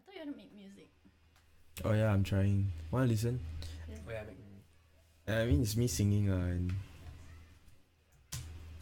thought 0.00 0.14
you 0.14 0.20
want 0.24 0.30
to 0.30 0.36
make 0.36 0.52
music. 0.54 0.88
oh 1.84 1.92
yeah, 1.92 2.10
I'm 2.12 2.22
trying. 2.24 2.72
Wanna 2.90 3.06
listen? 3.06 3.40
Oh 3.90 4.10
yeah, 4.10 4.22
make. 4.26 4.38
I 5.26 5.44
mean, 5.46 5.62
it's 5.62 5.76
me 5.76 5.86
singing 5.86 6.30
uh, 6.30 6.36
and 6.36 6.72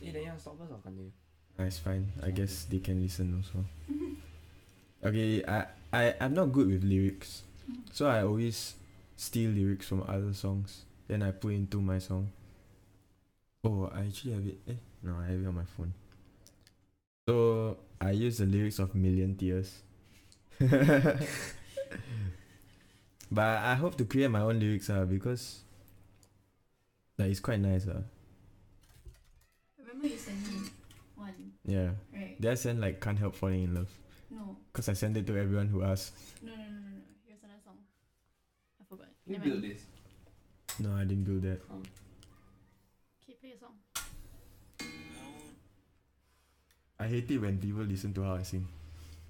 Eh, 0.05 0.11
then 0.13 0.23
you 0.23 0.33
stop 0.39 0.59
first 0.59 0.73
or 0.73 0.79
continue? 0.79 1.13
uh, 1.59 1.63
it's 1.65 1.79
fine. 1.79 2.11
I 2.23 2.31
guess 2.31 2.65
they 2.65 2.79
can 2.81 3.01
listen 3.03 3.35
also. 3.37 3.65
Okay, 5.05 5.45
I, 5.45 5.67
I, 5.93 6.15
I'm 6.21 6.35
not 6.35 6.53
good 6.53 6.69
with 6.69 6.85
lyrics. 6.85 7.43
So 7.93 8.07
I 8.07 8.23
always 8.23 8.75
steal 9.17 9.51
lyrics 9.51 9.87
from 9.89 10.03
other 10.09 10.33
songs. 10.33 10.85
Then 11.09 11.23
I 11.23 11.31
put 11.33 11.55
into 11.55 11.81
my 11.81 11.99
song. 11.99 12.31
Oh, 13.65 13.91
I 13.95 14.01
actually 14.07 14.33
have 14.35 14.47
it. 14.47 14.59
Eh, 14.69 14.75
no, 15.03 15.17
I 15.19 15.27
have 15.27 15.41
it 15.43 15.47
on 15.47 15.55
my 15.55 15.65
phone. 15.65 15.93
So 17.29 17.79
I 18.01 18.11
use 18.13 18.39
the 18.39 18.47
lyrics 18.47 18.79
of 18.79 18.95
Million 18.95 19.37
Tears. 19.37 19.83
but 20.61 21.23
I 23.33 23.75
hope 23.75 23.97
to 23.99 24.05
create 24.05 24.31
my 24.31 24.41
own 24.41 24.61
lyrics 24.61 24.91
uh, 24.91 25.05
because 25.05 25.61
like, 27.19 27.31
it's 27.31 27.41
quite 27.41 27.61
nice. 27.61 27.87
Uh. 27.87 28.03
Remember 29.79 30.07
you 30.07 30.17
sent 30.17 30.39
me 30.51 30.69
one, 31.17 31.53
Yeah. 31.65 31.91
right? 32.13 32.41
Did 32.41 32.51
I 32.51 32.55
send 32.55 32.81
like 32.81 33.01
Can't 33.01 33.19
Help 33.19 33.35
Falling 33.35 33.65
in 33.65 33.75
Love? 33.75 33.89
No, 34.73 34.79
Because 34.79 34.89
I 34.89 34.95
sent 34.95 35.17
it 35.17 35.27
to 35.27 35.37
everyone 35.39 35.69
who 35.69 35.83
asked. 35.83 36.15
no, 36.43 36.51
no, 36.53 36.57
no, 36.57 36.63
no, 36.65 36.71
no. 36.71 37.03
Here's 37.27 37.43
another 37.43 37.61
song. 37.65 37.77
I 38.81 38.85
forgot. 38.89 39.09
You 39.27 39.33
Never 39.35 39.45
build 39.45 39.61
mind. 39.63 39.73
this. 39.75 39.83
No, 40.81 40.93
I 40.97 41.05
didn't 41.05 41.25
build 41.25 41.43
that. 41.43 41.61
Okay, 41.61 41.73
um. 41.73 41.83
play 43.41 43.53
a 43.53 43.59
song. 43.59 43.75
I 46.99 47.07
hate 47.09 47.31
it 47.31 47.39
when 47.39 47.59
people 47.59 47.83
listen 47.83 48.15
to 48.15 48.23
how 48.23 48.35
I 48.37 48.43
sing. 48.43 48.67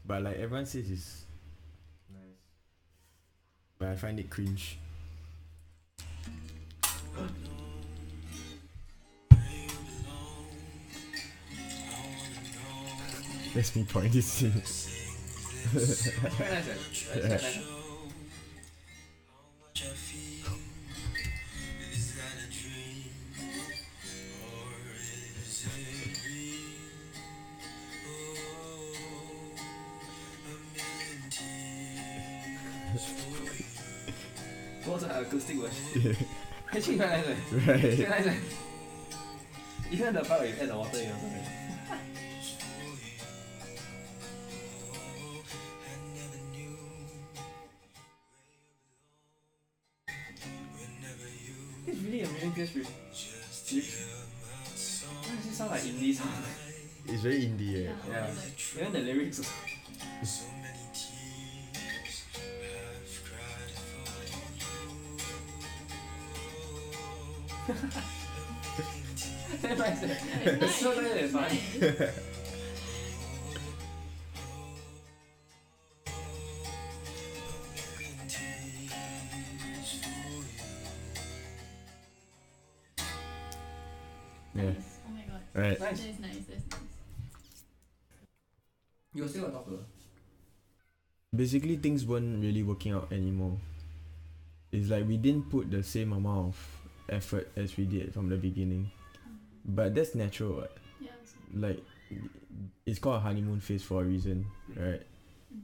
But 0.04 0.22
like 0.22 0.36
everyone 0.36 0.66
says 0.66 0.90
it's 0.90 1.24
nice. 2.12 2.38
But 3.78 3.88
I 3.88 3.96
find 3.96 4.18
it 4.20 4.28
cringe. 4.30 4.78
Let's 13.54 13.76
me 13.76 13.84
point 13.84 14.12
this 14.12 14.42
thing. 15.80 16.22
That's 16.22 16.38
nice. 16.38 16.66
That's 16.66 17.40
quite 17.40 17.42
Yeah. 17.42 17.62
What's 34.84 35.04
the 35.04 35.20
acoustic 35.20 35.56
version? 35.56 36.16
Actually, 36.72 36.96
quite 36.96 37.10
nice. 37.10 37.26
eh? 37.26 37.34
right. 37.72 37.96
Quite 37.96 38.10
nice. 38.10 38.26
eh? 38.26 38.34
Even 39.92 40.14
the 40.14 40.20
part 40.22 40.40
where 40.40 40.48
you 40.48 40.54
add 40.60 40.68
the 40.68 40.76
water, 40.76 40.88
also 40.98 41.26
nice. 41.28 41.71
Really 52.12 52.24
a 52.24 52.28
million 52.32 52.52
tears 52.52 52.74
with 52.74 52.86
Why 55.24 55.36
does 55.36 55.46
it 55.46 55.54
sound 55.54 55.70
like 55.70 55.80
indie 55.80 56.14
song? 56.14 56.28
It's 57.06 57.22
very 57.22 57.40
indie. 57.40 57.88
Eh? 57.88 57.92
Yeah. 58.08 58.26
Like, 58.26 58.80
Even 58.80 58.92
the 58.92 58.98
lyrics 59.00 59.38
also. 59.38 59.50
Very 69.60 69.76
nice. 69.76 70.02
Yeah, 70.02 70.08
It's 70.62 70.74
so 70.74 70.92
nice, 70.94 71.14
it's 71.14 71.32
fun. 71.32 72.08
Basically, 91.34 91.76
things 91.76 92.04
weren't 92.04 92.42
really 92.42 92.62
working 92.62 92.92
out 92.92 93.10
anymore. 93.10 93.56
It's 94.70 94.90
like 94.90 95.08
we 95.08 95.16
didn't 95.16 95.50
put 95.50 95.70
the 95.70 95.82
same 95.82 96.12
amount 96.12 96.48
of 96.48 96.80
effort 97.08 97.50
as 97.56 97.76
we 97.76 97.84
did 97.84 98.12
from 98.12 98.28
the 98.28 98.36
beginning. 98.36 98.90
But 99.64 99.94
that's 99.94 100.14
natural. 100.14 100.66
Yeah. 101.00 101.10
Like, 101.54 101.82
it's 102.84 102.98
called 102.98 103.16
a 103.16 103.20
honeymoon 103.20 103.60
phase 103.60 103.82
for 103.82 104.02
a 104.02 104.04
reason, 104.04 104.46
right? 104.76 105.02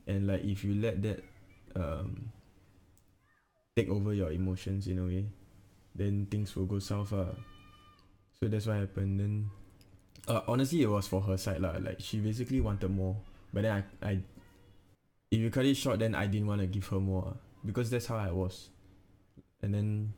And 0.07 0.27
like, 0.27 0.45
if 0.45 0.65
you 0.65 0.75
let 0.75 1.03
that 1.03 1.25
um, 1.77 2.33
take 3.77 3.89
over 3.89 4.13
your 4.15 4.33
emotions 4.33 4.87
in 4.87 4.99
a 4.99 5.05
way, 5.05 5.27
then 5.95 6.27
things 6.31 6.55
will 6.57 6.67
go 6.67 6.79
south. 6.79 7.13
Uh. 7.13 7.33
So 8.41 8.49
that's 8.49 8.67
what 8.67 8.77
happened. 8.77 9.21
Then, 9.21 9.51
uh, 10.29 10.43
honestly, 10.47 10.83
it 10.83 10.89
was 10.89 11.09
for 11.09 11.21
her 11.23 11.37
side 11.37 11.61
lah. 11.61 11.75
Like 11.81 12.01
she 12.01 12.19
basically 12.19 12.61
wanted 12.61 12.91
more, 12.91 13.17
but 13.53 13.63
then 13.63 13.85
I, 14.03 14.07
I, 14.07 14.19
if 15.31 15.39
you 15.39 15.51
cut 15.51 15.65
it 15.67 15.77
short, 15.77 15.99
then 15.99 16.15
I 16.15 16.27
didn't 16.27 16.47
want 16.47 16.61
to 16.61 16.67
give 16.67 16.87
her 16.89 17.01
more 17.01 17.35
ah, 17.35 17.37
because 17.65 17.91
that's 17.91 18.07
how 18.07 18.17
I 18.17 18.31
was. 18.31 18.71
And 19.63 19.75
then, 19.75 20.13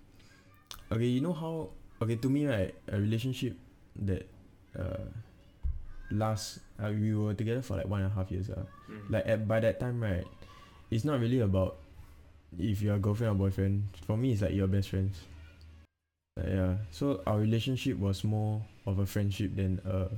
okay, 0.93 1.07
you 1.07 1.21
know 1.21 1.33
how? 1.33 1.71
Okay, 2.03 2.17
to 2.17 2.29
me, 2.29 2.47
right, 2.47 2.75
a 2.89 2.99
relationship 2.99 3.57
that, 3.97 4.29
uh, 4.79 5.05
lasts. 6.11 6.61
Uh, 6.83 6.91
we 6.91 7.15
were 7.15 7.35
together 7.35 7.63
for 7.63 7.77
like 7.77 7.87
one 7.87 8.03
and 8.03 8.13
a 8.13 8.15
half 8.15 8.31
years. 8.31 8.51
Uh. 8.51 8.65
Mm. 8.91 9.11
Like 9.11 9.27
at 9.27 9.49
by 9.49 9.61
that 9.61 9.81
time, 9.81 10.03
right, 10.03 10.27
it's 10.91 11.05
not 11.05 11.21
really 11.21 11.41
about 11.41 11.77
if 12.59 12.83
you're 12.83 12.99
girlfriend 12.99 13.33
or 13.33 13.39
boyfriend. 13.39 13.85
For 14.07 14.17
me, 14.17 14.33
it's 14.33 14.43
like 14.43 14.53
you're 14.53 14.67
best 14.67 14.91
friends. 14.91 15.21
Uh, 16.39 16.49
yeah. 16.49 16.75
So 16.91 17.23
our 17.27 17.39
relationship 17.39 17.99
was 17.99 18.25
more 18.25 18.63
of 18.87 18.99
a 18.99 19.07
friendship 19.07 19.57
than 19.57 19.81
a 19.85 20.09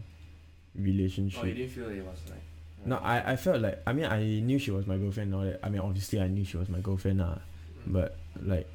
relationship. 0.74 1.42
Oh, 1.42 1.46
you 1.46 1.54
didn't 1.54 1.72
feel 1.72 1.88
it 1.88 2.04
was 2.04 2.18
like. 2.28 2.40
No, 2.84 2.96
I, 2.96 3.32
I 3.32 3.36
felt 3.36 3.60
like 3.60 3.80
I 3.86 3.92
mean 3.92 4.06
I 4.06 4.22
knew 4.40 4.58
she 4.58 4.70
was 4.72 4.86
my 4.86 4.96
girlfriend 4.96 5.32
and 5.32 5.40
all 5.40 5.46
that. 5.46 5.60
I 5.62 5.68
mean 5.68 5.80
obviously 5.80 6.20
I 6.20 6.26
knew 6.26 6.44
she 6.44 6.56
was 6.56 6.68
my 6.68 6.80
girlfriend 6.80 7.18
nah. 7.18 7.34
mm. 7.36 7.38
But 7.86 8.16
like 8.42 8.68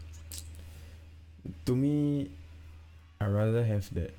to 1.66 1.76
me 1.76 2.30
I 3.22 3.28
rather 3.28 3.64
have 3.66 3.93
that 3.95 4.14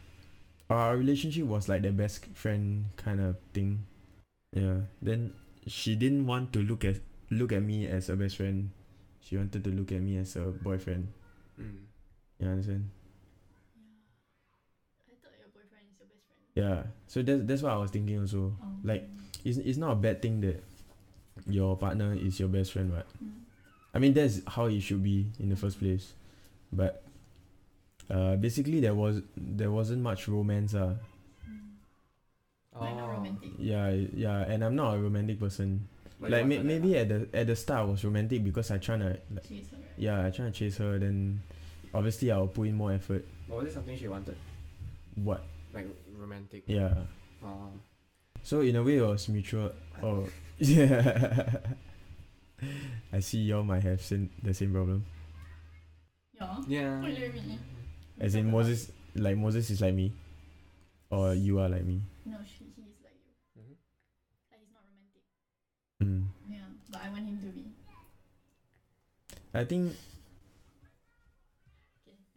our 0.71 0.97
relationship 0.97 1.45
was 1.47 1.69
like 1.69 1.83
the 1.83 1.93
best 1.93 2.27
friend 2.35 2.87
kind 2.97 3.21
of 3.21 3.37
thing. 3.55 3.85
Yeah. 4.55 4.89
Then 5.03 5.35
she 5.67 5.97
didn't 5.97 6.27
want 6.27 6.53
to 6.55 6.61
look 6.63 6.85
at 6.85 6.97
look 7.31 7.53
at 7.53 7.63
me 7.63 7.87
as 7.87 8.09
a 8.11 8.17
best 8.17 8.37
friend. 8.37 8.71
She 9.23 9.37
wanted 9.37 9.65
to 9.65 9.71
look 9.71 9.93
at 9.93 10.01
me 10.03 10.19
as 10.19 10.37
a 10.37 10.43
boyfriend. 10.53 11.09
Mm. 11.61 11.87
You 12.41 12.49
understand? 12.49 12.91
Yeah. 13.77 15.13
I 15.13 15.15
thought 15.23 15.35
your 15.39 15.49
boyfriend 15.55 15.87
is 15.93 15.99
your 15.99 16.09
best 16.09 16.25
friend. 16.29 16.41
Yeah. 16.55 16.83
So 17.07 17.23
that's 17.23 17.43
that's 17.47 17.63
what 17.63 17.73
I 17.73 17.77
was 17.77 17.91
thinking 17.91 18.19
also. 18.21 18.55
Oh. 18.63 18.67
Like- 18.85 19.09
It's 19.49 19.57
it's 19.59 19.79
not 19.81 19.93
a 19.93 19.97
bad 19.97 20.21
thing 20.21 20.41
that 20.45 20.61
your 21.49 21.73
partner 21.81 22.13
is 22.13 22.37
your 22.39 22.49
best 22.53 22.73
friend, 22.77 22.93
right? 22.93 23.09
Mm. 23.17 23.33
I 23.95 23.99
mean 23.99 24.13
that's 24.13 24.45
how 24.45 24.67
it 24.69 24.81
should 24.85 25.01
be 25.03 25.33
in 25.41 25.49
the 25.49 25.57
first 25.57 25.81
place. 25.81 26.13
But 26.73 27.01
uh 28.13 28.37
basically 28.37 28.81
there 28.85 28.93
was 28.95 29.23
there 29.37 29.73
wasn't 29.73 30.03
much 30.05 30.29
romance 30.29 30.75
uh. 30.77 30.95
Not 32.79 32.93
Oh. 32.95 33.09
romantic. 33.11 33.51
Yeah, 33.59 33.91
yeah, 34.15 34.47
and 34.47 34.63
I'm 34.63 34.77
not 34.77 34.95
a 34.95 34.99
romantic 35.03 35.41
person. 35.41 35.89
But 36.21 36.31
like 36.31 36.47
may, 36.47 36.59
wanted 36.59 36.83
maybe 36.83 36.99
at 36.99 37.09
the 37.09 37.19
at 37.35 37.47
the 37.49 37.57
start 37.57 37.81
I 37.81 37.91
was 37.91 38.05
romantic 38.05 38.45
because 38.45 38.71
I 38.71 38.79
trying 38.79 39.01
to 39.01 39.19
like 39.35 39.49
Chase 39.49 39.71
her, 39.71 39.79
right? 39.83 39.99
yeah, 39.99 40.27
I 40.27 40.31
trying 40.31 40.53
to 40.53 40.57
chase 40.59 40.77
her 40.79 40.99
then 40.99 41.41
obviously 41.95 42.31
I'll 42.31 42.47
put 42.47 42.69
in 42.69 42.75
more 42.77 42.93
effort. 42.93 43.25
lah. 43.27 43.35
But 43.49 43.57
was 43.65 43.67
it 43.71 43.75
something 43.75 43.97
she 43.99 44.07
wanted? 44.07 44.37
What? 45.17 45.43
Like 45.75 45.89
romantic? 46.15 46.63
Yeah. 46.67 46.95
Oh. 47.43 47.71
So 48.43 48.61
in 48.61 48.77
a 48.77 48.83
way 48.83 48.97
it 48.97 49.03
was 49.07 49.29
mutual 49.29 49.73
oh 50.03 50.27
yeah. 50.59 51.59
I 53.13 53.21
see 53.21 53.39
y'all 53.43 53.63
might 53.63 53.83
have 53.85 54.03
same, 54.03 54.31
the 54.43 54.53
same 54.55 54.73
problem. 54.73 55.05
Yeah. 56.35 56.57
Yeah. 56.69 57.01
What 57.01 57.15
do 57.15 57.21
you 57.21 57.33
mean? 57.33 57.59
As 58.21 58.35
in 58.35 58.51
Moses 58.51 58.91
like 59.15 59.37
Moses 59.37 59.71
is 59.71 59.81
like 59.81 59.95
me. 59.95 60.13
Or 61.11 61.35
you 61.35 61.59
are 61.61 61.69
like 61.69 61.85
me. 61.85 62.03
No, 62.27 62.37
she, 62.45 62.65
he 62.77 62.83
is 62.83 62.99
like 63.03 63.17
you. 63.57 63.63
Mhm. 63.63 63.77
Like 64.51 64.61
he's 64.61 64.73
not 64.75 64.85
romantic. 64.85 65.25
Mm. 66.03 66.25
Yeah, 66.51 66.69
but 66.91 67.01
I 67.05 67.09
want 67.11 67.25
him 67.29 67.39
to 67.41 67.49
be. 67.53 67.65
I 69.55 69.65
think 69.65 69.95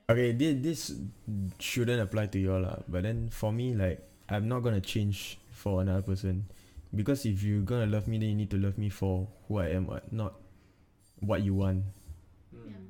Okay. 0.09 0.31
okay 0.31 0.31
this 0.33 0.53
this 0.61 0.81
shouldn't 1.59 2.01
apply 2.01 2.27
to 2.27 2.39
you 2.39 2.53
all 2.53 2.61
lah. 2.61 2.79
But 2.87 3.03
then 3.03 3.29
for 3.31 3.51
me 3.51 3.73
like 3.75 4.01
I'm 4.29 4.47
not 4.47 4.61
gonna 4.63 4.81
change 4.81 5.37
for 5.61 5.85
another 5.85 6.01
person. 6.01 6.49
Because 6.89 7.23
if 7.29 7.45
you're 7.45 7.61
gonna 7.61 7.85
love 7.85 8.09
me 8.09 8.17
then 8.17 8.33
you 8.33 8.35
need 8.35 8.51
to 8.51 8.57
love 8.57 8.77
me 8.81 8.89
for 8.89 9.29
who 9.47 9.61
I 9.61 9.77
am 9.77 9.85
what 9.85 10.11
not 10.11 10.33
what 11.21 11.45
you 11.45 11.53
want. 11.53 11.85
Yeah. 12.51 12.73
Mm. 12.73 12.87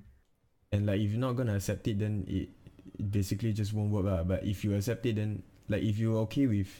And 0.71 0.81
like 0.87 0.99
if 1.03 1.11
you're 1.11 1.19
not 1.19 1.35
gonna 1.35 1.59
accept 1.59 1.85
it 1.91 1.99
then 1.99 2.23
it, 2.27 2.49
it 2.97 3.11
basically 3.11 3.51
just 3.51 3.75
won't 3.75 3.91
work 3.91 4.07
lah. 4.07 4.23
But 4.23 4.47
if 4.47 4.63
you 4.63 4.73
accept 4.73 5.05
it 5.05 5.19
then 5.19 5.43
like 5.67 5.83
if 5.83 5.99
you're 5.99 6.17
okay 6.25 6.47
with 6.47 6.71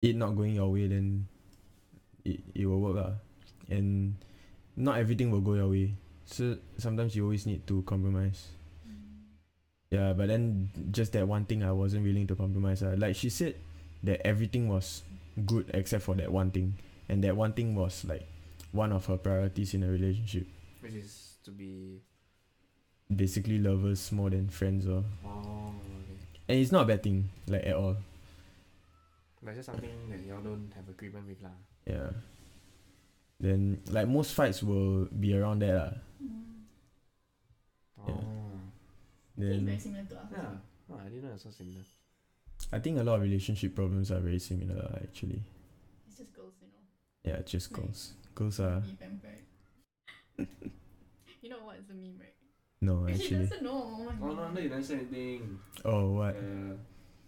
it 0.00 0.16
not 0.16 0.34
going 0.34 0.56
your 0.56 0.72
way 0.72 0.88
then 0.88 1.28
it, 2.24 2.40
it 2.56 2.66
will 2.66 2.80
work 2.80 2.96
lah. 2.96 3.12
And 3.68 4.16
not 4.74 4.98
everything 4.98 5.30
will 5.30 5.44
go 5.44 5.54
your 5.54 5.68
way. 5.68 5.94
So 6.24 6.56
sometimes 6.78 7.14
you 7.14 7.22
always 7.22 7.46
need 7.46 7.66
to 7.68 7.82
compromise. 7.82 8.48
Mm. 8.82 8.98
Yeah, 9.92 10.12
but 10.16 10.26
then 10.26 10.72
just 10.90 11.12
that 11.12 11.28
one 11.28 11.44
thing 11.44 11.62
I 11.62 11.70
wasn't 11.70 12.02
willing 12.02 12.26
to 12.26 12.34
compromise. 12.34 12.82
Uh. 12.82 12.96
Like 12.98 13.14
she 13.14 13.30
said 13.30 13.54
that 14.02 14.26
everything 14.26 14.68
was 14.68 15.02
good 15.46 15.70
except 15.74 16.02
for 16.04 16.14
that 16.16 16.30
one 16.32 16.50
thing. 16.50 16.74
And 17.08 17.22
that 17.24 17.36
one 17.36 17.52
thing 17.52 17.74
was 17.74 18.04
like 18.04 18.26
one 18.72 18.92
of 18.92 19.06
her 19.06 19.16
priorities 19.16 19.74
in 19.74 19.82
a 19.82 19.88
relationship. 19.88 20.46
Which 20.80 20.94
is 20.94 21.34
to 21.44 21.50
be. 21.50 22.00
Basically 23.14 23.58
lovers 23.58 24.10
more 24.10 24.30
than 24.30 24.48
friends 24.48 24.86
or 24.88 25.04
Oh, 25.22 25.74
okay. 25.76 26.16
and 26.48 26.58
it's 26.58 26.72
not 26.72 26.84
a 26.84 26.86
bad 26.86 27.02
thing, 27.02 27.28
like 27.46 27.66
at 27.66 27.74
all. 27.76 27.96
But 29.42 29.50
it's 29.50 29.58
just 29.58 29.66
something 29.68 29.90
that 30.08 30.20
y'all 30.24 30.40
don't 30.40 30.72
have 30.74 30.88
agreement 30.88 31.28
with 31.28 31.42
lah. 31.42 31.52
Yeah. 31.86 32.08
Then 33.38 33.82
like 33.90 34.08
most 34.08 34.32
fights 34.32 34.62
will 34.62 35.06
be 35.12 35.36
around 35.36 35.60
that. 35.60 35.74
Uh. 35.76 35.90
Mm. 36.24 36.40
Oh. 38.00 38.24
Yeah. 39.36 39.48
I 39.48 39.50
think 39.50 39.52
it's 39.52 39.56
Then 39.58 39.66
very 39.66 39.78
similar 39.78 40.04
to 40.08 40.16
us. 40.16 40.26
Yeah. 40.32 40.54
Oh, 40.90 40.96
I 41.04 41.08
didn't 41.10 41.24
know 41.24 41.34
it's 41.34 41.42
so 41.44 41.50
similar. 41.50 41.84
I 42.72 42.78
think 42.78 42.98
a 42.98 43.02
lot 43.02 43.16
of 43.16 43.22
relationship 43.22 43.74
problems 43.74 44.10
are 44.10 44.20
very 44.20 44.38
similar 44.38 44.98
actually. 45.02 45.42
It's 46.08 46.18
just 46.18 46.32
girls, 46.32 46.54
you 46.60 46.68
know. 46.68 46.82
Yeah, 47.24 47.40
it's 47.40 47.52
just 47.52 47.70
Like- 47.72 47.82
girls. 47.82 48.14
Girls 48.34 48.60
are 48.60 48.82
you 51.42 51.48
know 51.50 51.58
what's 51.64 51.86
the 51.86 51.94
meme, 51.94 52.16
right? 52.18 52.34
no 52.80 53.06
She 53.08 53.12
actually. 53.14 53.38
doesn't 53.46 53.62
know. 53.62 54.08
Oh, 54.08 54.12
Oh, 54.22 54.26
no, 54.34 54.48
no, 54.50 54.60
you 54.60 54.68
didn't 54.68 54.84
say 54.84 54.94
anything. 54.94 55.58
Oh 55.84 56.10
what? 56.12 56.34
Uh, 56.36 56.74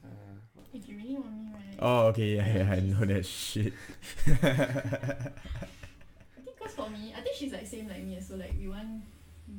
uh, 0.04 0.36
If 0.72 0.88
you 0.88 0.96
really 0.96 1.14
want 1.16 1.32
me, 1.36 1.52
right? 1.52 1.76
Oh 1.78 2.06
okay, 2.08 2.36
yeah, 2.36 2.56
yeah, 2.56 2.72
I 2.72 2.80
know 2.80 3.04
that 3.04 3.26
shit. 3.42 3.72
I 4.26 5.30
think 6.42 6.58
cause 6.58 6.72
for 6.74 6.88
me, 6.90 7.12
I 7.16 7.20
think 7.20 7.36
she's 7.36 7.52
like 7.52 7.66
same 7.66 7.88
like 7.88 8.02
me. 8.04 8.18
So 8.20 8.36
like 8.36 8.54
we 8.58 8.68
want 8.68 9.02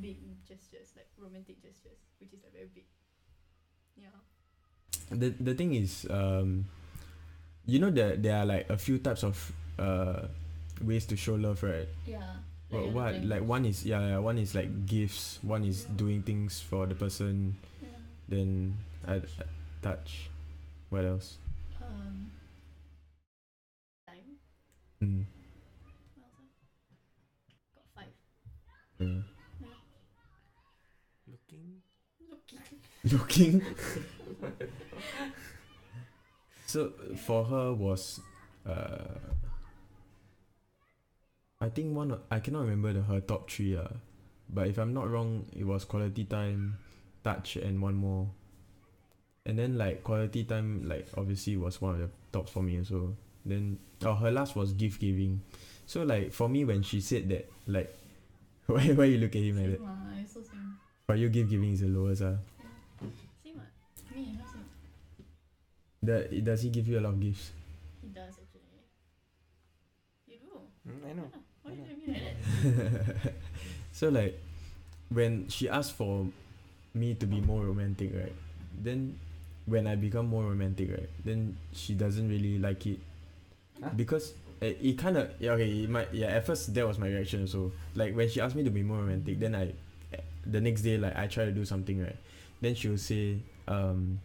big 0.00 0.18
gestures, 0.48 0.92
like 0.96 1.08
romantic 1.18 1.62
gestures, 1.62 2.00
which 2.18 2.32
is 2.34 2.42
like 2.42 2.52
very 2.52 2.70
big. 2.74 2.84
Yeah. 3.96 4.08
The 5.10 5.30
the 5.40 5.54
thing 5.54 5.74
is, 5.74 6.06
um, 6.10 6.66
you 7.66 7.78
know 7.78 7.90
that 7.90 8.22
there 8.22 8.36
are 8.36 8.46
like 8.46 8.68
a 8.70 8.78
few 8.78 8.98
types 8.98 9.24
of 9.24 9.36
uh 9.78 10.26
ways 10.82 11.06
to 11.06 11.16
show 11.16 11.34
love, 11.34 11.62
right? 11.62 11.88
Yeah. 12.06 12.22
What, 12.70 12.82
other 12.82 12.90
what 12.90 13.12
things. 13.14 13.26
like 13.26 13.42
one 13.44 13.64
is 13.64 13.84
yeah, 13.86 14.00
yeah 14.16 14.18
one 14.18 14.38
is 14.38 14.54
like 14.54 14.86
gifts, 14.86 15.38
one 15.42 15.64
is 15.64 15.84
doing 15.84 16.22
things 16.22 16.60
for 16.60 16.86
the 16.86 16.94
person, 16.94 17.56
Yeah. 17.82 17.88
then 18.28 18.76
I, 19.06 19.16
I 19.16 19.22
touch. 19.82 20.30
What 20.90 21.04
else? 21.04 21.38
Um. 21.82 22.30
Time. 24.06 24.38
Mm. 25.02 25.24
What 26.16 26.30
else? 26.34 26.52
Got 27.74 27.84
five. 27.94 28.12
Yeah. 28.98 29.22
looking. 31.28 31.82
Looking. 32.30 33.62
Looking. 33.62 33.62
so 36.66 36.92
for 37.16 37.44
her 37.44 37.72
was 37.72 38.20
uh 38.68 39.18
I 41.60 41.70
think 41.70 41.96
one 41.96 42.10
of, 42.10 42.20
I 42.30 42.40
cannot 42.40 42.60
remember 42.62 42.92
the 42.92 43.02
her 43.02 43.20
top 43.20 43.50
three 43.50 43.76
uh, 43.76 43.88
but 44.50 44.68
if 44.68 44.78
I'm 44.78 44.92
not 44.92 45.08
wrong 45.10 45.46
it 45.56 45.64
was 45.64 45.84
quality 45.84 46.24
time, 46.24 46.76
touch 47.24 47.56
and 47.56 47.80
one 47.80 47.94
more. 47.94 48.28
and 49.46 49.58
then 49.58 49.78
like 49.78 50.02
quality 50.04 50.44
time 50.44 50.88
like 50.88 51.06
obviously 51.16 51.56
was 51.56 51.80
one 51.80 51.94
of 51.94 52.00
the 52.00 52.10
tops 52.32 52.50
for 52.50 52.62
me 52.62 52.78
also 52.78 53.14
then 53.44 53.78
oh 54.04 54.14
her 54.14 54.30
last 54.30 54.56
was 54.56 54.72
gift 54.72 55.00
giving 55.00 55.40
so 55.86 56.02
like 56.02 56.32
for 56.32 56.48
me 56.48 56.64
when 56.64 56.82
she 56.82 57.00
said 57.00 57.28
that 57.28 57.48
like 57.66 57.94
why 58.66 58.88
why 58.92 59.04
you 59.04 59.18
look 59.18 59.36
at 59.36 59.42
him 59.42 59.56
like 59.56 59.78
that 59.78 59.80
same. 60.44 60.76
for 61.06 61.14
you 61.14 61.28
gift 61.28 61.50
giving 61.50 61.72
is 61.72 61.80
the 61.80 61.86
lowest 61.86 62.22
ah 62.22 62.34
Same 63.44 63.54
what? 63.56 64.16
Me, 64.16 64.34
not 64.36 64.48
same. 64.50 64.66
That 66.06 66.44
does 66.44 66.62
he 66.62 66.70
give 66.70 66.88
you 66.88 66.98
a 66.98 67.02
lot 67.02 67.10
of 67.14 67.20
gifts 67.20 67.52
He 68.02 68.08
does 68.08 68.34
actually. 68.40 68.62
You 70.26 70.36
do. 70.38 70.90
Mm, 70.90 71.10
I 71.10 71.12
know. 71.14 71.30
Yeah. 71.32 71.40
Why 71.62 71.72
you 71.72 71.80
look 71.82 71.90
at 71.90 71.98
me 71.98 72.06
like 72.14 73.22
that? 73.24 73.32
so 73.92 74.08
like 74.08 74.38
when 75.10 75.48
she 75.48 75.68
asked 75.68 75.94
for 75.94 76.26
me 76.94 77.14
to 77.14 77.26
be 77.26 77.40
more 77.40 77.62
romantic 77.64 78.12
right 78.14 78.32
then 78.82 79.18
when 79.66 79.86
I 79.86 79.96
become 79.96 80.26
more 80.28 80.44
romantic 80.44 80.90
right 80.90 81.10
then 81.24 81.56
she 81.72 81.94
doesn't 81.94 82.28
really 82.28 82.58
like 82.58 82.86
it 82.86 83.00
Huh? 83.82 83.90
because 83.96 84.32
uh, 84.62 84.66
it 84.66 84.98
kind 84.98 85.18
of 85.18 85.30
yeah 85.38 85.52
okay 85.52 85.68
it 85.84 85.90
might 85.90 86.12
yeah 86.14 86.28
at 86.28 86.46
first 86.46 86.74
that 86.74 86.86
was 86.86 86.98
my 86.98 87.08
reaction 87.08 87.46
so 87.48 87.72
like 87.94 88.16
when 88.16 88.28
she 88.28 88.40
asked 88.40 88.56
me 88.56 88.64
to 88.64 88.70
be 88.70 88.82
more 88.82 88.98
romantic 88.98 89.38
then 89.40 89.54
I 89.54 89.72
eh, 90.14 90.20
the 90.46 90.60
next 90.60 90.82
day 90.82 90.98
like 90.98 91.16
I 91.16 91.26
try 91.26 91.44
to 91.44 91.52
do 91.52 91.64
something 91.64 92.02
right 92.02 92.16
then 92.62 92.74
she 92.74 92.88
will 92.88 92.98
say 92.98 93.38
um 93.68 94.20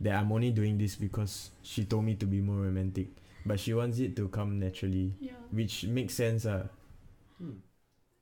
that 0.00 0.14
I'm 0.14 0.30
only 0.32 0.50
doing 0.50 0.78
this 0.78 0.94
because 0.96 1.50
she 1.62 1.84
told 1.84 2.04
me 2.04 2.14
to 2.16 2.26
be 2.26 2.40
more 2.40 2.62
romantic 2.62 3.08
but 3.46 3.58
she 3.58 3.72
wants 3.74 3.98
it 3.98 4.14
to 4.16 4.28
come 4.28 4.58
naturally 4.58 5.14
Yeah. 5.20 5.32
which 5.50 5.84
makes 5.86 6.14
sense 6.14 6.46
ah 6.46 6.68
Hmm. 7.38 7.62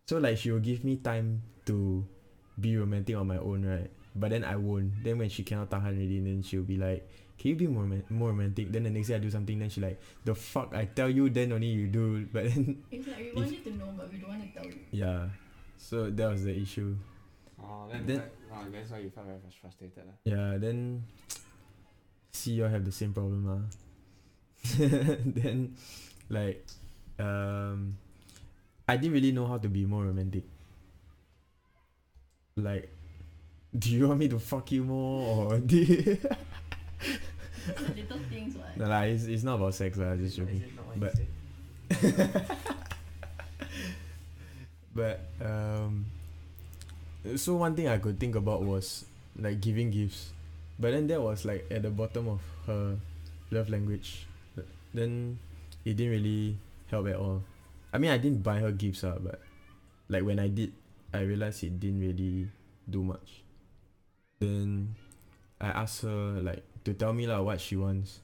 so 0.06 0.18
like 0.18 0.36
she 0.38 0.50
will 0.52 0.60
give 0.64 0.84
me 0.84 0.96
time 1.00 1.42
to 1.66 2.04
be 2.60 2.76
romantic 2.76 3.16
on 3.16 3.26
my 3.28 3.36
own, 3.36 3.64
right? 3.68 3.90
But 4.16 4.32
then 4.32 4.44
I 4.44 4.56
won't. 4.56 5.04
Then 5.04 5.18
when 5.20 5.28
she 5.28 5.44
cannot 5.44 5.68
tahan 5.68 5.92
already, 5.92 6.20
then 6.24 6.40
she'll 6.40 6.64
be 6.64 6.80
like, 6.80 7.04
"Can 7.36 7.52
you 7.52 7.56
be 7.56 7.66
more 7.68 7.84
roman- 7.84 8.04
more 8.08 8.32
romantic?" 8.32 8.72
Then 8.72 8.84
the 8.88 8.92
next 8.92 9.08
day 9.12 9.16
I 9.16 9.20
do 9.20 9.28
something, 9.28 9.58
then 9.60 9.68
she 9.68 9.84
like, 9.84 10.00
"The 10.24 10.32
fuck! 10.32 10.72
I 10.72 10.88
tell 10.88 11.10
you, 11.12 11.28
then 11.28 11.52
only 11.52 11.68
you 11.68 11.88
do." 11.92 12.24
But 12.32 12.48
then 12.48 12.80
It's 12.88 13.04
like 13.08 13.28
we 13.28 13.36
want 13.36 13.52
you 13.52 13.60
to 13.60 13.72
know, 13.76 13.92
but 13.92 14.08
we 14.08 14.16
don't 14.16 14.32
want 14.32 14.40
to 14.40 14.50
tell 14.56 14.64
you. 14.64 14.80
yeah, 14.88 15.28
so 15.76 16.08
that 16.08 16.28
was 16.32 16.44
the 16.48 16.56
issue. 16.56 16.96
Oh, 17.60 17.88
then, 17.92 18.06
Then- 18.08 18.24
that, 18.24 18.32
oh, 18.56 18.64
that's 18.72 18.88
why 18.88 18.98
you 19.04 19.10
felt 19.12 19.26
very 19.28 19.40
frustrated. 19.52 20.04
lah. 20.08 20.16
Yeah, 20.24 20.56
then 20.56 21.04
see 22.36 22.52
you 22.52 22.64
all 22.64 22.70
have 22.70 22.84
the 22.84 22.92
same 22.92 23.12
problem, 23.12 23.48
ah. 23.48 23.64
then 24.76 25.74
like 26.28 26.64
um 27.18 27.96
I 28.88 28.96
didn't 28.96 29.14
really 29.14 29.32
know 29.32 29.46
how 29.46 29.58
to 29.58 29.68
be 29.68 29.84
more 29.86 30.04
romantic. 30.04 30.44
Like 32.56 32.88
do 33.78 33.90
you 33.90 34.08
want 34.08 34.20
me 34.20 34.28
to 34.28 34.38
fuck 34.38 34.72
you 34.72 34.84
more 34.84 35.52
or 35.54 35.58
do 35.60 35.76
you 35.76 36.18
It's 37.68 37.82
the 37.82 37.94
little 37.94 38.18
things, 38.30 38.54
what? 38.56 38.76
No 38.78 38.86
lah, 38.86 39.02
it's, 39.10 39.24
it's 39.26 39.42
not 39.42 39.56
about 39.56 39.74
sex 39.74 39.98
lah, 39.98 40.14
just 40.16 40.36
joking. 40.38 40.62
it 40.62 40.70
not 40.76 40.86
what 40.86 40.96
you 40.96 41.02
But- 41.02 42.56
But 44.94 45.20
um 45.44 46.06
so 47.36 47.56
one 47.56 47.74
thing 47.74 47.88
I 47.88 47.98
could 47.98 48.18
think 48.18 48.34
about 48.36 48.62
was 48.62 49.04
like 49.38 49.60
giving 49.60 49.90
gifts. 49.90 50.30
But 50.78 50.92
then 50.92 51.06
that 51.08 51.20
was 51.20 51.44
like 51.44 51.66
at 51.70 51.82
the 51.82 51.90
bottom 51.90 52.28
of 52.28 52.40
her 52.66 52.96
love 53.50 53.68
language. 53.70 54.26
Then 54.92 55.38
it 55.84 55.96
didn't 55.96 56.12
really 56.12 56.56
help 56.90 57.08
at 57.08 57.16
all. 57.16 57.42
I 57.92 57.98
mean 57.98 58.10
I 58.10 58.18
didn't 58.18 58.42
buy 58.42 58.60
her 58.60 58.72
gifts 58.72 59.04
ah, 59.04 59.16
but 59.20 59.40
like 60.08 60.22
when 60.22 60.38
I 60.38 60.48
did 60.48 60.72
I 61.12 61.20
realized 61.24 61.64
it 61.64 61.80
didn't 61.80 62.00
really 62.00 62.48
do 62.88 63.02
much. 63.02 63.42
Then 64.38 64.94
I 65.60 65.68
asked 65.68 66.02
her 66.02 66.40
like 66.44 66.62
to 66.84 66.92
tell 66.92 67.12
me 67.12 67.26
lah 67.26 67.40
what 67.40 67.60
she 67.60 67.76
wants. 67.76 68.20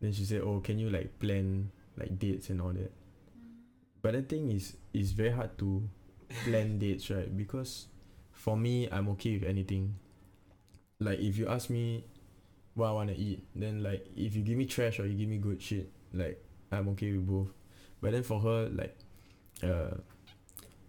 Then 0.00 0.12
she 0.12 0.24
said, 0.26 0.42
"Oh, 0.42 0.60
can 0.60 0.78
you 0.78 0.90
like 0.90 1.16
plan 1.22 1.70
like 1.96 2.18
dates 2.18 2.50
and 2.50 2.60
all 2.60 2.74
that?" 2.74 2.92
But 4.02 4.18
the 4.18 4.22
thing 4.22 4.50
is, 4.50 4.74
it's 4.92 5.14
very 5.14 5.30
hard 5.30 5.56
to 5.62 5.88
plan 6.44 6.78
dates, 6.82 7.08
right? 7.08 7.30
Because 7.30 7.86
for 8.34 8.58
me, 8.58 8.90
I'm 8.90 9.08
okay 9.16 9.38
with 9.38 9.48
anything. 9.48 9.94
Like 11.02 11.18
if 11.18 11.36
you 11.36 11.48
ask 11.48 11.70
me 11.70 12.04
what 12.74 12.88
I 12.88 12.92
wanna 12.92 13.12
eat, 13.16 13.44
then 13.54 13.82
like 13.82 14.06
if 14.16 14.34
you 14.34 14.42
give 14.42 14.56
me 14.56 14.66
trash 14.66 14.98
or 15.00 15.06
you 15.06 15.14
give 15.14 15.28
me 15.28 15.38
good 15.38 15.60
shit, 15.60 15.90
like 16.12 16.42
I'm 16.70 16.88
okay 16.90 17.12
with 17.12 17.26
both. 17.26 17.48
But 18.00 18.12
then 18.12 18.22
for 18.22 18.40
her, 18.40 18.68
like, 18.70 18.96
uh, 19.62 19.96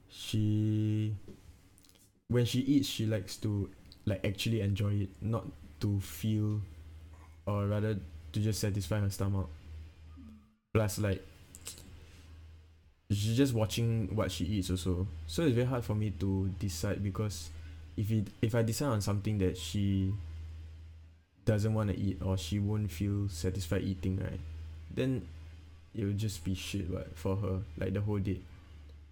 she 0.10 1.16
when 2.28 2.46
she 2.46 2.60
eats, 2.60 2.88
she 2.88 3.06
likes 3.06 3.38
to 3.38 3.70
like 4.06 4.26
actually 4.26 4.62
enjoy 4.62 4.94
it, 4.94 5.10
not 5.22 5.46
to 5.82 6.00
feel, 6.00 6.62
or 7.46 7.68
rather 7.68 8.00
to 8.32 8.40
just 8.40 8.60
satisfy 8.60 9.00
her 9.00 9.10
stomach. 9.10 9.50
Plus, 10.74 10.98
like 10.98 11.24
she's 13.14 13.38
just 13.38 13.54
watching 13.54 14.16
what 14.16 14.32
she 14.32 14.46
eats 14.46 14.70
also 14.70 15.08
so 15.28 15.44
it's 15.44 15.54
very 15.54 15.68
hard 15.68 15.84
for 15.84 15.94
me 15.96 16.12
to 16.12 16.50
decide 16.60 17.04
because 17.04 17.50
if 17.98 18.10
it 18.12 18.28
if 18.42 18.56
I 18.56 18.62
decide 18.64 18.88
on 18.88 19.02
something 19.02 19.38
that 19.40 19.58
she 19.58 20.14
doesn't 21.46 21.74
want 21.74 21.90
to 21.92 21.98
eat 22.00 22.22
or 22.24 22.38
she 22.38 22.60
won't 22.60 22.90
feel 22.92 23.28
satisfied 23.28 23.84
eating 23.84 24.18
right 24.18 24.40
then 24.94 25.28
it 25.94 26.06
will 26.06 26.14
just 26.18 26.44
be 26.44 26.56
shit 26.56 26.90
what 26.90 27.16
for 27.18 27.36
her 27.38 27.60
like 27.78 27.94
the 27.94 28.02
whole 28.02 28.18
date 28.20 28.42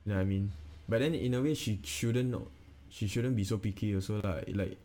you 0.06 0.12
know 0.12 0.16
what 0.16 0.22
I 0.22 0.26
mean 0.26 0.52
but 0.88 1.00
then 1.00 1.14
in 1.14 1.34
a 1.34 1.42
way 1.42 1.54
she 1.54 1.80
shouldn't 1.84 2.30
know 2.32 2.48
she 2.90 3.08
shouldn't 3.08 3.36
be 3.36 3.44
so 3.44 3.58
picky 3.58 3.94
also 3.96 4.22
lah 4.24 4.40
like 4.56 4.78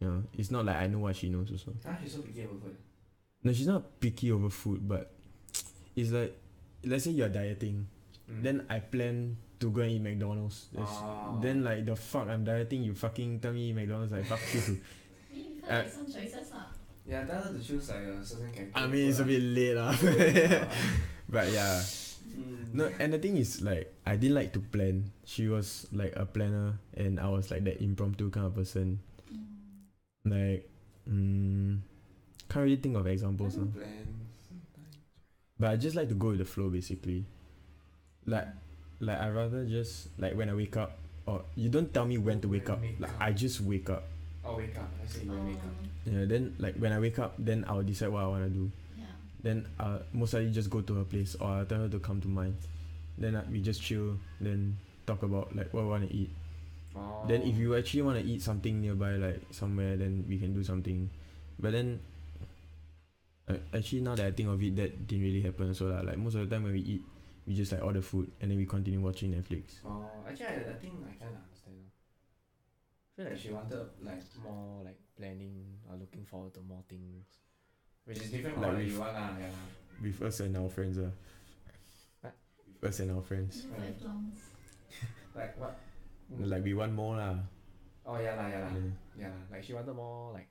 you 0.00 0.06
know 0.06 0.22
it's 0.36 0.50
not 0.50 0.64
like 0.66 0.76
I 0.76 0.86
know 0.86 0.98
what 1.00 1.16
she 1.16 1.28
knows 1.30 1.50
also 1.50 1.72
Ah, 1.88 1.96
she's 2.02 2.12
so 2.12 2.20
picky 2.22 2.44
about 2.44 2.60
food. 2.62 2.76
no 3.42 3.52
she's 3.52 3.66
not 3.66 3.98
picky 4.00 4.30
over 4.30 4.50
food 4.50 4.86
but 4.86 5.10
it's 5.96 6.10
like 6.12 6.36
let's 6.84 7.04
say 7.04 7.10
you're 7.12 7.28
dieting 7.32 7.86
Mm. 8.30 8.42
then 8.46 8.56
I 8.70 8.78
plan 8.78 9.34
to 9.60 9.70
go 9.70 9.80
and 9.82 9.92
eat 9.92 10.02
McDonald's. 10.02 10.68
That's- 10.72 10.88
Ah. 10.90 11.38
Then 11.40 11.62
like 11.62 11.84
the 11.86 11.94
fuck 11.96 12.28
I'm 12.28 12.44
dieting, 12.44 12.82
you 12.82 12.94
fucking 12.94 13.40
tell 13.40 13.52
me 13.52 13.70
eat 13.70 13.76
McDonald's 13.76 14.12
like 14.12 14.24
fuck 14.26 14.40
you. 14.54 14.80
We 15.32 15.46
Uh, 15.70 15.84
some 15.86 16.06
choices 16.08 16.50
lah. 16.50 16.66
Yeah, 17.06 17.24
tell 17.28 17.42
her 17.42 17.52
to 17.52 17.60
choose 17.62 17.88
like 17.92 18.02
a 18.08 18.24
certain 18.24 18.50
category. 18.50 18.72
I 18.74 18.86
mean 18.88 19.08
it's 19.08 19.20
a 19.20 19.24
bit 19.28 19.42
late 19.42 19.76
lah. 19.76 19.92
but 21.28 21.46
yeah. 21.52 21.78
Mm. 22.30 22.72
No 22.74 22.88
and 22.98 23.12
the 23.12 23.18
thing 23.20 23.36
is 23.36 23.60
like 23.60 23.92
I 24.06 24.16
didn't 24.16 24.34
like 24.34 24.52
to 24.56 24.60
plan. 24.60 25.12
She 25.28 25.46
was 25.48 25.86
like 25.92 26.14
a 26.16 26.24
planner 26.24 26.80
and 26.96 27.20
I 27.20 27.28
was 27.28 27.50
like 27.50 27.64
that 27.68 27.82
impromptu 27.84 28.30
kind 28.30 28.46
of 28.48 28.54
person. 28.56 29.00
Like 30.24 30.68
mm, 31.08 31.80
can't 32.48 32.64
really 32.64 32.76
think 32.80 32.96
of 32.96 33.06
examples 33.06 33.56
now. 33.56 33.68
Plan. 33.74 34.08
But 35.60 35.70
I 35.70 35.76
just 35.76 35.94
like 35.96 36.08
to 36.08 36.16
go 36.16 36.28
with 36.32 36.38
the 36.40 36.48
flow 36.48 36.70
basically. 36.70 37.26
Like 38.26 38.48
like 39.00 39.18
I 39.20 39.28
rather 39.30 39.64
just 39.64 40.08
like 40.18 40.36
when 40.36 40.48
I 40.48 40.54
wake 40.54 40.76
up 40.76 40.96
or 41.26 41.42
you 41.56 41.68
don't 41.68 41.92
tell 41.92 42.04
me 42.06 42.18
when 42.18 42.40
to 42.40 42.48
wake 42.48 42.68
up. 42.70 42.80
Wake 42.80 43.00
Like 43.00 43.10
up. 43.10 43.20
I 43.20 43.32
just 43.32 43.60
wake 43.60 43.88
up. 43.90 44.04
Oh, 44.44 44.56
wake 44.56 44.76
up. 44.76 44.88
I 45.02 45.06
say 45.08 45.24
you 45.24 45.32
wake 45.32 45.56
up. 45.60 45.74
Yeah, 46.06 46.24
then 46.24 46.56
like 46.58 46.76
when 46.76 46.92
I 46.92 46.98
wake 47.00 47.18
up, 47.18 47.34
then 47.38 47.64
I'll 47.68 47.82
decide 47.82 48.08
what 48.08 48.24
I 48.24 48.26
wanna 48.26 48.48
do. 48.48 48.70
yeah. 48.98 49.04
Then 49.42 49.66
uh, 49.78 49.98
most 50.12 50.32
likely 50.34 50.50
just 50.50 50.70
go 50.70 50.80
to 50.80 50.94
her 51.00 51.04
place 51.04 51.36
or 51.40 51.48
I'll 51.60 51.66
tell 51.66 51.80
her 51.80 51.88
to 51.88 51.98
come 52.00 52.20
to 52.22 52.28
mine. 52.28 52.56
Then 53.18 53.36
uh, 53.36 53.44
we 53.50 53.60
just 53.60 53.82
chill. 53.82 54.16
Then 54.40 54.76
talk 55.06 55.22
about 55.22 55.54
like 55.56 55.72
what 55.72 55.84
we 55.84 55.90
wanna 55.90 56.08
eat. 56.10 56.30
Oh. 56.96 57.24
Then 57.28 57.42
if 57.42 57.56
you 57.56 57.76
actually 57.76 58.02
wanna 58.02 58.20
eat 58.24 58.42
something 58.42 58.80
nearby, 58.80 59.16
like 59.16 59.40
somewhere, 59.52 59.96
then 59.96 60.24
we 60.28 60.38
can 60.38 60.52
do 60.52 60.64
something. 60.64 61.08
But 61.60 61.72
then, 61.72 62.00
uh, 63.48 63.60
actually 63.76 64.00
now 64.00 64.14
that 64.16 64.26
I 64.26 64.30
think 64.32 64.48
of 64.48 64.62
it, 64.62 64.74
that 64.76 65.06
didn't 65.06 65.24
really 65.24 65.42
happen. 65.42 65.74
So 65.74 65.86
lah, 65.86 66.00
like 66.00 66.16
most 66.18 66.34
of 66.34 66.48
the 66.48 66.50
time 66.56 66.64
when 66.64 66.72
we 66.72 66.80
eat, 66.80 67.02
we 67.46 67.54
just 67.54 67.72
like 67.72 67.82
order 67.82 68.02
food 68.02 68.30
and 68.40 68.50
then 68.50 68.58
we 68.58 68.66
continue 68.66 69.00
watching 69.00 69.32
Netflix. 69.32 69.80
Oh, 69.84 70.04
actually, 70.28 70.46
I, 70.46 70.70
I 70.70 70.76
think 70.80 70.94
I 71.04 71.12
kind 71.18 71.32
of 71.34 71.42
understand. 71.44 71.76
now. 71.76 71.90
I 73.10 73.10
feel 73.16 73.24
like 73.30 73.38
she 73.40 73.50
wanted 73.50 73.86
like 74.02 74.22
more 74.42 74.84
like 74.84 74.98
planning 75.18 75.64
or 75.88 75.96
looking 75.96 76.24
forward 76.24 76.54
to 76.54 76.60
more 76.60 76.82
things, 76.88 77.26
which 78.04 78.18
is 78.18 78.30
different 78.30 78.54
from 78.56 78.64
Like 78.64 78.74
what 78.74 78.84
you 78.86 78.98
want 78.98 79.14
lah. 79.14 79.30
Yeah. 79.38 79.50
With 80.02 80.22
us 80.22 80.40
and 80.40 80.56
our 80.56 80.68
friends, 80.68 80.96
uh. 80.98 81.10
What? 82.22 82.34
With 82.80 82.90
us 82.90 83.00
and 83.00 83.10
our 83.12 83.22
friends. 83.22 83.64
You 83.64 83.70
five 83.76 84.00
lungs. 84.04 84.40
Like 85.34 85.58
what? 85.60 85.78
Like 86.38 86.64
we 86.64 86.74
want 86.74 86.92
more 86.92 87.16
lah. 87.16 87.36
Oh 88.06 88.16
yeah 88.18 88.34
lah, 88.34 88.48
yeah 88.48 88.60
lah, 88.64 88.72
Yeah. 88.72 89.28
yeah. 89.28 89.34
Like 89.52 89.62
she 89.64 89.74
wanted 89.74 89.92
more 89.94 90.32
like 90.32 90.48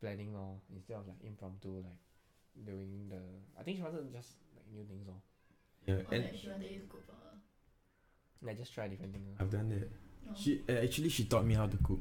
planning 0.00 0.34
lor 0.34 0.58
instead 0.74 0.96
of 0.98 1.06
like 1.06 1.22
impromptu 1.22 1.78
like 1.84 2.00
doing 2.66 3.06
the. 3.08 3.20
I 3.58 3.62
think 3.62 3.76
she 3.78 3.82
wanted 3.84 4.10
just 4.12 4.36
like 4.56 4.66
new 4.72 4.82
things 4.84 5.06
lor. 5.06 5.20
Yeah, 5.86 6.02
and 6.10 6.24
like 6.24 6.34
she 6.36 6.48
wanted 6.48 6.70
you 6.70 6.80
to 6.80 6.86
cook 6.86 7.04
for 7.06 7.12
her. 7.12 7.36
Like 8.42 8.58
just 8.58 8.74
try 8.74 8.88
different 8.88 9.12
things. 9.12 9.36
I've 9.40 9.50
done 9.50 9.68
that. 9.70 9.90
No. 10.26 10.34
She 10.34 10.60
uh, 10.68 10.72
actually 10.82 11.08
she 11.08 11.24
taught 11.24 11.44
me 11.46 11.54
how 11.54 11.66
to 11.66 11.76
cook. 11.78 12.00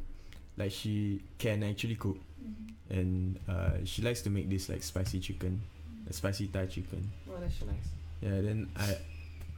Like 0.57 0.71
she 0.71 1.21
can 1.37 1.63
actually 1.63 1.95
cook, 1.95 2.17
Mhm. 2.39 2.73
and 2.89 3.39
uh, 3.47 3.83
she 3.83 4.01
likes 4.01 4.21
to 4.23 4.29
make 4.29 4.49
this 4.49 4.69
like 4.69 4.83
spicy 4.83 5.19
chicken, 5.19 5.61
a 6.09 6.13
spicy 6.13 6.47
Thai 6.47 6.65
chicken. 6.67 7.11
Oh, 7.29 7.37
that's 7.39 7.61
nice. 7.63 7.89
Yeah, 8.21 8.41
then 8.41 8.69
I 8.75 8.97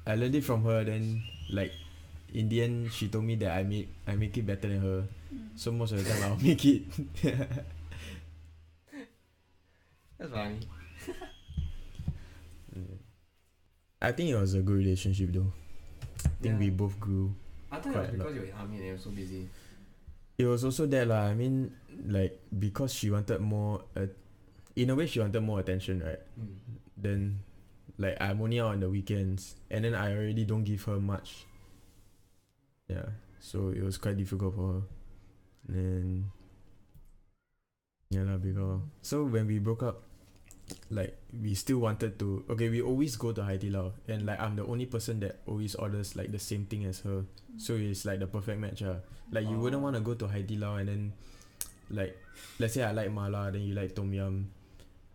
I 0.06 0.16
learned 0.16 0.36
it 0.36 0.44
from 0.44 0.64
her. 0.66 0.84
Then 0.84 1.22
like 1.52 1.72
in 2.34 2.50
the 2.50 2.64
end, 2.64 2.92
she 2.92 3.08
told 3.10 3.26
me 3.26 3.36
that 3.36 3.52
I 3.58 3.64
make 3.64 3.90
I 4.08 4.16
make 4.16 4.36
it 4.38 4.46
better 4.46 4.68
than 4.68 4.82
her. 4.82 5.04
Mm. 5.34 5.54
So 5.56 5.72
most 5.72 5.92
of 5.94 6.04
the 6.04 6.10
time 6.10 6.24
I'll 6.24 6.40
make 6.44 6.66
it. 6.66 6.84
That's 10.18 10.32
funny. 10.32 10.60
Mm. 12.76 12.98
I 14.02 14.12
think 14.12 14.30
it 14.30 14.36
was 14.36 14.54
a 14.54 14.62
good 14.62 14.78
relationship 14.78 15.34
though. 15.34 15.52
I 16.26 16.30
think 16.42 16.60
we 16.60 16.70
both 16.70 17.00
grew. 17.00 17.34
I 17.72 17.78
thought 17.78 17.96
it 17.96 17.98
was 17.98 18.10
a 18.10 18.12
lot. 18.12 18.18
because 18.18 18.36
you 18.36 18.42
were 18.42 18.48
in 18.48 18.54
army 18.54 18.76
and 18.78 18.86
you 18.86 18.92
were 18.94 19.00
so 19.00 19.10
busy. 19.10 19.50
It 20.38 20.46
was 20.46 20.64
also 20.64 20.86
that 20.86 21.08
lah. 21.08 21.26
I 21.26 21.34
mean, 21.34 21.74
like 22.06 22.40
because 22.54 22.94
she 22.94 23.10
wanted 23.10 23.42
more. 23.42 23.82
Uh, 23.96 24.06
in 24.76 24.90
a 24.92 24.96
way, 24.96 25.08
she 25.08 25.20
wanted 25.20 25.42
more 25.42 25.60
attention, 25.60 26.06
right? 26.06 26.22
Mm. 26.40 26.56
Then, 26.96 27.40
like 27.98 28.18
I'm 28.22 28.42
only 28.42 28.62
out 28.62 28.78
on 28.78 28.80
the 28.80 28.90
weekends, 28.90 29.56
and 29.72 29.84
then 29.84 29.96
I 29.96 30.14
already 30.14 30.46
don't 30.46 30.64
give 30.64 30.84
her 30.86 31.02
much. 31.02 31.46
Yeah, 32.88 33.18
so 33.40 33.74
it 33.74 33.82
was 33.82 33.98
quite 33.98 34.18
difficult 34.18 34.54
for 34.56 34.74
her. 34.74 34.82
And 35.74 36.30
yeah 38.10 38.24
lah, 38.24 38.38
because 38.38 38.80
so 39.02 39.26
when 39.26 39.48
we 39.50 39.58
broke 39.60 39.82
up, 39.84 40.07
like 40.90 41.18
we 41.32 41.54
still 41.56 41.80
wanted 41.80 42.20
to. 42.20 42.44
Okay, 42.50 42.70
we 42.70 42.82
always 42.82 43.16
go 43.16 43.32
to 43.32 43.42
Haidilao, 43.42 43.74
Lao, 43.74 43.94
and 44.08 44.26
like 44.26 44.40
I'm 44.40 44.56
the 44.56 44.66
only 44.66 44.86
person 44.86 45.20
that 45.22 45.40
always 45.48 45.76
orders 45.76 46.16
like 46.16 46.32
the 46.32 46.40
same 46.40 46.66
thing 46.66 46.86
as 46.86 47.00
her. 47.02 47.24
So 47.58 47.76
it's 47.76 48.06
like 48.06 48.20
the 48.20 48.28
perfect 48.28 48.60
match. 48.60 48.84
Uh. 48.84 48.96
Like 49.32 49.48
you 49.48 49.60
wouldn't 49.60 49.82
want 49.82 49.96
to 49.96 50.02
go 50.02 50.14
to 50.14 50.26
Haidilao 50.26 50.80
and 50.80 50.88
then, 50.88 51.14
like, 51.92 52.16
let's 52.60 52.74
say 52.74 52.84
I 52.84 52.92
like 52.92 53.12
mala, 53.12 53.52
then 53.52 53.62
you 53.62 53.76
like 53.76 53.94
tom 53.96 54.14
yum. 54.14 54.50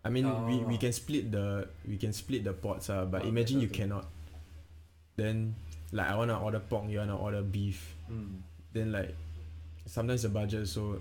I 0.05 0.11
mean, 0.11 0.27
we, 0.47 0.59
we 0.59 0.77
can 0.79 0.93
split 0.93 1.31
the 1.31 1.69
we 1.89 1.97
can 1.97 2.13
split 2.13 2.45
the 2.45 2.53
pots. 2.53 2.91
Uh, 2.91 3.05
but 3.07 3.23
Oh, 3.23 3.29
imagine 3.29 3.61
you 3.61 3.69
cannot. 3.69 4.07
Then, 5.17 5.55
like 5.93 6.09
I 6.11 6.17
wanna 6.17 6.43
order 6.43 6.61
pork, 6.61 6.89
you 6.89 6.99
wanna 6.99 7.17
order 7.17 7.41
beef. 7.43 7.95
Mm. 8.11 8.41
Then 8.73 8.93
like, 8.93 9.15
sometimes 9.87 10.23
the 10.23 10.29
budget 10.29 10.69
so 10.69 11.01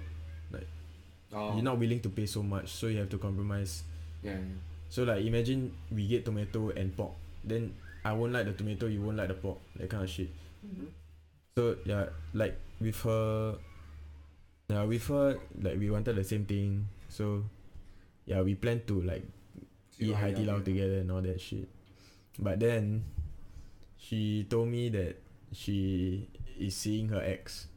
Oh. 1.34 1.54
you're 1.54 1.64
not 1.64 1.80
willing 1.80 2.02
to 2.02 2.10
pay 2.10 2.26
so 2.26 2.44
much, 2.44 2.70
so 2.70 2.88
you 2.88 3.00
have 3.00 3.10
to 3.10 3.18
compromise. 3.18 3.84
Yeah. 4.24 4.38
yeah. 4.38 4.60
So 4.90 5.04
like 5.04 5.24
imagine 5.24 5.72
we 5.92 6.08
get 6.08 6.26
tomato 6.26 6.70
and 6.76 6.96
pork, 6.96 7.16
then 7.44 7.74
I 8.04 8.14
won't 8.14 8.34
like 8.34 8.46
the 8.46 8.54
tomato, 8.54 8.88
you 8.88 9.02
won't 9.02 9.18
like 9.18 9.30
the 9.30 9.40
pork, 9.40 9.60
that 9.78 9.90
kind 9.90 10.04
of 10.04 10.10
shit. 10.10 10.30
Mm-hmm. 10.66 10.92
So 11.56 11.76
yeah, 11.86 12.06
like 12.34 12.60
with 12.80 13.00
her, 13.04 13.56
yeah, 14.70 14.84
with 14.84 15.08
her, 15.08 15.40
like 15.62 15.80
we 15.80 15.90
wanted 15.90 16.16
the 16.16 16.24
same 16.24 16.46
thing. 16.46 16.88
So 17.10 17.44
yeah, 18.26 18.42
we 18.42 18.56
planned 18.56 18.88
to 18.88 19.02
like 19.02 19.24
eat 20.00 20.16
Hai 20.16 20.32
Di 20.32 20.44
Lao 20.44 20.60
together 20.60 21.00
and 21.00 21.12
all 21.12 21.22
that 21.22 21.40
shit. 21.40 21.70
But 22.40 22.60
then 22.60 23.06
she 23.98 24.48
told 24.50 24.70
me 24.70 24.90
that 24.90 25.22
she 25.54 26.28
is 26.60 26.76
seeing 26.76 27.10
her 27.10 27.22
ex. 27.22 27.68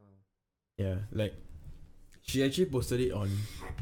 Oh. 0.00 0.20
Yeah, 0.76 1.06
like 1.12 1.34
she 2.22 2.44
actually 2.44 2.66
posted 2.66 3.00
it 3.00 3.12
on 3.12 3.30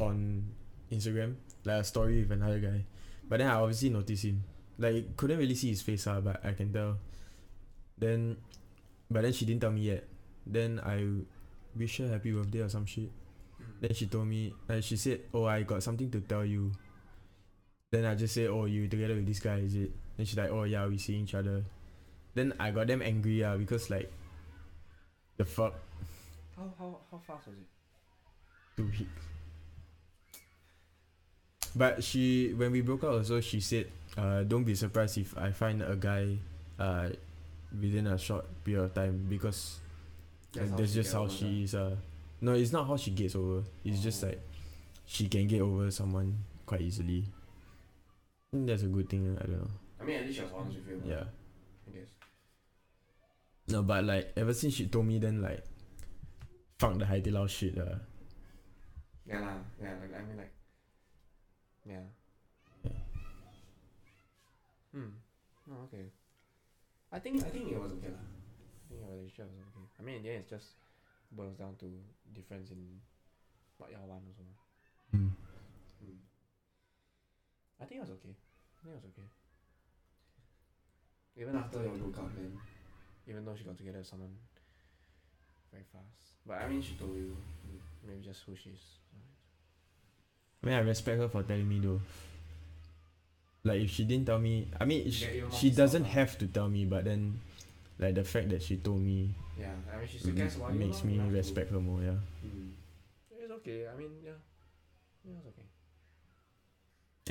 on 0.01 0.55
Instagram, 0.91 1.37
like 1.65 1.81
a 1.81 1.85
story 1.85 2.23
with 2.23 2.33
another 2.33 2.59
guy. 2.61 2.85
But 3.29 3.39
then 3.39 3.49
I 3.49 3.55
obviously 3.55 3.91
noticed 3.91 4.25
him. 4.25 4.43
Like 4.79 5.17
couldn't 5.17 5.39
really 5.39 5.55
see 5.55 5.71
his 5.71 5.83
face, 5.83 6.07
ah, 6.07 6.21
but 6.21 6.45
I 6.45 6.53
can 6.53 6.73
tell. 6.73 6.99
Then 7.99 8.37
but 9.11 9.23
then 9.23 9.33
she 9.33 9.45
didn't 9.45 9.61
tell 9.61 9.71
me 9.73 9.83
yet. 9.83 10.05
Then 10.47 10.81
I 10.85 11.25
wish 11.79 11.99
her 11.99 12.09
happy 12.09 12.33
birthday 12.33 12.61
or 12.61 12.69
some 12.69 12.87
shit. 12.87 13.11
Then 13.81 13.95
she 13.95 14.07
told 14.07 14.27
me 14.29 14.53
uh, 14.69 14.81
she 14.81 14.97
said, 14.97 15.21
Oh 15.33 15.45
I 15.45 15.63
got 15.63 15.83
something 15.83 16.11
to 16.11 16.21
tell 16.21 16.45
you. 16.45 16.73
Then 17.91 18.05
I 18.05 18.15
just 18.15 18.35
say, 18.35 18.47
Oh 18.49 18.65
you 18.67 18.89
together 18.89 19.15
with 19.15 19.27
this 19.27 19.41
guy, 19.41 19.59
is 19.59 19.75
it? 19.75 19.93
Then 20.17 20.27
she's 20.27 20.37
like, 20.37 20.51
Oh 20.51 20.65
yeah, 20.65 20.87
we 20.87 20.99
see 20.99 21.15
each 21.17 21.35
other. 21.35 21.65
Then 22.35 22.53
I 22.59 22.71
got 22.73 22.89
them 22.89 23.01
angry 23.03 23.45
ah 23.45 23.57
because 23.57 23.91
like 23.91 24.13
the 25.37 25.45
fuck 25.45 25.75
How 26.57 26.73
how 26.79 26.99
how 27.11 27.19
fast 27.27 27.47
was 27.47 27.57
it? 27.57 27.69
two 28.77 28.87
weeks. 28.87 29.23
But 31.77 32.05
she 32.05 32.53
when 32.55 32.71
we 32.71 32.81
broke 32.83 33.03
up 33.05 33.11
also 33.19 33.41
she 33.41 33.61
said, 33.61 33.91
uh, 34.17 34.43
don't 34.45 34.63
be 34.65 34.75
surprised 34.75 35.19
if 35.19 35.37
I 35.37 35.51
find 35.51 35.83
a 35.83 35.97
guy 35.97 36.39
uh 36.79 37.09
within 37.75 38.07
a 38.07 38.19
short 38.19 38.47
period 38.63 38.85
of 38.85 38.95
time 38.95 39.27
because 39.29 39.81
That's 40.53 40.71
that's, 40.71 40.81
that's 40.81 40.95
just 40.95 41.13
how 41.13 41.27
she 41.27 41.65
is 41.67 41.75
uh 41.75 41.97
no 42.41 42.55
it's 42.55 42.71
not 42.71 42.87
how 42.87 42.97
she 42.97 43.11
gets 43.11 43.35
over. 43.35 43.65
It's 43.85 43.99
just 44.03 44.23
Oh. 44.23 44.29
like 44.29 44.41
she 45.07 45.27
can 45.29 45.47
get 45.51 45.61
over 45.63 45.91
someone 45.91 46.39
quite 46.65 46.81
easily. 46.83 47.25
That's 48.53 48.83
a 48.83 48.87
good 48.87 49.09
thing, 49.11 49.37
I 49.37 49.43
don't 49.47 49.59
know. 49.59 49.71
I 50.01 50.05
mean, 50.05 50.17
at 50.23 50.27
least 50.27 50.39
she 50.39 50.43
was 50.47 50.53
honest 50.55 50.79
with 50.79 50.87
you. 50.89 51.11
Yeah. 51.11 51.25
I 51.87 51.91
guess. 51.91 52.11
No 53.67 53.83
but 53.83 54.05
like 54.05 54.31
ever 54.37 54.55
since 54.55 54.75
she 54.75 54.87
told 54.87 55.07
me 55.07 55.19
then 55.19 55.43
like 55.43 55.65
fuck 56.79 56.95
the 56.99 57.07
Hai 57.07 57.19
Di 57.19 57.31
Lao 57.35 57.49
shit 57.51 57.75
uh 57.79 57.99
Yeah 59.27 59.41
lah. 59.43 59.59
Yeah. 59.83 59.99
Like 59.99 60.15
I 60.15 60.23
mean 60.23 60.39
like. 60.39 60.54
Yeah. 61.89 62.07
Yeah. 62.85 62.91
Hmm. 64.93 65.13
Oh, 65.71 65.85
okay. 65.89 66.07
I 67.13 67.19
think 67.19 67.43
I 67.45 67.51
think 67.51 67.71
it 67.71 67.81
was 67.81 67.93
okay. 67.93 68.09
I 68.09 68.85
think 68.89 69.01
your 69.01 69.11
relationship 69.11 69.47
was 69.53 69.61
okay. 69.61 69.87
I 69.99 70.03
mean, 70.03 70.17
in 70.17 70.23
the 70.23 70.31
end, 70.31 70.45
it 70.45 70.51
just 70.51 70.77
boils 71.31 71.57
down 71.57 71.77
to 71.81 71.87
difference 72.35 72.71
in 72.71 73.01
what 73.79 73.91
y'all 73.91 74.07
want 74.07 74.23
also. 74.29 74.43
mm. 75.15 75.31
Hmm. 76.01 76.19
I 77.81 77.85
think 77.85 77.99
it 78.01 78.05
was 78.07 78.11
okay. 78.19 78.35
I 78.35 78.79
think 78.85 78.93
it 78.97 79.01
was 79.03 79.09
okay. 79.13 79.29
Even 81.37 81.57
after 81.57 81.83
you 81.83 81.91
broke 81.99 82.19
up, 82.19 82.31
then 82.37 82.57
even 83.27 83.45
though 83.45 83.55
she 83.57 83.65
got 83.65 83.77
together 83.77 83.99
with 83.99 84.07
someone 84.07 84.31
very 85.73 85.85
fast, 85.93 86.39
but 86.47 86.63
I 86.63 86.69
mean, 86.69 86.81
she 86.83 86.95
told 86.95 87.17
you 87.17 87.37
maybe 88.07 88.23
just 88.23 88.43
who 88.47 88.55
she 88.55 88.71
is. 88.71 89.04
I 90.65 90.67
mean, 90.67 90.75
I 90.77 90.81
respect 90.81 91.21
her 91.21 91.29
for 91.29 91.43
telling 91.45 91.69
me 91.69 91.79
though. 91.79 92.01
Like 93.65 93.83
if 93.83 93.91
she 93.91 94.05
didn't 94.05 94.27
tell 94.27 94.39
me, 94.39 94.69
I 94.81 94.85
mean, 94.85 95.11
she, 95.11 95.43
she 95.53 95.71
doesn't 95.71 96.05
lah. 96.05 96.09
have 96.17 96.39
to 96.39 96.47
tell 96.47 96.69
me, 96.69 96.85
but 96.87 97.05
then, 97.05 97.41
like 97.99 98.15
the 98.15 98.25
fact 98.25 98.49
that 98.49 98.63
she 98.63 98.77
told 98.77 99.01
me 99.01 99.35
Yeah, 99.61 99.73
I 99.93 99.99
mean, 99.99 100.09
she 100.09 100.19
still 100.19 100.35
cares 100.35 100.57
makes 100.73 101.05
me 101.05 101.15
enough 101.17 101.29
to- 101.29 101.37
respect 101.37 101.71
her 101.71 101.81
more. 101.81 102.01
Yeah. 102.01 102.17
Mm. 102.45 102.73
It's 103.37 103.53
okay. 103.61 103.87
I 103.89 103.97
mean, 103.97 104.11
yeah, 104.25 104.37
yeah, 105.25 105.37
it's 105.37 105.49
okay. 105.53 105.69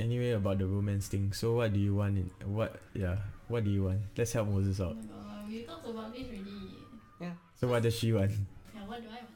Anyway, 0.02 0.30
about 0.30 0.58
the 0.58 0.66
romance 0.66 1.06
thing. 1.06 1.32
So 1.32 1.54
what 1.62 1.72
do 1.72 1.78
you 1.78 1.94
want? 1.94 2.18
In 2.18 2.30
what? 2.46 2.78
Yeah. 2.94 3.18
What 3.46 3.62
do 3.64 3.70
you 3.70 3.84
want? 3.84 4.00
Let's 4.16 4.32
help 4.32 4.48
Moses 4.48 4.80
Oh 4.80 4.86
out. 4.90 4.96
my 4.96 5.02
god, 5.06 5.48
we 5.48 5.62
talked 5.62 5.86
about 5.86 6.10
this 6.14 6.22
already. 6.26 6.74
Yeah. 7.20 7.34
So 7.60 7.68
what 7.68 7.82
does 7.82 7.94
she 7.94 8.12
want? 8.12 8.30
Yeah, 8.74 8.86
what 8.86 9.02
do 9.02 9.06
I 9.10 9.22
want? 9.22 9.30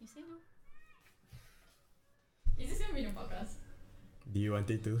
You 0.00 0.06
say 0.06 0.20
no. 0.22 0.38
Is 2.58 2.68
this 2.70 2.78
gonna 2.78 2.94
be 2.94 3.00
in 3.04 3.14
the 3.14 3.20
podcast? 3.20 3.54
Do 4.32 4.40
you 4.40 4.52
want 4.52 4.70
it 4.70 4.82
to? 4.84 5.00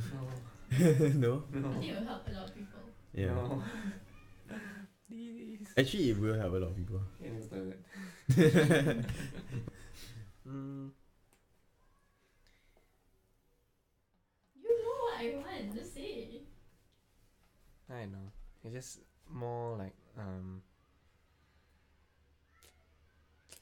no. 1.14 1.44
no, 1.52 1.68
I 1.70 1.72
think 1.78 1.84
it 1.92 1.98
will 2.00 2.06
help 2.06 2.26
a 2.28 2.32
lot 2.32 2.48
of 2.48 2.54
people. 2.54 2.80
Yeah. 3.14 3.26
no. 3.26 3.62
Please. 5.08 5.68
Actually, 5.76 6.10
it 6.10 6.18
will 6.18 6.38
help 6.38 6.52
a 6.54 6.56
lot 6.56 6.70
of 6.70 6.76
people. 6.76 7.00
Yeah, 7.22 7.30
it's 7.38 7.48
the- 7.48 7.76
mm, 10.48 10.90
You 14.56 14.82
know 14.82 14.94
what 15.04 15.20
I 15.20 15.34
want, 15.36 15.74
just 15.74 15.94
say. 15.94 16.40
I 17.90 18.06
know. 18.06 18.32
It's 18.64 18.74
just 18.74 19.00
more 19.30 19.76
like 19.76 19.94
um. 20.18 20.62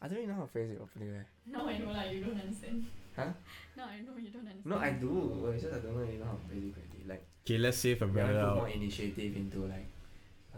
I 0.03 0.09
don't 0.11 0.19
even 0.19 0.31
know 0.35 0.43
how 0.43 0.47
to 0.51 0.53
phrase 0.53 0.71
it 0.75 0.79
properly. 0.83 1.15
eh. 1.15 1.23
Now 1.47 1.63
I 1.71 1.79
know 1.79 1.93
like 1.95 2.11
you 2.11 2.21
don't 2.27 2.41
understand. 2.41 2.87
Huh? 3.15 3.31
Now 3.79 3.87
I 3.87 4.01
know 4.03 4.19
you 4.19 4.31
don't 4.35 4.43
understand. 4.51 4.67
No, 4.67 4.77
I 4.83 4.91
do. 4.99 5.47
It's 5.55 5.63
just 5.63 5.75
I 5.75 5.79
don't 5.79 5.95
really 5.95 6.19
know 6.19 6.27
how 6.27 6.35
to 6.43 6.45
phrase 6.51 6.65
it 6.67 6.75
correctly. 6.75 7.03
Like. 7.07 7.23
Okay, 7.47 7.59
let's 7.59 7.79
save 7.79 8.03
a 8.03 8.07
You 8.07 8.13
brother 8.13 8.35
want 8.35 8.43
to 8.43 8.43
put 8.43 8.51
out. 8.51 8.57
more 8.67 8.69
initiative 8.75 9.33
into 9.39 9.59
like 9.71 9.87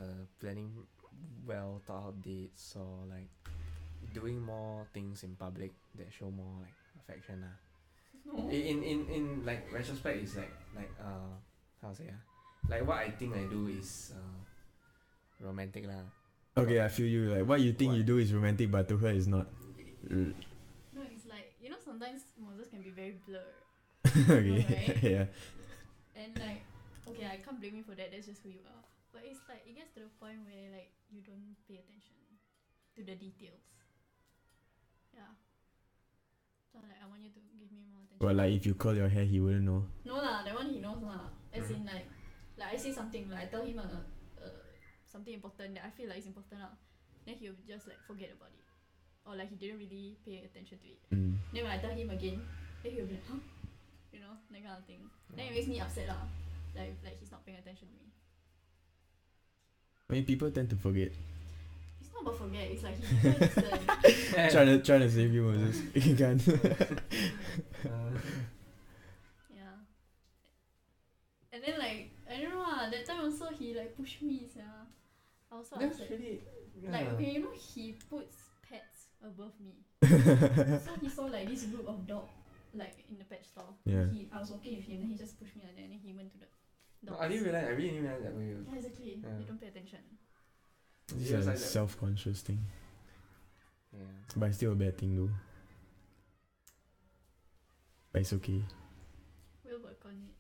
uh, 0.01 0.25
planning 0.41 0.73
well 1.45 1.81
thought 1.87 2.09
out 2.09 2.17
dates 2.25 2.73
or 2.81 3.05
like 3.13 3.29
doing 4.17 4.41
more 4.41 4.87
things 4.97 5.25
in 5.25 5.37
public 5.37 5.73
that 6.01 6.09
show 6.09 6.31
more 6.33 6.57
like 6.65 6.77
affection 7.05 7.45
lah. 7.45 7.57
No. 8.25 8.49
In, 8.49 8.61
in 8.65 8.79
in 8.81 8.99
in 9.13 9.25
like 9.45 9.69
retrospect 9.69 10.25
is 10.25 10.37
like 10.41 10.53
like 10.73 10.89
uh 10.97 11.37
how 11.85 11.93
to 11.93 11.97
say 12.01 12.09
ah 12.09 12.21
like 12.73 12.81
what 12.89 12.97
I 13.05 13.13
think 13.13 13.37
I 13.37 13.45
do 13.45 13.69
is 13.69 14.17
uh 14.17 14.41
romantic 15.45 15.85
lah. 15.85 16.01
Okay, 16.57 16.79
I 16.81 16.89
feel 16.89 17.07
you. 17.07 17.35
Like 17.35 17.47
what 17.47 17.61
you 17.61 17.73
think 17.73 17.91
What? 17.91 17.99
you 17.99 18.05
do 18.05 18.19
is 18.19 18.33
romantic, 18.33 18.71
but 18.71 18.87
to 18.89 18.97
her 18.99 19.11
it's 19.11 19.27
not. 19.27 19.47
Uh, 20.07 20.31
No, 20.95 21.03
it's 21.11 21.27
like 21.27 21.59
you 21.59 21.71
know 21.71 21.81
sometimes 21.83 22.23
Moses 22.39 22.71
can 22.71 22.83
be 22.83 22.91
very 22.95 23.19
blurred. 23.27 23.59
okay. 24.07 24.63
right? 24.63 25.03
yeah. 25.15 25.27
And 26.15 26.31
like, 26.39 26.63
okay, 27.11 27.27
I 27.27 27.43
can't 27.43 27.59
blame 27.59 27.75
you 27.75 27.83
for 27.83 27.99
that. 27.99 28.15
That's 28.15 28.31
just 28.31 28.43
who 28.47 28.55
you 28.55 28.63
are. 28.71 28.83
But 29.11 29.27
it's 29.27 29.43
like 29.51 29.67
it 29.67 29.75
gets 29.75 29.91
to 29.99 30.07
the 30.07 30.13
point 30.23 30.47
where 30.47 30.71
like 30.71 30.95
you 31.11 31.27
don't 31.27 31.59
pay 31.67 31.83
attention 31.83 32.23
to 32.95 33.01
the 33.03 33.19
details. 33.19 33.67
Yeah. 35.11 35.35
So 36.71 36.79
like 36.79 37.03
I 37.03 37.11
want 37.11 37.27
you 37.27 37.35
to 37.35 37.43
give 37.59 37.75
me 37.75 37.83
more 37.91 38.07
attention. 38.07 38.23
But 38.23 38.39
like 38.39 38.55
if 38.55 38.63
you 38.63 38.79
curl 38.79 38.95
your 38.95 39.11
hair, 39.11 39.27
he 39.27 39.43
wouldn't 39.43 39.67
know. 39.67 39.91
no 40.07 40.23
lah, 40.23 40.47
that 40.47 40.55
one 40.55 40.71
he 40.71 40.79
knows 40.79 41.03
lah. 41.03 41.35
As 41.51 41.67
in 41.71 41.83
like, 41.83 42.07
like 42.55 42.75
I 42.75 42.77
say 42.79 42.95
something 42.95 43.27
like 43.27 43.43
I 43.43 43.47
tell 43.51 43.67
him 43.67 43.83
uh 43.83 44.07
something 45.15 45.31
important 45.39 45.79
that 45.79 45.87
I 45.87 45.91
feel 45.95 46.11
like 46.11 46.19
is 46.19 46.27
important 46.27 46.59
lah. 46.59 46.75
Then 47.23 47.39
he'll 47.39 47.55
just 47.63 47.87
like 47.87 48.03
forget 48.03 48.35
about 48.35 48.51
it, 48.51 48.67
or 49.23 49.39
like 49.39 49.49
he 49.49 49.55
didn't 49.55 49.79
really 49.79 50.19
pay 50.27 50.43
attention 50.43 50.83
to 50.83 50.87
it. 50.91 51.01
Mm. 51.15 51.39
Then 51.55 51.63
when 51.63 51.73
I 51.73 51.79
tell 51.79 51.95
him 51.95 52.11
again, 52.11 52.43
then 52.83 52.91
he'll 52.93 53.07
be 53.07 53.15
like, 53.15 53.31
huh? 53.31 53.39
you 54.11 54.19
know, 54.19 54.35
that 54.51 54.59
kind 54.59 54.75
of 54.75 54.85
thing. 54.91 55.07
Then 55.31 55.47
it 55.47 55.55
makes 55.55 55.71
me 55.71 55.79
upset 55.79 56.11
lah. 56.11 56.27
Like 56.75 56.99
like 57.07 57.17
he's 57.23 57.31
not 57.31 57.47
paying 57.47 57.63
attention 57.63 57.87
to 57.87 57.95
me. 57.95 58.11
I 60.11 60.13
mean, 60.19 60.27
people 60.27 60.51
tend 60.51 60.69
to 60.75 60.77
forget. 60.77 61.15
It's 62.03 62.11
not 62.13 62.27
about 62.27 62.37
forget. 62.37 62.67
It's 62.75 62.83
like 62.83 62.99
he 62.99 63.15
never 63.23 63.39
listen. 63.39 64.51
trying 64.51 64.69
to 64.75 64.79
trying 64.83 65.01
to 65.07 65.11
save 65.11 65.33
you, 65.33 65.47
Moses. 65.47 65.79
you 65.95 66.19
can. 66.19 66.43
Uh, 67.87 68.19
Yeah. 69.55 69.79
And 71.55 71.63
then 71.63 71.79
like 71.79 72.11
I 72.29 72.43
don't 72.43 72.53
know 72.53 72.67
ah, 72.67 72.91
that 72.91 73.07
time 73.07 73.25
also 73.25 73.49
he 73.49 73.73
like 73.73 73.97
push 73.97 74.21
me 74.21 74.45
sia. 74.53 74.84
I 75.55 75.59
was 75.59 75.69
so 75.69 75.77
that's 75.79 76.01
upset. 76.01 76.11
really. 76.11 76.41
Like 76.91 77.07
yeah. 77.07 77.13
okay, 77.13 77.31
you 77.31 77.41
know 77.43 77.53
he 77.55 77.95
puts 78.11 78.37
pets 78.69 79.07
above 79.25 79.53
me. 79.61 79.75
so 80.85 80.91
he 81.01 81.09
saw 81.09 81.25
like 81.27 81.49
this 81.49 81.63
group 81.65 81.89
of 81.89 82.07
dog 82.07 82.27
like 82.75 83.05
in 83.09 83.19
the 83.19 83.25
pet 83.25 83.45
store. 83.47 83.73
Yeah. 83.85 84.07
He 84.13 84.29
I 84.35 84.41
was 84.41 84.51
walking 84.51 84.77
with 84.77 84.85
him 84.85 85.03
and 85.03 85.11
he 85.11 85.17
just 85.17 85.39
pushed 85.39 85.55
me 85.57 85.63
like 85.65 85.77
that 85.77 85.83
and 85.83 85.93
then 85.93 86.01
he 86.05 86.13
went 86.13 86.33
to 86.33 86.39
the 86.39 86.47
No. 87.09 87.17
I 87.21 87.29
didn't 87.29 87.45
realize. 87.45 87.65
I 87.65 87.69
really 87.71 87.89
didn't 87.91 88.03
realize 88.03 88.23
that 88.25 88.35
way. 88.35 88.47
Yeah, 88.51 88.77
exactly. 88.77 89.21
Yeah. 89.23 89.29
They 89.39 89.45
don't 89.45 89.61
pay 89.61 89.69
attention. 89.69 90.01
It's 91.17 91.31
Yeah, 91.31 91.39
a 91.39 91.43
like 91.53 91.59
self-conscious 91.59 92.41
thing, 92.41 92.59
Yeah. 93.93 94.01
but 94.37 94.47
it's 94.47 94.57
still 94.57 94.73
a 94.73 94.75
bad 94.75 94.99
thing 94.99 95.15
though. 95.17 95.31
But 98.13 98.23
it's 98.23 98.33
okay. 98.33 98.63
We'll 99.65 99.83
work 99.83 100.01
on 100.07 100.13
it. 100.13 100.34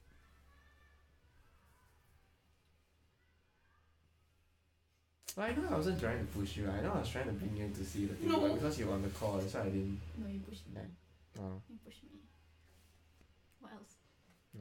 Well, 5.37 5.47
I 5.47 5.53
know 5.53 5.69
I 5.71 5.77
wasn't 5.77 6.01
trying 6.01 6.21
to 6.21 6.25
push 6.27 6.57
you. 6.57 6.69
I 6.71 6.81
know 6.81 6.93
I 6.95 7.01
was 7.01 7.09
trying 7.09 7.27
to 7.27 7.33
bring 7.33 7.57
you 7.57 7.69
to 7.69 7.85
see 7.85 8.07
the 8.07 8.15
thing, 8.15 8.29
No. 8.29 8.41
but 8.41 8.55
because 8.55 8.79
you 8.79 8.87
were 8.87 8.95
on 8.95 9.03
the 9.03 9.09
call, 9.09 9.39
that's 9.39 9.55
why 9.55 9.63
I 9.63 9.65
didn't. 9.65 10.01
No, 10.19 10.29
you 10.29 10.39
pushed 10.41 10.67
me. 10.69 10.75
Like- 10.77 10.91
Oh, 11.41 11.61
You 11.69 11.77
pushed 11.85 12.05
me. 12.05 12.21
What 13.61 13.73
else? 13.75 13.97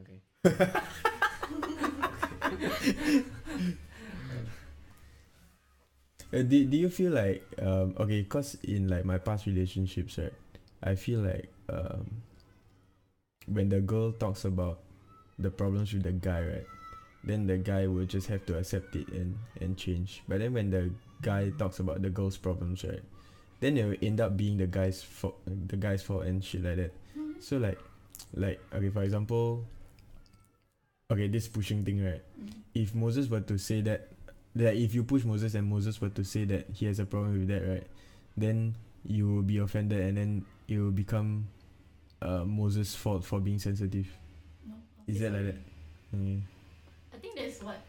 okay. 0.02 0.20
Uh, 6.34 6.42
do, 6.42 6.66
do 6.66 6.78
you 6.78 6.90
feel 6.90 7.12
like 7.12 7.44
um 7.62 7.94
okay 8.00 8.24
cause 8.24 8.58
in 8.64 8.88
like 8.88 9.06
my 9.06 9.20
past 9.20 9.46
relationships 9.46 10.18
right 10.18 10.34
I 10.82 10.96
feel 10.96 11.20
like 11.22 11.48
um 11.70 12.10
when 13.46 13.70
the 13.70 13.82
girl 13.82 14.12
talks 14.14 14.46
about 14.46 14.80
the 15.38 15.52
problems 15.52 15.94
with 15.94 16.04
the 16.04 16.12
guy 16.12 16.42
right 16.42 16.66
then 17.24 17.48
the 17.48 17.58
guy 17.58 17.88
will 17.88 18.06
just 18.06 18.28
have 18.28 18.46
to 18.46 18.58
accept 18.58 18.96
it 18.96 19.08
and 19.10 19.38
and 19.62 19.78
change 19.78 20.22
but 20.28 20.40
then 20.40 20.54
when 20.54 20.70
the 20.70 20.92
guy 21.22 21.50
talks 21.58 21.80
about 21.80 22.02
the 22.02 22.10
girl's 22.10 22.38
problems 22.38 22.84
right 22.84 23.02
then 23.62 23.78
it 23.78 23.86
will 23.86 23.96
end 24.02 24.20
up 24.20 24.36
being 24.36 24.58
the 24.58 24.68
guy's 24.68 25.02
fault 25.02 25.40
the 25.48 25.78
guy's 25.78 26.04
fault 26.04 26.26
and 26.26 26.44
shit 26.44 26.64
like 26.64 26.76
that 26.76 26.92
so 27.40 27.58
like 27.58 27.80
like 28.36 28.60
okay 28.76 28.90
for 28.90 29.04
example 29.04 29.64
okay 31.12 31.28
this 31.28 31.48
pushing 31.48 31.84
thing 31.86 32.04
right 32.04 32.22
Mm. 32.40 32.50
if 32.74 32.96
Moses 32.96 33.30
were 33.30 33.42
to 33.42 33.58
say 33.58 33.82
that 33.82 34.10
that 34.56 34.76
if 34.76 34.94
you 34.94 35.04
push 35.04 35.24
Moses 35.24 35.54
and 35.56 35.68
Moses 35.68 36.00
were 36.02 36.10
to 36.10 36.24
say 36.24 36.46
that 36.46 36.68
he 36.74 36.86
has 36.86 37.00
a 37.00 37.06
problem 37.06 37.40
with 37.40 37.48
that, 37.50 37.66
right? 37.68 37.88
Then 38.38 38.76
you 39.06 39.28
will 39.28 39.42
be 39.42 39.58
offended 39.58 40.00
and 40.02 40.18
then 40.18 40.46
it 40.68 40.78
will 40.78 40.92
become 40.94 41.48
uh, 42.22 42.46
Moses' 42.46 42.94
fault 42.94 43.26
for 43.26 43.40
being 43.40 43.58
sensitive. 43.58 44.06
No. 44.68 44.76
Is 45.08 45.20
that 45.22 45.34
like 45.34 45.46
that? 45.46 45.58
Mm. 46.16 46.42
I 47.14 47.18
think 47.18 47.36
that's 47.36 47.64
what 47.64 47.82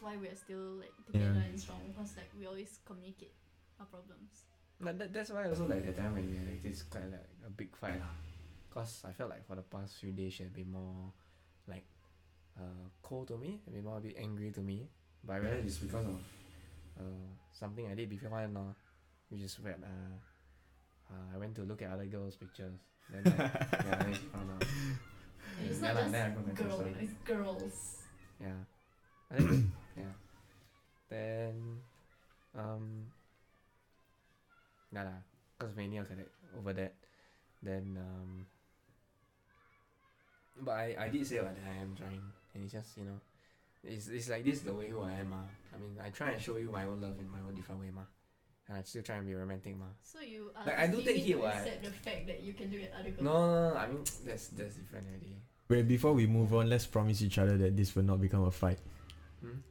that's 0.00 0.02
why 0.02 0.16
we're 0.16 0.34
still 0.36 0.80
like 0.80 0.92
Yeah. 1.12 1.28
together 1.28 1.44
and 1.48 1.60
strong 1.60 1.80
because 1.88 2.16
like 2.16 2.30
we 2.38 2.46
always 2.46 2.78
communicate 2.86 3.34
our 3.78 3.86
problems. 3.86 4.48
But 4.80 4.98
that, 4.98 5.12
that's 5.12 5.30
why 5.30 5.44
also 5.48 5.66
like 5.68 5.84
the 5.84 5.92
time 5.92 6.14
when 6.14 6.24
we 6.30 6.36
had 6.36 6.46
like 6.48 6.62
this 6.62 6.82
quite 6.88 7.10
like 7.10 7.28
a 7.46 7.50
big 7.50 7.76
fight 7.76 8.00
lah. 8.00 8.14
Cause 8.72 9.04
I 9.04 9.12
felt 9.12 9.28
like 9.30 9.44
for 9.46 9.56
the 9.56 9.62
past 9.66 9.98
few 10.00 10.12
days 10.12 10.32
she 10.32 10.44
had 10.44 10.54
been 10.54 10.70
more 10.72 11.12
like 11.68 11.84
uh 12.56 12.88
cold 13.02 13.28
to 13.28 13.36
me, 13.36 13.60
a 13.66 13.70
bit 13.70 13.84
more 13.84 13.98
a 13.98 14.00
bit 14.00 14.16
angry 14.16 14.50
to 14.52 14.60
me. 14.60 14.88
But 15.24 15.34
I 15.34 15.36
realized 15.44 15.66
it's 15.66 15.78
because 15.84 16.06
of 16.06 16.20
uh 16.96 17.28
something 17.52 17.84
I 17.90 17.94
did 17.94 18.08
before 18.08 18.40
and 18.40 18.56
uh, 18.56 18.72
which 19.28 19.42
is 19.42 19.58
when 19.60 19.84
uh, 19.84 20.16
uh 21.12 21.34
I 21.34 21.36
went 21.38 21.54
to 21.56 21.62
look 21.62 21.82
at 21.82 21.90
other 21.92 22.06
girls' 22.06 22.36
pictures. 22.36 22.80
Then 23.10 23.24
like, 23.26 23.36
yeah, 23.84 23.96
then 24.00 24.14
she 24.14 24.26
found 24.32 24.48
out. 24.54 24.64
It's 25.60 25.82
Yeah 25.82 25.92
not 25.92 26.08
then 26.10 26.32
just 26.32 26.34
got 26.34 26.46
my 26.46 26.52
girl, 26.56 26.78
sister. 26.78 26.88
you 26.88 26.94
know, 26.94 27.02
it's 27.04 27.16
girls. 27.26 27.76
Yeah. 28.40 28.60
I 29.30 29.36
think 29.36 29.66
yeah. 29.96 30.14
Then 31.08 31.80
um 32.56 33.06
nah 34.92 35.02
lah. 35.02 35.20
Cause 35.58 35.74
mainly 35.76 35.98
I 35.98 36.02
was 36.02 36.10
like 36.10 36.30
over 36.58 36.72
that. 36.74 36.94
Then 37.62 37.98
um 38.00 38.46
but 40.62 40.72
I, 40.72 40.96
I 40.98 41.08
did 41.08 41.26
say 41.26 41.40
what 41.40 41.54
that 41.56 41.64
I 41.64 41.80
am 41.82 41.94
trying 41.96 42.20
and 42.54 42.64
it's 42.64 42.72
just, 42.72 42.96
you 42.98 43.04
know, 43.04 43.20
it's 43.84 44.08
it's 44.08 44.28
like 44.28 44.44
this 44.44 44.56
is 44.56 44.62
the 44.62 44.74
way 44.74 44.88
who 44.88 45.00
I 45.02 45.12
am, 45.12 45.30
ma. 45.30 45.42
I 45.74 45.78
mean 45.78 45.96
I 46.02 46.10
try 46.10 46.30
and 46.32 46.40
show 46.40 46.56
you 46.56 46.70
my 46.70 46.84
own 46.84 47.00
love 47.00 47.18
in 47.18 47.30
my 47.30 47.38
own 47.46 47.54
different 47.54 47.80
way, 47.80 47.90
ma. 47.94 48.02
And 48.68 48.78
I 48.78 48.82
still 48.82 49.02
try 49.02 49.16
and 49.16 49.26
be 49.26 49.34
romantic, 49.34 49.76
ma. 49.76 49.86
So 50.02 50.20
you 50.20 50.50
are 50.54 50.64
Like, 50.66 50.78
I 50.78 50.86
do 50.86 50.98
asking 51.00 51.06
take 51.06 51.16
me 51.16 51.22
hit 51.22 51.36
to 51.36 51.42
what? 51.42 51.54
accept 51.56 51.82
the 51.84 51.90
fact 51.90 52.26
that 52.28 52.40
you 52.42 52.52
can 52.54 52.70
do 52.70 52.78
it 52.78 52.92
other 52.94 53.10
girls. 53.10 53.22
No, 53.24 53.34
no, 53.50 53.74
no, 53.74 53.76
I 53.76 53.86
mean 53.88 54.04
that's 54.24 54.48
that's 54.54 54.74
different 54.76 55.06
already. 55.10 55.36
Wait, 55.70 55.86
before 55.86 56.12
we 56.12 56.26
move 56.26 56.52
on, 56.54 56.68
let's 56.68 56.86
promise 56.86 57.22
each 57.22 57.38
other 57.38 57.56
that 57.56 57.76
this 57.76 57.94
will 57.94 58.02
not 58.02 58.20
become 58.20 58.42
a 58.44 58.50
fight. 58.50 58.78
Hmm? 59.40 59.62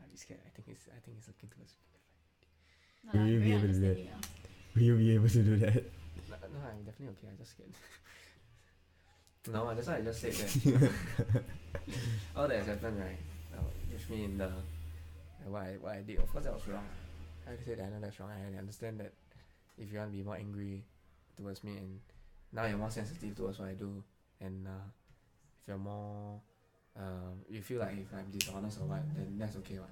I'm 0.00 0.16
scared. 0.16 0.40
I 0.44 0.50
think 0.56 0.68
it's 0.68 0.88
I 0.88 0.98
think 1.04 1.18
it's 1.20 1.28
looking 1.28 1.48
towards 1.52 1.76
No, 3.12 3.20
Will 3.20 3.28
you 3.28 3.40
be 3.40 3.52
able 3.52 3.60
to 3.62 3.72
do 3.72 3.80
that? 3.80 3.88
understanding, 3.88 4.08
ah. 4.14 4.26
Will 4.74 4.82
you 4.82 4.96
be 4.96 5.14
able 5.14 5.28
to 5.28 5.42
do 5.42 5.56
that? 5.56 5.74
No, 5.74 6.36
no, 6.42 6.58
I'm 6.68 6.84
definitely 6.84 7.14
okay. 7.18 7.28
I 7.32 7.36
just 7.38 7.50
scared. 7.52 7.74
no, 9.54 9.74
that's 9.74 9.86
why 9.86 9.96
I 9.96 10.00
just 10.02 10.20
said 10.20 10.32
that. 10.32 11.42
All 12.36 12.48
that 12.48 12.58
has 12.58 12.66
happened, 12.66 12.98
right? 12.98 13.18
Uh, 13.54 13.62
with 13.92 14.10
me 14.10 14.24
in 14.24 14.38
the 14.38 14.50
what 15.46 15.62
I 15.62 15.76
what 15.80 15.92
I 15.92 16.02
did. 16.02 16.18
Of 16.18 16.30
course, 16.32 16.44
that 16.44 16.54
was 16.54 16.66
wrong. 16.66 16.84
I 17.46 17.52
said 17.64 17.78
I 17.80 17.88
know 17.90 18.00
that's 18.00 18.18
wrong. 18.18 18.30
I 18.30 18.58
understand 18.58 18.98
that 19.00 19.12
if 19.78 19.92
you 19.92 19.98
want 19.98 20.10
to 20.10 20.16
be 20.16 20.24
more 20.24 20.36
angry 20.36 20.82
towards 21.36 21.62
me, 21.62 21.76
and 21.76 22.00
now 22.52 22.66
you're 22.66 22.78
more 22.78 22.90
sensitive 22.90 23.36
towards 23.36 23.58
what 23.60 23.68
I 23.68 23.74
do, 23.74 24.02
and 24.40 24.66
uh, 24.66 24.86
if 25.62 25.68
you're 25.68 25.78
more, 25.78 26.40
um, 26.98 27.38
you 27.48 27.62
feel 27.62 27.80
like 27.80 27.96
if 27.98 28.12
I'm 28.12 28.26
dishonest 28.36 28.80
or 28.80 28.86
what, 28.86 29.02
then 29.14 29.36
that's 29.38 29.56
okay, 29.56 29.78
what. 29.78 29.90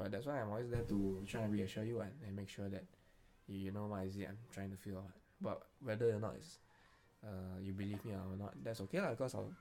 But 0.00 0.12
that's 0.12 0.24
why 0.24 0.40
I'm 0.40 0.48
always 0.48 0.70
there 0.70 0.80
to 0.80 1.22
try 1.28 1.42
and 1.42 1.52
reassure 1.52 1.84
you 1.84 1.96
what, 1.96 2.08
and 2.26 2.34
make 2.34 2.48
sure 2.48 2.70
that 2.70 2.84
you, 3.46 3.58
you 3.58 3.70
know 3.70 3.84
what 3.84 4.06
is 4.06 4.16
it 4.16 4.28
I'm 4.30 4.38
trying 4.50 4.70
to 4.70 4.76
feel 4.78 4.96
or. 4.96 5.04
But 5.42 5.60
whether 5.84 6.08
or 6.08 6.18
not 6.18 6.36
it's, 6.38 6.56
uh, 7.22 7.60
you 7.60 7.74
believe 7.74 8.02
me 8.06 8.12
or 8.12 8.36
not, 8.38 8.54
that's 8.64 8.80
okay 8.80 9.00
lah. 9.00 9.14
Cause 9.14 9.34
I'll 9.34 9.52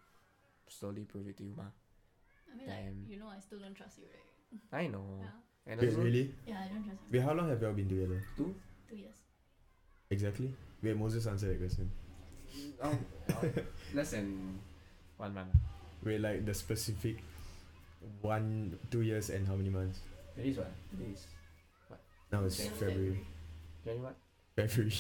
slowly 0.70 1.04
prove 1.04 1.28
it 1.28 1.36
to 1.38 1.44
you, 1.44 1.54
ma. 1.58 1.64
I 2.48 2.56
mean, 2.56 2.68
like, 2.68 3.12
you 3.12 3.20
know, 3.20 3.28
I 3.28 3.40
still 3.40 3.60
don't 3.60 3.76
trust 3.76 3.98
you, 3.98 4.06
right? 4.08 4.62
I 4.84 4.88
know. 4.88 5.04
Yeah. 5.20 5.72
And 5.74 5.82
Wait, 5.82 5.90
also, 5.90 6.02
really? 6.04 6.34
Yeah, 6.48 6.56
I 6.64 6.68
don't 6.72 6.84
trust 6.88 7.02
you. 7.04 7.20
Wait, 7.20 7.22
how 7.22 7.34
long 7.34 7.50
have 7.50 7.62
y'all 7.62 7.74
been 7.74 7.90
together? 7.90 8.24
Two 8.38 8.56
years. 8.96 9.20
Exactly. 10.10 10.54
Wait, 10.82 10.96
Moses 10.96 11.28
answered 11.28 11.52
that 11.52 11.60
question. 11.60 11.92
um, 12.82 12.98
uh, 13.28 13.62
less 13.94 14.12
than 14.12 14.60
one 15.18 15.34
month. 15.34 15.52
Wait, 16.02 16.22
like 16.22 16.46
the 16.46 16.54
specific 16.54 17.20
one, 18.22 18.80
two 18.90 19.02
years 19.02 19.30
and 19.30 19.46
how 19.46 19.56
many 19.56 19.70
months? 19.70 20.00
It 20.40 20.46
is 20.46 20.58
what? 20.58 20.72
It 21.00 21.14
is. 21.14 21.28
Now 22.32 22.44
it's 22.46 22.60
Okay. 22.60 22.70
February. 22.70 23.20
January 23.84 24.04
what? 24.06 24.16
February. 24.56 24.94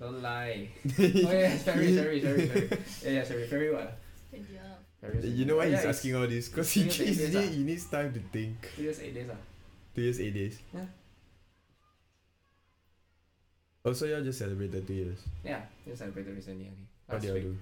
Don't 0.00 0.22
lie. 0.22 0.68
oh 0.98 1.02
yeah, 1.02 1.54
it's 1.54 1.62
February, 1.62 1.94
February, 1.94 2.20
February, 2.20 2.48
February. 2.48 2.68
Yeah, 3.02 3.10
yeah, 3.10 3.22
February, 3.24 3.48
February 3.48 3.74
what? 3.74 3.98
Twenty 4.30 4.52
years. 4.52 5.38
You 5.38 5.44
know 5.44 5.56
why 5.56 5.66
Oh, 5.66 5.70
he's 5.70 5.82
yeah, 5.84 5.88
asking 5.90 6.16
all 6.16 6.26
this? 6.26 6.48
Because 6.48 6.70
he, 6.72 6.80
two 6.80 6.86
years, 6.86 7.00
eight 7.00 7.06
he's, 7.06 7.18
days 7.18 7.32
he, 7.32 7.38
ah. 7.38 7.50
he 7.52 7.62
needs 7.64 7.84
time 7.86 8.12
to 8.12 8.20
think. 8.20 8.70
Two 8.76 8.82
years, 8.82 9.00
eight 9.00 9.14
days 9.14 9.28
ah. 9.30 9.36
Two 9.94 10.02
years, 10.02 10.20
eight 10.20 10.34
days. 10.34 10.58
Yeah. 10.74 10.80
Also, 13.84 14.06
y'all 14.06 14.24
just 14.24 14.38
celebrated 14.38 14.86
two 14.86 14.94
years. 14.94 15.18
Yeah, 15.44 15.60
just 15.86 15.98
celebrated 15.98 16.34
recently 16.34 16.64
only. 16.66 16.88
What 17.06 17.14
Last 17.14 17.22
did 17.22 17.28
y'all 17.34 17.42
do? 17.52 17.56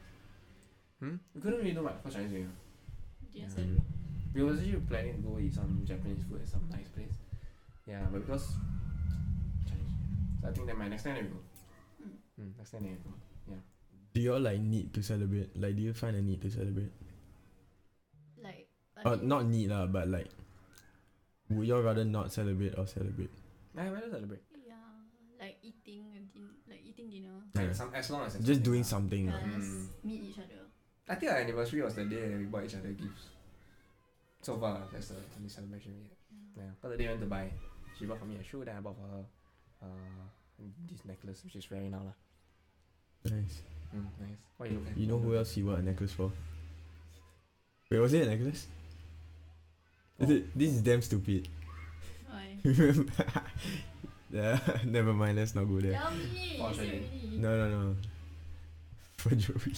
Hmm? 1.01 1.17
We 1.35 1.41
couldn't 1.41 1.59
really 1.59 1.73
do 1.73 1.83
much 1.83 1.95
for 2.03 2.11
Chinese 2.11 2.31
New 2.33 2.39
Year. 2.39 3.47
Didn't 3.57 3.77
Mm. 3.77 3.83
Celebrate. 4.33 4.35
We 4.35 4.43
was 4.51 4.59
actually 4.61 4.81
planning 4.89 5.15
to 5.23 5.29
go 5.29 5.39
eat 5.39 5.55
some 5.55 5.83
Japanese 5.85 6.25
food 6.29 6.41
at 6.43 6.49
some 6.49 6.65
nice 6.71 6.89
place. 6.89 7.17
Yeah, 7.87 8.07
but 8.13 8.25
because 8.27 8.57
Chinese 9.69 9.93
So 10.41 10.49
I 10.49 10.53
think 10.53 10.67
that 10.69 10.79
my 10.79 10.89
next 10.89 11.03
time 11.05 11.17
I 11.17 11.23
will 11.23 11.29
go. 11.37 11.41
Mm. 12.03 12.17
Hmm, 12.39 12.51
next 12.59 12.71
time 12.73 12.83
I 12.85 12.89
will 12.91 13.13
go. 13.13 13.15
Do 14.15 14.21
y'all 14.21 14.41
like 14.45 14.61
need 14.61 14.93
to 14.93 15.01
celebrate? 15.03 15.57
Like, 15.57 15.75
do 15.75 15.83
you 15.83 15.95
find 15.95 16.15
a 16.17 16.21
need 16.21 16.43
to 16.43 16.51
celebrate? 16.53 16.93
Like, 18.43 18.69
I 18.97 19.09
Uh, 19.09 19.17
mean, 19.17 19.29
not 19.29 19.47
need 19.49 19.71
lah, 19.73 19.87
but 19.89 20.05
like, 20.09 20.29
would 21.49 21.67
y'all 21.67 21.81
rather 21.81 22.05
not 22.05 22.29
celebrate 22.33 22.77
or 22.77 22.85
celebrate? 22.87 23.31
I 23.73 23.89
rather 23.89 24.11
celebrate. 24.13 24.45
Yeah, 24.53 24.77
like 25.41 25.57
eating, 25.65 26.29
din- 26.29 26.61
like 26.69 26.85
eating 26.85 27.09
dinner. 27.09 27.41
Like 27.57 27.73
Yeah. 27.73 27.73
some, 27.73 27.89
as 27.97 28.11
long 28.13 28.29
as 28.29 28.37
Just 28.37 28.61
doing 28.63 28.85
lah. 28.85 28.93
something. 28.93 29.25
Yeah, 29.33 29.41
lah. 29.41 29.57
Mm. 29.57 29.89
meet 30.05 30.21
each 30.29 30.39
other. 30.39 30.61
I 31.09 31.15
think 31.17 31.33
our 31.33 31.39
anniversary 31.41 31.81
was 31.81 31.97
the 31.97 32.05
day 32.05 32.29
that 32.29 32.37
we 32.37 32.45
bought 32.53 32.69
each 32.69 32.77
other 32.77 32.93
gifts. 32.93 33.33
So 34.43 34.57
far, 34.59 34.79
that's 34.93 35.09
the 35.09 35.17
only 35.37 35.49
celebration 35.49 35.93
we 35.95 36.03
had. 36.03 36.11
Yeah. 36.57 36.63
Yeah. 36.65 36.71
Because 36.81 36.91
the 36.91 36.99
day 37.03 37.07
I 37.07 37.11
went 37.15 37.21
to 37.23 37.27
buy, 37.27 37.51
she 37.99 38.07
bought 38.07 38.19
for 38.19 38.27
me 38.27 38.37
a 38.41 38.45
shoe, 38.45 38.65
then 38.65 38.77
I 38.77 38.81
bought 38.81 38.97
for 38.97 39.07
her 39.09 39.25
uh, 39.83 40.67
this 40.91 41.05
necklace, 41.05 41.45
which 41.45 41.57
is 41.57 41.71
wearing 41.71 41.91
now. 41.93 42.03
lah. 42.05 42.17
Nice. 43.31 43.63
Mm, 43.95 44.05
nice. 44.21 44.39
What 44.57 44.71
you 44.71 44.79
looking 44.79 44.95
You 44.99 45.07
know 45.07 45.19
who 45.19 45.37
else 45.37 45.53
he 45.55 45.63
bought 45.63 45.79
a 45.79 45.83
necklace 45.83 46.13
for? 46.13 46.33
Wait, 47.91 48.01
was 48.01 48.13
it 48.15 48.27
a 48.27 48.31
necklace? 48.31 48.67
Is 50.19 50.31
Oh. 50.31 50.33
it, 50.35 50.59
this 50.59 50.71
is 50.71 50.83
damn 50.83 51.03
stupid. 51.03 51.49
Why? 52.29 52.57
Remember? 52.65 53.13
yeah, 54.31 54.59
never 54.85 55.13
mind. 55.13 55.37
Let's 55.39 55.55
not 55.55 55.65
go 55.69 55.79
there. 55.81 55.93
Tell 55.93 56.11
me. 56.11 56.19
For 56.27 56.35
you 56.35 56.57
said 56.57 56.63
Australian. 56.65 57.43
No, 57.43 57.51
no, 57.57 57.67
no. 57.71 57.97
For 59.19 59.35
Joey. 59.37 59.75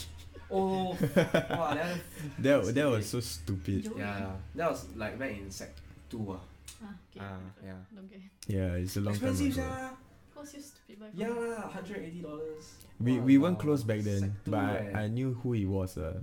Oh, 0.51 0.91
wow, 1.17 1.75
that, 1.75 1.97
That 2.39 2.75
that 2.75 2.89
was 2.91 3.07
so 3.09 3.21
stupid. 3.21 3.85
Joey. 3.85 3.99
yeah, 3.99 4.31
that 4.55 4.71
was 4.71 4.87
like 4.97 5.19
back 5.19 5.31
in 5.33 5.51
sec 5.51 5.75
two. 6.11 6.25
ah. 6.31 6.41
Ah, 6.85 6.93
okay. 7.11 7.21
Ah, 7.25 7.39
yeah. 7.65 7.81
Don't. 7.95 8.11
Yeah, 8.47 8.75
it's 8.77 8.97
a 8.97 9.01
long 9.01 9.15
time 9.15 9.31
Expensive, 9.31 9.57
ago. 9.59 9.67
yeah. 9.67 9.91
What's 10.35 10.53
your 10.53 10.63
stupid 10.63 10.97
boyfriend? 11.01 11.19
Yeah, 11.19 11.29
lah, 11.33 11.69
hundred 11.71 11.99
eighty 12.05 12.21
dollars. 12.21 12.65
We 13.01 13.19
we 13.21 13.39
weren't 13.39 13.59
close 13.59 13.83
back 13.83 14.01
then, 14.05 14.37
but 14.45 14.59
eh. 14.81 14.93
I, 14.95 15.03
I 15.05 15.09
knew 15.09 15.35
who 15.43 15.53
he 15.53 15.65
was. 15.65 15.97
Uh. 15.97 16.21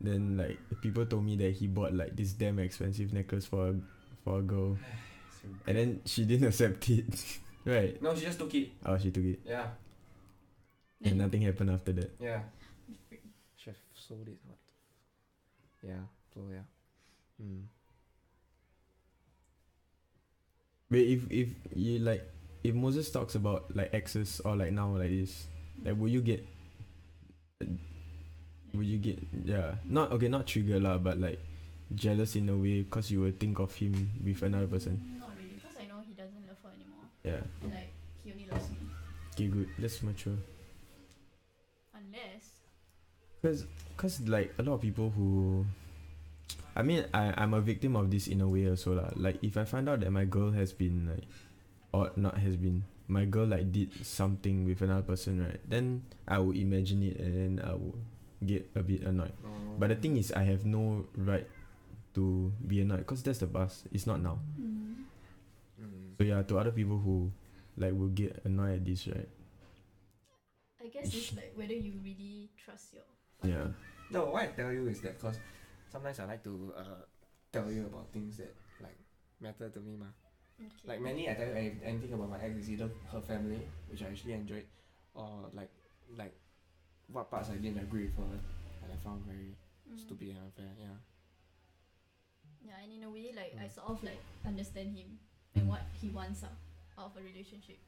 Then 0.00 0.36
like 0.36 0.58
people 0.84 1.04
told 1.06 1.24
me 1.24 1.36
that 1.40 1.52
he 1.56 1.66
bought 1.68 1.92
like 1.96 2.16
this 2.16 2.32
damn 2.32 2.58
expensive 2.60 3.12
necklace 3.12 3.46
for 3.48 3.68
a, 3.72 3.74
for 4.24 4.40
a 4.40 4.42
girl, 4.42 4.76
and 5.66 5.76
then 5.76 6.00
she 6.04 6.24
didn't 6.24 6.48
accept 6.52 6.88
it. 6.90 7.08
right? 7.64 7.96
no, 8.02 8.14
she 8.14 8.24
just 8.28 8.38
took 8.38 8.52
it. 8.54 8.70
Oh, 8.84 8.96
she 9.00 9.10
took 9.10 9.24
it, 9.24 9.40
Yeah, 9.44 9.72
and 11.02 11.16
nothing 11.18 11.42
happened 11.42 11.70
after 11.70 11.92
that. 11.92 12.12
yeah. 12.20 12.40
Should 14.06 14.18
have 14.18 14.26
sold 14.26 14.28
it. 14.28 14.38
What? 14.46 14.58
Yeah. 15.82 16.04
So 16.34 16.40
yeah. 16.50 16.66
Mm. 17.42 17.62
But 20.90 21.00
if 21.00 21.26
if 21.30 21.48
you 21.74 21.98
like, 21.98 22.22
if 22.62 22.74
Moses 22.74 23.10
talks 23.10 23.34
about 23.34 23.74
like 23.74 23.92
exes 23.92 24.40
or 24.44 24.54
like 24.56 24.72
now 24.72 24.96
like 24.96 25.10
this, 25.10 25.46
like 25.84 25.96
will 25.96 26.08
you 26.08 26.20
get? 26.20 26.46
Will 28.74 28.84
you 28.84 28.98
get 28.98 29.18
yeah? 29.44 29.74
Not 29.84 30.12
okay, 30.12 30.28
not 30.28 30.46
trigger 30.46 30.78
lah, 30.78 30.98
but 30.98 31.18
like 31.18 31.40
jealous 31.94 32.36
in 32.36 32.48
a 32.48 32.56
way 32.56 32.82
because 32.82 33.10
you 33.10 33.20
will 33.20 33.34
think 33.34 33.58
of 33.58 33.74
him 33.74 34.10
with 34.22 34.42
another 34.42 34.66
person. 34.66 35.18
Not 35.18 35.34
really, 35.34 35.58
because 35.58 35.74
I 35.80 35.86
know 35.88 35.98
he 36.06 36.14
doesn't 36.14 36.46
love 36.46 36.58
her 36.62 36.70
anymore. 36.70 37.10
Yeah. 37.24 37.42
And 37.62 37.72
like 37.74 37.90
he 38.22 38.30
only 38.30 38.46
loves 38.46 38.70
me. 38.70 38.76
Okay, 39.34 39.48
good. 39.48 39.68
That's 39.78 40.02
mature. 40.02 40.38
Unless 41.94 42.56
Cause, 43.42 43.66
cause 43.96 44.20
like 44.28 44.54
a 44.58 44.62
lot 44.62 44.74
of 44.74 44.80
people 44.82 45.10
who, 45.10 45.64
I 46.74 46.82
mean, 46.82 47.04
I 47.14 47.32
I'm 47.36 47.54
a 47.54 47.60
victim 47.60 47.96
of 47.96 48.10
this 48.10 48.26
in 48.28 48.40
a 48.40 48.48
way 48.48 48.68
also 48.68 48.94
lah. 48.94 49.10
Like 49.16 49.42
if 49.42 49.56
I 49.56 49.64
find 49.64 49.88
out 49.88 50.00
that 50.00 50.10
my 50.10 50.24
girl 50.24 50.50
has 50.52 50.72
been 50.72 51.08
like, 51.08 51.24
or 51.92 52.12
not 52.16 52.38
has 52.38 52.56
been, 52.56 52.84
my 53.08 53.24
girl 53.24 53.46
like 53.46 53.72
did 53.72 53.90
something 54.04 54.64
with 54.64 54.82
another 54.82 55.02
person, 55.02 55.40
right? 55.44 55.60
Then 55.68 56.02
I 56.28 56.38
will 56.38 56.56
imagine 56.56 57.02
it 57.02 57.16
and 57.18 57.32
then 57.34 57.52
I 57.64 57.72
will 57.72 57.96
get 58.44 58.68
a 58.76 58.82
bit 58.82 59.02
annoyed. 59.02 59.32
Oh. 59.44 59.50
But 59.78 59.88
the 59.90 59.96
thing 59.96 60.16
is, 60.16 60.32
I 60.32 60.44
have 60.44 60.64
no 60.66 61.06
right 61.16 61.46
to 62.14 62.52
be 62.66 62.80
annoyed, 62.80 63.04
cause 63.06 63.22
that's 63.22 63.38
the 63.40 63.46
past. 63.48 63.84
It's 63.92 64.06
not 64.06 64.20
now. 64.20 64.38
mm, 64.60 64.84
Mm. 65.76 66.16
So 66.16 66.24
yeah, 66.24 66.40
to 66.40 66.56
other 66.58 66.72
people 66.72 66.96
who, 66.96 67.28
like, 67.76 67.92
will 67.92 68.08
get 68.08 68.40
annoyed 68.44 68.80
at 68.80 68.84
this, 68.88 69.04
right? 69.08 69.28
I 70.80 70.88
guess 70.88 71.12
it's 71.12 71.36
like 71.36 71.52
whether 71.54 71.74
you 71.76 71.92
really 72.00 72.48
trust 72.56 72.94
your 72.94 73.04
Yeah. 73.42 73.68
No, 74.10 74.26
what 74.26 74.42
I 74.42 74.46
tell 74.48 74.72
you 74.72 74.86
is 74.88 75.00
that 75.02 75.18
because 75.18 75.38
sometimes 75.90 76.18
I 76.20 76.24
like 76.24 76.44
to 76.44 76.72
uh, 76.76 77.02
tell 77.52 77.70
you 77.70 77.86
about 77.86 78.08
things 78.12 78.36
that 78.38 78.54
like 78.80 78.96
matter 79.40 79.68
to 79.68 79.80
me, 79.80 79.96
ma. 79.98 80.06
Okay. 80.58 80.70
Like 80.88 81.00
many, 81.02 81.28
I 81.28 81.34
tell 81.34 81.48
you 81.48 81.76
anything 81.84 82.12
about 82.14 82.30
my 82.30 82.40
ex 82.40 82.56
is 82.56 82.70
either 82.70 82.88
her 83.12 83.20
family, 83.20 83.60
which 83.90 84.02
I 84.02 84.06
actually 84.06 84.32
enjoyed, 84.34 84.64
or 85.14 85.50
like 85.52 85.70
like 86.16 86.34
what 87.12 87.30
parts 87.30 87.50
I 87.50 87.56
didn't 87.56 87.78
agree 87.78 88.06
with 88.06 88.16
her 88.16 88.38
and 88.82 88.92
I 88.92 88.96
found 89.04 89.24
very 89.26 89.54
Mm. 89.86 89.94
stupid 90.02 90.28
and 90.34 90.38
unfair. 90.38 90.66
Yeah. 90.82 90.98
Yeah, 92.66 92.74
and 92.82 92.90
in 92.90 93.04
a 93.06 93.10
way, 93.10 93.30
like 93.30 93.54
I 93.54 93.66
Mm. 93.70 93.74
sort 93.74 93.86
of 93.90 94.02
like 94.02 94.18
understand 94.44 94.90
him 94.98 95.18
and 95.54 95.68
what 95.68 95.82
he 95.94 96.08
wants 96.10 96.42
out 96.42 96.58
out 96.98 97.14
of 97.14 97.16
a 97.18 97.22
relationship. 97.22 97.78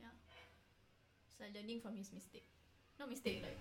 Yeah. 0.00 0.10
So 1.38 1.44
learning 1.54 1.78
from 1.80 1.94
his 1.94 2.10
mistake, 2.12 2.48
not 2.98 3.10
mistake 3.10 3.42
like, 3.46 3.58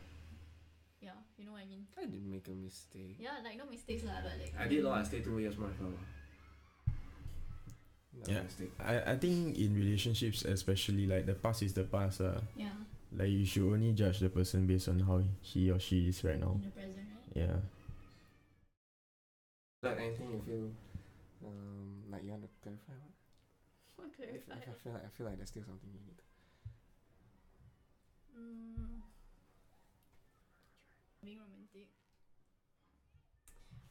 yeah, 1.01 1.17
you 1.37 1.45
know 1.45 1.53
what 1.53 1.61
I 1.61 1.65
mean. 1.65 1.85
I 1.97 2.05
didn't 2.05 2.29
make 2.31 2.47
a 2.47 2.51
mistake. 2.51 3.17
Yeah, 3.19 3.41
like 3.43 3.57
no 3.57 3.65
mistakes 3.65 4.03
lah, 4.05 4.21
but 4.23 4.37
like. 4.39 4.53
I 4.57 4.67
did 4.67 4.83
lot. 4.83 4.99
I 4.99 5.03
stayed 5.03 5.23
two 5.23 5.39
years 5.39 5.57
more 5.57 5.69
with 5.69 5.79
her. 5.79 5.91
That's 8.21 8.29
Yeah. 8.29 8.43
mistake. 8.43 8.71
I 8.79 9.13
I 9.13 9.15
think 9.17 9.57
in 9.57 9.73
relationships, 9.73 10.45
especially 10.45 11.07
like 11.07 11.25
the 11.25 11.33
past 11.33 11.63
is 11.63 11.73
the 11.73 11.83
past. 11.87 12.21
Uh, 12.21 12.41
Yeah, 12.55 12.75
like 13.15 13.29
you 13.31 13.45
should 13.45 13.65
only 13.71 13.93
judge 13.97 14.19
the 14.19 14.29
person 14.29 14.67
based 14.67 14.87
on 14.91 14.99
how 15.01 15.23
he 15.41 15.71
or 15.71 15.79
she 15.79 16.07
is 16.11 16.21
right 16.23 16.39
now. 16.39 16.53
in 16.59 16.61
the 16.61 16.75
present, 16.75 17.07
right? 17.09 17.33
Yeah. 17.33 17.57
Like 19.81 19.97
anything 19.97 20.29
you 20.29 20.41
feel, 20.45 20.69
um, 21.47 22.03
like 22.11 22.21
you 22.23 22.29
want 22.31 22.43
to 22.45 22.49
clarify 22.61 22.93
what? 23.01 23.15
What 23.97 24.05
I 24.05 24.11
feel, 24.13 24.27
clarify? 24.45 24.69
I 24.69 24.75
feel 24.77 24.93
like 24.93 25.05
I 25.05 25.09
feel 25.09 25.25
like 25.25 25.37
there's 25.41 25.49
still 25.49 25.63
something 25.65 25.89
you 25.89 25.99
need. 26.05 26.17
to- 26.21 26.29
Mm. 28.37 29.01
Being 31.23 31.37
romantic. 31.37 31.87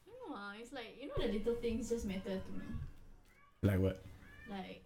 You 0.06 0.12
know, 0.18 0.34
ah, 0.34 0.52
it's 0.58 0.72
like 0.72 0.98
you 1.00 1.08
know 1.08 1.14
the 1.18 1.32
little 1.32 1.54
things 1.62 1.88
just 1.88 2.06
matter 2.06 2.42
to 2.42 2.52
me. 2.52 2.66
Like 3.62 3.78
what? 3.78 4.02
Like, 4.50 4.82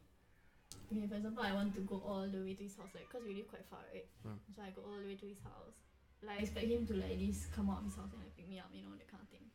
okay, 0.92 1.06
for 1.08 1.14
example, 1.14 1.42
I 1.42 1.54
want 1.54 1.74
to 1.74 1.80
go 1.80 2.02
all 2.04 2.28
the 2.28 2.44
way 2.44 2.52
to 2.52 2.62
his 2.62 2.76
house, 2.76 2.92
like, 2.94 3.08
cause 3.08 3.22
we 3.24 3.34
live 3.34 3.48
quite 3.48 3.64
far, 3.70 3.80
right? 3.92 4.04
Mm. 4.26 4.36
So 4.54 4.60
I 4.60 4.70
go 4.76 4.82
all 4.84 5.00
the 5.00 5.08
way 5.08 5.16
to 5.16 5.26
his 5.26 5.40
house. 5.40 5.80
Like, 6.20 6.40
I 6.40 6.42
expect 6.42 6.66
him 6.66 6.86
to 6.86 6.94
like 6.94 7.12
at 7.12 7.18
least 7.18 7.52
come 7.52 7.70
out 7.70 7.80
of 7.80 7.84
his 7.84 7.96
house 7.96 8.12
and 8.12 8.20
like 8.20 8.36
pick 8.36 8.48
me 8.48 8.58
up, 8.58 8.68
you 8.72 8.82
know, 8.84 8.92
that 8.92 9.08
kind 9.08 9.22
of 9.22 9.28
thing. 9.32 9.48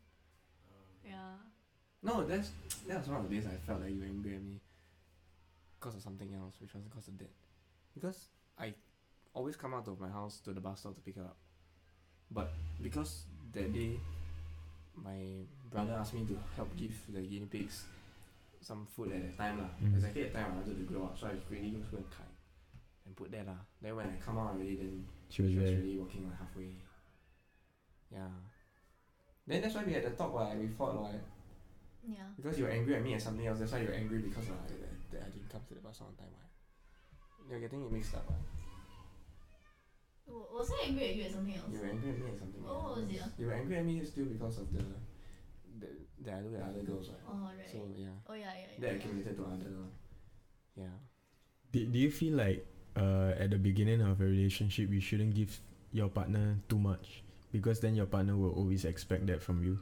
Yeah. 1.06 1.38
No, 2.02 2.24
that's 2.24 2.52
that 2.88 3.00
was 3.00 3.08
one 3.08 3.22
of 3.22 3.30
the 3.30 3.36
days 3.36 3.46
I 3.46 3.58
felt 3.68 3.82
like 3.82 3.92
you 3.92 4.00
were 4.00 4.06
angry 4.06 4.36
at 4.36 4.44
me 4.44 4.62
because 5.80 5.96
of 5.96 6.02
something 6.02 6.34
else, 6.34 6.56
which 6.62 6.74
wasn't 6.74 6.90
because 6.92 7.08
of 7.08 7.18
that. 7.18 7.32
Because 7.94 8.30
I 8.58 8.74
always 9.34 9.56
come 9.56 9.74
out 9.74 9.88
of 9.88 10.00
my 10.00 10.10
house 10.10 10.40
to 10.42 10.54
the 10.54 10.62
bus 10.62 10.82
stop 10.82 10.96
to 10.96 11.02
pick 11.02 11.16
her 11.16 11.24
up, 11.24 11.38
but 12.32 12.52
because 12.82 13.24
that 13.54 13.74
day 13.74 14.00
my 14.96 15.46
brother 15.72 15.94
asked 16.00 16.14
me 16.14 16.26
to 16.26 16.38
help 16.56 16.70
give 16.78 16.94
the 17.10 17.22
guinea 17.22 17.46
pigs 17.48 17.86
some 18.62 18.86
food 18.96 19.12
at 19.14 19.22
that 19.24 19.38
time 19.38 19.58
lah. 19.60 19.70
Mm. 19.82 19.96
Exactly 19.96 20.24
at 20.28 20.34
the 20.34 20.40
time 20.40 20.52
I 20.52 20.56
wanted 20.60 20.78
to 20.78 20.84
grow 20.86 21.06
up, 21.06 21.18
so 21.18 21.28
I 21.28 21.34
really 21.50 21.72
just 21.72 21.90
go 21.92 21.98
and 21.98 22.10
cut 22.12 22.28
and 23.06 23.16
put 23.16 23.32
there 23.32 23.44
lah. 23.48 23.58
Then 23.82 23.96
when 23.96 24.06
I 24.12 24.16
come 24.20 24.38
out 24.38 24.54
already, 24.54 24.76
then 24.76 25.06
She 25.30 25.42
was 25.44 25.52
she 25.52 25.58
was 25.60 25.70
there. 25.72 25.80
really 25.80 25.98
walking 25.98 26.28
like 26.28 26.38
halfway. 26.38 26.76
Yeah. 28.12 28.28
Then 29.48 29.62
that's 29.62 29.74
why 29.76 29.84
we 29.88 29.94
had 29.94 30.04
the 30.04 30.12
talk 30.12 30.34
why 30.34 30.54
we 30.60 30.68
fought 30.68 31.00
like 31.02 31.24
Yeah. 32.04 32.28
because 32.36 32.58
you 32.60 32.66
were 32.66 32.72
angry 32.76 32.96
at 32.96 33.04
me 33.04 33.14
and 33.14 33.22
something 33.22 33.48
else. 33.48 33.60
That's 33.60 33.72
why 33.72 33.80
you 33.82 33.88
were 33.88 33.96
angry 33.98 34.20
because 34.20 34.50
uh, 34.50 34.60
that, 34.68 34.78
that 35.16 35.22
I 35.26 35.30
didn't 35.32 35.50
come 35.50 35.62
to 35.70 35.74
the 35.74 35.82
bus 35.82 36.02
on 36.02 36.12
time. 36.20 36.28
Right? 36.36 36.52
You're 37.50 37.60
getting 37.64 37.86
it 37.86 37.92
mixed 37.92 38.14
up. 38.14 38.26
Right? 38.28 38.59
W- 40.30 40.46
Was 40.54 40.70
I 40.72 40.88
angry 40.88 41.10
at 41.10 41.16
you 41.16 41.24
at 41.24 41.32
something 41.34 41.56
else? 41.56 41.72
You 41.74 41.80
were 41.80 41.90
angry 41.90 42.10
at 42.10 42.20
me 42.20 42.30
and 42.30 42.40
something 42.40 42.64
What 42.64 42.74
else. 42.74 42.98
was 43.02 43.10
it, 43.10 43.22
ah? 43.26 43.30
You 43.38 43.46
were 43.48 43.54
angry 43.54 43.76
at 43.78 43.86
me 43.86 44.06
still 44.06 44.26
because 44.26 44.58
of 44.60 44.68
the, 44.72 44.84
the 45.82 45.88
that 46.24 46.34
I 46.38 46.42
do 46.42 46.50
with 46.54 46.62
other 46.62 46.84
girls. 46.84 47.10
Right? 47.10 47.26
Oh 47.28 47.50
right. 47.50 47.72
So 47.72 47.78
yeah, 47.98 48.08
oh 48.30 48.34
yeah, 48.34 48.54
yeah, 48.54 48.54
yeah. 48.54 48.80
that 48.80 48.88
yeah. 48.88 48.98
accumulated 48.98 49.36
to 49.38 49.44
other. 49.44 49.72
Yeah. 50.76 50.96
Do, 51.72 51.86
do 51.86 51.98
you 52.00 52.12
feel 52.12 52.36
like 52.38 52.66
uh, 52.98 53.34
at 53.38 53.52
the 53.52 53.58
beginning 53.58 54.02
of 54.02 54.22
a 54.22 54.26
relationship 54.26 54.90
you 54.92 55.02
shouldn't 55.02 55.36
give 55.36 55.60
your 55.92 56.10
partner 56.10 56.58
too 56.70 56.80
much 56.80 57.24
because 57.52 57.80
then 57.80 57.96
your 57.96 58.06
partner 58.06 58.36
will 58.36 58.52
always 58.54 58.86
expect 58.86 59.28
that 59.28 59.42
from 59.42 59.64
you? 59.64 59.80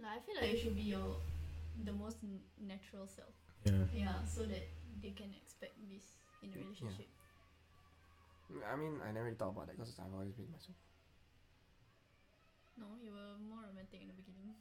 Like 0.00 0.10
I 0.10 0.20
feel 0.20 0.34
like 0.40 0.52
you 0.52 0.58
should 0.58 0.76
be 0.76 0.82
your 0.82 1.16
the 1.84 1.92
most 1.92 2.18
natural 2.60 3.06
self. 3.06 3.34
Yeah. 3.64 3.72
Yeah, 3.92 4.22
so 4.24 4.42
that 4.46 4.68
they 5.02 5.10
can 5.10 5.32
expect 5.42 5.74
this 5.90 6.16
in 6.42 6.50
a 6.54 6.62
relationship. 6.62 7.08
I 8.50 8.76
mean, 8.76 9.00
I 9.02 9.12
never 9.12 9.26
really 9.26 9.36
thought 9.36 9.50
about 9.50 9.66
that 9.66 9.76
because 9.76 9.98
I've 9.98 10.12
always 10.14 10.32
been 10.32 10.46
myself. 10.52 10.76
No, 12.78 12.86
you 13.02 13.10
were 13.10 13.34
more 13.40 13.64
romantic 13.66 14.00
in 14.02 14.08
the 14.08 14.14
beginning. 14.14 14.54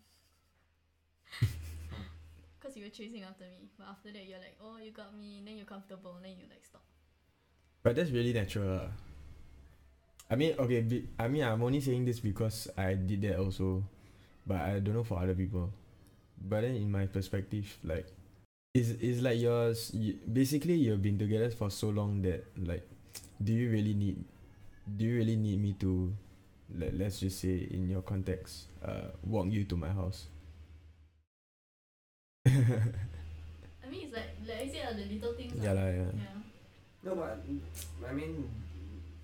Cause 2.61 2.75
you 2.75 2.83
were 2.83 2.89
chasing 2.89 3.23
after 3.23 3.43
me, 3.45 3.69
but 3.77 3.87
after 3.87 4.11
that 4.11 4.25
you're 4.25 4.39
like, 4.39 4.57
oh, 4.63 4.77
you 4.81 4.91
got 4.91 5.15
me, 5.15 5.39
and 5.39 5.47
then 5.47 5.57
you're 5.57 5.69
comfortable, 5.69 6.15
and 6.15 6.25
then 6.25 6.31
you 6.39 6.47
like 6.49 6.65
stop. 6.65 6.81
But 7.83 7.95
that's 7.95 8.09
really 8.09 8.33
natural. 8.33 8.89
I 10.29 10.35
mean, 10.35 10.55
okay, 10.57 10.81
be, 10.81 11.07
I 11.19 11.27
mean, 11.27 11.43
I'm 11.43 11.61
only 11.61 11.81
saying 11.81 12.05
this 12.05 12.19
because 12.19 12.67
I 12.77 12.95
did 12.95 13.21
that 13.21 13.37
also, 13.37 13.83
but 14.47 14.57
I 14.57 14.79
don't 14.79 14.95
know 14.95 15.03
for 15.03 15.19
other 15.21 15.35
people. 15.35 15.69
But 16.41 16.61
then, 16.61 16.75
in 16.75 16.91
my 16.91 17.05
perspective, 17.05 17.77
like, 17.83 18.07
it's, 18.73 18.89
it's 18.99 19.21
like 19.21 19.39
yours. 19.39 19.91
You, 19.93 20.17
basically, 20.31 20.73
you've 20.73 21.01
been 21.01 21.19
together 21.19 21.51
for 21.51 21.69
so 21.69 21.89
long 21.89 22.23
that, 22.23 22.43
like, 22.57 22.87
do 23.43 23.53
you 23.53 23.69
really 23.69 23.93
need, 23.93 24.23
do 24.97 25.05
you 25.05 25.17
really 25.17 25.35
need 25.35 25.61
me 25.61 25.73
to, 25.79 26.13
let, 26.75 26.93
let's 26.97 27.19
just 27.19 27.39
say, 27.39 27.67
in 27.71 27.89
your 27.89 28.01
context, 28.01 28.67
uh, 28.83 29.11
walk 29.23 29.47
you 29.51 29.63
to 29.65 29.75
my 29.77 29.89
house? 29.89 30.27
I 32.45 32.51
mean, 33.89 34.05
it's 34.05 34.13
like 34.13 34.29
like 34.47 34.61
I 34.61 34.67
said, 34.69 34.97
the 34.97 35.05
little 35.13 35.33
things. 35.33 35.53
yeah, 35.57 35.71
ah. 35.71 35.81
lah, 35.81 35.89
yeah. 35.89 36.11
Yeah. 36.13 36.37
No, 37.03 37.15
but 37.15 37.41
I 38.07 38.13
mean, 38.13 38.49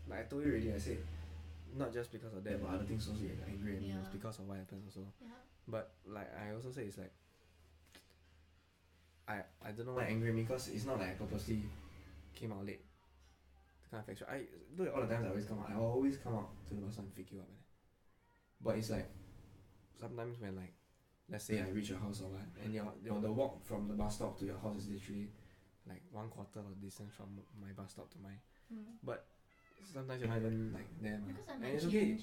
like 0.10 0.20
I 0.20 0.24
told 0.30 0.46
you 0.46 0.52
already. 0.52 0.74
I 0.74 0.78
said, 0.78 0.98
not 1.78 1.94
just 1.94 2.12
because 2.12 2.34
of 2.34 2.44
that, 2.44 2.62
but 2.62 2.70
other 2.74 2.86
things 2.86 3.08
also 3.08 3.22
get 3.22 3.38
angry 3.46 3.78
at 3.78 3.82
me. 3.82 3.94
It's 3.94 4.10
Yeah. 4.10 4.14
because 4.18 4.38
of 4.42 4.48
what 4.50 4.58
happened 4.58 4.82
also. 4.86 5.06
Yeah. 5.22 5.34
But 5.68 5.94
like 6.10 6.30
I 6.34 6.54
also 6.54 6.70
say, 6.74 6.86
it's 6.90 6.98
like 6.98 7.14
I 9.28 9.42
I 9.66 9.72
don't 9.72 9.86
know 9.86 9.94
why 9.98 10.06
angry 10.10 10.30
at 10.30 10.36
me 10.36 10.44
because 10.44 10.68
it's 10.70 10.86
not 10.86 11.00
like 11.00 11.10
I 11.10 11.18
purposely 11.18 11.62
came 12.34 12.52
out 12.54 12.66
late. 12.66 12.82
Kind 13.92 14.04
of 14.04 14.10
extra. 14.10 14.28
I 14.32 14.42
look 14.78 14.96
all 14.96 15.02
the 15.02 15.08
times 15.14 15.26
I 15.26 15.30
always 15.30 15.46
come 15.46 15.60
out. 15.60 15.70
I 15.70 15.76
always 15.76 16.18
come 16.18 16.36
out 16.36 16.50
to 16.70 16.74
the 16.74 16.82
bus 16.82 16.94
stop 16.94 17.06
and 17.06 17.16
pick 17.16 17.32
you 17.32 17.40
up. 17.40 17.48
Man. 17.48 17.58
But 18.64 18.78
it's 18.78 18.90
like 18.90 19.10
sometimes 20.00 20.40
when 20.40 20.56
like 20.56 20.74
let's 21.30 21.44
say 21.46 21.60
I 21.60 21.70
reach 21.72 21.90
your 21.90 22.00
house 22.00 22.22
or 22.22 22.30
what, 22.30 22.42
and 22.64 22.74
your 22.74 22.88
your 23.04 23.20
the 23.20 23.32
walk 23.32 23.66
from 23.66 23.90
the 23.90 23.94
bus 23.94 24.16
stop 24.16 24.40
to 24.40 24.46
your 24.46 24.58
house 24.60 24.78
is 24.78 24.88
literally 24.90 25.28
like 25.88 26.02
one 26.12 26.30
quarter 26.30 26.60
of 26.60 26.70
the 26.70 26.86
distance 26.86 27.14
from 27.14 27.28
my 27.62 27.72
bus 27.76 27.92
stop 27.92 28.10
to 28.12 28.18
mine. 28.24 28.40
Mm. 28.74 29.18
Sometimes 29.94 30.22
you're 30.22 30.30
not 30.30 30.38
even 30.38 30.72
like 30.74 30.88
there. 31.02 31.20
man. 31.20 31.36
And 31.52 31.66
it's 31.66 31.86
okay. 31.86 32.16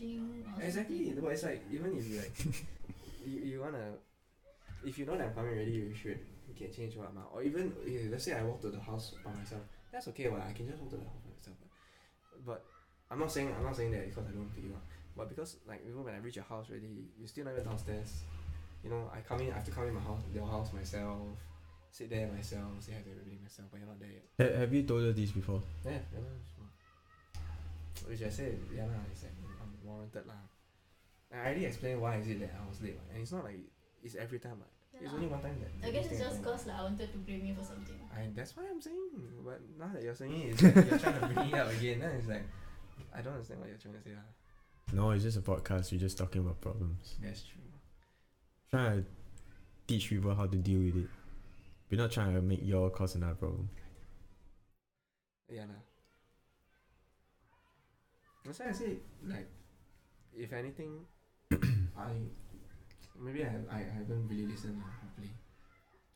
Exactly. 0.61 1.15
But 1.20 1.32
it's 1.32 1.43
like 1.43 1.65
even 1.70 1.99
if 1.99 2.09
you 2.09 2.16
like 2.16 2.32
you, 3.27 3.40
you 3.40 3.61
wanna 3.61 3.93
if 4.86 4.97
you 4.99 5.05
know 5.05 5.19
that 5.19 5.27
I'm 5.28 5.35
coming 5.35 5.53
already 5.53 5.73
you 5.73 5.93
should 5.95 6.20
get 6.57 6.74
change 6.74 6.97
what 6.97 7.11
amount. 7.11 7.27
Or 7.35 7.43
even 7.43 7.74
let's 8.11 8.24
say 8.24 8.32
I 8.32 8.43
walk 8.43 8.61
to 8.62 8.70
the 8.70 8.81
house 8.81 9.15
by 9.24 9.32
myself. 9.32 9.62
That's 9.93 10.09
okay, 10.09 10.28
well 10.28 10.43
I 10.49 10.53
can 10.53 10.66
just 10.66 10.81
walk 10.81 10.90
to 10.90 10.97
the 10.97 11.05
house. 11.05 11.28
But, 12.44 12.65
I'm 13.10 13.19
not 13.19 13.32
saying 13.32 13.55
I'm 13.56 13.65
not 13.65 13.77
saying 13.77 13.90
that 13.93 14.06
because 14.09 14.24
I 14.28 14.32
don't 14.32 14.52
pick 14.55 14.65
you 14.65 14.70
up. 14.70 14.85
But 15.16 15.28
because 15.28 15.56
like 15.66 15.82
even 15.89 16.05
when 16.05 16.15
I 16.15 16.19
reach 16.19 16.36
your 16.36 16.44
house 16.44 16.66
already, 16.70 17.09
you're 17.19 17.28
still 17.28 17.44
not 17.44 17.55
even 17.55 17.65
downstairs. 17.65 18.23
You 18.85 18.90
know, 18.90 19.10
I 19.12 19.20
come 19.20 19.40
in 19.40 19.51
I 19.51 19.55
have 19.56 19.65
to 19.65 19.70
come 19.70 19.89
in 19.89 19.94
my 19.94 20.01
house 20.01 20.20
your 20.32 20.47
house 20.47 20.73
myself, 20.73 21.19
sit 21.90 22.10
there 22.10 22.28
myself, 22.28 22.69
say 22.81 22.93
hi 22.93 23.01
to 23.02 23.10
everybody 23.10 23.39
myself, 23.43 23.69
but 23.70 23.81
you're 23.81 23.89
not 23.89 23.98
there 23.98 24.12
yet. 24.12 24.27
Ha- 24.39 24.59
have 24.60 24.73
you 24.73 24.82
told 24.85 25.02
her 25.02 25.12
this 25.12 25.32
before? 25.32 25.62
Yeah, 25.85 25.98
yeah. 26.12 26.20
Which 28.06 28.23
I 28.23 28.31
said, 28.31 28.60
yeah 28.73 28.85
lah, 28.85 29.02
it's 29.10 29.24
like 29.24 29.32
unwarranted 29.59 30.27
lah. 30.27 30.44
I 31.32 31.36
already 31.51 31.66
explained 31.66 32.01
why 32.01 32.16
is 32.16 32.28
it 32.28 32.40
that 32.40 32.55
I 32.55 32.69
was 32.69 32.81
late, 32.81 33.01
and 33.12 33.20
it's 33.20 33.32
not 33.32 33.44
like 33.44 33.59
it's 34.02 34.15
every 34.15 34.39
time, 34.39 34.60
what. 34.60 34.70
Yeah 34.94 35.01
It's 35.05 35.15
only 35.15 35.27
one 35.28 35.40
time 35.43 35.56
that. 35.60 35.89
I 35.89 35.90
guess 35.93 36.10
it's 36.10 36.20
just 36.20 36.43
cause 36.43 36.66
like 36.66 36.77
I 36.77 36.82
wanted 36.82 37.12
to 37.12 37.19
blame 37.19 37.44
you 37.47 37.55
for 37.55 37.65
something. 37.65 37.94
I 38.15 38.28
that's 38.35 38.56
why 38.56 38.65
I'm 38.70 38.81
saying. 38.81 39.10
But 39.44 39.60
now 39.78 39.90
that 39.93 40.02
you're 40.02 40.15
saying 40.15 40.32
it, 40.40 40.48
it's 40.52 40.62
like 40.65 40.74
you're 40.90 40.98
trying 40.98 41.20
to 41.20 41.27
bring 41.28 41.48
it 41.48 41.55
up 41.55 41.70
again. 41.73 42.01
Then 42.01 42.10
it's 42.16 42.27
like 42.28 42.47
I 43.15 43.20
don't 43.20 43.35
understand 43.35 43.60
what 43.60 43.69
you're 43.69 43.78
trying 43.78 43.94
to 43.94 44.02
say. 44.02 44.10
lah. 44.16 44.27
No, 44.93 45.10
it's 45.10 45.23
just 45.24 45.36
a 45.39 45.43
podcast. 45.43 45.93
We're 45.93 46.01
just 46.01 46.16
talking 46.19 46.40
about 46.40 46.60
problems. 46.60 47.15
That's 47.23 47.43
true. 47.43 47.60
Trying 48.70 49.02
to 49.02 49.06
teach 49.86 50.09
people 50.09 50.35
how 50.35 50.47
to 50.47 50.56
deal 50.56 50.81
with 50.81 50.97
it. 51.05 51.10
We're 51.90 52.01
not 52.01 52.10
trying 52.10 52.35
to 52.35 52.43
make 52.43 52.60
your 52.65 52.90
cause 52.90 53.15
another 53.15 53.35
problem. 53.35 53.69
Yeah 55.48 55.62
lah. 55.62 55.81
That's 58.44 58.59
why 58.60 58.69
I 58.69 58.73
say 58.73 58.98
like, 59.24 59.48
if 60.36 60.52
anything, 60.52 61.05
I 61.52 62.12
maybe 63.20 63.43
I 63.45 63.53
I, 63.70 63.78
I 63.82 63.93
haven't 64.03 64.27
really 64.31 64.47
listened 64.47 64.78
lah, 64.81 64.90
properly 65.03 65.32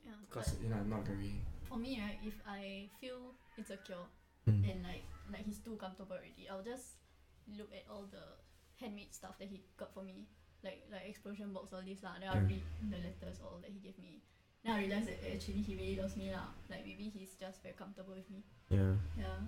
Yeah. 0.02 0.18
Because 0.26 0.58
you 0.62 0.66
know 0.70 0.76
I'm 0.82 0.90
not 0.90 1.06
very. 1.06 1.38
for 1.68 1.78
me, 1.78 1.94
right, 2.02 2.18
if 2.26 2.34
I 2.46 2.90
feel 3.00 3.34
insecure 3.58 4.06
Mm. 4.42 4.66
and 4.66 4.78
like 4.82 5.06
like 5.30 5.46
he's 5.46 5.62
too 5.62 5.78
comfortable 5.78 6.18
already, 6.18 6.50
I'll 6.50 6.66
just 6.66 6.98
look 7.46 7.70
at 7.70 7.86
all 7.86 8.10
the 8.10 8.42
handmade 8.82 9.14
stuff 9.14 9.38
that 9.38 9.46
he 9.46 9.62
got 9.78 9.94
for 9.94 10.02
me, 10.02 10.26
like 10.66 10.82
like 10.90 11.06
explosion 11.06 11.54
box 11.54 11.70
all 11.70 11.78
this 11.86 12.02
lah. 12.02 12.18
Then 12.18 12.26
I'll 12.26 12.42
Yeah. 12.42 12.58
read 12.58 12.64
the 12.90 12.98
letters 12.98 13.38
all 13.38 13.62
that 13.62 13.70
he 13.70 13.78
gave 13.78 13.94
me. 14.02 14.18
Then 14.66 14.74
I 14.74 14.78
realize 14.82 15.06
that 15.06 15.22
actually 15.22 15.62
he 15.62 15.78
really 15.78 15.94
loves 15.94 16.18
me 16.18 16.34
lah. 16.34 16.50
Like 16.66 16.82
maybe 16.82 17.06
he's 17.06 17.38
just 17.38 17.62
very 17.62 17.78
comfortable 17.78 18.18
with 18.18 18.26
me. 18.34 18.42
Yeah. 18.66 18.98
Yeah. 19.14 19.38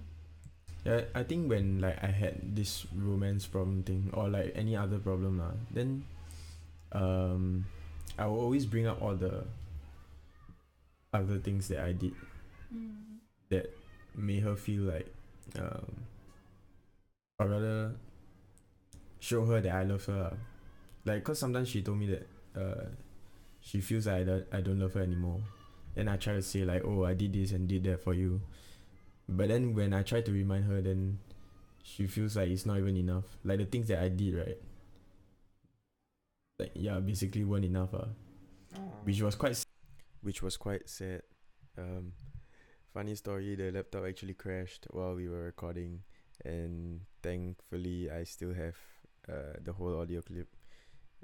Yeah, 0.86 1.02
I 1.16 1.26
think 1.26 1.50
when 1.50 1.82
like 1.82 1.98
I 1.98 2.14
had 2.14 2.54
this 2.54 2.86
romance 2.94 3.50
problem 3.50 3.82
thing 3.82 4.14
or 4.14 4.30
like 4.30 4.54
any 4.54 4.78
other 4.78 5.02
problem 5.02 5.42
lah, 5.42 5.58
then 5.74 6.06
um 6.94 7.66
I 8.18 8.26
will 8.26 8.40
always 8.40 8.66
bring 8.66 8.86
up 8.86 9.02
all 9.02 9.14
the 9.16 9.44
other 11.12 11.38
things 11.38 11.68
that 11.68 11.80
I 11.80 11.92
did 11.92 12.14
Mm. 12.74 13.20
that 13.50 13.70
made 14.16 14.42
her 14.42 14.56
feel 14.56 14.82
like 14.82 15.06
um 15.60 16.06
or 17.38 17.46
rather 17.48 17.94
show 19.20 19.44
her 19.46 19.60
that 19.60 19.72
I 19.74 19.82
love 19.84 20.04
her. 20.06 20.36
Like 21.04 21.24
cause 21.24 21.38
sometimes 21.38 21.68
she 21.68 21.82
told 21.82 21.98
me 21.98 22.06
that 22.08 22.28
uh 22.56 22.86
she 23.60 23.80
feels 23.80 24.06
like 24.06 24.16
I 24.22 24.24
don't, 24.24 24.46
I 24.52 24.60
don't 24.60 24.80
love 24.80 24.94
her 24.94 25.02
anymore. 25.02 25.40
Then 25.94 26.08
I 26.08 26.16
try 26.16 26.34
to 26.34 26.42
say 26.42 26.64
like 26.64 26.84
oh 26.84 27.04
I 27.04 27.14
did 27.14 27.32
this 27.32 27.52
and 27.52 27.68
did 27.68 27.84
that 27.84 28.02
for 28.02 28.14
you. 28.14 28.40
But 29.28 29.48
then 29.48 29.74
when 29.74 29.94
I 29.94 30.02
try 30.02 30.20
to 30.22 30.32
remind 30.32 30.64
her 30.66 30.80
then 30.82 31.18
she 31.82 32.06
feels 32.06 32.36
like 32.36 32.48
it's 32.48 32.66
not 32.66 32.78
even 32.78 32.96
enough. 32.96 33.24
Like 33.44 33.58
the 33.58 33.66
things 33.66 33.88
that 33.88 34.00
I 34.02 34.08
did 34.08 34.34
right 34.34 34.58
like 36.58 36.72
yeah 36.74 36.98
basically 37.00 37.44
weren't 37.44 37.64
enough 37.64 37.92
uh, 37.94 38.06
which 39.04 39.20
was 39.22 39.34
quite 39.34 39.52
s- 39.52 39.66
which 40.22 40.42
was 40.42 40.56
quite 40.56 40.88
sad. 40.88 41.22
Um 41.78 42.12
funny 42.92 43.14
story 43.14 43.56
the 43.56 43.70
laptop 43.72 44.04
actually 44.06 44.34
crashed 44.34 44.86
while 44.90 45.14
we 45.14 45.28
were 45.28 45.44
recording 45.44 46.02
and 46.44 47.00
thankfully 47.22 48.10
i 48.10 48.24
still 48.24 48.54
have 48.54 48.76
uh, 49.28 49.54
the 49.62 49.72
whole 49.72 50.00
audio 50.00 50.22
clip. 50.22 50.48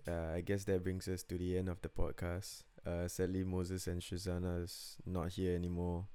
Uh, 0.08 0.34
i 0.34 0.40
guess 0.40 0.64
that 0.64 0.82
brings 0.82 1.08
us 1.08 1.22
to 1.22 1.38
the 1.38 1.58
end 1.58 1.68
of 1.68 1.80
the 1.82 1.88
podcast. 1.88 2.62
Uh, 2.86 3.08
sadly 3.08 3.44
moses 3.44 3.86
and 3.88 4.00
Syazana 4.02 4.62
is 4.64 4.96
not 5.06 5.30
here 5.32 5.54
anymore 5.54 6.06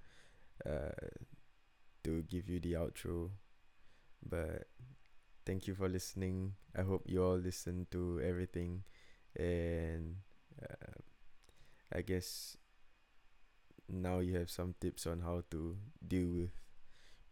uh, 0.65 0.91
to 2.03 2.23
give 2.23 2.49
you 2.49 2.59
the 2.59 2.73
outro. 2.73 3.29
But 4.27 4.67
thank 5.45 5.67
you 5.67 5.75
for 5.75 5.89
listening. 5.89 6.53
I 6.77 6.81
hope 6.83 7.03
you 7.07 7.23
all 7.23 7.37
listen 7.37 7.87
to 7.91 8.21
everything 8.23 8.83
and 9.35 10.15
uh, 10.61 10.99
i 11.93 12.01
guess 12.01 12.57
now 13.89 14.19
you 14.19 14.35
have 14.35 14.49
some 14.49 14.73
tips 14.79 15.05
on 15.05 15.21
how 15.21 15.43
to 15.51 15.77
deal 16.07 16.27
with 16.27 16.49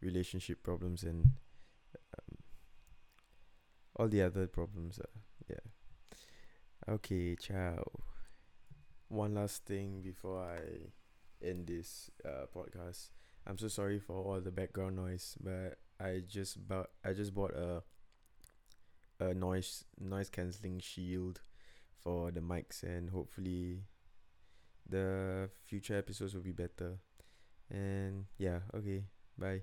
relationship 0.01 0.61
problems 0.63 1.03
and 1.03 1.31
um, 1.95 2.38
all 3.95 4.07
the 4.07 4.21
other 4.21 4.47
problems 4.47 4.99
uh, 4.99 5.19
yeah. 5.49 6.93
Okay 6.93 7.35
ciao. 7.35 7.84
One 9.07 9.35
last 9.35 9.65
thing 9.65 10.01
before 10.01 10.43
i 10.43 11.45
end 11.45 11.67
this 11.67 12.09
uh, 12.25 12.45
podcast. 12.55 13.09
I'm 13.45 13.57
so 13.57 13.67
sorry 13.67 13.99
for 13.99 14.15
all 14.23 14.39
the 14.39 14.51
background 14.51 14.95
noise 14.95 15.35
but 15.41 15.77
i 15.99 16.21
just 16.27 16.67
bought 16.67 16.89
i 17.03 17.13
just 17.13 17.34
bought 17.34 17.51
a 17.51 17.84
a 19.19 19.34
noise 19.34 19.85
noise 19.99 20.30
cancelling 20.30 20.80
shield 20.80 21.41
for 22.03 22.31
the 22.31 22.41
mics 22.41 22.84
and 22.84 23.09
hopefully 23.09 23.80
the 24.89 25.49
future 25.65 25.97
episodes 25.97 26.35
will 26.35 26.43
be 26.43 26.51
better. 26.51 26.99
And 27.69 28.25
yeah, 28.38 28.59
okay, 28.75 29.03
bye. 29.38 29.61